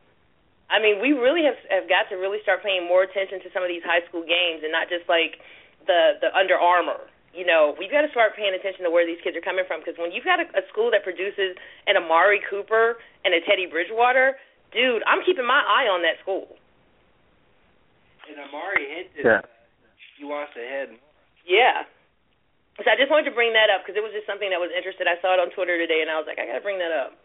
I 0.70 0.78
mean, 0.78 1.00
we 1.00 1.16
really 1.16 1.42
have 1.48 1.56
have 1.72 1.88
got 1.88 2.12
to 2.12 2.20
really 2.20 2.38
start 2.44 2.60
paying 2.62 2.84
more 2.84 3.00
attention 3.02 3.40
to 3.40 3.48
some 3.56 3.64
of 3.64 3.72
these 3.72 3.80
high 3.82 4.04
school 4.04 4.20
games 4.20 4.60
and 4.62 4.70
not 4.70 4.88
just 4.92 5.08
like 5.08 5.40
the 5.88 6.20
the 6.20 6.28
Under 6.36 6.60
Armour. 6.60 7.08
You 7.32 7.44
know, 7.48 7.72
we've 7.80 7.90
got 7.90 8.04
to 8.04 8.10
start 8.12 8.36
paying 8.36 8.52
attention 8.52 8.84
to 8.84 8.90
where 8.92 9.04
these 9.08 9.20
kids 9.24 9.36
are 9.36 9.44
coming 9.44 9.64
from 9.64 9.80
because 9.80 9.96
when 9.96 10.12
you've 10.12 10.28
got 10.28 10.40
a, 10.40 10.46
a 10.60 10.64
school 10.68 10.92
that 10.92 11.04
produces 11.04 11.56
an 11.88 11.96
Amari 11.96 12.40
Cooper 12.48 13.00
and 13.24 13.32
a 13.32 13.40
Teddy 13.48 13.64
Bridgewater, 13.64 14.36
dude, 14.72 15.00
I'm 15.08 15.24
keeping 15.24 15.46
my 15.48 15.60
eye 15.64 15.88
on 15.88 16.04
that 16.04 16.20
school. 16.20 16.56
And 18.28 18.36
Amari 18.36 18.84
hinted 18.92 19.24
Yeah. 19.24 19.40
he 20.20 20.24
wants 20.24 20.52
to 20.52 20.60
head. 20.60 20.88
Yeah. 21.48 21.88
So 22.78 22.86
I 22.86 22.94
just 22.94 23.10
wanted 23.10 23.26
to 23.26 23.34
bring 23.34 23.56
that 23.58 23.74
up 23.74 23.82
because 23.82 23.98
it 23.98 24.04
was 24.04 24.14
just 24.14 24.28
something 24.28 24.52
that 24.54 24.62
was 24.62 24.70
interesting. 24.70 25.10
I 25.10 25.18
saw 25.18 25.34
it 25.34 25.42
on 25.42 25.50
Twitter 25.50 25.74
today, 25.74 25.98
and 26.04 26.10
I 26.12 26.20
was 26.20 26.30
like, 26.30 26.38
I 26.38 26.46
got 26.46 26.60
to 26.60 26.62
bring 26.62 26.78
that 26.78 26.94
up. 26.94 27.18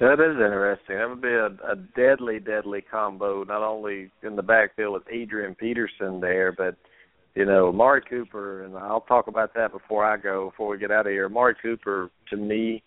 That 0.00 0.16
is 0.16 0.40
interesting. 0.40 0.96
That 0.96 1.08
would 1.10 1.20
be 1.20 1.28
a, 1.28 1.52
a 1.68 1.76
deadly, 1.94 2.40
deadly 2.40 2.80
combo. 2.80 3.44
Not 3.44 3.60
only 3.60 4.10
in 4.22 4.34
the 4.34 4.42
backfield 4.42 4.94
with 4.94 5.02
Adrian 5.12 5.54
Peterson 5.54 6.20
there, 6.20 6.50
but 6.50 6.76
you 7.34 7.44
know, 7.44 7.68
Amari 7.68 8.02
Cooper, 8.08 8.64
and 8.64 8.76
I'll 8.76 9.02
talk 9.02 9.26
about 9.26 9.54
that 9.54 9.72
before 9.72 10.04
I 10.04 10.16
go. 10.16 10.50
Before 10.50 10.68
we 10.68 10.78
get 10.78 10.90
out 10.90 11.06
of 11.06 11.12
here, 11.12 11.26
Amari 11.26 11.54
Cooper 11.62 12.10
to 12.30 12.36
me 12.36 12.82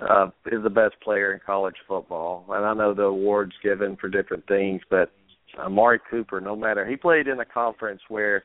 uh, 0.00 0.26
is 0.46 0.62
the 0.62 0.70
best 0.70 0.94
player 1.02 1.32
in 1.32 1.40
college 1.44 1.76
football, 1.86 2.44
and 2.48 2.64
I 2.64 2.74
know 2.74 2.94
the 2.94 3.02
awards 3.02 3.52
given 3.62 3.96
for 3.96 4.08
different 4.08 4.46
things, 4.46 4.82
but 4.90 5.12
Amari 5.58 6.00
Cooper, 6.10 6.40
no 6.40 6.56
matter 6.56 6.86
he 6.86 6.96
played 6.96 7.28
in 7.28 7.40
a 7.40 7.44
conference 7.44 8.00
where 8.08 8.42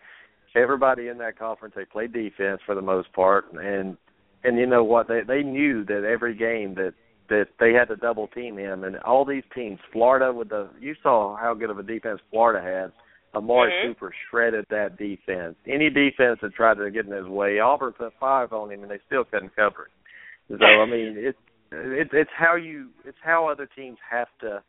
everybody 0.55 1.07
in 1.07 1.17
that 1.19 1.37
conference 1.37 1.75
they 1.75 1.85
played 1.85 2.13
defense 2.13 2.61
for 2.65 2.75
the 2.75 2.81
most 2.81 3.11
part, 3.13 3.45
and 3.53 3.97
and 4.43 4.57
you 4.57 4.65
know 4.65 4.83
what 4.83 5.07
they 5.07 5.21
they 5.27 5.43
knew 5.43 5.83
that 5.85 6.03
every 6.03 6.35
game 6.35 6.75
that 6.75 6.93
that 7.29 7.47
they 7.59 7.73
had 7.73 7.87
to 7.87 7.95
double 7.95 8.27
team 8.27 8.57
him 8.57 8.83
and 8.83 8.97
all 8.97 9.23
these 9.23 9.43
teams, 9.55 9.79
Florida 9.93 10.33
with 10.33 10.49
the 10.49 10.69
you 10.79 10.95
saw 11.01 11.35
how 11.37 11.53
good 11.53 11.69
of 11.69 11.79
a 11.79 11.83
defense 11.83 12.19
Florida 12.29 12.61
had. 12.61 12.91
Amari 13.33 13.71
Mhm. 13.71 13.93
Cooper 13.93 14.13
shredded 14.29 14.65
that 14.69 14.97
defense. 14.97 15.55
Any 15.65 15.89
defense 15.89 16.41
that 16.41 16.53
tried 16.53 16.77
to 16.79 16.91
get 16.91 17.05
in 17.05 17.13
his 17.13 17.27
way, 17.27 17.59
Auburn 17.59 17.93
put 17.93 18.13
five 18.19 18.51
on 18.51 18.71
him 18.71 18.81
and 18.81 18.91
they 18.91 18.99
still 19.05 19.23
couldn't 19.23 19.55
cover 19.55 19.87
it. 19.87 20.59
So 20.59 20.65
I 20.65 20.85
mean 20.85 21.15
it's 21.17 21.39
it, 21.71 22.09
it's 22.11 22.31
how 22.35 22.55
you 22.55 22.89
it's 23.05 23.17
how 23.23 23.47
other 23.47 23.67
teams 23.73 23.97
have 24.09 24.27
to 24.41 24.61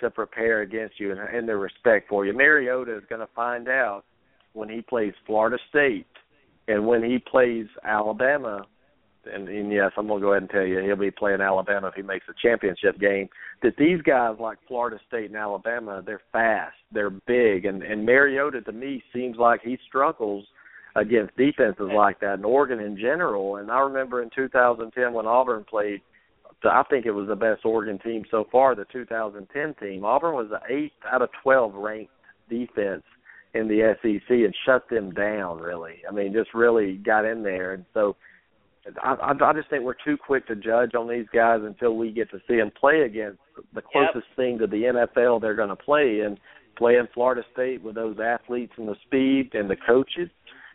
to 0.00 0.10
prepare 0.10 0.60
against 0.60 1.00
you 1.00 1.12
and, 1.12 1.20
and 1.20 1.48
their 1.48 1.58
respect 1.58 2.08
for 2.08 2.26
you. 2.26 2.34
Mariota 2.34 2.94
is 2.96 3.04
going 3.08 3.20
to 3.20 3.32
find 3.34 3.68
out 3.68 4.04
when 4.52 4.68
he 4.68 4.82
plays 4.82 5.14
Florida 5.26 5.58
State 5.68 6.06
and 6.68 6.86
when 6.86 7.02
he 7.02 7.18
plays 7.18 7.66
Alabama 7.84 8.66
and, 9.26 9.48
and 9.48 9.72
yes, 9.72 9.92
I'm 9.96 10.08
gonna 10.08 10.20
go 10.20 10.32
ahead 10.32 10.42
and 10.42 10.50
tell 10.50 10.64
you 10.64 10.80
he'll 10.80 10.96
be 10.96 11.10
playing 11.10 11.40
Alabama 11.40 11.88
if 11.88 11.94
he 11.94 12.02
makes 12.02 12.26
a 12.28 12.34
championship 12.46 12.98
game. 12.98 13.28
That 13.62 13.76
these 13.76 14.00
guys 14.02 14.36
like 14.40 14.58
Florida 14.66 14.98
State 15.06 15.26
and 15.26 15.36
Alabama, 15.36 16.02
they're 16.04 16.22
fast, 16.32 16.76
they're 16.90 17.10
big, 17.10 17.64
and 17.64 17.82
and 17.82 18.04
Mariota 18.04 18.62
to 18.62 18.72
me 18.72 19.02
seems 19.12 19.36
like 19.36 19.60
he 19.62 19.78
struggles 19.86 20.44
against 20.96 21.36
defenses 21.36 21.88
like 21.94 22.20
that, 22.20 22.34
and 22.34 22.44
Oregon 22.44 22.80
in 22.80 22.96
general. 22.96 23.56
And 23.56 23.70
I 23.70 23.80
remember 23.80 24.22
in 24.22 24.30
2010 24.34 25.12
when 25.12 25.26
Auburn 25.26 25.64
played, 25.64 26.02
I 26.64 26.82
think 26.90 27.06
it 27.06 27.12
was 27.12 27.28
the 27.28 27.36
best 27.36 27.64
Oregon 27.64 27.98
team 27.98 28.24
so 28.30 28.46
far, 28.52 28.74
the 28.74 28.84
2010 28.92 29.74
team. 29.80 30.04
Auburn 30.04 30.34
was 30.34 30.48
the 30.50 30.60
eighth 30.74 30.92
out 31.10 31.22
of 31.22 31.30
12 31.42 31.74
ranked 31.74 32.12
defense 32.50 33.04
in 33.54 33.68
the 33.68 33.94
SEC 34.02 34.30
and 34.30 34.54
shut 34.64 34.88
them 34.88 35.12
down. 35.12 35.58
Really, 35.58 35.96
I 36.08 36.12
mean, 36.12 36.32
just 36.32 36.54
really 36.54 36.94
got 36.96 37.24
in 37.24 37.42
there, 37.42 37.74
and 37.74 37.84
so. 37.94 38.16
I, 39.00 39.14
I 39.14 39.30
I 39.30 39.52
just 39.52 39.70
think 39.70 39.84
we're 39.84 39.94
too 40.04 40.16
quick 40.16 40.44
to 40.48 40.56
judge 40.56 40.96
on 40.96 41.08
these 41.08 41.26
guys 41.32 41.60
until 41.62 41.96
we 41.96 42.10
get 42.10 42.28
to 42.32 42.40
see 42.48 42.56
them 42.56 42.72
play 42.72 43.02
against 43.02 43.38
the 43.72 43.80
closest 43.80 44.26
thing 44.34 44.58
to 44.58 44.66
the 44.66 45.06
NFL 45.14 45.40
they're 45.40 45.54
going 45.54 45.68
to 45.68 45.76
play, 45.76 46.22
and 46.26 46.36
in 46.90 47.08
Florida 47.14 47.42
State 47.52 47.82
with 47.82 47.94
those 47.94 48.16
athletes 48.18 48.72
and 48.76 48.88
the 48.88 48.96
speed 49.06 49.54
and 49.54 49.70
the 49.70 49.76
coaches, 49.76 50.28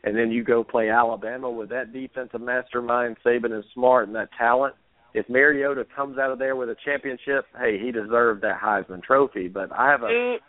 and 0.04 0.16
then 0.16 0.32
you 0.32 0.44
go 0.44 0.64
play 0.64 0.90
Alabama 0.90 1.50
with 1.50 1.70
that 1.70 1.92
defensive 1.92 2.42
mastermind, 2.42 3.18
Saban 3.26 3.52
and 3.52 3.64
Smart, 3.74 4.08
and 4.08 4.16
that 4.16 4.30
talent. 4.38 4.76
If 5.14 5.28
Mariota 5.30 5.86
comes 5.96 6.18
out 6.18 6.32
of 6.32 6.40
there 6.40 6.56
with 6.56 6.70
a 6.70 6.76
championship, 6.86 7.46
hey, 7.60 7.80
he 7.80 7.92
deserved 7.92 8.44
that 8.44 8.62
Heisman 8.62 9.04
Trophy. 9.04 9.48
But 9.48 9.72
I 9.72 9.90
have 9.90 10.04
a 10.04 10.08
Dude, 10.08 10.42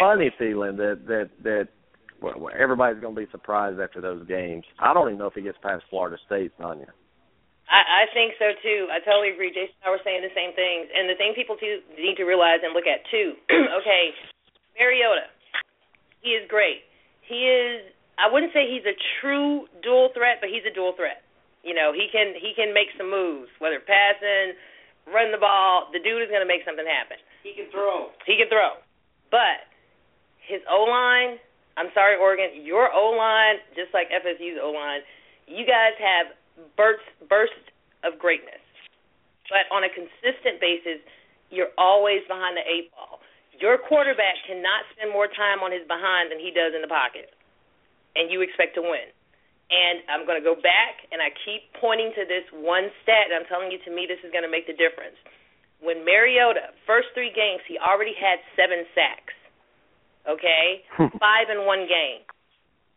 funny 0.00 0.30
feeling 0.38 0.76
that 0.76 1.06
that 1.06 1.30
that 1.42 1.68
well, 2.20 2.34
well, 2.38 2.54
everybody's 2.56 3.00
going 3.00 3.14
to 3.14 3.20
be 3.20 3.30
surprised 3.30 3.80
after 3.80 4.00
those 4.00 4.26
games. 4.26 4.64
I 4.78 4.94
don't 4.94 5.08
even 5.08 5.18
know 5.18 5.28
if 5.28 5.34
he 5.34 5.42
gets 5.42 5.58
past 5.60 5.84
Florida 5.90 6.16
State, 6.24 6.52
Sonia. 6.56 6.88
I, 7.68 8.04
I 8.08 8.12
think 8.12 8.36
so 8.40 8.52
too. 8.60 8.88
I 8.92 9.00
totally 9.04 9.32
agree. 9.32 9.52
Jason 9.52 9.76
and 9.84 9.88
I 9.88 9.90
were 9.92 10.04
saying 10.04 10.20
the 10.24 10.32
same 10.36 10.52
things. 10.56 10.88
And 10.92 11.08
the 11.08 11.16
thing 11.16 11.32
people 11.36 11.56
too 11.56 11.80
need 11.96 12.16
to 12.16 12.24
realize 12.24 12.60
and 12.64 12.72
look 12.72 12.88
at 12.88 13.04
too. 13.08 13.36
okay, 13.80 14.12
Mariota, 14.76 15.32
he 16.20 16.36
is 16.36 16.44
great. 16.48 16.84
He 17.24 17.48
is. 17.48 17.92
I 18.14 18.30
wouldn't 18.30 18.54
say 18.54 18.70
he's 18.70 18.86
a 18.86 18.94
true 19.20 19.66
dual 19.82 20.14
threat, 20.14 20.38
but 20.38 20.48
he's 20.48 20.62
a 20.64 20.72
dual 20.72 20.94
threat. 20.94 21.24
You 21.64 21.74
know, 21.74 21.96
he 21.96 22.08
can 22.12 22.36
he 22.36 22.52
can 22.52 22.76
make 22.76 22.92
some 23.00 23.08
moves, 23.08 23.48
whether 23.58 23.80
passing, 23.80 24.54
run 25.08 25.32
the 25.32 25.40
ball. 25.40 25.88
The 25.90 26.00
dude 26.00 26.20
is 26.20 26.28
going 26.28 26.44
to 26.44 26.48
make 26.48 26.62
something 26.68 26.84
happen. 26.84 27.16
He 27.42 27.56
can 27.56 27.72
throw. 27.72 28.12
He 28.28 28.36
can 28.36 28.48
throw, 28.52 28.76
but 29.32 29.64
his 30.46 30.60
O 30.70 30.84
line. 30.84 31.40
I'm 31.76 31.90
sorry, 31.92 32.16
Oregon. 32.16 32.62
Your 32.62 32.92
O 32.92 33.16
line, 33.16 33.58
just 33.74 33.90
like 33.92 34.08
FSU's 34.12 34.60
O 34.62 34.70
line, 34.70 35.02
you 35.46 35.66
guys 35.66 35.96
have 35.98 36.32
bursts 36.76 37.08
bursts 37.28 37.66
of 38.04 38.20
greatness, 38.20 38.62
but 39.48 39.66
on 39.74 39.82
a 39.82 39.90
consistent 39.90 40.60
basis, 40.60 41.00
you're 41.50 41.72
always 41.76 42.20
behind 42.28 42.56
the 42.56 42.64
eight 42.64 42.92
ball. 42.92 43.20
Your 43.58 43.78
quarterback 43.78 44.34
cannot 44.46 44.84
spend 44.94 45.14
more 45.14 45.30
time 45.30 45.62
on 45.62 45.70
his 45.70 45.86
behind 45.86 46.30
than 46.30 46.42
he 46.42 46.50
does 46.50 46.74
in 46.74 46.82
the 46.82 46.90
pocket, 46.90 47.30
and 48.18 48.28
you 48.28 48.42
expect 48.42 48.74
to 48.76 48.82
win. 48.82 49.08
And 49.72 50.04
I'm 50.10 50.28
going 50.28 50.36
to 50.36 50.44
go 50.44 50.58
back, 50.58 51.06
and 51.08 51.24
I 51.24 51.32
keep 51.46 51.72
pointing 51.80 52.12
to 52.18 52.28
this 52.28 52.44
one 52.52 52.92
stat, 53.02 53.32
and 53.32 53.34
I'm 53.40 53.48
telling 53.48 53.72
you, 53.72 53.80
to 53.88 53.90
me, 53.94 54.04
this 54.04 54.20
is 54.20 54.28
going 54.28 54.44
to 54.44 54.52
make 54.52 54.68
the 54.68 54.76
difference. 54.76 55.16
When 55.80 56.04
Mariota, 56.04 56.76
first 56.84 57.14
three 57.16 57.32
games, 57.32 57.64
he 57.64 57.80
already 57.80 58.12
had 58.12 58.42
seven 58.58 58.84
sacks. 58.92 59.32
Okay, 60.24 60.82
five 61.20 61.52
in 61.52 61.66
one 61.68 61.84
game. 61.84 62.24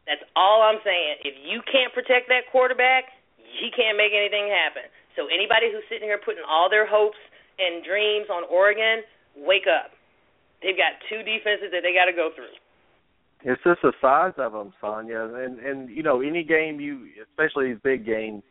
That's 0.07 0.23
all 0.35 0.63
I'm 0.63 0.79
saying. 0.83 1.27
If 1.27 1.35
you 1.43 1.59
can't 1.67 1.91
protect 1.91 2.31
that 2.31 2.47
quarterback, 2.51 3.11
he 3.35 3.67
can't 3.75 3.99
make 3.99 4.15
anything 4.15 4.47
happen. 4.47 4.87
So 5.19 5.27
anybody 5.27 5.67
who's 5.67 5.83
sitting 5.91 6.07
here 6.07 6.21
putting 6.23 6.47
all 6.47 6.71
their 6.71 6.87
hopes 6.87 7.19
and 7.59 7.83
dreams 7.83 8.31
on 8.31 8.47
Oregon, 8.47 9.03
wake 9.35 9.67
up. 9.67 9.91
They've 10.63 10.77
got 10.77 10.95
two 11.09 11.21
defenses 11.27 11.69
that 11.75 11.83
they 11.83 11.91
got 11.91 12.07
to 12.07 12.15
go 12.15 12.31
through. 12.31 12.55
It's 13.43 13.61
just 13.63 13.81
the 13.83 13.93
size 14.01 14.33
of 14.37 14.53
them, 14.53 14.73
Sonia, 14.81 15.21
and 15.21 15.59
and 15.59 15.89
you 15.89 16.01
know 16.01 16.21
any 16.21 16.43
game 16.43 16.79
you, 16.79 17.07
especially 17.21 17.73
these 17.73 17.81
big 17.83 18.05
games, 18.05 18.41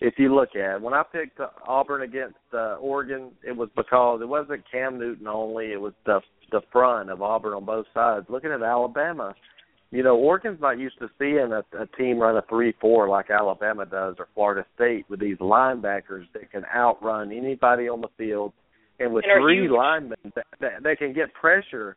if 0.00 0.14
you 0.18 0.34
look 0.34 0.54
at 0.54 0.80
when 0.80 0.94
I 0.94 1.02
picked 1.02 1.40
Auburn 1.66 2.02
against 2.02 2.36
uh, 2.54 2.76
Oregon, 2.76 3.32
it 3.42 3.56
was 3.56 3.68
because 3.74 4.20
it 4.22 4.28
wasn't 4.28 4.62
Cam 4.70 4.98
Newton 4.98 5.26
only; 5.26 5.72
it 5.72 5.80
was 5.80 5.94
the 6.04 6.20
the 6.50 6.60
front 6.72 7.10
of 7.10 7.22
Auburn 7.22 7.54
on 7.54 7.64
both 7.64 7.86
sides. 7.92 8.26
Looking 8.28 8.52
at 8.52 8.62
Alabama, 8.62 9.34
you 9.90 10.02
know 10.02 10.16
Oregon's 10.16 10.60
not 10.60 10.78
used 10.78 10.98
to 10.98 11.08
seeing 11.18 11.52
a, 11.52 11.62
a 11.80 11.86
team 11.96 12.18
run 12.18 12.36
a 12.36 12.42
three-four 12.48 13.08
like 13.08 13.30
Alabama 13.30 13.86
does 13.86 14.16
or 14.18 14.28
Florida 14.34 14.66
State 14.74 15.04
with 15.08 15.20
these 15.20 15.38
linebackers 15.38 16.24
that 16.32 16.50
can 16.50 16.64
outrun 16.74 17.32
anybody 17.32 17.88
on 17.88 18.00
the 18.00 18.08
field, 18.18 18.52
and 18.98 19.12
with 19.12 19.24
And 19.24 19.42
three 19.42 19.62
huge. 19.62 19.70
linemen 19.70 20.18
that, 20.34 20.46
that, 20.60 20.82
that 20.82 20.98
can 20.98 21.12
get 21.12 21.32
pressure 21.34 21.96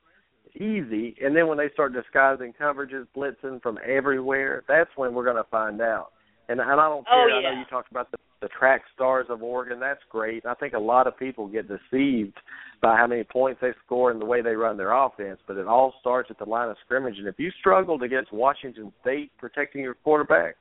easy. 0.56 1.16
And 1.24 1.36
then 1.36 1.48
when 1.48 1.58
they 1.58 1.70
start 1.74 1.94
disguising 1.94 2.54
coverages, 2.60 3.06
blitzing 3.16 3.62
from 3.62 3.78
everywhere, 3.88 4.64
that's 4.68 4.90
when 4.96 5.14
we're 5.14 5.24
going 5.24 5.38
to 5.38 5.50
find 5.50 5.82
out. 5.82 6.12
And 6.50 6.60
and 6.60 6.70
I 6.82 6.90
don't 6.90 7.06
Oh, 7.10 7.28
care. 7.30 7.38
I 7.38 7.42
know 7.54 7.60
you 7.60 7.66
talked 7.70 7.92
about 7.92 8.12
the 8.12 8.18
the 8.42 8.48
track 8.58 8.84
stars 8.96 9.28
of 9.30 9.44
Oregon. 9.44 9.80
That's 9.80 10.00
great. 10.10 10.46
I 10.46 10.54
think 10.56 10.74
a 10.74 10.80
lot 10.80 11.08
of 11.08 11.18
people 11.20 11.48
get 11.48 11.68
deceived 11.68 12.40
by 12.82 12.96
how 12.96 13.06
many 13.06 13.26
points 13.26 13.60
they 13.62 13.72
score 13.86 14.12
and 14.12 14.22
the 14.22 14.26
way 14.26 14.42
they 14.42 14.56
run 14.56 14.78
their 14.78 14.94
offense. 14.96 15.40
But 15.46 15.58
it 15.58 15.68
all 15.68 15.94
starts 16.00 16.32
at 16.32 16.40
the 16.40 16.48
line 16.48 16.70
of 16.70 16.78
scrimmage. 16.86 17.20
And 17.20 17.28
if 17.28 17.36
you 17.38 17.52
struggled 17.60 18.02
against 18.02 18.32
Washington 18.32 18.94
State 19.02 19.32
protecting 19.38 19.82
your 19.84 19.94
quarterback, 19.94 20.56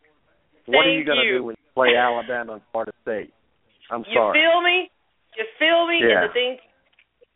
what 0.66 0.86
are 0.86 0.92
you 0.92 1.04
going 1.06 1.22
to 1.22 1.38
do 1.38 1.44
when 1.44 1.54
you 1.54 1.66
play 1.72 1.94
Alabama 1.94 2.54
and 2.58 2.62
Florida 2.72 2.92
State? 3.02 3.32
I'm 3.94 4.02
You 4.10 4.18
sorry. 4.18 4.34
You 4.34 4.42
feel 4.42 4.58
me? 4.60 4.90
You 5.38 5.44
feel 5.62 5.86
me? 5.86 6.02
Yeah. 6.02 6.26
And 6.26 6.28
the 6.28 6.34
thing, 6.34 6.58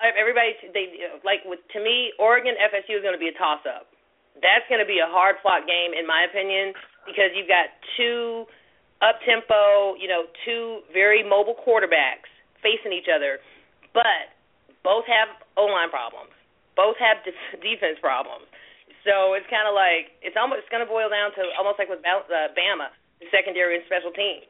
everybody, 0.03 0.59
they 0.74 0.90
like 1.22 1.46
with 1.46 1.62
to 1.70 1.78
me, 1.78 2.11
Oregon 2.18 2.59
FSU 2.59 2.98
is 2.98 3.03
going 3.07 3.14
to 3.14 3.22
be 3.22 3.30
a 3.30 3.36
toss 3.38 3.62
up. 3.62 3.91
That's 4.41 4.64
going 4.68 4.80
to 4.80 4.89
be 4.89 4.99
a 4.99 5.11
hard 5.11 5.37
fought 5.43 5.68
game, 5.68 5.93
in 5.93 6.07
my 6.07 6.24
opinion, 6.24 6.72
because 7.05 7.35
you've 7.37 7.51
got 7.51 7.68
two 7.99 8.49
up 9.03 9.18
tempo, 9.26 9.99
you 9.99 10.07
know, 10.07 10.30
two 10.47 10.87
very 10.95 11.26
mobile 11.26 11.59
quarterbacks 11.59 12.30
facing 12.62 12.95
each 12.95 13.11
other, 13.11 13.43
but 13.91 14.30
both 14.87 15.03
have 15.11 15.28
O 15.59 15.66
line 15.66 15.91
problems, 15.91 16.30
both 16.78 16.95
have 17.03 17.18
def- 17.26 17.59
defense 17.66 17.99
problems. 17.99 18.47
So 19.03 19.35
it's 19.35 19.47
kind 19.51 19.66
of 19.66 19.74
like 19.74 20.14
it's 20.22 20.39
almost 20.39 20.62
it's 20.62 20.70
going 20.70 20.87
to 20.87 20.91
boil 20.91 21.11
down 21.11 21.35
to 21.35 21.43
almost 21.59 21.83
like 21.83 21.91
with 21.91 22.07
uh, 22.07 22.55
Bama, 22.55 22.95
the 23.18 23.26
secondary 23.35 23.74
and 23.74 23.85
special 23.91 24.14
teams. 24.14 24.47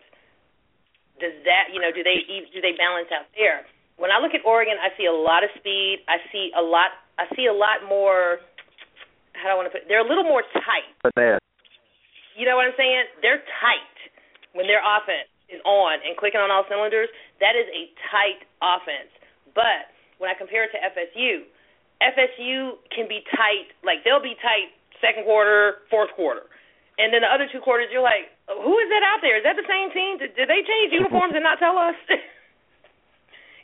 Does 1.16 1.32
that 1.48 1.72
you 1.72 1.80
know 1.80 1.88
do 1.88 2.04
they 2.04 2.20
do 2.28 2.60
they 2.60 2.76
balance 2.76 3.08
out 3.08 3.32
there? 3.32 3.64
When 3.96 4.12
i 4.12 4.20
look 4.20 4.36
at 4.36 4.44
oregon 4.44 4.76
i 4.80 4.92
see 5.00 5.08
a 5.08 5.14
lot 5.14 5.40
of 5.40 5.52
speed. 5.56 6.04
I 6.04 6.20
see 6.28 6.52
a 6.52 6.60
lot 6.60 6.92
i 7.16 7.24
see 7.32 7.48
a 7.48 7.56
lot 7.56 7.80
more 7.88 8.44
how 9.42 9.50
do 9.50 9.52
i 9.52 9.58
want 9.58 9.66
to 9.66 9.74
put 9.74 9.82
it? 9.82 9.90
they're 9.90 10.04
a 10.04 10.06
little 10.06 10.24
more 10.24 10.46
tight 10.54 10.86
But 11.02 11.12
that 11.18 11.42
you 12.38 12.46
know 12.46 12.54
what 12.54 12.70
i'm 12.70 12.76
saying 12.78 13.10
they're 13.20 13.42
tight 13.58 13.96
when 14.54 14.70
their 14.70 14.80
offense 14.80 15.26
is 15.50 15.58
on 15.66 15.98
and 16.06 16.14
clicking 16.14 16.38
on 16.38 16.54
all 16.54 16.62
cylinders 16.70 17.10
that 17.42 17.58
is 17.58 17.66
a 17.74 17.90
tight 18.08 18.46
offense 18.62 19.10
but 19.52 19.90
when 20.22 20.30
i 20.30 20.34
compare 20.38 20.64
it 20.64 20.70
to 20.70 20.78
fsu 20.94 21.42
fsu 21.98 22.78
can 22.94 23.10
be 23.10 23.26
tight 23.34 23.74
like 23.82 24.06
they'll 24.06 24.22
be 24.22 24.38
tight 24.38 24.70
second 25.02 25.26
quarter 25.26 25.82
fourth 25.90 26.14
quarter 26.14 26.46
and 27.00 27.08
then 27.12 27.24
the 27.24 27.30
other 27.32 27.48
two 27.48 27.60
quarters, 27.64 27.88
you're 27.88 28.04
like, 28.04 28.28
who 28.46 28.74
is 28.76 28.88
that 28.92 29.00
out 29.00 29.24
there? 29.24 29.40
Is 29.40 29.44
that 29.48 29.56
the 29.56 29.64
same 29.64 29.88
team? 29.96 30.20
Did, 30.20 30.36
did 30.36 30.48
they 30.48 30.60
change 30.60 30.92
uniforms 30.92 31.32
and 31.32 31.42
not 31.42 31.58
tell 31.58 31.78
us? 31.78 31.96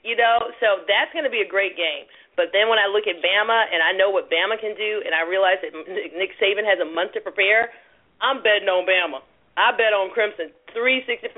you 0.03 0.15
know, 0.15 0.53
so 0.63 0.85
that's 0.87 1.11
going 1.13 1.27
to 1.27 1.33
be 1.33 1.43
a 1.43 1.49
great 1.49 1.75
game. 1.75 2.07
But 2.39 2.55
then 2.55 2.71
when 2.71 2.79
I 2.79 2.87
look 2.87 3.11
at 3.11 3.19
Bama 3.19 3.67
and 3.71 3.83
I 3.83 3.91
know 3.91 4.15
what 4.15 4.31
Bama 4.31 4.55
can 4.59 4.79
do, 4.79 5.03
and 5.03 5.11
I 5.11 5.27
realize 5.27 5.59
that 5.67 5.75
Nick 5.75 6.39
Saban 6.39 6.63
has 6.63 6.79
a 6.79 6.87
month 6.87 7.19
to 7.19 7.21
prepare, 7.21 7.75
I'm 8.23 8.43
betting 8.43 8.71
on 8.71 8.87
Bama. 8.87 9.27
I 9.59 9.75
bet 9.75 9.91
on 9.91 10.15
Crimson 10.15 10.55
365, 10.71 11.35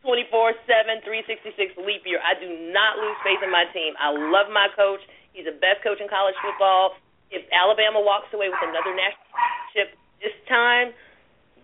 24 0.00 0.56
7, 0.64 1.04
366 1.04 1.76
leap 1.84 2.08
year. 2.08 2.16
I 2.24 2.32
do 2.32 2.48
not 2.72 2.96
lose 2.96 3.18
faith 3.20 3.44
in 3.44 3.52
my 3.52 3.68
team. 3.76 3.92
I 4.00 4.08
love 4.08 4.48
my 4.48 4.72
coach. 4.72 5.04
He's 5.36 5.44
the 5.44 5.56
best 5.60 5.84
coach 5.84 6.00
in 6.00 6.08
college 6.08 6.36
football. 6.40 6.96
If 7.28 7.44
Alabama 7.52 8.00
walks 8.00 8.32
away 8.32 8.48
with 8.48 8.60
another 8.60 8.92
national 8.96 9.28
championship 9.36 9.88
this 10.20 10.36
time, 10.48 10.96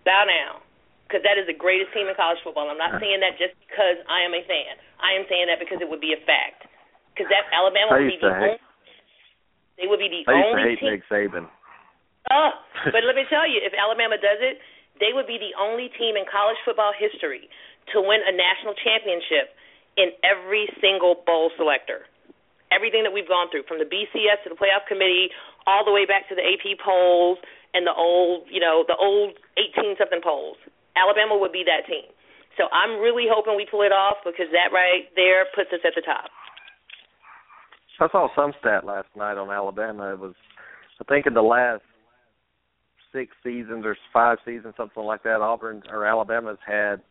bow 0.05 0.29
down 0.29 0.61
because 1.09 1.25
that 1.25 1.41
is 1.41 1.49
the 1.49 1.57
greatest 1.57 1.89
team 1.89 2.05
in 2.05 2.13
college 2.13 2.37
football. 2.45 2.69
I'm 2.69 2.77
not 2.77 3.01
saying 3.01 3.17
that 3.25 3.33
just 3.41 3.57
because 3.65 3.97
I 4.05 4.21
am 4.21 4.37
a 4.37 4.45
fan. 4.45 4.77
I 5.01 5.17
am 5.17 5.25
saying 5.25 5.49
that 5.49 5.57
because 5.57 5.81
it 5.81 5.89
would 5.89 5.97
be 5.97 6.13
a 6.13 6.21
fact. 6.21 6.69
Because 7.17 7.33
that 7.33 7.49
Alabama 7.49 7.97
would 7.97 8.13
be 8.13 8.21
the 8.21 8.29
hate- 8.29 8.61
only. 8.61 8.61
They 9.81 9.87
would 9.89 9.97
be 9.97 10.11
the 10.13 10.21
I 10.29 10.37
used 10.37 10.45
to 10.45 10.49
only 10.53 10.61
hate 10.69 10.79
team. 10.85 10.93
Nick 10.93 11.03
Saban. 11.09 11.49
Oh, 12.29 12.51
but 12.93 13.01
let 13.01 13.17
me 13.17 13.25
tell 13.33 13.49
you, 13.49 13.57
if 13.57 13.73
Alabama 13.73 14.21
does 14.21 14.37
it, 14.37 14.61
they 15.01 15.17
would 15.17 15.25
be 15.25 15.41
the 15.41 15.57
only 15.57 15.89
team 15.97 16.13
in 16.13 16.29
college 16.29 16.61
football 16.61 16.93
history 16.93 17.49
to 17.95 18.05
win 18.05 18.21
a 18.21 18.33
national 18.35 18.77
championship 18.77 19.57
in 19.97 20.13
every 20.21 20.69
single 20.77 21.25
bowl 21.25 21.49
selector. 21.57 22.05
Everything 22.69 23.01
that 23.01 23.09
we've 23.09 23.27
gone 23.27 23.49
through, 23.49 23.65
from 23.65 23.81
the 23.81 23.89
BCS 23.89 24.45
to 24.45 24.53
the 24.53 24.59
playoff 24.59 24.85
committee, 24.85 25.33
all 25.65 25.81
the 25.81 25.89
way 25.89 26.05
back 26.05 26.29
to 26.29 26.37
the 26.37 26.45
AP 26.45 26.77
polls 26.77 27.41
and 27.73 27.81
the 27.87 27.95
old, 27.97 28.45
you 28.45 28.61
know, 28.61 28.85
the 28.85 28.93
old 28.93 29.33
18 29.57 29.97
something 29.97 30.21
polls. 30.21 30.61
Alabama 30.95 31.37
would 31.37 31.51
be 31.51 31.63
that 31.65 31.85
team. 31.87 32.09
So 32.57 32.67
I'm 32.71 32.99
really 32.99 33.25
hoping 33.29 33.55
we 33.55 33.67
pull 33.69 33.83
it 33.83 33.93
off 33.93 34.17
because 34.25 34.47
that 34.51 34.73
right 34.73 35.07
there 35.15 35.45
puts 35.55 35.71
us 35.71 35.79
at 35.85 35.93
the 35.95 36.01
top. 36.01 36.29
I 37.99 38.07
saw 38.11 38.27
some 38.35 38.53
stat 38.59 38.85
last 38.85 39.07
night 39.15 39.37
on 39.37 39.51
Alabama. 39.51 40.13
It 40.13 40.19
was, 40.19 40.33
I 41.01 41.03
think, 41.03 41.27
in 41.27 41.33
the 41.33 41.41
last 41.41 41.83
six 43.11 43.31
seasons 43.43 43.85
or 43.85 43.97
five 44.13 44.37
seasons, 44.45 44.73
something 44.77 45.03
like 45.03 45.23
that. 45.23 45.41
Auburn 45.41 45.83
or 45.91 46.05
Alabama's 46.05 46.59
had 46.65 47.01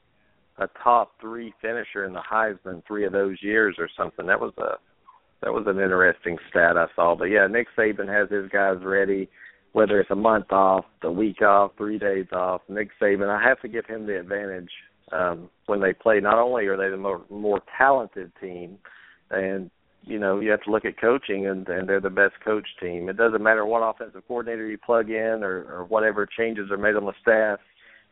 a 0.58 0.68
top 0.82 1.12
three 1.20 1.52
finisher 1.60 2.04
in 2.04 2.12
the 2.12 2.20
Heisman 2.20 2.82
three 2.86 3.04
of 3.04 3.12
those 3.12 3.36
years 3.42 3.76
or 3.78 3.88
something. 3.96 4.26
That 4.26 4.40
was 4.40 4.52
a 4.58 4.78
that 5.42 5.52
was 5.52 5.64
an 5.66 5.78
interesting 5.78 6.36
stat 6.50 6.76
I 6.76 6.86
saw. 6.96 7.14
But 7.14 7.26
yeah, 7.26 7.46
Nick 7.46 7.68
Saban 7.76 8.08
has 8.08 8.30
his 8.30 8.50
guys 8.50 8.78
ready, 8.82 9.28
whether 9.78 10.00
it's 10.00 10.10
a 10.10 10.16
month 10.16 10.50
off, 10.50 10.84
the 11.02 11.10
week 11.10 11.40
off, 11.40 11.70
three 11.76 12.00
days 12.00 12.26
off. 12.32 12.62
Nick 12.68 12.88
Saban, 13.00 13.28
I 13.28 13.40
have 13.40 13.60
to 13.60 13.68
give 13.68 13.86
him 13.86 14.06
the 14.06 14.18
advantage 14.18 14.72
um, 15.12 15.48
when 15.66 15.80
they 15.80 15.92
play. 15.92 16.18
Not 16.18 16.36
only 16.36 16.66
are 16.66 16.76
they 16.76 16.90
the 16.90 16.96
more 16.96 17.22
more 17.30 17.60
talented 17.78 18.32
team, 18.40 18.78
and 19.30 19.70
you 20.02 20.18
know 20.18 20.40
you 20.40 20.50
have 20.50 20.64
to 20.64 20.72
look 20.72 20.84
at 20.84 21.00
coaching, 21.00 21.46
and, 21.46 21.68
and 21.68 21.88
they're 21.88 22.00
the 22.00 22.10
best 22.10 22.34
coach 22.44 22.66
team. 22.80 23.08
It 23.08 23.16
doesn't 23.16 23.40
matter 23.40 23.64
what 23.64 23.88
offensive 23.88 24.24
coordinator 24.26 24.66
you 24.66 24.78
plug 24.78 25.10
in 25.10 25.44
or, 25.44 25.72
or 25.72 25.84
whatever 25.84 26.26
changes 26.26 26.72
are 26.72 26.76
made 26.76 26.96
on 26.96 27.04
the 27.04 27.12
staff. 27.22 27.60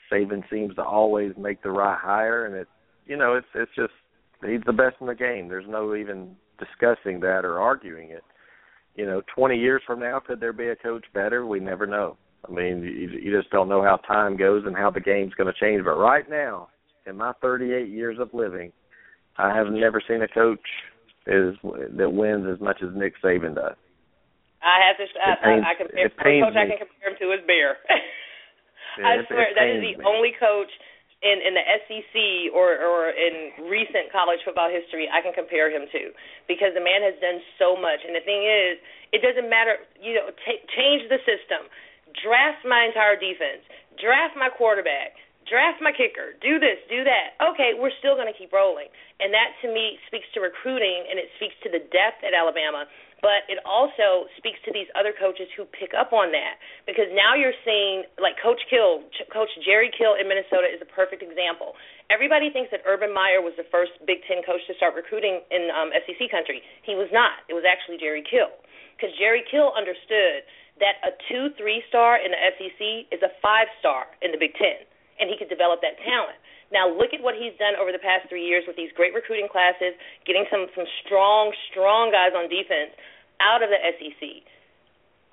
Saban 0.09 0.49
seems 0.49 0.77
to 0.77 0.85
always 0.85 1.33
make 1.37 1.65
the 1.65 1.71
right 1.73 1.99
hire, 2.01 2.47
and 2.47 2.55
it 2.55 2.69
you 3.07 3.17
know 3.17 3.35
it's 3.35 3.49
it's 3.57 3.75
just 3.75 3.93
he's 4.47 4.63
the 4.67 4.73
best 4.73 4.95
in 5.01 5.09
the 5.09 5.17
game. 5.17 5.49
There's 5.49 5.69
no 5.69 5.97
even 5.97 6.37
discussing 6.61 7.19
that 7.23 7.45
or 7.45 7.59
arguing 7.59 8.11
it. 8.11 8.23
You 8.97 9.07
know, 9.07 9.23
20 9.35 9.57
years 9.57 9.83
from 9.87 10.01
now, 10.01 10.21
could 10.21 10.41
there 10.41 10.53
be 10.53 10.69
a 10.69 10.77
coach 10.77 11.05
better? 11.13 11.47
We 11.47 11.61
never 11.61 11.87
know. 11.87 12.17
I 12.49 12.53
mean, 12.53 12.83
you, 12.83 13.09
you 13.21 13.37
just 13.37 13.51
don't 13.51 13.69
know 13.69 13.83
how 13.83 13.97
time 13.97 14.37
goes 14.37 14.65
and 14.67 14.75
how 14.77 14.91
the 14.91 15.01
game's 15.01 15.35
going 15.35 15.53
to 15.53 15.61
change. 15.61 15.85
But 15.85 15.97
right 15.97 16.29
now, 16.29 16.69
in 17.07 17.17
my 17.17 17.33
38 17.43 17.89
years 17.89 18.19
of 18.19 18.33
living, 18.33 18.73
I 19.37 19.55
have 19.55 19.69
never 19.69 20.03
seen 20.07 20.23
a 20.23 20.29
coach 20.29 20.61
is 21.27 21.59
that 21.99 22.11
wins 22.11 22.47
as 22.47 22.61
much 22.61 22.79
as 22.83 22.95
Nick 22.95 23.15
Saban 23.23 23.55
does. 23.55 23.75
I 24.63 24.79
have 24.87 24.97
to. 24.97 25.07
I, 25.19 25.35
pains- 25.43 25.67
I, 25.67 25.71
I 25.71 25.75
compare. 25.75 26.07
it 26.07 26.17
pains 26.17 26.45
coach 26.47 26.57
I 26.57 26.67
can 26.71 26.79
compare 26.79 27.11
him 27.11 27.17
to 27.21 27.27
is 27.35 27.43
Bear. 27.47 27.77
I 29.05 29.21
swear 29.29 29.53
that 29.53 29.69
is 29.69 29.83
the 29.83 30.01
me. 30.01 30.05
only 30.07 30.33
coach 30.39 30.71
in 31.27 31.43
in 31.43 31.53
the 31.59 31.67
SEC 31.87 32.15
or 32.55 32.79
or 32.79 33.11
in 33.11 33.67
recent 33.67 34.15
college 34.15 34.39
football 34.47 34.71
history 34.71 35.11
I 35.11 35.19
can 35.19 35.35
compare 35.35 35.67
him 35.69 35.91
to 35.91 36.15
because 36.47 36.71
the 36.79 36.85
man 36.85 37.03
has 37.03 37.19
done 37.19 37.43
so 37.59 37.75
much. 37.75 38.07
And 38.07 38.15
the 38.15 38.23
thing 38.23 38.47
is, 38.47 38.79
it 39.11 39.21
doesn't 39.27 39.51
matter. 39.51 39.83
You 39.99 40.15
know, 40.15 40.31
ta 40.31 40.55
change 40.71 41.11
the 41.11 41.19
system, 41.27 41.67
draft 42.23 42.63
my 42.63 42.87
entire 42.87 43.19
defense, 43.19 43.67
draft 43.99 44.39
my 44.39 44.49
quarterback, 44.55 45.19
draft 45.51 45.83
my 45.83 45.95
kicker, 45.95 46.39
do 46.43 46.59
this, 46.59 46.79
do 46.91 47.03
that. 47.03 47.39
Okay, 47.39 47.75
we're 47.75 47.95
still 47.99 48.15
going 48.15 48.31
to 48.31 48.37
keep 48.37 48.53
rolling. 48.55 48.91
And 49.19 49.35
that 49.35 49.55
to 49.63 49.71
me 49.71 49.99
speaks 50.07 50.27
to 50.35 50.43
recruiting 50.43 51.07
and 51.11 51.19
it 51.19 51.31
speaks 51.39 51.57
to 51.65 51.69
the 51.71 51.83
depth 51.91 52.23
at 52.23 52.35
Alabama 52.35 52.87
but 53.25 53.49
it 53.49 53.57
also 53.65 54.29
speaks 54.37 54.61
to 54.69 54.71
these 54.73 54.89
other 54.93 55.13
coaches 55.17 55.49
who 55.57 55.65
pick 55.73 55.97
up 55.97 56.13
on 56.13 56.33
that 56.37 56.61
because 56.85 57.09
now 57.17 57.33
you're 57.33 57.57
seeing 57.65 58.05
like 58.21 58.37
Coach 58.37 58.61
Kill, 58.69 59.09
Ch- 59.17 59.25
Coach 59.33 59.49
Jerry 59.65 59.89
Kill 59.89 60.21
in 60.21 60.29
Minnesota 60.29 60.69
is 60.69 60.81
a 60.85 60.89
perfect 60.89 61.25
example. 61.25 61.73
Everybody 62.13 62.53
thinks 62.53 62.69
that 62.77 62.85
Urban 62.85 63.11
Meyer 63.11 63.41
was 63.41 63.57
the 63.57 63.67
first 63.73 63.97
Big 64.05 64.21
Ten 64.29 64.45
coach 64.45 64.61
to 64.69 64.77
start 64.77 64.93
recruiting 64.93 65.41
in 65.49 65.73
um, 65.73 65.91
SEC 66.05 66.29
country. 66.29 66.61
He 66.85 66.93
was 66.93 67.09
not. 67.09 67.41
It 67.49 67.57
was 67.57 67.65
actually 67.65 67.97
Jerry 67.97 68.23
Kill 68.23 68.53
because 68.95 69.11
Jerry 69.17 69.43
Kill 69.49 69.73
understood 69.73 70.45
that 70.79 71.01
a 71.01 71.17
two, 71.33 71.57
three 71.57 71.81
star 71.89 72.21
in 72.21 72.37
the 72.37 72.41
SEC 72.61 73.09
is 73.09 73.21
a 73.25 73.33
five 73.41 73.73
star 73.81 74.13
in 74.21 74.29
the 74.29 74.39
Big 74.39 74.53
Ten, 74.61 74.85
and 75.17 75.33
he 75.33 75.41
could 75.41 75.49
develop 75.49 75.81
that 75.81 75.97
talent. 76.05 76.37
Now 76.69 76.91
look 76.91 77.15
at 77.15 77.23
what 77.23 77.39
he's 77.39 77.55
done 77.63 77.79
over 77.79 77.95
the 77.95 78.03
past 78.03 78.27
three 78.29 78.45
years 78.45 78.67
with 78.67 78.75
these 78.75 78.91
great 78.93 79.15
recruiting 79.15 79.47
classes, 79.49 79.97
getting 80.29 80.45
some 80.51 80.67
some 80.77 80.87
strong, 81.01 81.55
strong 81.71 82.13
guys 82.13 82.37
on 82.37 82.51
defense 82.53 82.93
out 83.41 83.63
of 83.63 83.71
the 83.71 83.81
SEC. 83.81 84.45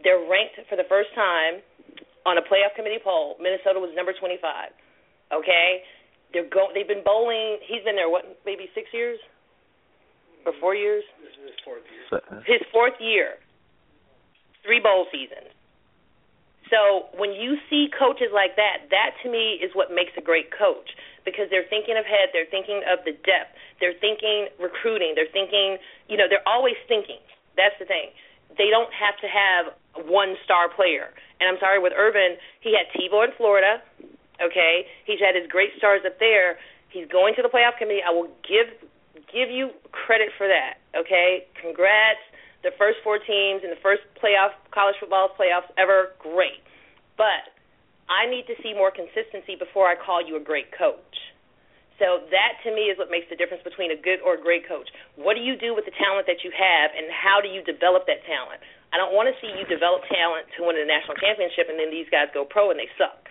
They're 0.04 0.24
ranked 0.28 0.60
for 0.68 0.76
the 0.76 0.88
first 0.90 1.14
time 1.16 1.64
on 2.26 2.38
a 2.38 2.44
playoff 2.44 2.76
committee 2.76 3.00
poll. 3.04 3.36
Minnesota 3.40 3.80
was 3.80 3.92
number 3.96 4.14
25. 4.14 4.40
Okay, 5.32 5.84
they're 6.32 6.50
go. 6.50 6.68
They've 6.74 6.88
been 6.88 7.04
bowling. 7.04 7.60
He's 7.64 7.84
been 7.84 7.96
there 7.96 8.10
what, 8.10 8.26
maybe 8.46 8.70
six 8.76 8.90
years 8.94 9.20
or 10.46 10.54
four 10.60 10.76
years. 10.76 11.04
So, 12.10 12.20
His 12.46 12.60
fourth 12.72 13.00
year, 13.00 13.40
three 14.64 14.80
bowl 14.80 15.08
seasons. 15.12 15.52
So 16.72 17.06
when 17.14 17.38
you 17.38 17.62
see 17.70 17.86
coaches 17.94 18.34
like 18.34 18.56
that, 18.58 18.90
that 18.90 19.14
to 19.22 19.30
me 19.30 19.62
is 19.62 19.70
what 19.78 19.94
makes 19.94 20.16
a 20.18 20.24
great 20.26 20.50
coach 20.50 20.90
because 21.22 21.46
they're 21.54 21.68
thinking 21.70 21.94
ahead, 21.94 22.34
they're 22.34 22.50
thinking 22.50 22.82
of 22.90 23.04
the 23.06 23.14
depth, 23.14 23.54
they're 23.78 23.96
thinking 24.02 24.50
recruiting, 24.58 25.14
they're 25.14 25.30
thinking, 25.30 25.78
you 26.10 26.18
know, 26.18 26.26
they're 26.26 26.46
always 26.50 26.80
thinking. 26.88 27.22
That's 27.56 27.76
the 27.80 27.86
thing. 27.86 28.12
They 28.58 28.70
don't 28.70 28.92
have 28.94 29.18
to 29.22 29.28
have 29.28 29.74
one 30.06 30.36
star 30.46 30.70
player. 30.70 31.14
And 31.42 31.50
I'm 31.50 31.60
sorry 31.60 31.82
with 31.82 31.94
Urban, 31.96 32.38
he 32.62 32.78
had 32.78 32.88
Tebow 32.94 33.26
in 33.26 33.32
Florida, 33.36 33.82
Okay, 34.42 34.86
he's 35.06 35.20
had 35.20 35.36
his 35.36 35.46
great 35.48 35.72
stars 35.78 36.02
up 36.06 36.18
there. 36.18 36.58
He's 36.90 37.08
going 37.08 37.36
to 37.36 37.42
the 37.42 37.50
playoff 37.50 37.78
committee. 37.78 38.02
I 38.02 38.12
will 38.12 38.30
give 38.42 38.74
give 39.30 39.50
you 39.50 39.70
credit 39.92 40.30
for 40.38 40.48
that. 40.48 40.82
Okay, 40.98 41.46
congrats. 41.60 42.22
The 42.64 42.72
first 42.78 43.00
four 43.04 43.20
teams 43.20 43.62
in 43.64 43.70
the 43.70 43.82
first 43.82 44.02
playoff 44.18 44.56
college 44.72 44.96
football 45.00 45.30
playoffs 45.38 45.70
ever, 45.78 46.16
great. 46.18 46.64
But 47.18 47.52
I 48.10 48.30
need 48.30 48.48
to 48.48 48.56
see 48.64 48.74
more 48.74 48.90
consistency 48.90 49.56
before 49.60 49.88
I 49.88 49.96
call 49.96 50.26
you 50.26 50.38
a 50.38 50.44
great 50.44 50.72
coach. 50.72 51.32
So 52.02 52.26
that 52.34 52.57
to 52.65 52.74
me 52.74 52.90
is 52.90 52.98
what 52.98 53.14
makes 53.14 53.30
the 53.30 53.38
difference 53.38 53.61
between 53.61 53.94
a 53.94 53.99
good 53.99 54.18
or 54.26 54.34
a 54.34 54.41
great 54.41 54.65
coach. 54.65 54.90
What 55.14 55.38
do 55.38 55.41
you 55.45 55.53
do 55.53 55.78
with 55.78 55.86
the 55.86 55.94
talent 55.94 56.26
that 56.26 56.41
you 56.41 56.49
have, 56.49 56.90
and 56.98 57.06
how 57.14 57.38
do 57.38 57.48
you 57.48 57.61
develop 57.61 58.10
that 58.10 58.26
talent? 58.26 58.61
I 58.90 58.98
don't 58.98 59.14
want 59.14 59.30
to 59.30 59.36
see 59.41 59.49
you 59.49 59.65
develop 59.70 60.06
talent 60.10 60.49
to 60.57 60.65
win 60.65 60.78
a 60.78 60.86
national 60.86 61.18
championship, 61.22 61.70
and 61.70 61.78
then 61.78 61.94
these 61.94 62.10
guys 62.10 62.34
go 62.34 62.45
pro 62.45 62.74
and 62.74 62.78
they 62.82 62.90
suck. 62.98 63.30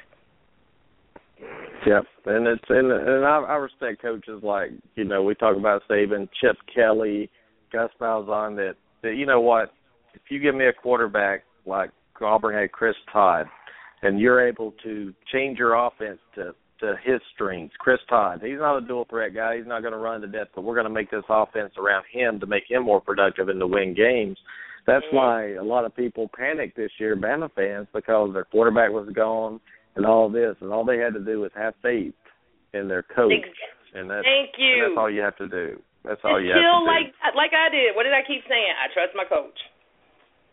Yeah, 1.86 2.06
and 2.26 2.47
it's 2.47 2.64
and 2.68 2.90
and 2.90 3.26
I, 3.26 3.43
I 3.43 3.56
respect 3.59 4.02
coaches 4.02 4.43
like 4.43 4.70
you 4.94 5.05
know 5.05 5.22
we 5.22 5.34
talk 5.34 5.56
about 5.56 5.82
Saban, 5.90 6.28
Chip 6.40 6.56
Kelly, 6.72 7.30
Gus 7.72 7.90
Malzahn. 8.01 8.55
That 8.56 8.74
that 9.02 9.14
you 9.14 9.26
know 9.26 9.40
what, 9.40 9.74
if 10.14 10.22
you 10.30 10.39
give 10.39 10.55
me 10.55 10.66
a 10.66 10.72
quarterback 10.72 11.43
like 11.66 11.90
Auburn 12.20 12.55
had 12.55 12.70
Chris 12.70 12.94
Todd, 13.12 13.47
and 14.02 14.20
you're 14.20 14.47
able 14.47 14.72
to 14.84 15.12
change 15.32 15.59
your 15.59 15.74
offense 15.74 16.20
to 16.36 16.55
to 16.82 16.94
his 17.02 17.20
strengths. 17.34 17.74
Chris 17.78 17.98
Todd, 18.09 18.40
he's 18.44 18.59
not 18.59 18.76
a 18.76 18.86
dual 18.86 19.06
threat 19.09 19.34
guy. 19.34 19.56
He's 19.56 19.66
not 19.66 19.80
going 19.80 19.92
to 19.92 19.98
run 19.98 20.20
to 20.20 20.26
death, 20.26 20.48
but 20.54 20.62
we're 20.62 20.74
going 20.74 20.86
to 20.86 20.92
make 20.92 21.10
this 21.10 21.24
offense 21.28 21.72
around 21.78 22.04
him 22.12 22.38
to 22.40 22.46
make 22.46 22.64
him 22.68 22.84
more 22.84 23.00
productive 23.00 23.48
and 23.48 23.59
to 23.60 23.66
win 23.66 23.94
games. 23.94 24.36
That's 24.86 25.04
mm-hmm. 25.06 25.16
why 25.16 25.54
a 25.54 25.64
lot 25.64 25.84
of 25.84 25.96
people 25.96 26.28
panicked 26.36 26.76
this 26.76 26.90
year, 26.98 27.16
Bama 27.16 27.50
fans, 27.54 27.86
because 27.94 28.30
their 28.34 28.44
quarterback 28.44 28.90
was 28.90 29.09
gone 29.14 29.60
and 29.96 30.04
all 30.04 30.28
this, 30.28 30.56
and 30.60 30.72
all 30.72 30.84
they 30.84 30.98
had 30.98 31.14
to 31.14 31.24
do 31.24 31.40
was 31.40 31.50
have 31.54 31.74
faith 31.82 32.14
in 32.74 32.88
their 32.88 33.02
coach. 33.02 33.32
And 33.94 34.10
that's, 34.10 34.24
Thank 34.24 34.56
you. 34.59 34.88
That's 34.88 34.98
all 34.98 35.10
you 35.10 35.20
have 35.20 35.36
to 35.36 35.48
do. 35.48 35.80
That's 36.04 36.20
all 36.24 36.40
you 36.40 36.50
have 36.50 36.59
to 36.59 36.82
do. 36.82 36.86
like 36.86 37.14
like 37.36 37.52
I 37.54 37.70
did. 37.70 37.94
What 37.94 38.02
did 38.02 38.12
I 38.12 38.26
keep 38.26 38.42
saying? 38.48 38.74
I 38.74 38.92
trust 38.92 39.14
my 39.14 39.24
coach. 39.24 39.54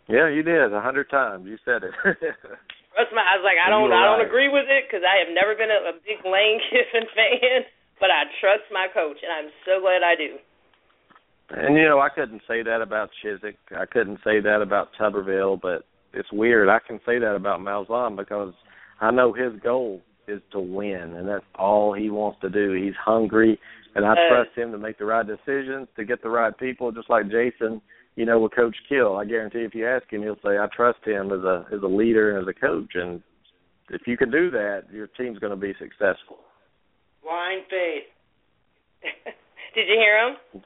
Yeah, 0.07 0.29
you 0.29 0.43
did 0.43 0.73
a 0.73 0.81
hundred 0.81 1.09
times. 1.09 1.47
You 1.47 1.57
said 1.65 1.81
it. 1.83 1.93
Trust 2.99 3.15
my. 3.15 3.23
I 3.23 3.39
was 3.39 3.47
like, 3.47 3.55
I 3.55 3.71
don't. 3.71 3.95
I 3.95 4.03
don't 4.03 4.19
right. 4.19 4.27
agree 4.27 4.51
with 4.51 4.67
it 4.67 4.83
because 4.83 5.07
I 5.07 5.23
have 5.23 5.31
never 5.31 5.55
been 5.55 5.71
a, 5.71 5.95
a 5.95 5.95
big 6.03 6.19
Lane 6.27 6.59
Kiffin 6.67 7.07
fan, 7.15 7.63
but 7.95 8.11
I 8.11 8.27
trust 8.43 8.67
my 8.75 8.91
coach, 8.91 9.23
and 9.23 9.31
I'm 9.31 9.47
so 9.63 9.79
glad 9.79 10.03
I 10.03 10.19
do. 10.19 10.35
And 11.55 11.79
you 11.79 11.87
know, 11.87 12.03
I 12.03 12.09
couldn't 12.11 12.43
say 12.43 12.61
that 12.61 12.81
about 12.83 13.09
Chizik. 13.23 13.55
I 13.71 13.85
couldn't 13.85 14.19
say 14.23 14.43
that 14.43 14.59
about 14.61 14.89
Tuberville, 14.99 15.61
but 15.61 15.87
it's 16.11 16.27
weird. 16.31 16.67
I 16.67 16.79
can 16.85 16.99
say 17.05 17.19
that 17.19 17.35
about 17.39 17.61
Malzahn 17.61 18.17
because 18.17 18.53
I 18.99 19.11
know 19.11 19.31
his 19.31 19.53
goal 19.63 20.01
is 20.27 20.41
to 20.51 20.59
win, 20.59 21.15
and 21.15 21.27
that's 21.27 21.45
all 21.55 21.93
he 21.93 22.09
wants 22.09 22.41
to 22.41 22.49
do. 22.49 22.73
He's 22.73 22.99
hungry, 22.99 23.57
and 23.95 24.05
I 24.05 24.11
Uh, 24.11 24.27
trust 24.27 24.57
him 24.57 24.73
to 24.73 24.77
make 24.77 24.97
the 24.97 25.05
right 25.05 25.25
decisions, 25.25 25.87
to 25.95 26.03
get 26.03 26.21
the 26.21 26.29
right 26.29 26.55
people, 26.57 26.91
just 26.91 27.09
like 27.09 27.29
Jason. 27.31 27.81
You 28.19 28.25
know, 28.25 28.37
with 28.37 28.53
Coach 28.53 28.75
Kill, 28.89 29.15
I 29.15 29.23
guarantee 29.23 29.59
if 29.59 29.73
you 29.73 29.87
ask 29.87 30.11
him, 30.11 30.23
he'll 30.23 30.35
say, 30.43 30.57
"I 30.57 30.67
trust 30.75 30.99
him 31.05 31.31
as 31.31 31.39
a 31.45 31.65
as 31.73 31.81
a 31.81 31.87
leader 31.87 32.37
and 32.37 32.45
as 32.45 32.53
a 32.53 32.59
coach." 32.59 32.91
And 32.95 33.23
if 33.91 34.01
you 34.07 34.17
can 34.17 34.29
do 34.29 34.51
that, 34.51 34.83
your 34.91 35.07
team's 35.07 35.39
going 35.39 35.51
to 35.51 35.55
be 35.55 35.73
successful. 35.79 36.39
Blind 37.23 37.61
faith. 37.69 38.03
did 39.73 39.87
you 39.87 39.95
hear 39.95 40.27
him? 40.27 40.61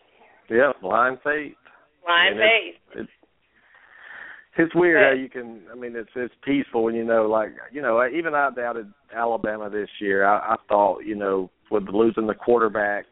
Yeah, 0.49 0.71
blind 0.81 1.19
faith. 1.23 1.53
Blind 2.03 2.33
And 2.33 2.39
it's- 2.39 2.49
faith. 2.49 2.99
It's, 3.03 3.11
it's 4.57 4.75
weird 4.75 4.97
But- 5.03 5.15
how 5.15 5.21
you 5.21 5.29
can. 5.29 5.61
I 5.71 5.75
mean, 5.75 5.95
it's 5.95 6.09
it's 6.15 6.33
peaceful 6.43 6.83
when 6.85 6.95
you 6.95 7.03
know, 7.03 7.27
like 7.27 7.51
you 7.71 7.83
know, 7.83 8.03
even 8.07 8.33
I 8.33 8.49
doubted 8.49 8.91
Alabama 9.15 9.69
this 9.69 9.89
year. 10.01 10.25
I, 10.25 10.53
I 10.53 10.55
thought, 10.67 11.01
you 11.05 11.13
know, 11.15 11.51
with 11.69 11.83
losing 11.87 12.25
the 12.25 12.33
quarterback, 12.33 13.05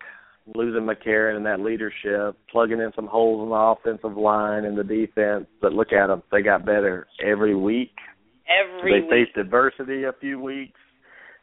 losing 0.55 0.81
McCarron 0.87 1.37
and 1.37 1.45
that 1.45 1.59
leadership, 1.59 2.37
plugging 2.51 2.79
in 2.79 2.91
some 2.95 3.07
holes 3.07 3.43
in 3.43 3.49
the 3.49 3.55
offensive 3.55 4.17
line 4.17 4.65
and 4.65 4.77
the 4.77 4.83
defense. 4.83 5.45
But 5.61 5.73
look 5.73 5.93
at 5.93 6.07
them; 6.07 6.23
they 6.31 6.41
got 6.41 6.65
better 6.65 7.07
every 7.23 7.55
week. 7.55 7.91
Every 8.49 8.91
they 8.93 8.99
week. 9.01 9.09
faced 9.27 9.37
adversity 9.37 10.03
a 10.03 10.13
few 10.19 10.39
weeks. 10.39 10.79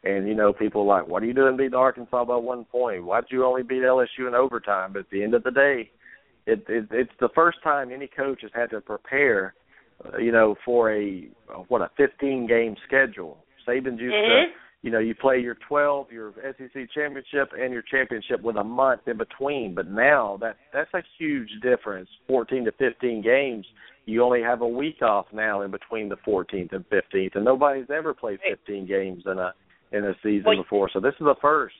And 0.03 0.27
you 0.27 0.35
know, 0.35 0.53
people 0.53 0.81
are 0.81 0.99
like, 1.01 1.07
"What 1.07 1.23
are 1.23 1.25
you 1.25 1.33
doing 1.33 1.57
beating 1.57 1.73
Arkansas 1.73 2.23
by 2.25 2.35
one 2.35 2.65
point? 2.65 3.03
Why'd 3.03 3.25
you 3.29 3.45
only 3.45 3.63
beat 3.63 3.83
LSU 3.83 4.27
in 4.27 4.35
overtime?" 4.35 4.93
But 4.93 4.99
at 4.99 5.09
the 5.09 5.23
end 5.23 5.33
of 5.33 5.43
the 5.43 5.51
day, 5.51 5.91
it, 6.45 6.63
it 6.69 6.87
it's 6.91 7.11
the 7.19 7.29
first 7.35 7.61
time 7.63 7.91
any 7.91 8.07
coach 8.07 8.41
has 8.43 8.51
had 8.53 8.69
to 8.69 8.79
prepare, 8.81 9.55
uh, 10.05 10.17
you 10.17 10.31
know, 10.31 10.55
for 10.63 10.93
a 10.93 11.27
what 11.67 11.81
a 11.81 11.89
15 11.97 12.47
game 12.47 12.75
schedule. 12.87 13.43
Saban's 13.67 13.99
used 13.99 14.15
Mhm. 14.15 14.45
to, 14.45 14.51
you 14.81 14.91
know, 14.91 14.99
you 14.99 15.13
play 15.13 15.39
your 15.39 15.57
12, 15.67 16.11
your 16.11 16.33
SEC 16.57 16.89
championship, 16.93 17.51
and 17.57 17.73
your 17.73 17.81
championship 17.81 18.41
with 18.41 18.55
a 18.55 18.63
month 18.63 19.01
in 19.07 19.17
between. 19.17 19.75
But 19.75 19.91
now 19.91 20.37
that 20.41 20.55
that's 20.73 20.93
a 20.93 21.03
huge 21.17 21.49
difference. 21.61 22.09
14 22.27 22.65
to 22.65 22.71
15 22.71 23.21
games. 23.21 23.65
You 24.05 24.23
only 24.23 24.41
have 24.41 24.61
a 24.61 24.67
week 24.67 25.03
off 25.03 25.27
now 25.33 25.61
in 25.61 25.69
between 25.69 26.09
the 26.09 26.17
14th 26.25 26.73
and 26.73 26.83
15th, 26.89 27.35
and 27.35 27.45
nobody's 27.45 27.91
ever 27.93 28.13
played 28.13 28.39
15 28.41 28.87
games 28.87 29.23
in 29.25 29.37
a 29.37 29.53
in 29.91 30.05
a 30.05 30.13
season 30.23 30.45
Well, 30.45 30.63
before. 30.63 30.89
So 30.93 30.99
this 30.99 31.13
is 31.19 31.25
the 31.25 31.35
first. 31.41 31.75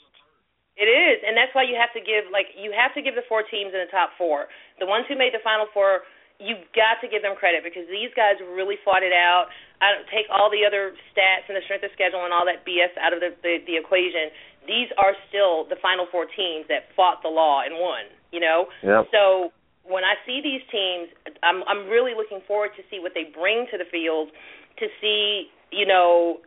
It 0.75 0.87
is, 0.87 1.19
and 1.27 1.35
that's 1.35 1.51
why 1.51 1.63
you 1.63 1.75
have 1.75 1.91
to 1.95 2.03
give 2.03 2.31
like 2.31 2.51
you 2.55 2.71
have 2.75 2.93
to 2.95 3.01
give 3.01 3.15
the 3.15 3.27
four 3.27 3.43
teams 3.47 3.71
in 3.71 3.79
the 3.79 3.91
top 3.91 4.11
four, 4.17 4.51
the 4.79 4.87
ones 4.87 5.05
who 5.07 5.15
made 5.15 5.31
the 5.31 5.43
final 5.43 5.67
four. 5.73 6.03
You've 6.39 6.71
got 6.71 7.03
to 7.03 7.07
give 7.11 7.19
them 7.19 7.35
credit 7.35 7.67
because 7.67 7.83
these 7.91 8.15
guys 8.15 8.39
really 8.39 8.79
fought 8.87 9.03
it 9.03 9.11
out. 9.11 9.51
I 9.79 9.95
don't 9.95 10.07
take 10.11 10.27
all 10.27 10.51
the 10.51 10.67
other 10.67 10.91
stats 11.15 11.47
and 11.47 11.55
the 11.55 11.63
strength 11.63 11.87
of 11.87 11.91
schedule 11.95 12.23
and 12.27 12.35
all 12.35 12.43
that 12.45 12.67
BS 12.67 12.91
out 12.99 13.15
of 13.15 13.19
the, 13.23 13.31
the 13.43 13.63
the 13.63 13.75
equation. 13.79 14.31
These 14.67 14.91
are 14.99 15.15
still 15.31 15.63
the 15.71 15.79
final 15.79 16.05
four 16.11 16.27
teams 16.27 16.67
that 16.67 16.91
fought 16.95 17.23
the 17.23 17.31
law 17.31 17.63
and 17.63 17.79
won. 17.79 18.11
You 18.35 18.43
know, 18.43 18.67
Yep. 18.83 19.09
so 19.09 19.49
when 19.87 20.03
I 20.03 20.13
see 20.27 20.43
these 20.43 20.61
teams, 20.69 21.09
I'm 21.41 21.63
I'm 21.65 21.87
really 21.87 22.13
looking 22.13 22.43
forward 22.45 22.75
to 22.77 22.83
see 22.91 22.99
what 22.99 23.15
they 23.15 23.31
bring 23.31 23.65
to 23.71 23.77
the 23.79 23.87
field, 23.89 24.29
to 24.77 24.85
see 25.01 25.49
you 25.71 25.87
know 25.87 26.43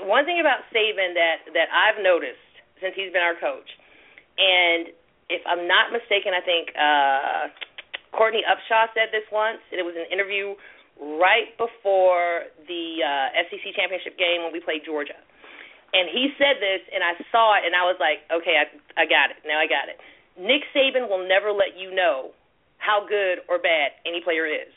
one 0.00 0.24
thing 0.24 0.38
about 0.40 0.62
Saban 0.70 1.12
that 1.18 1.50
that 1.52 1.68
I've 1.74 1.98
noticed 2.02 2.40
since 2.80 2.94
he's 2.94 3.10
been 3.12 3.26
our 3.26 3.36
coach, 3.36 3.68
and 4.38 4.94
if 5.28 5.42
I'm 5.44 5.66
not 5.66 5.90
mistaken, 5.90 6.30
I 6.30 6.42
think 6.46 6.70
uh, 6.78 7.42
Courtney 8.16 8.46
Upshaw 8.46 8.86
said 8.94 9.10
this 9.10 9.26
once, 9.32 9.58
and 9.72 9.80
it 9.80 9.84
was 9.84 9.96
an 9.98 10.06
interview 10.12 10.54
right 11.00 11.52
before 11.60 12.48
the 12.64 12.84
uh, 13.04 13.44
SEC 13.48 13.64
championship 13.76 14.16
game 14.16 14.42
when 14.42 14.52
we 14.52 14.60
played 14.60 14.84
Georgia. 14.84 15.16
And 15.92 16.10
he 16.10 16.32
said 16.36 16.58
this, 16.60 16.82
and 16.92 17.00
I 17.04 17.14
saw 17.30 17.56
it, 17.56 17.64
and 17.64 17.72
I 17.76 17.84
was 17.86 17.96
like, 18.00 18.24
okay, 18.28 18.58
I, 18.60 18.66
I 19.00 19.04
got 19.06 19.32
it. 19.32 19.40
Now 19.46 19.60
I 19.60 19.68
got 19.68 19.88
it. 19.88 19.96
Nick 20.36 20.68
Saban 20.76 21.08
will 21.08 21.24
never 21.24 21.52
let 21.52 21.78
you 21.78 21.94
know 21.94 22.36
how 22.76 23.04
good 23.06 23.40
or 23.48 23.56
bad 23.56 23.96
any 24.04 24.20
player 24.20 24.44
is. 24.44 24.68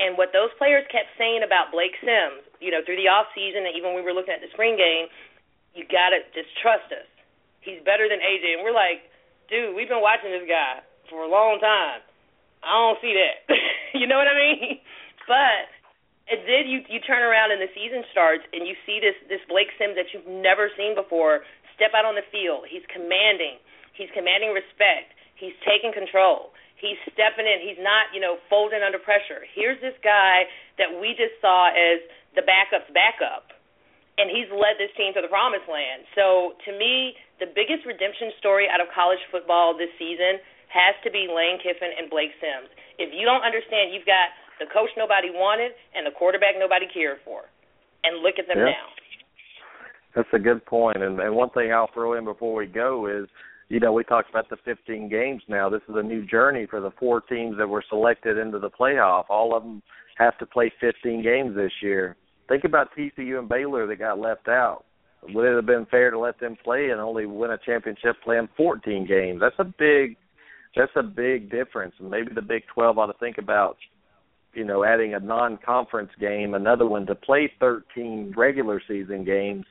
And 0.00 0.16
what 0.16 0.32
those 0.32 0.50
players 0.56 0.82
kept 0.88 1.12
saying 1.20 1.44
about 1.44 1.70
Blake 1.70 1.94
Sims, 2.00 2.42
you 2.58 2.72
know, 2.72 2.80
through 2.82 2.96
the 2.96 3.06
off 3.06 3.28
season 3.36 3.68
and 3.68 3.76
even 3.76 3.92
when 3.92 4.00
we 4.00 4.06
were 4.06 4.16
looking 4.16 4.32
at 4.34 4.40
the 4.40 4.50
spring 4.56 4.74
game, 4.74 5.12
you 5.76 5.84
gotta 5.86 6.24
just 6.34 6.50
trust 6.58 6.88
us. 6.90 7.06
He's 7.60 7.78
better 7.84 8.08
than 8.08 8.18
AJ. 8.18 8.58
And 8.58 8.62
we're 8.64 8.74
like, 8.74 9.06
dude, 9.52 9.76
we've 9.76 9.92
been 9.92 10.02
watching 10.02 10.32
this 10.32 10.48
guy 10.48 10.80
for 11.12 11.22
a 11.22 11.30
long 11.30 11.60
time. 11.60 12.00
I 12.64 12.72
don't 12.72 12.98
see 13.04 13.12
that. 13.12 13.44
you 14.00 14.08
know 14.08 14.16
what 14.16 14.26
I 14.26 14.36
mean? 14.36 14.80
But 15.30 15.70
and 16.26 16.42
then 16.42 16.66
you 16.66 16.82
you 16.90 16.98
turn 17.06 17.22
around 17.22 17.54
and 17.54 17.62
the 17.62 17.70
season 17.70 18.02
starts 18.10 18.42
and 18.50 18.66
you 18.66 18.74
see 18.82 18.98
this 18.98 19.14
this 19.30 19.38
Blake 19.46 19.70
Sims 19.78 19.94
that 19.94 20.10
you've 20.10 20.26
never 20.26 20.74
seen 20.74 20.98
before 20.98 21.46
step 21.78 21.94
out 21.94 22.02
on 22.02 22.18
the 22.18 22.26
field. 22.34 22.66
He's 22.66 22.82
commanding. 22.90 23.62
He's 23.94 24.10
commanding 24.10 24.50
respect. 24.50 25.14
He's 25.38 25.54
taking 25.62 25.94
control. 25.94 26.50
He's 26.76 26.98
stepping 27.12 27.44
in. 27.44 27.60
He's 27.60 27.80
not, 27.80 28.08
you 28.12 28.20
know, 28.20 28.40
folding 28.48 28.80
under 28.80 29.00
pressure. 29.00 29.44
Here's 29.52 29.80
this 29.84 29.96
guy 30.00 30.48
that 30.80 30.88
we 30.88 31.12
just 31.12 31.36
saw 31.40 31.68
as 31.72 32.00
the 32.32 32.44
backup's 32.44 32.88
backup, 32.96 33.52
and 34.16 34.32
he's 34.32 34.48
led 34.48 34.80
this 34.80 34.92
team 34.96 35.12
to 35.16 35.20
the 35.20 35.28
promised 35.28 35.68
land. 35.68 36.08
So 36.16 36.56
to 36.64 36.72
me, 36.72 37.16
the 37.36 37.48
biggest 37.52 37.84
redemption 37.84 38.32
story 38.40 38.64
out 38.68 38.80
of 38.80 38.88
college 38.92 39.20
football 39.28 39.76
this 39.76 39.92
season 40.00 40.40
has 40.72 40.96
to 41.04 41.12
be 41.12 41.28
Lane 41.28 41.60
Kiffin 41.60 41.92
and 42.00 42.08
Blake 42.08 42.32
Sims. 42.40 42.72
If 42.96 43.12
you 43.12 43.28
don't 43.28 43.44
understand, 43.44 43.92
you've 43.92 44.08
got 44.08 44.32
the 44.60 44.66
coach 44.72 44.90
nobody 44.96 45.30
wanted 45.32 45.72
and 45.96 46.06
the 46.06 46.12
quarterback 46.12 46.54
nobody 46.58 46.86
cared 46.92 47.18
for, 47.24 47.48
and 48.04 48.22
look 48.22 48.38
at 48.38 48.46
them 48.46 48.58
Yeah. 48.58 48.76
now. 48.76 48.86
That's 50.14 50.28
a 50.32 50.38
good 50.38 50.64
point. 50.66 51.02
And, 51.02 51.18
and 51.20 51.34
one 51.34 51.50
thing 51.50 51.72
I'll 51.72 51.90
throw 51.92 52.14
in 52.14 52.24
before 52.24 52.54
we 52.54 52.66
go 52.66 53.06
is, 53.06 53.28
you 53.68 53.78
know, 53.78 53.92
we 53.92 54.02
talked 54.02 54.28
about 54.28 54.48
the 54.50 54.56
15 54.64 55.08
games 55.08 55.42
now. 55.48 55.68
This 55.70 55.82
is 55.88 55.94
a 55.96 56.02
new 56.02 56.26
journey 56.26 56.66
for 56.66 56.80
the 56.80 56.90
four 56.98 57.20
teams 57.20 57.56
that 57.58 57.68
were 57.68 57.84
selected 57.88 58.36
into 58.36 58.58
the 58.58 58.70
playoff. 58.70 59.24
All 59.28 59.54
of 59.56 59.62
them 59.62 59.82
have 60.18 60.36
to 60.38 60.46
play 60.46 60.72
15 60.80 61.22
games 61.22 61.54
this 61.54 61.70
year. 61.80 62.16
Think 62.48 62.64
about 62.64 62.88
TCU 62.96 63.38
and 63.38 63.48
Baylor 63.48 63.86
that 63.86 63.96
got 64.00 64.18
left 64.18 64.48
out. 64.48 64.84
Would 65.22 65.44
it 65.52 65.54
have 65.54 65.66
been 65.66 65.86
fair 65.86 66.10
to 66.10 66.18
let 66.18 66.40
them 66.40 66.56
play 66.64 66.90
and 66.90 67.00
only 67.00 67.26
win 67.26 67.52
a 67.52 67.58
championship 67.58 68.16
playing 68.24 68.48
14 68.56 69.06
games? 69.06 69.40
That's 69.40 69.54
a 69.58 69.64
big, 69.64 70.16
that's 70.74 70.90
a 70.96 71.02
big 71.02 71.50
difference. 71.50 71.94
And 72.00 72.10
maybe 72.10 72.32
the 72.34 72.42
Big 72.42 72.62
12 72.74 72.98
ought 72.98 73.06
to 73.06 73.18
think 73.20 73.38
about, 73.38 73.76
you 74.54 74.64
know, 74.64 74.82
adding 74.84 75.14
a 75.14 75.20
non-conference 75.20 76.10
game, 76.18 76.54
another 76.54 76.86
one 76.86 77.06
to 77.06 77.14
play 77.14 77.52
13 77.60 78.34
regular 78.36 78.82
season 78.88 79.24
games 79.24 79.64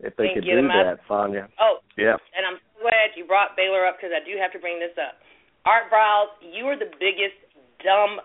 if 0.00 0.14
they 0.16 0.26
And 0.30 0.34
could 0.34 0.44
do 0.44 0.52
do 0.52 0.58
'em 0.58 0.70
out. 0.70 0.84
that, 0.84 1.00
Sonia. 1.08 1.48
Oh, 1.60 1.80
Yeah. 1.98 2.16
and 2.36 2.46
I'm 2.46 2.58
so 2.76 2.82
glad 2.82 3.10
you 3.16 3.24
brought 3.26 3.56
Baylor 3.56 3.84
up 3.86 3.96
because 3.98 4.12
I 4.14 4.20
do 4.24 4.36
have 4.38 4.52
to 4.52 4.58
bring 4.58 4.78
this 4.78 4.96
up. 4.98 5.18
Art 5.66 5.90
Briles, 5.90 6.30
you 6.40 6.66
are 6.68 6.76
the 6.76 6.90
biggest 6.98 7.36
dumb 7.84 8.20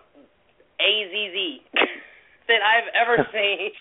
AZZ 0.80 1.62
that 2.48 2.62
I've 2.62 2.88
ever 2.94 3.26
seen. 3.32 3.72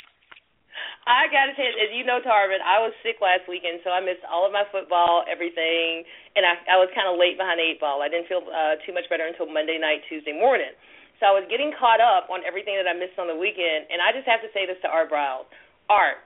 I 1.08 1.30
got 1.32 1.46
to 1.48 1.54
tell 1.56 1.64
you, 1.64 1.78
as 1.80 1.92
you 1.96 2.04
know, 2.04 2.20
Tarvin, 2.20 2.60
I 2.66 2.82
was 2.84 2.92
sick 3.06 3.22
last 3.22 3.48
weekend, 3.48 3.80
so 3.86 3.92
I 3.96 4.02
missed 4.02 4.26
all 4.28 4.44
of 4.44 4.52
my 4.52 4.66
football, 4.74 5.24
everything, 5.30 6.04
and 6.36 6.44
I, 6.44 6.76
I 6.76 6.76
was 6.82 6.90
kind 6.98 7.08
of 7.08 7.16
late 7.16 7.38
behind 7.38 7.62
the 7.62 7.64
eight 7.64 7.80
ball. 7.80 8.02
I 8.02 8.10
didn't 8.10 8.28
feel 8.28 8.44
uh, 8.44 8.76
too 8.84 8.92
much 8.92 9.08
better 9.08 9.24
until 9.24 9.46
Monday 9.48 9.78
night, 9.80 10.02
Tuesday 10.10 10.34
morning. 10.34 10.74
So 11.20 11.32
I 11.32 11.34
was 11.34 11.48
getting 11.48 11.72
caught 11.72 12.04
up 12.04 12.28
on 12.28 12.44
everything 12.44 12.76
that 12.76 12.88
I 12.88 12.94
missed 12.94 13.16
on 13.16 13.32
the 13.32 13.38
weekend, 13.38 13.88
and 13.88 14.04
I 14.04 14.12
just 14.12 14.28
have 14.28 14.44
to 14.44 14.52
say 14.52 14.68
this 14.68 14.76
to 14.84 14.90
Art 14.92 15.08
Briles. 15.08 15.48
Art, 15.88 16.20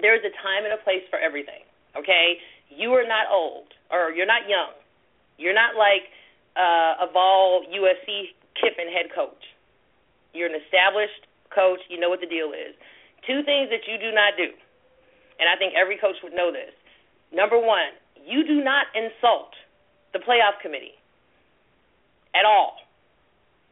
there 0.00 0.16
is 0.16 0.24
a 0.24 0.32
time 0.40 0.64
and 0.64 0.72
a 0.72 0.80
place 0.80 1.04
for 1.12 1.20
everything, 1.20 1.60
okay? 1.92 2.40
You 2.72 2.96
are 2.96 3.04
not 3.04 3.28
old, 3.28 3.74
or 3.92 4.14
you're 4.16 4.28
not 4.28 4.48
young. 4.48 4.72
You're 5.36 5.56
not 5.56 5.76
like 5.76 6.08
uh, 6.56 7.04
a 7.04 7.06
Vol 7.12 7.68
USC 7.68 8.32
Kiffin 8.56 8.88
head 8.88 9.12
coach. 9.12 9.44
You're 10.32 10.48
an 10.48 10.56
established 10.56 11.28
coach. 11.52 11.80
You 11.88 12.00
know 12.00 12.08
what 12.08 12.20
the 12.20 12.30
deal 12.30 12.52
is. 12.56 12.72
Two 13.26 13.44
things 13.44 13.68
that 13.68 13.84
you 13.84 14.00
do 14.00 14.14
not 14.14 14.40
do, 14.40 14.48
and 15.36 15.46
I 15.52 15.56
think 15.60 15.74
every 15.76 15.98
coach 15.98 16.16
would 16.24 16.32
know 16.32 16.48
this. 16.48 16.72
Number 17.28 17.60
one, 17.60 17.92
you 18.24 18.46
do 18.46 18.64
not 18.64 18.88
insult 18.96 19.52
the 20.12 20.18
playoff 20.18 20.56
committee 20.62 20.96
at 22.34 22.44
all, 22.44 22.76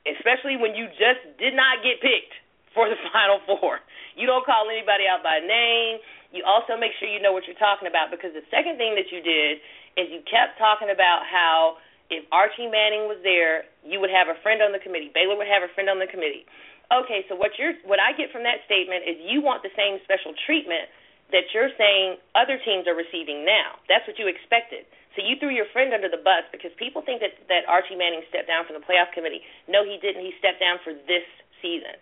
especially 0.07 0.57
when 0.57 0.79
you 0.79 0.87
just 0.95 1.23
did 1.37 1.53
not 1.53 1.83
get 1.83 1.99
picked 1.99 2.35
for 2.73 2.87
the 2.87 2.99
Final 3.13 3.43
Four. 3.45 3.83
You 4.15 4.25
don't 4.25 4.47
call 4.47 4.71
anybody 4.71 5.05
out 5.11 5.27
by 5.27 5.43
name. 5.43 5.99
You 6.31 6.43
also 6.47 6.77
make 6.77 6.93
sure 6.99 7.09
you 7.09 7.21
know 7.21 7.33
what 7.33 7.45
you're 7.47 7.59
talking 7.59 7.89
about 7.89 8.11
because 8.11 8.33
the 8.33 8.45
second 8.51 8.79
thing 8.81 8.97
that 8.97 9.13
you 9.13 9.21
did 9.21 9.61
is 9.97 10.13
you 10.13 10.21
kept 10.29 10.61
talking 10.61 10.93
about 10.93 11.25
how 11.25 11.81
if 12.11 12.23
Archie 12.31 12.71
Manning 12.71 13.11
was 13.11 13.19
there, 13.27 13.67
you 13.83 13.99
would 13.99 14.13
have 14.13 14.31
a 14.31 14.39
friend 14.43 14.63
on 14.63 14.71
the 14.71 14.79
committee. 14.79 15.11
Baylor 15.11 15.35
would 15.35 15.51
have 15.51 15.67
a 15.67 15.71
friend 15.75 15.91
on 15.91 15.99
the 15.99 16.07
committee. 16.07 16.47
Okay, 16.95 17.27
so 17.27 17.35
what 17.35 17.59
you're 17.59 17.75
what 17.83 17.99
I 17.99 18.15
get 18.15 18.31
from 18.31 18.47
that 18.47 18.63
statement 18.63 19.03
is 19.03 19.19
you 19.19 19.43
want 19.43 19.67
the 19.67 19.75
same 19.75 19.99
special 20.07 20.31
treatment 20.47 20.87
that 21.35 21.51
you're 21.51 21.75
saying 21.75 22.23
other 22.39 22.63
teams 22.63 22.87
are 22.87 22.95
receiving 22.95 23.43
now. 23.43 23.83
That's 23.91 24.07
what 24.07 24.15
you 24.23 24.31
expected. 24.31 24.87
So 25.17 25.25
you 25.25 25.41
threw 25.41 25.49
your 25.49 25.65
friend 25.73 25.97
under 25.97 26.13
the 26.13 26.21
bus 26.21 26.45
because 26.53 26.71
people 26.77 27.01
think 27.01 27.25
that 27.25 27.33
that 27.49 27.65
Archie 27.65 27.97
Manning 27.97 28.21
stepped 28.29 28.47
down 28.47 28.69
from 28.69 28.77
the 28.77 28.85
playoff 28.85 29.09
committee. 29.17 29.41
No, 29.65 29.81
he 29.81 29.97
didn't. 29.97 30.21
He 30.21 30.37
stepped 30.37 30.61
down 30.61 30.77
for 30.85 30.93
this 30.93 31.25
season 31.65 31.97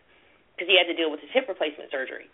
because 0.53 0.67
he 0.67 0.75
had 0.75 0.91
to 0.91 0.97
deal 0.99 1.15
with 1.15 1.23
his 1.23 1.31
hip 1.31 1.47
replacement 1.47 1.95
surgery. 1.95 2.27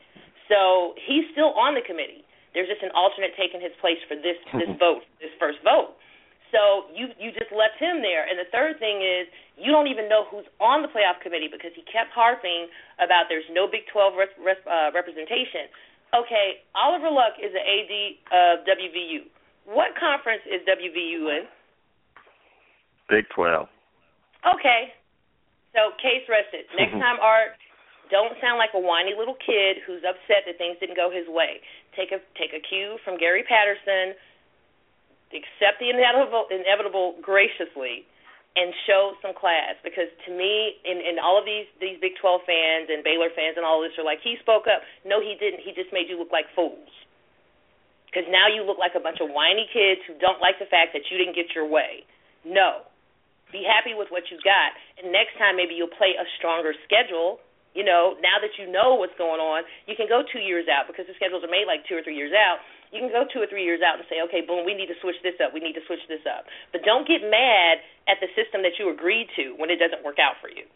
So 0.48 0.96
he's 0.96 1.28
still 1.36 1.52
on 1.52 1.76
the 1.76 1.84
committee. 1.84 2.24
There's 2.56 2.66
just 2.66 2.82
an 2.82 2.90
alternate 2.96 3.36
taking 3.36 3.60
his 3.60 3.76
place 3.78 4.00
for 4.08 4.16
this 4.16 4.40
this 4.56 4.72
vote, 4.80 5.04
this 5.20 5.30
first 5.36 5.60
vote. 5.60 6.00
So 6.48 6.90
you 6.96 7.12
you 7.20 7.30
just 7.30 7.52
left 7.52 7.76
him 7.76 8.00
there. 8.00 8.24
And 8.24 8.40
the 8.40 8.48
third 8.48 8.80
thing 8.80 9.04
is 9.04 9.28
you 9.60 9.68
don't 9.68 9.86
even 9.86 10.08
know 10.08 10.24
who's 10.32 10.48
on 10.64 10.80
the 10.80 10.88
playoff 10.88 11.20
committee 11.20 11.52
because 11.52 11.76
he 11.76 11.84
kept 11.86 12.10
harping 12.10 12.72
about 12.96 13.28
there's 13.28 13.46
no 13.52 13.68
Big 13.68 13.84
12 13.92 14.16
res, 14.16 14.32
res, 14.40 14.58
uh, 14.64 14.90
representation. 14.96 15.68
Okay, 16.10 16.66
Oliver 16.74 17.12
Luck 17.12 17.38
is 17.38 17.54
the 17.54 17.62
AD 17.62 17.92
of 18.34 18.66
WVU. 18.66 19.30
What 19.64 19.94
conference 19.98 20.42
is 20.46 20.60
WVU 20.66 21.28
in? 21.30 21.44
Big 23.08 23.26
Twelve. 23.34 23.68
Okay. 24.46 24.94
So 25.74 25.94
case 26.02 26.26
rested. 26.26 26.66
Next 26.78 26.98
time, 26.98 27.18
Art, 27.22 27.54
don't 28.10 28.34
sound 28.42 28.58
like 28.58 28.74
a 28.74 28.82
whiny 28.82 29.14
little 29.14 29.38
kid 29.38 29.78
who's 29.86 30.02
upset 30.02 30.46
that 30.46 30.58
things 30.58 30.76
didn't 30.82 30.98
go 30.98 31.08
his 31.08 31.30
way. 31.30 31.62
Take 31.94 32.10
a 32.10 32.18
take 32.34 32.50
a 32.50 32.60
cue 32.60 32.98
from 33.06 33.16
Gary 33.16 33.46
Patterson. 33.46 34.18
Accept 35.30 35.78
the 35.78 35.94
inevitable, 35.94 36.50
inevitable 36.50 37.14
graciously, 37.22 38.02
and 38.58 38.74
show 38.82 39.14
some 39.22 39.30
class. 39.30 39.78
Because 39.86 40.10
to 40.26 40.30
me, 40.34 40.82
in 40.82 40.98
in 40.98 41.22
all 41.22 41.38
of 41.38 41.46
these 41.46 41.70
these 41.78 42.02
Big 42.02 42.18
12 42.18 42.42
fans 42.42 42.90
and 42.90 43.06
Baylor 43.06 43.30
fans 43.30 43.54
and 43.54 43.62
all 43.62 43.78
this 43.78 43.94
are 43.94 44.06
like, 44.06 44.18
he 44.26 44.34
spoke 44.42 44.66
up. 44.66 44.82
No, 45.06 45.22
he 45.22 45.38
didn't. 45.38 45.62
He 45.62 45.70
just 45.70 45.94
made 45.94 46.10
you 46.10 46.18
look 46.18 46.34
like 46.34 46.50
fools. 46.58 46.90
Because 48.10 48.26
now 48.26 48.50
you 48.50 48.66
look 48.66 48.76
like 48.76 48.98
a 48.98 49.02
bunch 49.02 49.22
of 49.22 49.30
whiny 49.30 49.70
kids 49.70 50.02
who 50.04 50.18
don't 50.18 50.42
like 50.42 50.58
the 50.58 50.66
fact 50.66 50.92
that 50.98 51.06
you 51.08 51.14
didn't 51.14 51.38
get 51.38 51.54
your 51.54 51.64
way. 51.64 52.02
No, 52.42 52.90
be 53.54 53.62
happy 53.62 53.94
with 53.94 54.10
what 54.10 54.26
you 54.34 54.38
got, 54.42 54.74
and 54.98 55.14
next 55.14 55.38
time 55.38 55.54
maybe 55.54 55.78
you'll 55.78 55.94
play 55.94 56.18
a 56.18 56.26
stronger 56.38 56.74
schedule. 56.82 57.38
You 57.70 57.86
know, 57.86 58.18
now 58.18 58.42
that 58.42 58.58
you 58.58 58.66
know 58.66 58.98
what's 58.98 59.14
going 59.14 59.38
on, 59.38 59.62
you 59.86 59.94
can 59.94 60.10
go 60.10 60.26
two 60.26 60.42
years 60.42 60.66
out 60.66 60.90
because 60.90 61.06
the 61.06 61.14
schedules 61.14 61.46
are 61.46 61.52
made 61.52 61.70
like 61.70 61.86
two 61.86 61.94
or 61.94 62.02
three 62.02 62.18
years 62.18 62.34
out. 62.34 62.58
You 62.90 62.98
can 62.98 63.14
go 63.14 63.22
two 63.30 63.38
or 63.38 63.46
three 63.46 63.62
years 63.62 63.78
out 63.78 63.94
and 63.94 64.02
say, 64.10 64.18
okay, 64.26 64.42
boom, 64.42 64.66
we 64.66 64.74
need 64.74 64.90
to 64.90 64.98
switch 64.98 65.14
this 65.22 65.38
up. 65.38 65.54
We 65.54 65.62
need 65.62 65.78
to 65.78 65.84
switch 65.86 66.02
this 66.10 66.26
up. 66.26 66.50
But 66.74 66.82
don't 66.82 67.06
get 67.06 67.22
mad 67.22 67.78
at 68.10 68.18
the 68.18 68.26
system 68.34 68.66
that 68.66 68.74
you 68.82 68.90
agreed 68.90 69.30
to 69.38 69.54
when 69.54 69.70
it 69.70 69.78
doesn't 69.78 70.02
work 70.02 70.18
out 70.18 70.42
for 70.42 70.50
you. 70.50 70.66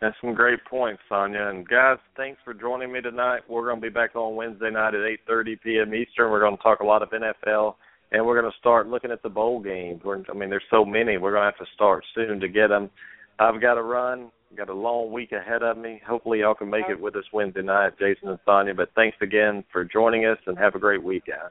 That's 0.00 0.16
some 0.20 0.34
great 0.34 0.58
points, 0.68 1.00
Sonia. 1.08 1.48
And 1.48 1.66
guys, 1.66 1.98
thanks 2.16 2.38
for 2.44 2.52
joining 2.52 2.92
me 2.92 3.00
tonight. 3.00 3.40
We're 3.48 3.66
going 3.66 3.80
to 3.80 3.86
be 3.86 3.92
back 3.92 4.14
on 4.14 4.36
Wednesday 4.36 4.70
night 4.70 4.94
at 4.94 5.00
8:30 5.28 5.60
p.m. 5.62 5.94
Eastern. 5.94 6.30
We're 6.30 6.40
going 6.40 6.56
to 6.56 6.62
talk 6.62 6.80
a 6.80 6.84
lot 6.84 7.02
of 7.02 7.10
NFL, 7.10 7.76
and 8.12 8.26
we're 8.26 8.38
going 8.38 8.50
to 8.50 8.58
start 8.58 8.88
looking 8.88 9.10
at 9.10 9.22
the 9.22 9.30
bowl 9.30 9.60
games. 9.60 10.02
We're, 10.04 10.22
I 10.28 10.34
mean, 10.34 10.50
there's 10.50 10.62
so 10.70 10.84
many. 10.84 11.16
We're 11.16 11.32
going 11.32 11.42
to 11.42 11.56
have 11.56 11.66
to 11.66 11.72
start 11.74 12.04
soon 12.14 12.40
to 12.40 12.48
get 12.48 12.68
them. 12.68 12.90
I've 13.38 13.60
got 13.60 13.74
to 13.74 13.82
run. 13.82 14.30
Got 14.56 14.68
a 14.68 14.74
long 14.74 15.12
week 15.12 15.32
ahead 15.32 15.62
of 15.62 15.76
me. 15.76 16.00
Hopefully, 16.06 16.40
y'all 16.40 16.54
can 16.54 16.70
make 16.70 16.88
it 16.88 17.00
with 17.00 17.16
us 17.16 17.24
Wednesday 17.32 17.62
night, 17.62 17.98
Jason 17.98 18.28
and 18.28 18.38
Sonia. 18.44 18.74
But 18.74 18.90
thanks 18.94 19.16
again 19.20 19.64
for 19.72 19.84
joining 19.84 20.24
us, 20.24 20.38
and 20.46 20.56
have 20.56 20.74
a 20.74 20.78
great 20.78 21.02
week, 21.02 21.24
guys. 21.26 21.50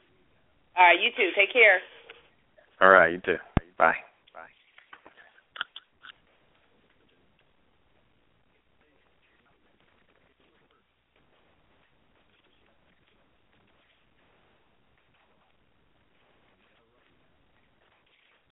All 0.78 0.86
right, 0.86 1.00
you 1.00 1.10
too. 1.16 1.30
Take 1.36 1.52
care. 1.52 1.82
All 2.82 2.90
right, 2.90 3.12
you 3.12 3.20
too. 3.20 3.38
Bye. 3.78 3.96
Bye. 4.34 4.48